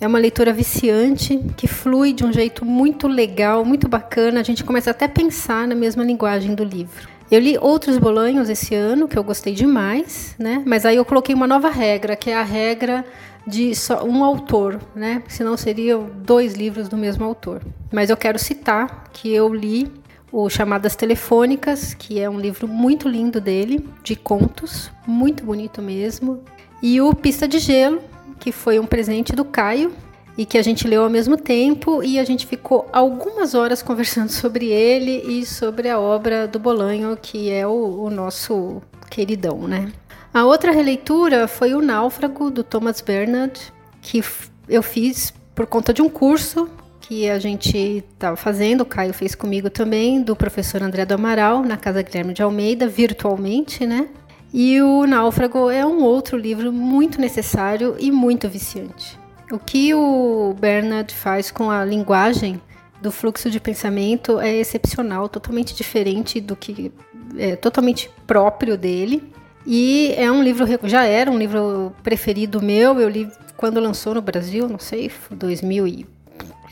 É 0.00 0.06
uma 0.06 0.18
leitura 0.18 0.54
viciante, 0.54 1.38
que 1.54 1.66
flui 1.68 2.14
de 2.14 2.24
um 2.24 2.32
jeito 2.32 2.64
muito 2.64 3.06
legal, 3.06 3.62
muito 3.62 3.90
bacana. 3.90 4.40
A 4.40 4.42
gente 4.42 4.64
começa 4.64 4.90
até 4.90 5.04
a 5.04 5.08
pensar 5.08 5.68
na 5.68 5.74
mesma 5.74 6.02
linguagem 6.02 6.54
do 6.54 6.64
livro. 6.64 7.13
Eu 7.30 7.40
li 7.40 7.56
outros 7.58 7.98
bolanhos 7.98 8.48
esse 8.48 8.74
ano 8.74 9.08
que 9.08 9.18
eu 9.18 9.24
gostei 9.24 9.54
demais, 9.54 10.34
né? 10.38 10.62
Mas 10.66 10.84
aí 10.84 10.96
eu 10.96 11.04
coloquei 11.04 11.34
uma 11.34 11.46
nova 11.46 11.70
regra, 11.70 12.14
que 12.16 12.30
é 12.30 12.36
a 12.36 12.42
regra 12.42 13.04
de 13.46 13.74
só 13.74 14.04
um 14.04 14.22
autor, 14.24 14.80
né? 14.94 15.22
Senão 15.28 15.56
seriam 15.56 16.10
dois 16.22 16.54
livros 16.54 16.88
do 16.88 16.96
mesmo 16.96 17.24
autor. 17.24 17.62
Mas 17.92 18.10
eu 18.10 18.16
quero 18.16 18.38
citar 18.38 19.04
que 19.12 19.32
eu 19.32 19.52
li 19.52 19.90
o 20.30 20.48
Chamadas 20.50 20.96
Telefônicas, 20.96 21.94
que 21.94 22.20
é 22.20 22.28
um 22.28 22.40
livro 22.40 22.66
muito 22.66 23.08
lindo 23.08 23.40
dele, 23.40 23.88
de 24.02 24.16
contos, 24.16 24.90
muito 25.06 25.44
bonito 25.44 25.80
mesmo, 25.80 26.42
e 26.82 27.00
o 27.00 27.14
Pista 27.14 27.46
de 27.46 27.58
Gelo, 27.58 28.02
que 28.40 28.50
foi 28.50 28.78
um 28.78 28.86
presente 28.86 29.32
do 29.32 29.44
Caio, 29.44 29.92
e 30.36 30.44
que 30.44 30.58
a 30.58 30.62
gente 30.62 30.86
leu 30.86 31.04
ao 31.04 31.10
mesmo 31.10 31.36
tempo 31.36 32.02
e 32.02 32.18
a 32.18 32.24
gente 32.24 32.46
ficou 32.46 32.88
algumas 32.92 33.54
horas 33.54 33.82
conversando 33.82 34.30
sobre 34.32 34.66
ele 34.66 35.40
e 35.40 35.46
sobre 35.46 35.88
a 35.88 35.98
obra 35.98 36.46
do 36.48 36.58
Bolanho, 36.58 37.16
que 37.20 37.50
é 37.50 37.66
o, 37.66 38.02
o 38.02 38.10
nosso 38.10 38.82
queridão, 39.10 39.68
né? 39.68 39.92
A 40.32 40.44
outra 40.44 40.72
releitura 40.72 41.46
foi 41.46 41.74
O 41.74 41.80
Náufrago, 41.80 42.50
do 42.50 42.64
Thomas 42.64 43.00
Bernard, 43.00 43.60
que 44.02 44.22
eu 44.68 44.82
fiz 44.82 45.32
por 45.54 45.66
conta 45.66 45.94
de 45.94 46.02
um 46.02 46.08
curso 46.08 46.68
que 47.00 47.28
a 47.30 47.38
gente 47.38 48.02
estava 48.12 48.34
fazendo, 48.34 48.80
o 48.80 48.86
Caio 48.86 49.12
fez 49.12 49.34
comigo 49.34 49.68
também, 49.70 50.22
do 50.22 50.34
professor 50.34 50.82
André 50.82 51.04
do 51.04 51.14
Amaral, 51.14 51.62
na 51.62 51.76
Casa 51.76 52.02
Guilherme 52.02 52.32
de 52.32 52.42
Almeida, 52.42 52.88
virtualmente, 52.88 53.86
né? 53.86 54.08
E 54.52 54.80
o 54.80 55.06
Náufrago 55.06 55.70
é 55.70 55.84
um 55.84 56.02
outro 56.02 56.36
livro 56.36 56.72
muito 56.72 57.20
necessário 57.20 57.94
e 57.98 58.10
muito 58.10 58.48
viciante. 58.48 59.18
O 59.54 59.58
que 59.60 59.94
o 59.94 60.52
Bernard 60.58 61.14
faz 61.14 61.48
com 61.48 61.70
a 61.70 61.84
linguagem 61.84 62.60
do 63.00 63.12
fluxo 63.12 63.48
de 63.48 63.60
pensamento 63.60 64.40
é 64.40 64.56
excepcional, 64.56 65.28
totalmente 65.28 65.76
diferente 65.76 66.40
do 66.40 66.56
que 66.56 66.90
é 67.38 67.54
totalmente 67.54 68.10
próprio 68.26 68.76
dele. 68.76 69.22
E 69.64 70.12
é 70.16 70.28
um 70.28 70.42
livro, 70.42 70.66
já 70.88 71.04
era 71.04 71.30
um 71.30 71.38
livro 71.38 71.94
preferido 72.02 72.60
meu, 72.60 72.98
eu 72.98 73.08
li 73.08 73.30
quando 73.56 73.78
lançou 73.78 74.12
no 74.14 74.20
Brasil, 74.20 74.68
não 74.68 74.80
sei, 74.80 75.08
2000 75.30 75.86
e, 75.86 76.06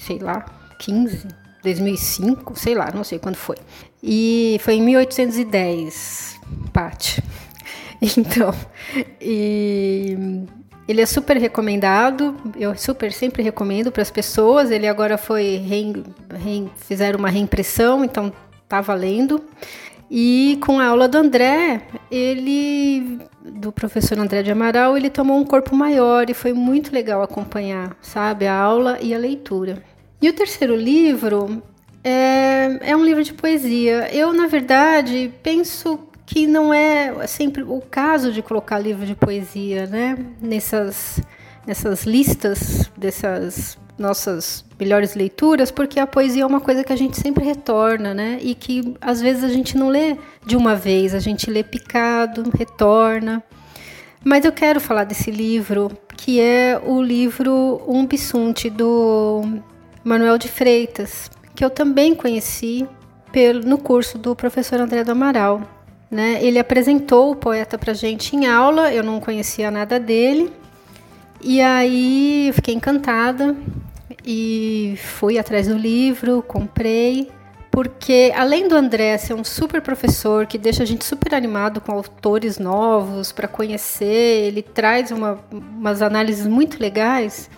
sei 0.01 0.19
lá, 0.19 0.45
15, 0.81 1.29
2005, 1.63 2.59
sei 2.59 2.75
lá, 2.75 2.91
não 2.93 3.05
sei 3.05 3.21
quando 3.21 3.37
foi. 3.37 3.57
E 4.03 4.59
foi 4.61 4.75
em 4.75 4.83
1810, 4.83 6.41
Paty. 6.73 7.23
Então, 8.19 8.53
e 9.21 10.19
ele 10.87 11.01
é 11.01 11.07
super 11.07 11.37
recomendado, 11.37 12.35
eu 12.57 12.77
super 12.77 13.13
sempre 13.13 13.43
recomendo 13.43 13.93
para 13.93 14.03
as 14.03 14.11
pessoas. 14.11 14.71
Ele 14.71 14.87
agora 14.87 15.17
foi 15.17 15.63
fizeram 16.77 17.19
uma 17.19 17.31
reimpressão, 17.31 18.05
então 18.05 18.33
tá 18.69 18.81
valendo. 18.81 19.43
E 20.11 20.59
com 20.61 20.79
a 20.79 20.87
aula 20.87 21.09
do 21.09 21.17
André, 21.17 21.83
ele 22.11 23.21
do 23.45 23.73
professor 23.73 24.19
André 24.19 24.43
de 24.43 24.51
Amaral, 24.51 24.97
ele 24.97 25.09
tomou 25.09 25.39
um 25.39 25.45
corpo 25.45 25.75
maior 25.75 26.29
e 26.29 26.35
foi 26.35 26.53
muito 26.53 26.93
legal 26.93 27.23
acompanhar, 27.23 27.97
sabe, 28.01 28.47
a 28.47 28.55
aula 28.55 28.99
e 29.01 29.15
a 29.15 29.19
leitura. 29.19 29.83
E 30.21 30.29
o 30.29 30.33
terceiro 30.33 30.77
livro 30.77 31.63
é, 32.05 32.79
é 32.83 32.97
um 32.97 33.05
livro 33.05 33.25
de 33.25 33.33
poesia. 33.33 34.09
Eu, 34.15 34.33
na 34.33 34.47
verdade, 34.47 35.33
penso 35.43 35.99
que 36.33 36.47
não 36.47 36.73
é 36.73 37.27
sempre 37.27 37.63
o 37.63 37.79
caso 37.79 38.33
de 38.33 38.41
colocar 38.41 38.79
livro 38.79 39.05
de 39.05 39.15
poesia, 39.15 39.87
né? 39.87 40.17
Nessas, 40.41 41.21
nessas 41.67 42.05
listas 42.05 42.91
dessas 42.97 43.77
nossas 43.99 44.65
melhores 44.81 45.15
leituras, 45.15 45.71
porque 45.71 46.01
a 46.01 46.07
poesia 46.07 46.45
é 46.45 46.47
uma 46.47 46.61
coisa 46.61 46.83
que 46.83 46.93
a 46.93 46.97
gente 46.97 47.19
sempre 47.19 47.45
retorna, 47.45 48.15
né? 48.15 48.39
E 48.41 48.55
que 48.55 48.97
às 48.99 49.21
vezes 49.21 49.45
a 49.45 49.49
gente 49.49 49.77
não 49.77 49.91
lê 49.91 50.17
de 50.47 50.57
uma 50.57 50.75
vez, 50.75 51.15
a 51.15 51.19
gente 51.19 51.51
lê 51.51 51.63
picado, 51.63 52.51
retorna. 52.57 53.45
Mas 54.25 54.47
eu 54.47 54.53
quero 54.53 54.81
falar 54.81 55.05
desse 55.05 55.31
livro, 55.31 55.91
que 56.17 56.41
é 56.41 56.81
o 56.83 57.03
livro 57.03 57.83
Um 57.87 58.07
Bissunte, 58.07 58.71
do 58.71 59.43
Manuel 60.03 60.39
de 60.39 60.49
Freitas, 60.49 61.31
que 61.55 61.63
eu 61.63 61.69
também 61.69 62.15
conheci 62.15 62.89
pelo, 63.31 63.61
no 63.61 63.77
curso 63.77 64.17
do 64.17 64.35
professor 64.35 64.81
André 64.81 65.05
do 65.05 65.13
Amaral. 65.13 65.82
Né? 66.13 66.45
Ele 66.45 66.59
apresentou 66.59 67.31
o 67.31 67.37
poeta 67.37 67.79
para 67.79 67.95
gente 67.95 68.37
em 68.37 68.47
aula, 68.47 68.93
eu 68.93 69.03
não 69.03 69.19
conhecia 69.19 69.71
nada 69.71 69.99
dele. 69.99 70.53
E 71.41 71.59
aí 71.63 72.49
eu 72.49 72.53
fiquei 72.53 72.75
encantada 72.75 73.57
e 74.23 74.95
fui 74.99 75.39
atrás 75.39 75.69
do 75.69 75.75
livro, 75.75 76.43
comprei, 76.43 77.31
porque 77.71 78.31
além 78.37 78.69
do 78.69 78.77
André 78.77 79.17
ser 79.17 79.33
um 79.33 79.43
super 79.43 79.81
professor 79.81 80.47
que 80.47 80.59
deixa 80.59 80.83
a 80.83 80.87
gente 80.87 81.03
super 81.03 81.35
animado 81.35 81.81
com 81.81 81.93
autores 81.93 82.59
novos 82.59 83.33
para 83.33 83.49
conhecer, 83.49 84.45
ele 84.45 84.61
traz 84.61 85.11
uma, 85.11 85.39
umas 85.51 86.03
análises 86.03 86.47
muito 86.47 86.79
legais. 86.79 87.49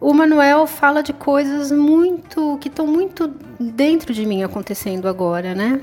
O 0.00 0.14
Manuel 0.14 0.66
fala 0.66 1.02
de 1.02 1.12
coisas 1.12 1.70
muito 1.70 2.56
que 2.58 2.68
estão 2.68 2.86
muito 2.86 3.28
dentro 3.60 4.14
de 4.14 4.24
mim 4.24 4.42
acontecendo 4.42 5.06
agora, 5.06 5.54
né? 5.54 5.82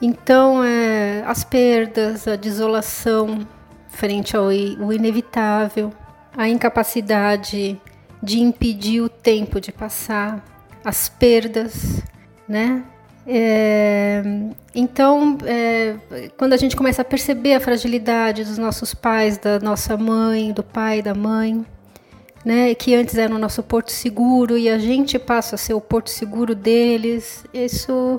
Então, 0.00 0.62
é, 0.62 1.22
as 1.26 1.44
perdas, 1.44 2.28
a 2.28 2.36
desolação 2.36 3.46
frente 3.88 4.36
ao 4.36 4.52
inevitável, 4.52 5.92
a 6.36 6.48
incapacidade 6.48 7.80
de 8.22 8.40
impedir 8.40 9.00
o 9.00 9.08
tempo 9.08 9.60
de 9.60 9.70
passar, 9.70 10.44
as 10.84 11.08
perdas, 11.08 12.02
né? 12.48 12.84
É, 13.26 14.22
então, 14.74 15.38
é, 15.44 15.96
quando 16.36 16.52
a 16.52 16.56
gente 16.56 16.76
começa 16.76 17.02
a 17.02 17.04
perceber 17.04 17.54
a 17.54 17.60
fragilidade 17.60 18.44
dos 18.44 18.58
nossos 18.58 18.92
pais, 18.92 19.38
da 19.38 19.58
nossa 19.58 19.96
mãe, 19.96 20.52
do 20.52 20.62
pai, 20.62 21.00
da 21.00 21.14
mãe, 21.14 21.64
né, 22.44 22.74
que 22.74 22.94
antes 22.94 23.16
era 23.16 23.34
o 23.34 23.38
nosso 23.38 23.62
porto 23.62 23.90
seguro 23.90 24.58
e 24.58 24.68
a 24.68 24.78
gente 24.78 25.18
passa 25.18 25.54
a 25.54 25.58
ser 25.58 25.72
o 25.72 25.80
porto 25.80 26.10
seguro 26.10 26.54
deles, 26.54 27.44
isso 27.54 28.16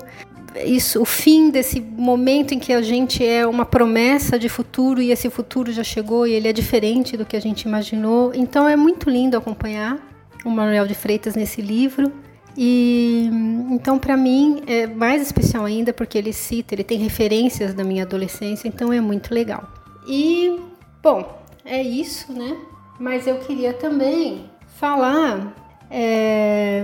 isso, 0.64 1.02
o 1.02 1.04
fim 1.04 1.50
desse 1.50 1.80
momento 1.80 2.54
em 2.54 2.58
que 2.58 2.72
a 2.72 2.80
gente 2.80 3.24
é 3.24 3.46
uma 3.46 3.64
promessa 3.64 4.38
de 4.38 4.48
futuro 4.48 5.00
e 5.02 5.10
esse 5.10 5.28
futuro 5.28 5.72
já 5.72 5.84
chegou 5.84 6.26
e 6.26 6.32
ele 6.32 6.48
é 6.48 6.52
diferente 6.52 7.16
do 7.16 7.24
que 7.24 7.36
a 7.36 7.40
gente 7.40 7.62
imaginou. 7.62 8.32
Então 8.34 8.68
é 8.68 8.76
muito 8.76 9.10
lindo 9.10 9.36
acompanhar 9.36 9.98
o 10.44 10.50
Manuel 10.50 10.86
de 10.86 10.94
Freitas 10.94 11.34
nesse 11.34 11.60
livro. 11.60 12.12
E 12.56 13.28
então 13.70 13.98
para 13.98 14.16
mim 14.16 14.62
é 14.66 14.86
mais 14.86 15.20
especial 15.20 15.64
ainda 15.64 15.92
porque 15.92 16.16
ele 16.16 16.32
cita, 16.32 16.74
ele 16.74 16.84
tem 16.84 16.98
referências 16.98 17.74
da 17.74 17.84
minha 17.84 18.04
adolescência, 18.04 18.66
então 18.66 18.92
é 18.92 19.00
muito 19.00 19.34
legal. 19.34 19.68
E 20.08 20.58
bom, 21.02 21.42
é 21.64 21.82
isso, 21.82 22.32
né? 22.32 22.56
Mas 22.98 23.26
eu 23.26 23.38
queria 23.40 23.74
também 23.74 24.48
falar 24.78 25.54
é, 25.90 26.82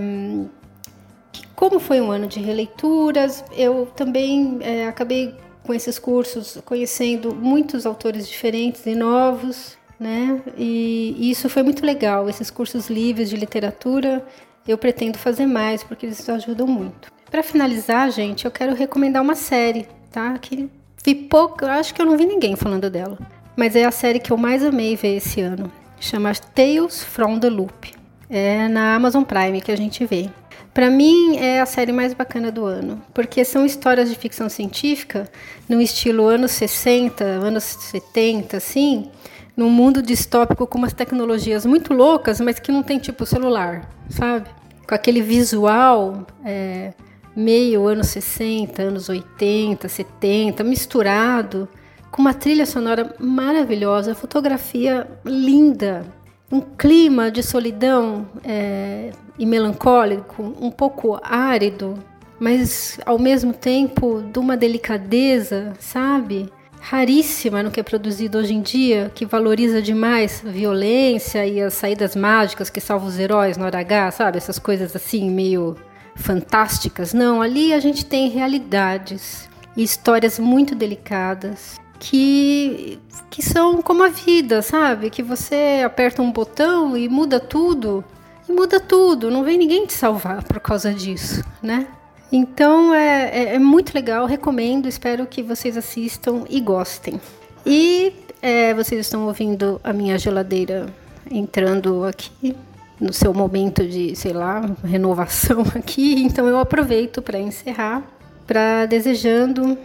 como 1.62 1.78
foi 1.78 2.00
um 2.00 2.10
ano 2.10 2.26
de 2.26 2.40
releituras, 2.40 3.44
eu 3.52 3.86
também 3.94 4.58
é, 4.62 4.88
acabei 4.88 5.32
com 5.62 5.72
esses 5.72 5.96
cursos 5.96 6.58
conhecendo 6.64 7.32
muitos 7.32 7.86
autores 7.86 8.28
diferentes 8.28 8.84
e 8.84 8.96
novos, 8.96 9.78
né? 9.96 10.42
E, 10.58 11.14
e 11.16 11.30
isso 11.30 11.48
foi 11.48 11.62
muito 11.62 11.86
legal. 11.86 12.28
Esses 12.28 12.50
cursos 12.50 12.90
livres 12.90 13.30
de 13.30 13.36
literatura 13.36 14.26
eu 14.66 14.76
pretendo 14.76 15.18
fazer 15.18 15.46
mais 15.46 15.84
porque 15.84 16.06
eles 16.06 16.28
ajudam 16.28 16.66
muito. 16.66 17.12
Para 17.30 17.44
finalizar, 17.44 18.10
gente, 18.10 18.44
eu 18.44 18.50
quero 18.50 18.74
recomendar 18.74 19.22
uma 19.22 19.36
série, 19.36 19.86
tá? 20.10 20.36
Que 20.38 20.68
vi 21.04 21.14
pouco, 21.14 21.64
acho 21.64 21.94
que 21.94 22.02
eu 22.02 22.06
não 22.06 22.16
vi 22.16 22.26
ninguém 22.26 22.56
falando 22.56 22.90
dela, 22.90 23.16
mas 23.56 23.76
é 23.76 23.84
a 23.84 23.92
série 23.92 24.18
que 24.18 24.32
eu 24.32 24.36
mais 24.36 24.64
amei 24.64 24.96
ver 24.96 25.18
esse 25.18 25.40
ano. 25.40 25.70
Chama 26.00 26.32
Tales 26.34 27.04
from 27.04 27.38
the 27.38 27.48
Loop. 27.48 27.92
É 28.28 28.66
na 28.66 28.96
Amazon 28.96 29.22
Prime 29.22 29.60
que 29.60 29.70
a 29.70 29.76
gente 29.76 30.04
vê. 30.04 30.28
Para 30.74 30.88
mim 30.88 31.36
é 31.36 31.60
a 31.60 31.66
série 31.66 31.92
mais 31.92 32.14
bacana 32.14 32.50
do 32.50 32.64
ano, 32.64 33.02
porque 33.12 33.44
são 33.44 33.66
histórias 33.66 34.08
de 34.08 34.16
ficção 34.16 34.48
científica 34.48 35.28
no 35.68 35.82
estilo 35.82 36.26
anos 36.26 36.52
60, 36.52 37.22
anos 37.22 37.64
70, 37.64 38.56
assim, 38.56 39.10
num 39.54 39.68
mundo 39.68 40.00
distópico 40.00 40.66
com 40.66 40.78
umas 40.78 40.94
tecnologias 40.94 41.66
muito 41.66 41.92
loucas, 41.92 42.40
mas 42.40 42.58
que 42.58 42.72
não 42.72 42.82
tem 42.82 42.98
tipo 42.98 43.26
celular, 43.26 43.86
sabe? 44.08 44.48
Com 44.88 44.94
aquele 44.94 45.20
visual 45.20 46.26
é, 46.42 46.94
meio 47.36 47.86
anos 47.86 48.06
60, 48.08 48.80
anos 48.80 49.10
80, 49.10 49.86
70, 49.88 50.64
misturado, 50.64 51.68
com 52.10 52.22
uma 52.22 52.32
trilha 52.32 52.64
sonora 52.64 53.14
maravilhosa, 53.18 54.14
fotografia 54.14 55.06
linda, 55.22 56.02
um 56.52 56.60
clima 56.60 57.30
de 57.30 57.42
solidão 57.42 58.28
é, 58.44 59.10
e 59.38 59.46
melancólico, 59.46 60.54
um 60.60 60.70
pouco 60.70 61.18
árido, 61.22 61.98
mas 62.38 63.00
ao 63.06 63.18
mesmo 63.18 63.54
tempo 63.54 64.22
de 64.22 64.38
uma 64.38 64.54
delicadeza, 64.54 65.72
sabe? 65.80 66.52
Raríssima 66.78 67.62
no 67.62 67.70
que 67.70 67.80
é 67.80 67.82
produzido 67.82 68.36
hoje 68.36 68.52
em 68.52 68.60
dia, 68.60 69.10
que 69.14 69.24
valoriza 69.24 69.80
demais 69.80 70.42
a 70.46 70.50
violência 70.50 71.46
e 71.46 71.58
as 71.58 71.72
saídas 71.72 72.14
mágicas 72.14 72.68
que 72.68 72.80
salvam 72.80 73.08
os 73.08 73.18
heróis 73.18 73.56
no 73.56 73.64
H, 73.64 74.10
sabe? 74.10 74.36
Essas 74.36 74.58
coisas 74.58 74.94
assim, 74.94 75.30
meio 75.30 75.74
fantásticas. 76.14 77.14
Não, 77.14 77.40
ali 77.40 77.72
a 77.72 77.80
gente 77.80 78.04
tem 78.04 78.28
realidades 78.28 79.48
e 79.74 79.82
histórias 79.82 80.38
muito 80.38 80.74
delicadas 80.74 81.80
que, 82.02 82.98
que 83.30 83.40
são 83.40 83.80
como 83.80 84.02
a 84.02 84.08
vida, 84.08 84.60
sabe? 84.60 85.08
Que 85.08 85.22
você 85.22 85.82
aperta 85.86 86.20
um 86.20 86.32
botão 86.32 86.96
e 86.96 87.08
muda 87.08 87.38
tudo. 87.38 88.04
E 88.48 88.52
muda 88.52 88.80
tudo, 88.80 89.30
não 89.30 89.44
vem 89.44 89.56
ninguém 89.56 89.86
te 89.86 89.92
salvar 89.92 90.42
por 90.42 90.58
causa 90.58 90.92
disso, 90.92 91.44
né? 91.62 91.86
Então 92.32 92.92
é, 92.92 93.30
é, 93.30 93.54
é 93.54 93.58
muito 93.58 93.94
legal, 93.94 94.26
recomendo, 94.26 94.88
espero 94.88 95.26
que 95.26 95.44
vocês 95.44 95.76
assistam 95.76 96.42
e 96.50 96.60
gostem. 96.60 97.20
E 97.64 98.12
é, 98.42 98.74
vocês 98.74 99.00
estão 99.02 99.26
ouvindo 99.28 99.80
a 99.84 99.92
minha 99.92 100.18
geladeira 100.18 100.86
entrando 101.30 102.04
aqui 102.04 102.56
no 102.98 103.12
seu 103.12 103.32
momento 103.32 103.86
de, 103.86 104.16
sei 104.16 104.32
lá, 104.32 104.68
renovação 104.82 105.60
aqui, 105.76 106.20
então 106.24 106.48
eu 106.48 106.58
aproveito 106.58 107.22
para 107.22 107.38
encerrar, 107.38 108.02
para 108.44 108.86
desejando 108.86 109.78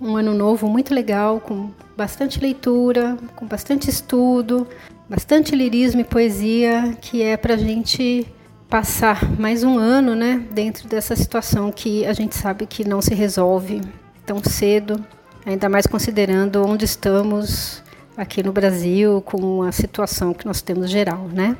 um 0.00 0.16
ano 0.16 0.34
novo 0.34 0.68
muito 0.68 0.94
legal, 0.94 1.40
com 1.40 1.70
bastante 1.96 2.40
leitura, 2.40 3.16
com 3.36 3.46
bastante 3.46 3.88
estudo, 3.88 4.66
bastante 5.08 5.54
lirismo 5.54 6.00
e 6.00 6.04
poesia, 6.04 6.96
que 7.00 7.22
é 7.22 7.36
para 7.36 7.54
a 7.54 7.58
gente 7.58 8.26
passar 8.68 9.30
mais 9.38 9.62
um 9.62 9.78
ano, 9.78 10.14
né, 10.14 10.42
dentro 10.50 10.88
dessa 10.88 11.14
situação 11.14 11.70
que 11.70 12.04
a 12.06 12.12
gente 12.12 12.34
sabe 12.34 12.66
que 12.66 12.86
não 12.86 13.00
se 13.00 13.14
resolve 13.14 13.80
tão 14.26 14.42
cedo, 14.42 15.04
ainda 15.46 15.68
mais 15.68 15.86
considerando 15.86 16.64
onde 16.66 16.84
estamos 16.84 17.82
aqui 18.16 18.42
no 18.42 18.52
Brasil 18.52 19.22
com 19.22 19.62
a 19.62 19.70
situação 19.70 20.32
que 20.32 20.46
nós 20.46 20.62
temos 20.62 20.90
geral, 20.90 21.28
né? 21.28 21.56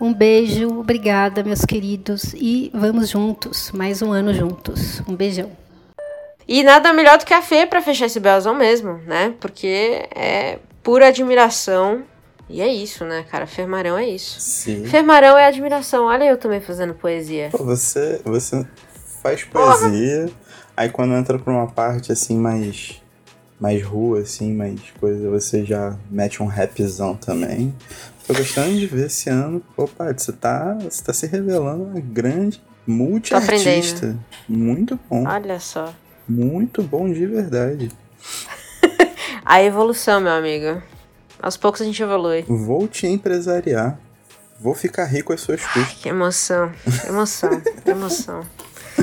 Um 0.00 0.14
beijo, 0.14 0.78
obrigada, 0.78 1.42
meus 1.42 1.64
queridos, 1.64 2.32
e 2.34 2.70
vamos 2.72 3.08
juntos, 3.08 3.72
mais 3.72 4.00
um 4.00 4.12
ano 4.12 4.32
juntos. 4.32 5.02
Um 5.08 5.16
beijão. 5.16 5.50
E 6.48 6.62
nada 6.62 6.94
melhor 6.94 7.18
do 7.18 7.26
que 7.26 7.34
a 7.34 7.42
Fê 7.42 7.66
para 7.66 7.82
fechar 7.82 8.06
esse 8.06 8.18
belzão 8.18 8.54
mesmo, 8.54 8.94
né? 9.06 9.34
Porque 9.38 10.08
é 10.16 10.58
pura 10.82 11.08
admiração. 11.08 12.02
E 12.48 12.62
é 12.62 12.66
isso, 12.66 13.04
né, 13.04 13.26
cara? 13.30 13.46
Fermarão 13.46 13.98
é 13.98 14.08
isso. 14.08 14.40
Sim. 14.40 14.86
Fermarão 14.86 15.36
é 15.36 15.44
admiração. 15.44 16.06
Olha 16.06 16.24
eu 16.24 16.38
também 16.38 16.60
fazendo 16.62 16.94
poesia. 16.94 17.50
Pô, 17.52 17.62
você, 17.62 18.22
você 18.24 18.66
faz 19.22 19.44
poesia, 19.44 20.22
Porra. 20.22 20.38
aí 20.74 20.88
quando 20.88 21.12
entra 21.12 21.38
pra 21.38 21.52
uma 21.52 21.66
parte 21.66 22.10
assim 22.10 22.38
mais 22.38 23.02
mais 23.60 23.82
rua, 23.82 24.20
assim, 24.20 24.54
mais 24.54 24.80
coisa, 25.00 25.28
você 25.28 25.64
já 25.64 25.96
mete 26.08 26.42
um 26.42 26.46
rapzão 26.46 27.16
também. 27.16 27.74
Tô 28.26 28.32
gostando 28.32 28.74
de 28.74 28.86
ver 28.86 29.06
esse 29.06 29.28
ano. 29.28 29.60
Opa, 29.76 30.12
você 30.16 30.32
tá, 30.32 30.78
você 30.80 31.02
tá 31.02 31.12
se 31.12 31.26
revelando 31.26 31.82
uma 31.82 32.00
grande 32.00 32.62
multi-artista. 32.86 34.16
Muito 34.48 34.98
bom. 35.10 35.26
Olha 35.26 35.58
só. 35.58 35.92
Muito 36.28 36.82
bom 36.82 37.10
de 37.10 37.26
verdade. 37.26 37.90
a 39.44 39.62
evolução, 39.62 40.20
meu 40.20 40.32
amigo. 40.32 40.82
Aos 41.40 41.56
poucos 41.56 41.80
a 41.80 41.84
gente 41.84 42.02
evolui. 42.02 42.44
Vou 42.48 42.86
te 42.86 43.06
empresariar. 43.06 43.98
Vou 44.60 44.74
ficar 44.74 45.04
rico 45.04 45.32
às 45.32 45.40
suas 45.40 45.64
custas. 45.64 45.98
Que 46.00 46.08
emoção, 46.08 46.72
emoção, 47.06 47.62
emoção. 47.86 48.42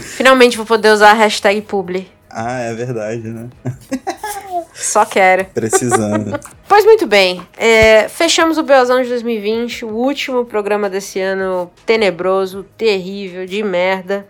Finalmente 0.01 0.57
vou 0.57 0.65
poder 0.65 0.91
usar 0.91 1.11
a 1.11 1.13
hashtag 1.13 1.61
publi. 1.61 2.11
Ah, 2.29 2.59
é 2.59 2.73
verdade, 2.73 3.29
né? 3.29 3.49
Só 4.75 5.05
quero. 5.05 5.45
Precisando. 5.45 6.37
pois 6.67 6.83
muito 6.83 7.07
bem. 7.07 7.47
É, 7.55 8.09
fechamos 8.09 8.57
o 8.57 8.63
Belzão 8.63 9.01
de 9.01 9.07
2020, 9.07 9.85
o 9.85 9.89
último 9.89 10.43
programa 10.43 10.89
desse 10.89 11.21
ano 11.21 11.71
tenebroso, 11.85 12.65
terrível, 12.77 13.45
de 13.45 13.63
merda. 13.63 14.27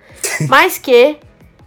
mas 0.47 0.77
que 0.77 1.17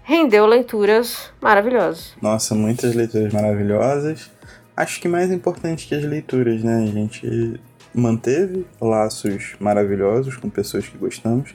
rendeu 0.08 0.46
leituras 0.46 1.30
maravilhosas. 1.38 2.14
Nossa, 2.22 2.54
muitas 2.54 2.94
leituras 2.94 3.30
maravilhosas. 3.30 4.30
Acho 4.74 4.98
que 5.02 5.06
mais 5.06 5.30
importante 5.30 5.86
que 5.86 5.94
as 5.94 6.02
leituras, 6.02 6.64
né? 6.64 6.82
A 6.82 6.86
gente 6.86 7.60
manteve 7.94 8.64
laços 8.80 9.54
maravilhosos 9.60 10.36
com 10.36 10.48
pessoas 10.48 10.88
que 10.88 10.96
gostamos, 10.96 11.52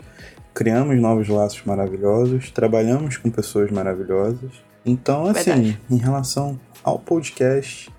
criamos 0.54 1.02
novos 1.02 1.28
laços 1.30 1.64
maravilhosos, 1.66 2.52
trabalhamos 2.52 3.18
com 3.18 3.32
pessoas 3.32 3.72
maravilhosas. 3.72 4.52
Então, 4.86 5.26
assim, 5.26 5.52
Verdade. 5.52 5.82
em 5.90 5.98
relação 5.98 6.60
ao 6.84 7.00
podcast, 7.00 7.90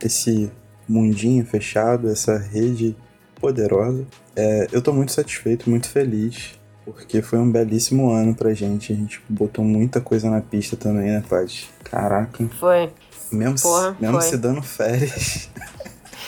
esse 0.00 0.52
mundinho 0.88 1.44
fechado, 1.44 2.08
essa 2.08 2.38
rede 2.38 2.94
poderosa, 3.40 4.06
é, 4.36 4.68
eu 4.70 4.80
tô 4.80 4.92
muito 4.92 5.10
satisfeito, 5.10 5.68
muito 5.68 5.88
feliz 5.88 6.59
porque 6.84 7.22
foi 7.22 7.38
um 7.38 7.50
belíssimo 7.50 8.10
ano 8.10 8.34
pra 8.34 8.54
gente. 8.54 8.92
A 8.92 8.96
gente 8.96 9.22
botou 9.28 9.64
muita 9.64 10.00
coisa 10.00 10.30
na 10.30 10.40
pista 10.40 10.76
também, 10.76 11.10
né, 11.10 11.22
Paty? 11.28 11.70
Caraca. 11.84 12.48
Foi. 12.58 12.90
Mesmo, 13.30 13.60
Porra, 13.60 13.96
mesmo 14.00 14.20
foi. 14.20 14.28
se 14.28 14.36
dando 14.36 14.62
férias. 14.62 15.48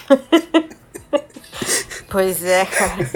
pois 2.08 2.44
é, 2.44 2.64
cara. 2.66 3.10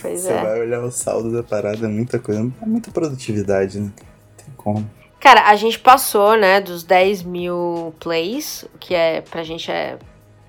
Pois 0.00 0.20
Você 0.20 0.32
é. 0.32 0.42
vai 0.42 0.60
olhar 0.60 0.84
o 0.84 0.90
saldo 0.90 1.32
da 1.32 1.42
parada, 1.42 1.86
é 1.86 1.88
muita 1.88 2.18
coisa. 2.18 2.40
É 2.62 2.66
muita 2.66 2.90
produtividade, 2.90 3.80
né? 3.80 3.90
Tem 4.36 4.46
como. 4.56 4.88
Cara, 5.18 5.48
a 5.48 5.56
gente 5.56 5.78
passou, 5.78 6.36
né, 6.36 6.60
dos 6.60 6.84
10 6.84 7.22
mil 7.22 7.94
plays, 7.98 8.64
que 8.78 8.94
é, 8.94 9.22
pra 9.22 9.42
gente 9.42 9.70
é 9.70 9.98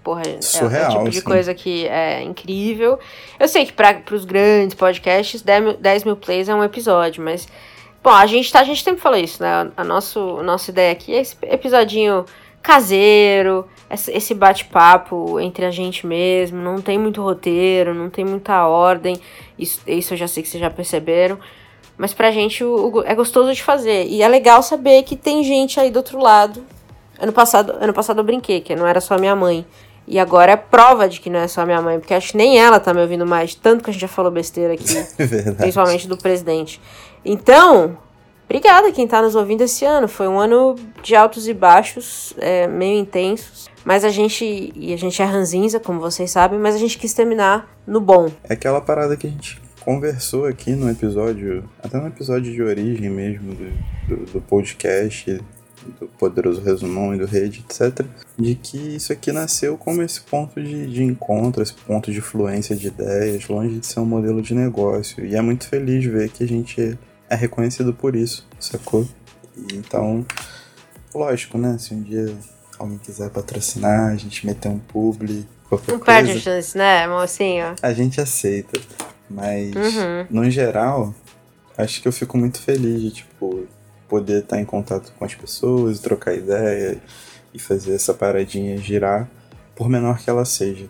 porra, 0.06 0.22
Surreal, 0.40 0.84
é 0.84 0.88
o 0.88 0.91
tipo 0.91 1.10
de 1.10 1.18
assim. 1.18 1.27
coisa 1.27 1.53
que 1.56 1.88
é 1.88 2.22
incrível. 2.22 2.99
Eu 3.40 3.48
sei 3.48 3.65
que 3.65 3.73
para 3.73 4.03
os 4.11 4.23
grandes 4.23 4.76
podcasts, 4.76 5.41
10 5.41 5.64
mil, 5.64 5.73
10 5.73 6.03
mil 6.03 6.15
plays 6.15 6.48
é 6.48 6.53
um 6.53 6.64
episódio, 6.64 7.23
mas. 7.23 7.48
Bom, 8.03 8.11
a 8.11 8.27
gente, 8.27 8.52
tá, 8.52 8.60
a 8.60 8.64
gente 8.64 8.84
sempre 8.84 9.02
fala 9.02 9.18
isso, 9.18 9.41
né? 9.41 9.72
A, 9.76 9.84
nosso, 9.84 10.38
a 10.40 10.44
nossa 10.44 10.69
ideia 10.69 10.91
aqui 10.91 11.11
é 11.11 11.22
esse 11.22 11.36
episodinho 11.41 12.23
caseiro, 12.61 13.68
esse 13.90 14.36
bate-papo 14.36 15.40
entre 15.40 15.65
a 15.65 15.72
gente 15.72 16.06
mesmo, 16.06 16.61
não 16.61 16.80
tem 16.80 16.99
muito 16.99 17.23
roteiro, 17.23 17.95
não 17.95 18.10
tem 18.10 18.23
muita 18.23 18.68
ordem, 18.68 19.19
isso, 19.57 19.82
isso 19.88 20.14
eu 20.14 20.18
já 20.18 20.27
sei 20.27 20.44
que 20.44 20.49
vocês 20.49 20.61
já 20.61 20.69
perceberam. 20.69 21.40
Mas 21.98 22.14
pra 22.14 22.30
gente 22.30 22.64
o, 22.64 22.91
o, 22.94 23.03
é 23.03 23.15
gostoso 23.15 23.52
de 23.53 23.64
fazer. 23.64 24.06
E 24.07 24.22
é 24.22 24.27
legal 24.27 24.61
saber 24.61 25.02
que 25.03 25.15
tem 25.15 25.44
gente 25.44 25.80
aí 25.80 25.90
do 25.90 25.98
outro 25.98 26.19
lado. 26.19 26.64
Ano 27.18 27.32
passado, 27.32 27.76
ano 27.80 27.94
passado 27.94 28.19
eu 28.19 28.23
brinquei, 28.23 28.61
que 28.61 28.76
não 28.76 28.86
era 28.86 29.02
só 29.02 29.18
minha 29.18 29.36
mãe. 29.36 29.65
E 30.07 30.19
agora 30.19 30.52
é 30.52 30.56
prova 30.56 31.10
de 31.10 31.19
que 31.19 31.30
não 31.30 31.40
é 31.40 31.48
só 31.48 31.65
minha 31.65 31.82
mãe, 31.82 31.99
porque 31.99 32.14
acho 32.14 32.32
que 32.32 32.38
nem 32.38 32.60
ela 32.60 32.80
tá 32.80 32.94
me 32.94 33.02
ouvindo 33.02 33.26
mais, 33.26 33.56
tanto 33.56 33.84
que 33.84 33.90
a 33.90 33.94
gente 33.94 34.02
já 34.02 34.07
falou 34.07 34.32
besteira 34.32 34.73
aqui. 34.73 34.84
Verdade. 35.18 35.57
Principalmente 35.57 36.07
do 36.07 36.18
presidente. 36.18 36.80
Então, 37.23 37.98
obrigada 38.45 38.91
quem 38.91 39.07
tá 39.07 39.22
nos 39.22 39.36
ouvindo 39.36 39.61
esse 39.61 39.84
ano. 39.84 40.07
Foi 40.07 40.27
um 40.27 40.40
ano 40.40 40.76
de 41.02 41.15
altos 41.15 41.48
e 41.48 41.53
baixos, 41.53 42.36
é, 42.38 42.68
meio 42.68 42.99
intensos. 42.99 43.68
Mas 43.84 44.03
a 44.03 44.10
gente. 44.10 44.73
E 44.76 44.94
a 44.94 44.98
gente 44.98 45.22
é 45.22 45.26
ranzinza, 45.26 45.80
como 45.80 45.99
vocês 45.99 46.32
sabem, 46.32 46.60
mas 46.60 46.76
a 46.76 46.80
gente 46.80 46.98
quis 46.98 47.14
terminar 47.14 47.69
no 47.86 48.02
bom. 48.02 48.32
É 48.44 48.53
aquela 48.53 48.82
parada 48.82 49.15
que 49.15 49.27
a 49.27 49.30
gente 49.30 49.61
conversou 49.86 50.45
aqui 50.45 50.72
no 50.72 50.90
episódio, 50.90 51.64
até 51.82 51.99
no 51.99 52.07
episódio 52.07 52.52
de 52.52 52.61
origem 52.64 53.07
mesmo 53.10 53.53
do, 53.53 53.72
do, 54.07 54.26
do 54.34 54.41
podcast, 54.41 55.40
do 55.99 56.07
Poderoso 56.07 56.62
Resumão 56.62 57.14
e 57.14 57.18
do 57.18 57.26
Rede, 57.26 57.64
etc., 57.68 58.06
de 58.38 58.56
que 58.56 58.78
isso 58.95 59.12
aqui 59.14 59.32
nasceu 59.32 59.78
como 59.78 60.02
esse 60.02 60.22
ponto 60.22 60.62
de, 60.62 60.88
de 60.88 61.03
encontro, 61.03 61.62
esse 61.64 61.74
ponto 61.74 62.12
de 62.12 62.22
fluência 62.22 62.76
de 62.76 62.88
ideias, 62.88 63.48
longe 63.48 63.80
de 63.80 63.86
ser 63.86 63.99
um 63.99 64.06
modelo 64.06 64.41
de 64.41 64.53
negócio. 64.53 65.26
E 65.26 65.36
é 65.36 65.41
muito 65.41 65.68
feliz 65.68 66.03
ver 66.06 66.30
que 66.30 66.44
a 66.44 66.48
gente 66.48 66.98
é 67.30 67.36
reconhecido 67.36 67.94
por 67.94 68.16
isso, 68.16 68.48
sacou? 68.60 69.07
Então, 69.74 70.26
lógico, 71.14 71.57
né? 71.57 71.78
Se 71.80 71.94
um 71.94 72.02
dia 72.02 72.34
alguém 72.78 72.98
quiser 72.98 73.30
patrocinar, 73.30 74.12
a 74.12 74.16
gente 74.16 74.45
meter 74.45 74.70
um 74.70 74.80
publi, 74.80 75.45
qualquer 75.70 75.91
Não 75.94 75.99
coisa, 75.99 76.06
perde 76.22 76.32
a 76.32 76.41
chance, 76.41 76.78
né, 76.78 77.07
mocinho? 77.07 77.74
a 77.82 77.94
gente 77.94 78.20
aceita. 78.20 78.80
Mas, 79.30 79.74
Uhum. 79.76 80.26
no 80.30 80.49
geral, 80.52 81.16
acho 81.78 82.02
que 82.02 82.07
eu 82.07 82.12
fico 82.12 82.38
muito 82.38 82.60
feliz 82.62 83.02
de, 83.02 83.12
tipo, 83.12 83.66
poder 84.07 84.44
estar 84.44 84.60
em 84.60 84.65
contato 84.65 85.11
com 85.18 85.26
as 85.26 85.36
pessoas, 85.36 85.99
trocar 85.99 86.34
ideia 86.34 87.02
e 87.53 87.60
fazer 87.60 87.95
essa 87.95 88.14
paradinha 88.14 88.77
girar. 88.77 89.30
por 89.76 89.90
menor 89.90 90.19
que 90.19 90.30
ela 90.30 90.45
seja. 90.45 90.88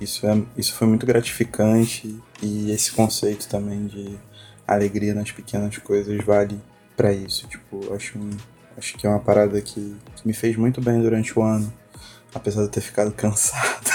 Isso, 0.00 0.26
é, 0.26 0.42
isso 0.56 0.72
foi 0.74 0.86
muito 0.86 1.04
gratificante 1.04 2.18
e 2.42 2.70
esse 2.70 2.92
conceito 2.92 3.48
também 3.48 3.86
de 3.86 4.18
alegria 4.66 5.14
nas 5.14 5.30
pequenas 5.30 5.76
coisas 5.78 6.24
vale 6.24 6.60
para 6.96 7.12
isso. 7.12 7.46
Tipo, 7.48 7.92
acho, 7.94 8.18
acho 8.78 8.96
que 8.96 9.06
é 9.06 9.10
uma 9.10 9.20
parada 9.20 9.60
que, 9.60 9.96
que 10.16 10.26
me 10.26 10.32
fez 10.32 10.56
muito 10.56 10.80
bem 10.80 11.02
durante 11.02 11.38
o 11.38 11.42
ano, 11.42 11.72
apesar 12.34 12.60
de 12.60 12.68
eu 12.68 12.70
ter 12.70 12.80
ficado 12.80 13.12
cansado. 13.16 13.90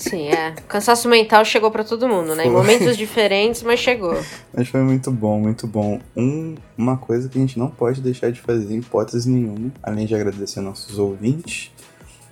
Sim, 0.00 0.28
é. 0.28 0.54
Cansaço 0.66 1.06
mental 1.10 1.44
chegou 1.44 1.70
para 1.70 1.84
todo 1.84 2.08
mundo, 2.08 2.34
né? 2.34 2.46
Em 2.46 2.50
momentos 2.50 2.96
diferentes, 2.96 3.62
mas 3.62 3.78
chegou. 3.78 4.18
Mas 4.50 4.66
foi 4.66 4.80
muito 4.80 5.10
bom, 5.10 5.38
muito 5.38 5.66
bom. 5.66 6.00
Um, 6.16 6.54
uma 6.76 6.96
coisa 6.96 7.28
que 7.28 7.36
a 7.36 7.40
gente 7.40 7.58
não 7.58 7.68
pode 7.68 8.00
deixar 8.00 8.32
de 8.32 8.40
fazer 8.40 8.74
em 8.74 8.78
hipótese 8.78 9.30
nenhuma, 9.30 9.70
além 9.82 10.06
de 10.06 10.14
agradecer 10.14 10.62
nossos 10.62 10.98
ouvintes, 10.98 11.70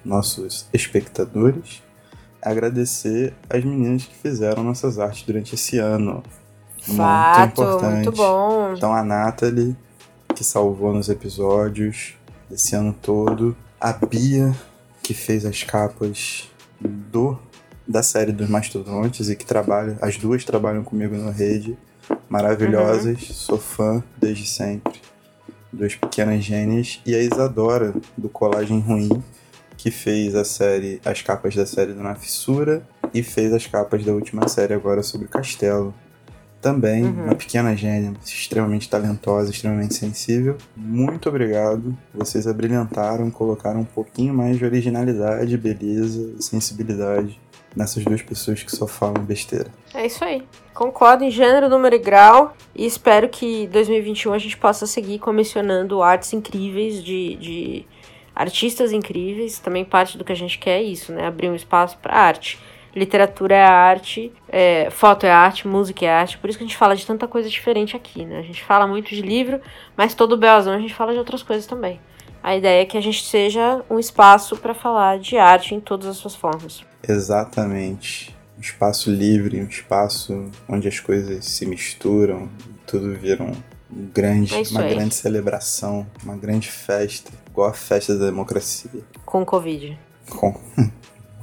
nossos 0.02 0.66
espectadores, 0.72 1.82
é 2.40 2.48
agradecer 2.48 3.34
as 3.50 3.62
meninas 3.62 4.06
que 4.06 4.14
fizeram 4.14 4.64
nossas 4.64 4.98
artes 4.98 5.24
durante 5.24 5.54
esse 5.54 5.78
ano. 5.78 6.22
Fato, 6.80 7.38
muito 7.38 7.52
importante. 7.52 8.04
Muito 8.06 8.12
bom. 8.12 8.72
Então 8.74 8.94
a 8.94 9.04
Nathalie, 9.04 9.76
que 10.34 10.42
salvou 10.42 10.94
nos 10.94 11.10
episódios 11.10 12.14
desse 12.48 12.74
ano 12.74 12.94
todo. 13.02 13.54
A 13.78 13.92
Bia, 13.92 14.54
que 15.02 15.12
fez 15.12 15.44
as 15.44 15.62
capas 15.62 16.48
do 16.80 17.38
da 17.89 18.02
série 18.02 18.32
dos 18.32 18.51
Mastodontes 18.51 19.31
e 19.31 19.35
que 19.35 19.47
trabalha, 19.47 19.97
as 20.02 20.19
duas 20.19 20.44
trabalham 20.44 20.85
comigo 20.85 21.16
na 21.16 21.31
rede, 21.31 21.77
maravilhosas, 22.28 23.20
uhum. 23.23 23.35
sou 23.35 23.59
fã 23.59 24.05
desde 24.19 24.47
sempre. 24.47 25.01
Duas 25.73 25.94
pequenas 25.94 26.44
gênias 26.44 27.01
e 27.06 27.15
a 27.15 27.19
Isadora 27.19 27.94
do 28.16 28.28
Colagem 28.28 28.81
Ruim, 28.81 29.23
que 29.77 29.90
fez 29.90 30.35
a 30.35 30.44
série, 30.44 31.01
as 31.05 31.23
capas 31.23 31.55
da 31.55 31.65
série 31.65 31.93
do 31.93 32.02
Na 32.02 32.15
Fissura 32.15 32.82
e 33.15 33.23
fez 33.23 33.52
as 33.55 33.66
capas 33.66 34.05
da 34.05 34.12
última 34.12 34.47
série 34.48 34.74
agora 34.74 35.02
sobre 35.02 35.28
Castelo. 35.28 35.94
Também 36.60 37.05
uhum. 37.05 37.24
uma 37.24 37.35
pequena 37.36 37.74
gênia, 37.77 38.12
extremamente 38.24 38.90
talentosa, 38.90 39.51
extremamente 39.51 39.94
sensível. 39.94 40.59
Muito 40.77 41.28
obrigado. 41.28 41.97
Vocês 42.12 42.48
abrilhantaram, 42.48 43.31
colocaram 43.31 43.81
um 43.81 43.85
pouquinho 43.85 44.35
mais 44.35 44.59
de 44.59 44.65
originalidade, 44.65 45.56
beleza 45.56 46.35
sensibilidade 46.40 47.39
nessas 47.76 48.04
duas 48.04 48.22
pessoas 48.22 48.62
que 48.62 48.74
só 48.74 48.86
falam 48.86 49.22
besteira. 49.24 49.70
É 49.94 50.06
isso 50.06 50.24
aí. 50.24 50.42
Concordo 50.74 51.24
em 51.24 51.30
gênero, 51.30 51.68
número 51.68 51.94
e 51.94 51.98
grau. 51.98 52.54
E 52.74 52.86
espero 52.86 53.28
que 53.28 53.66
2021 53.68 54.32
a 54.32 54.38
gente 54.38 54.56
possa 54.56 54.86
seguir 54.86 55.18
comissionando 55.18 56.02
artes 56.02 56.32
incríveis 56.32 57.02
de, 57.02 57.36
de 57.36 57.86
artistas 58.34 58.92
incríveis. 58.92 59.58
Também 59.58 59.84
parte 59.84 60.16
do 60.16 60.24
que 60.24 60.32
a 60.32 60.36
gente 60.36 60.58
quer 60.58 60.78
é 60.78 60.82
isso, 60.82 61.12
né? 61.12 61.26
Abrir 61.26 61.48
um 61.48 61.54
espaço 61.54 61.98
para 61.98 62.14
arte. 62.14 62.58
Literatura 62.94 63.54
é 63.54 63.62
arte, 63.62 64.32
é, 64.48 64.88
foto 64.90 65.26
é 65.26 65.30
arte, 65.30 65.68
música 65.68 66.04
é 66.04 66.10
arte. 66.10 66.38
Por 66.38 66.48
isso 66.48 66.58
que 66.58 66.64
a 66.64 66.66
gente 66.66 66.76
fala 66.76 66.96
de 66.96 67.06
tanta 67.06 67.28
coisa 67.28 67.48
diferente 67.48 67.94
aqui, 67.94 68.24
né? 68.24 68.38
A 68.38 68.42
gente 68.42 68.62
fala 68.64 68.86
muito 68.86 69.10
de 69.10 69.20
livro, 69.20 69.60
mas 69.96 70.14
todo 70.14 70.32
o 70.32 70.44
a 70.44 70.78
gente 70.78 70.94
fala 70.94 71.12
de 71.12 71.18
outras 71.18 71.42
coisas 71.42 71.66
também. 71.66 72.00
A 72.42 72.56
ideia 72.56 72.82
é 72.82 72.84
que 72.84 72.96
a 72.96 73.00
gente 73.00 73.24
seja 73.24 73.82
um 73.90 73.98
espaço 73.98 74.56
para 74.56 74.72
falar 74.72 75.18
de 75.18 75.36
arte 75.36 75.74
em 75.74 75.80
todas 75.80 76.06
as 76.06 76.16
suas 76.16 76.34
formas. 76.34 76.88
Exatamente. 77.06 78.36
Um 78.56 78.60
espaço 78.60 79.10
livre, 79.10 79.60
um 79.60 79.68
espaço 79.68 80.50
onde 80.68 80.88
as 80.88 80.98
coisas 80.98 81.44
se 81.44 81.64
misturam, 81.64 82.48
tudo 82.86 83.14
vira 83.14 83.44
um 83.44 83.54
grande, 83.90 84.54
é 84.54 84.62
uma 84.70 84.82
aí. 84.82 84.94
grande 84.94 85.14
celebração, 85.14 86.06
uma 86.22 86.36
grande 86.36 86.68
festa, 86.68 87.30
igual 87.48 87.68
a 87.70 87.72
festa 87.72 88.16
da 88.16 88.26
democracia. 88.26 88.90
Com 89.24 89.44
Covid. 89.44 89.98
Com. 90.28 90.58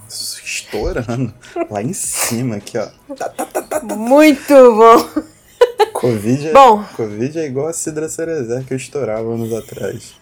Estourando 0.07 1.33
lá 1.69 1.81
em 1.81 1.93
cima, 1.93 2.57
aqui, 2.57 2.77
ó. 2.77 2.87
Tá, 3.15 3.29
tá, 3.29 3.45
tá, 3.45 3.95
Muito 3.95 4.53
bom! 4.53 5.23
Covid 5.93 6.49
é, 6.49 6.53
bom. 6.53 6.83
Covid 6.95 7.39
é 7.39 7.45
igual 7.45 7.67
a 7.67 7.73
Cidra 7.73 8.07
Cerezer 8.07 8.63
que 8.65 8.73
eu 8.73 8.77
estourava 8.77 9.33
anos 9.33 9.51
atrás. 9.53 10.13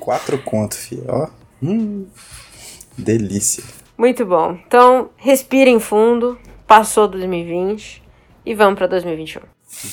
Quatro 0.00 0.38
contos, 0.42 0.78
filho. 0.78 1.04
Ó. 1.08 1.28
Hum, 1.62 2.06
delícia. 2.98 3.62
Muito 3.96 4.26
bom. 4.26 4.58
Então, 4.66 5.10
respirem 5.16 5.78
fundo. 5.78 6.38
Passou 6.66 7.06
2020 7.08 8.02
e 8.44 8.54
vamos 8.54 8.78
para 8.78 8.86
2021. 8.86 9.42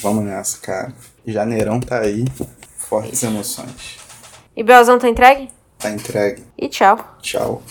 Vamos 0.01 0.23
nessa, 0.23 0.59
cara. 0.59 0.93
Janeirão 1.25 1.79
tá 1.79 1.99
aí. 1.99 2.25
Fortes 2.77 3.23
emoções. 3.23 3.99
E 4.55 4.63
Belzão 4.63 4.97
tá 4.97 5.07
entregue? 5.07 5.49
Tá 5.77 5.89
entregue. 5.89 6.43
E 6.57 6.67
tchau. 6.67 6.97
Tchau. 7.21 7.63